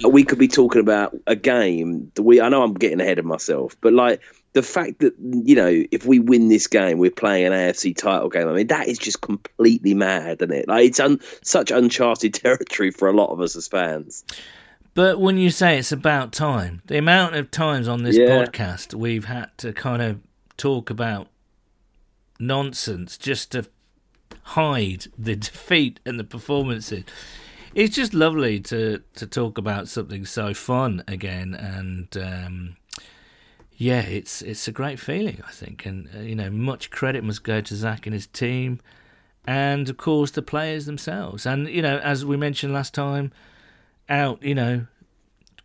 Like, 0.00 0.12
we 0.12 0.22
could 0.22 0.38
be 0.38 0.46
talking 0.46 0.80
about 0.80 1.16
a 1.26 1.34
game 1.34 2.12
that 2.14 2.22
we. 2.22 2.40
I 2.40 2.50
know 2.50 2.62
I'm 2.62 2.74
getting 2.74 3.00
ahead 3.00 3.18
of 3.18 3.24
myself, 3.24 3.76
but 3.80 3.92
like 3.92 4.20
the 4.52 4.62
fact 4.62 5.00
that 5.00 5.14
you 5.18 5.56
know 5.56 5.84
if 5.90 6.06
we 6.06 6.20
win 6.20 6.48
this 6.48 6.68
game, 6.68 6.98
we're 6.98 7.10
playing 7.10 7.46
an 7.46 7.52
AFC 7.52 7.96
title 7.96 8.28
game. 8.28 8.46
I 8.46 8.52
mean, 8.52 8.68
that 8.68 8.86
is 8.86 8.98
just 8.98 9.20
completely 9.20 9.94
mad, 9.94 10.40
isn't 10.40 10.54
it? 10.54 10.68
Like 10.68 10.86
it's 10.86 11.00
un, 11.00 11.18
such 11.42 11.72
uncharted 11.72 12.32
territory 12.44 12.92
for 12.92 13.08
a 13.08 13.12
lot 13.12 13.30
of 13.30 13.40
us 13.40 13.56
as 13.56 13.66
fans. 13.66 14.22
But 14.98 15.20
when 15.20 15.38
you 15.38 15.50
say 15.50 15.78
it's 15.78 15.92
about 15.92 16.32
time, 16.32 16.82
the 16.86 16.98
amount 16.98 17.36
of 17.36 17.52
times 17.52 17.86
on 17.86 18.02
this 18.02 18.16
Yeah. 18.16 18.26
podcast 18.26 18.94
we've 18.94 19.26
had 19.26 19.56
to 19.58 19.72
kind 19.72 20.02
of 20.02 20.18
talk 20.56 20.90
about 20.90 21.28
nonsense 22.40 23.16
just 23.16 23.52
to 23.52 23.68
hide 24.42 25.06
the 25.16 25.36
defeat 25.48 26.00
and 26.04 26.18
the 26.18 26.24
performances. 26.24 27.04
It's 27.76 27.94
just 27.94 28.12
lovely 28.12 28.58
to, 28.58 29.00
to 29.14 29.24
talk 29.28 29.56
about 29.56 29.86
something 29.86 30.24
so 30.26 30.52
fun 30.52 31.04
again, 31.06 31.54
and 31.54 32.08
um, 32.16 32.76
yeah, 33.76 34.00
it's 34.00 34.42
it's 34.42 34.66
a 34.66 34.72
great 34.72 34.98
feeling, 34.98 35.40
I 35.46 35.52
think, 35.52 35.86
and 35.86 36.08
uh, 36.12 36.22
you 36.22 36.34
know, 36.34 36.50
much 36.50 36.90
credit 36.90 37.22
must 37.22 37.44
go 37.44 37.60
to 37.60 37.76
Zac 37.76 38.04
and 38.08 38.14
his 38.14 38.26
team, 38.26 38.80
and 39.46 39.88
of 39.88 39.96
course 39.96 40.32
the 40.32 40.42
players 40.42 40.86
themselves, 40.86 41.46
and 41.46 41.68
you 41.68 41.82
know, 41.82 41.98
as 41.98 42.24
we 42.24 42.36
mentioned 42.36 42.74
last 42.74 42.94
time, 42.94 43.30
out, 44.08 44.42
you 44.42 44.54
know, 44.54 44.86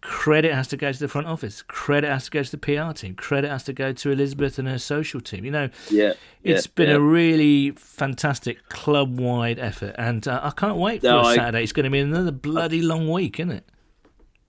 credit 0.01 0.53
has 0.53 0.67
to 0.67 0.75
go 0.77 0.91
to 0.91 0.99
the 0.99 1.07
front 1.07 1.27
office, 1.27 1.61
credit 1.61 2.09
has 2.09 2.25
to 2.25 2.31
go 2.31 2.43
to 2.43 2.51
the 2.51 2.57
PR 2.57 2.91
team, 2.91 3.15
credit 3.15 3.49
has 3.49 3.63
to 3.63 3.73
go 3.73 3.93
to 3.93 4.11
Elizabeth 4.11 4.59
and 4.59 4.67
her 4.67 4.77
social 4.79 5.21
team. 5.21 5.45
You 5.45 5.51
know, 5.51 5.69
Yeah, 5.89 6.13
it's 6.43 6.65
yeah, 6.65 6.71
been 6.75 6.89
yeah. 6.89 6.95
a 6.95 6.99
really 6.99 7.71
fantastic 7.71 8.67
club 8.69 9.17
wide 9.19 9.59
effort, 9.59 9.95
and 9.97 10.27
uh, 10.27 10.41
I 10.43 10.49
can't 10.51 10.77
wait 10.77 11.01
for 11.01 11.07
No, 11.07 11.21
I- 11.21 11.35
Saturday. 11.35 11.63
It's 11.63 11.71
going 11.71 11.85
to 11.85 11.89
be 11.89 11.99
another 11.99 12.31
bloody 12.31 12.81
long 12.81 13.09
week, 13.09 13.39
isn't 13.39 13.51
it? 13.51 13.65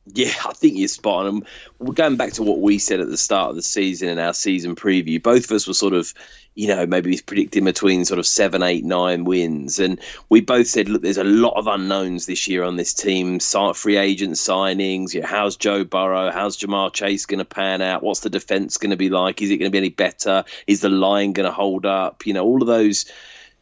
Yeah, 0.07 0.33
I 0.45 0.53
think 0.53 0.77
you're 0.77 0.89
spot 0.89 1.27
on. 1.27 1.47
We're 1.79 1.95
going 1.95 2.17
back 2.17 2.35
to 2.35 2.43
what 2.43 2.61
we 2.61 2.79
said 2.79 3.01
at 3.01 3.09
the 3.09 3.17
start 3.17 3.51
of 3.51 3.57
the 3.57 3.63
season 3.63 4.11
in 4.11 4.19
our 4.19 4.35
season 4.35 4.77
preview. 4.77 5.23
Both 5.23 5.47
of 5.47 5.53
us 5.53 5.67
were 5.67 5.73
sort 5.73 5.95
of, 5.95 6.13
you 6.55 6.69
know, 6.69 6.87
maybe 6.87 7.19
predicting 7.25 7.65
between 7.65 8.05
sort 8.05 8.19
of 8.19 8.27
seven, 8.27 8.63
eight, 8.63 8.85
nine 8.85 9.25
wins. 9.25 9.79
And 9.79 9.99
we 10.29 10.43
both 10.43 10.67
said, 10.67 10.91
look, 10.91 11.01
there's 11.01 11.17
a 11.17 11.25
lot 11.25 11.55
of 11.57 11.67
unknowns 11.67 12.27
this 12.27 12.47
year 12.49 12.65
on 12.65 12.77
this 12.77 12.93
team. 12.93 13.41
Free 13.41 13.97
agent 13.97 14.35
signings. 14.35 15.15
You 15.15 15.23
know, 15.23 15.27
how's 15.27 15.57
Joe 15.57 15.85
Burrow? 15.85 16.31
How's 16.31 16.59
Ja'Marr 16.59 16.93
Chase 16.93 17.25
going 17.25 17.39
to 17.39 17.47
pan 17.47 17.81
out? 17.81 18.03
What's 18.03 18.21
the 18.21 18.31
defense 18.31 18.77
going 18.77 18.91
to 18.91 18.99
be 18.99 19.09
like? 19.09 19.41
Is 19.41 19.51
it 19.51 19.57
going 19.57 19.71
to 19.71 19.73
be 19.73 19.79
any 19.79 19.89
better? 19.89 20.45
Is 20.67 20.83
the 20.83 20.91
line 20.91 21.33
going 21.33 21.47
to 21.47 21.53
hold 21.53 21.87
up? 21.87 22.27
You 22.27 22.35
know, 22.35 22.45
all 22.45 22.61
of 22.61 22.69
those 22.69 23.07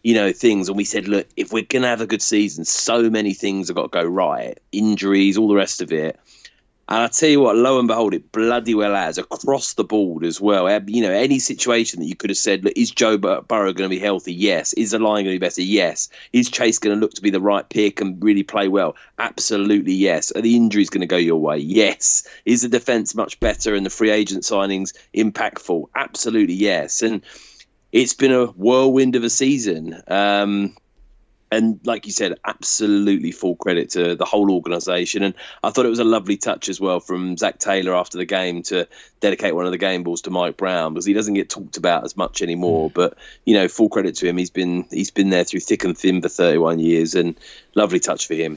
you 0.02 0.14
know, 0.14 0.32
things. 0.32 0.66
And 0.68 0.76
we 0.76 0.82
said, 0.82 1.06
look, 1.06 1.28
if 1.36 1.52
we're 1.52 1.62
going 1.62 1.82
to 1.82 1.88
have 1.88 2.00
a 2.00 2.08
good 2.08 2.22
season, 2.22 2.64
so 2.64 3.08
many 3.08 3.34
things 3.34 3.68
have 3.68 3.76
got 3.76 3.92
to 3.92 4.00
go 4.00 4.04
right 4.04 4.58
injuries, 4.72 5.38
all 5.38 5.46
the 5.46 5.54
rest 5.54 5.80
of 5.80 5.92
it. 5.92 6.18
And 6.92 7.04
I 7.04 7.06
tell 7.06 7.30
you 7.30 7.40
what, 7.40 7.56
lo 7.56 7.78
and 7.78 7.88
behold, 7.88 8.12
it 8.12 8.32
bloody 8.32 8.74
well 8.74 8.94
has 8.94 9.16
across 9.16 9.72
the 9.72 9.82
board 9.82 10.26
as 10.26 10.38
well. 10.38 10.68
You 10.86 11.00
know, 11.00 11.10
any 11.10 11.38
situation 11.38 12.00
that 12.00 12.06
you 12.06 12.14
could 12.14 12.28
have 12.28 12.36
said, 12.36 12.64
look, 12.64 12.74
is 12.76 12.90
Joe 12.90 13.16
Burrow 13.16 13.72
going 13.72 13.88
to 13.88 13.96
be 13.96 13.98
healthy? 13.98 14.34
Yes. 14.34 14.74
Is 14.74 14.90
the 14.90 14.98
line 14.98 15.24
going 15.24 15.34
to 15.34 15.40
be 15.40 15.46
better? 15.46 15.62
Yes. 15.62 16.10
Is 16.34 16.50
Chase 16.50 16.78
going 16.78 16.94
to 16.94 17.00
look 17.00 17.14
to 17.14 17.22
be 17.22 17.30
the 17.30 17.40
right 17.40 17.66
pick 17.66 18.02
and 18.02 18.22
really 18.22 18.42
play 18.42 18.68
well? 18.68 18.94
Absolutely 19.18 19.94
yes. 19.94 20.32
Are 20.32 20.42
the 20.42 20.54
injuries 20.54 20.90
going 20.90 21.00
to 21.00 21.06
go 21.06 21.16
your 21.16 21.40
way? 21.40 21.56
Yes. 21.56 22.28
Is 22.44 22.60
the 22.60 22.68
defense 22.68 23.14
much 23.14 23.40
better 23.40 23.74
and 23.74 23.86
the 23.86 23.90
free 23.90 24.10
agent 24.10 24.42
signings 24.42 24.92
impactful? 25.14 25.86
Absolutely 25.96 26.52
yes. 26.52 27.00
And 27.00 27.22
it's 27.90 28.12
been 28.12 28.32
a 28.32 28.48
whirlwind 28.48 29.16
of 29.16 29.24
a 29.24 29.30
season. 29.30 30.02
Um, 30.08 30.76
and 31.52 31.78
like 31.84 32.06
you 32.06 32.12
said, 32.12 32.34
absolutely 32.46 33.30
full 33.30 33.56
credit 33.56 33.90
to 33.90 34.16
the 34.16 34.24
whole 34.24 34.50
organisation. 34.50 35.22
And 35.22 35.34
I 35.62 35.68
thought 35.68 35.84
it 35.84 35.90
was 35.90 35.98
a 35.98 36.04
lovely 36.04 36.38
touch 36.38 36.70
as 36.70 36.80
well 36.80 36.98
from 36.98 37.36
Zac 37.36 37.58
Taylor 37.58 37.94
after 37.94 38.16
the 38.16 38.24
game 38.24 38.62
to 38.64 38.88
dedicate 39.20 39.54
one 39.54 39.66
of 39.66 39.70
the 39.70 39.78
game 39.78 40.02
balls 40.02 40.22
to 40.22 40.30
Mike 40.30 40.56
Brown 40.56 40.94
because 40.94 41.04
he 41.04 41.12
doesn't 41.12 41.34
get 41.34 41.50
talked 41.50 41.76
about 41.76 42.04
as 42.04 42.16
much 42.16 42.40
anymore. 42.40 42.90
But 42.90 43.18
you 43.44 43.52
know, 43.52 43.68
full 43.68 43.90
credit 43.90 44.16
to 44.16 44.26
him. 44.26 44.38
He's 44.38 44.48
been 44.48 44.86
he's 44.90 45.10
been 45.10 45.28
there 45.28 45.44
through 45.44 45.60
thick 45.60 45.84
and 45.84 45.96
thin 45.96 46.22
for 46.22 46.30
31 46.30 46.78
years, 46.78 47.14
and 47.14 47.38
lovely 47.74 48.00
touch 48.00 48.26
for 48.26 48.34
him. 48.34 48.56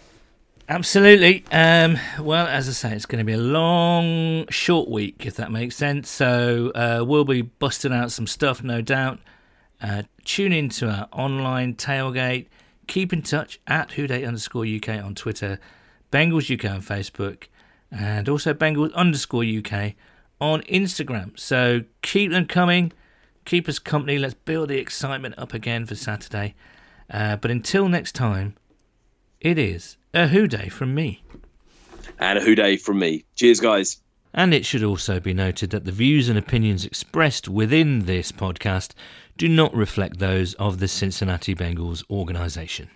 Absolutely. 0.69 1.43
Um, 1.51 1.99
well, 2.21 2.47
as 2.47 2.69
I 2.69 2.71
say, 2.71 2.95
it's 2.95 3.05
going 3.05 3.19
to 3.19 3.25
be 3.25 3.33
a 3.33 3.37
long, 3.37 4.47
short 4.47 4.89
week, 4.89 5.25
if 5.25 5.35
that 5.35 5.51
makes 5.51 5.75
sense. 5.75 6.09
So 6.09 6.71
uh, 6.73 7.03
we'll 7.05 7.25
be 7.25 7.41
busting 7.41 7.91
out 7.91 8.13
some 8.13 8.25
stuff, 8.25 8.63
no 8.63 8.81
doubt. 8.81 9.19
Uh, 9.81 10.03
tune 10.23 10.53
in 10.53 10.69
to 10.69 10.89
our 10.89 11.09
online 11.11 11.75
tailgate. 11.75 12.47
Keep 12.87 13.13
in 13.13 13.21
touch 13.21 13.59
at 13.67 13.89
Whodate 13.89 14.27
underscore 14.27 14.65
UK 14.65 15.03
on 15.03 15.15
Twitter, 15.15 15.59
Bengals 16.11 16.53
UK 16.53 16.71
on 16.71 16.81
Facebook, 16.81 17.45
and 17.91 18.29
also 18.29 18.53
Bengals 18.53 18.93
underscore 18.93 19.43
UK 19.43 19.93
on 20.39 20.61
Instagram. 20.63 21.37
So 21.39 21.83
keep 22.01 22.31
them 22.31 22.45
coming. 22.45 22.93
Keep 23.45 23.69
us 23.69 23.79
company. 23.79 24.17
Let's 24.17 24.33
build 24.33 24.69
the 24.69 24.77
excitement 24.77 25.35
up 25.37 25.53
again 25.53 25.85
for 25.85 25.95
Saturday. 25.95 26.55
Uh, 27.09 27.35
but 27.35 27.51
until 27.51 27.87
next 27.87 28.13
time, 28.13 28.55
it 29.39 29.57
is 29.57 29.97
a 30.13 30.27
Who 30.27 30.47
Dey 30.47 30.69
from 30.69 30.95
me. 30.95 31.23
And 32.19 32.39
a 32.39 32.41
Who 32.41 32.55
Dey 32.55 32.77
from 32.77 32.99
me. 32.99 33.25
Cheers, 33.35 33.59
guys. 33.59 34.01
And 34.33 34.53
it 34.53 34.65
should 34.65 34.83
also 34.83 35.19
be 35.19 35.33
noted 35.33 35.69
that 35.69 35.85
the 35.85 35.91
views 35.91 36.27
and 36.27 36.37
opinions 36.37 36.83
expressed 36.83 37.47
within 37.47 38.05
this 38.05 38.31
podcast 38.33 38.93
do 39.37 39.49
not 39.49 39.73
reflect 39.73 40.19
those 40.19 40.53
of 40.53 40.79
the 40.79 40.87
Cincinnati 40.87 41.53
Bengals 41.53 42.03
organisation. 42.09 42.89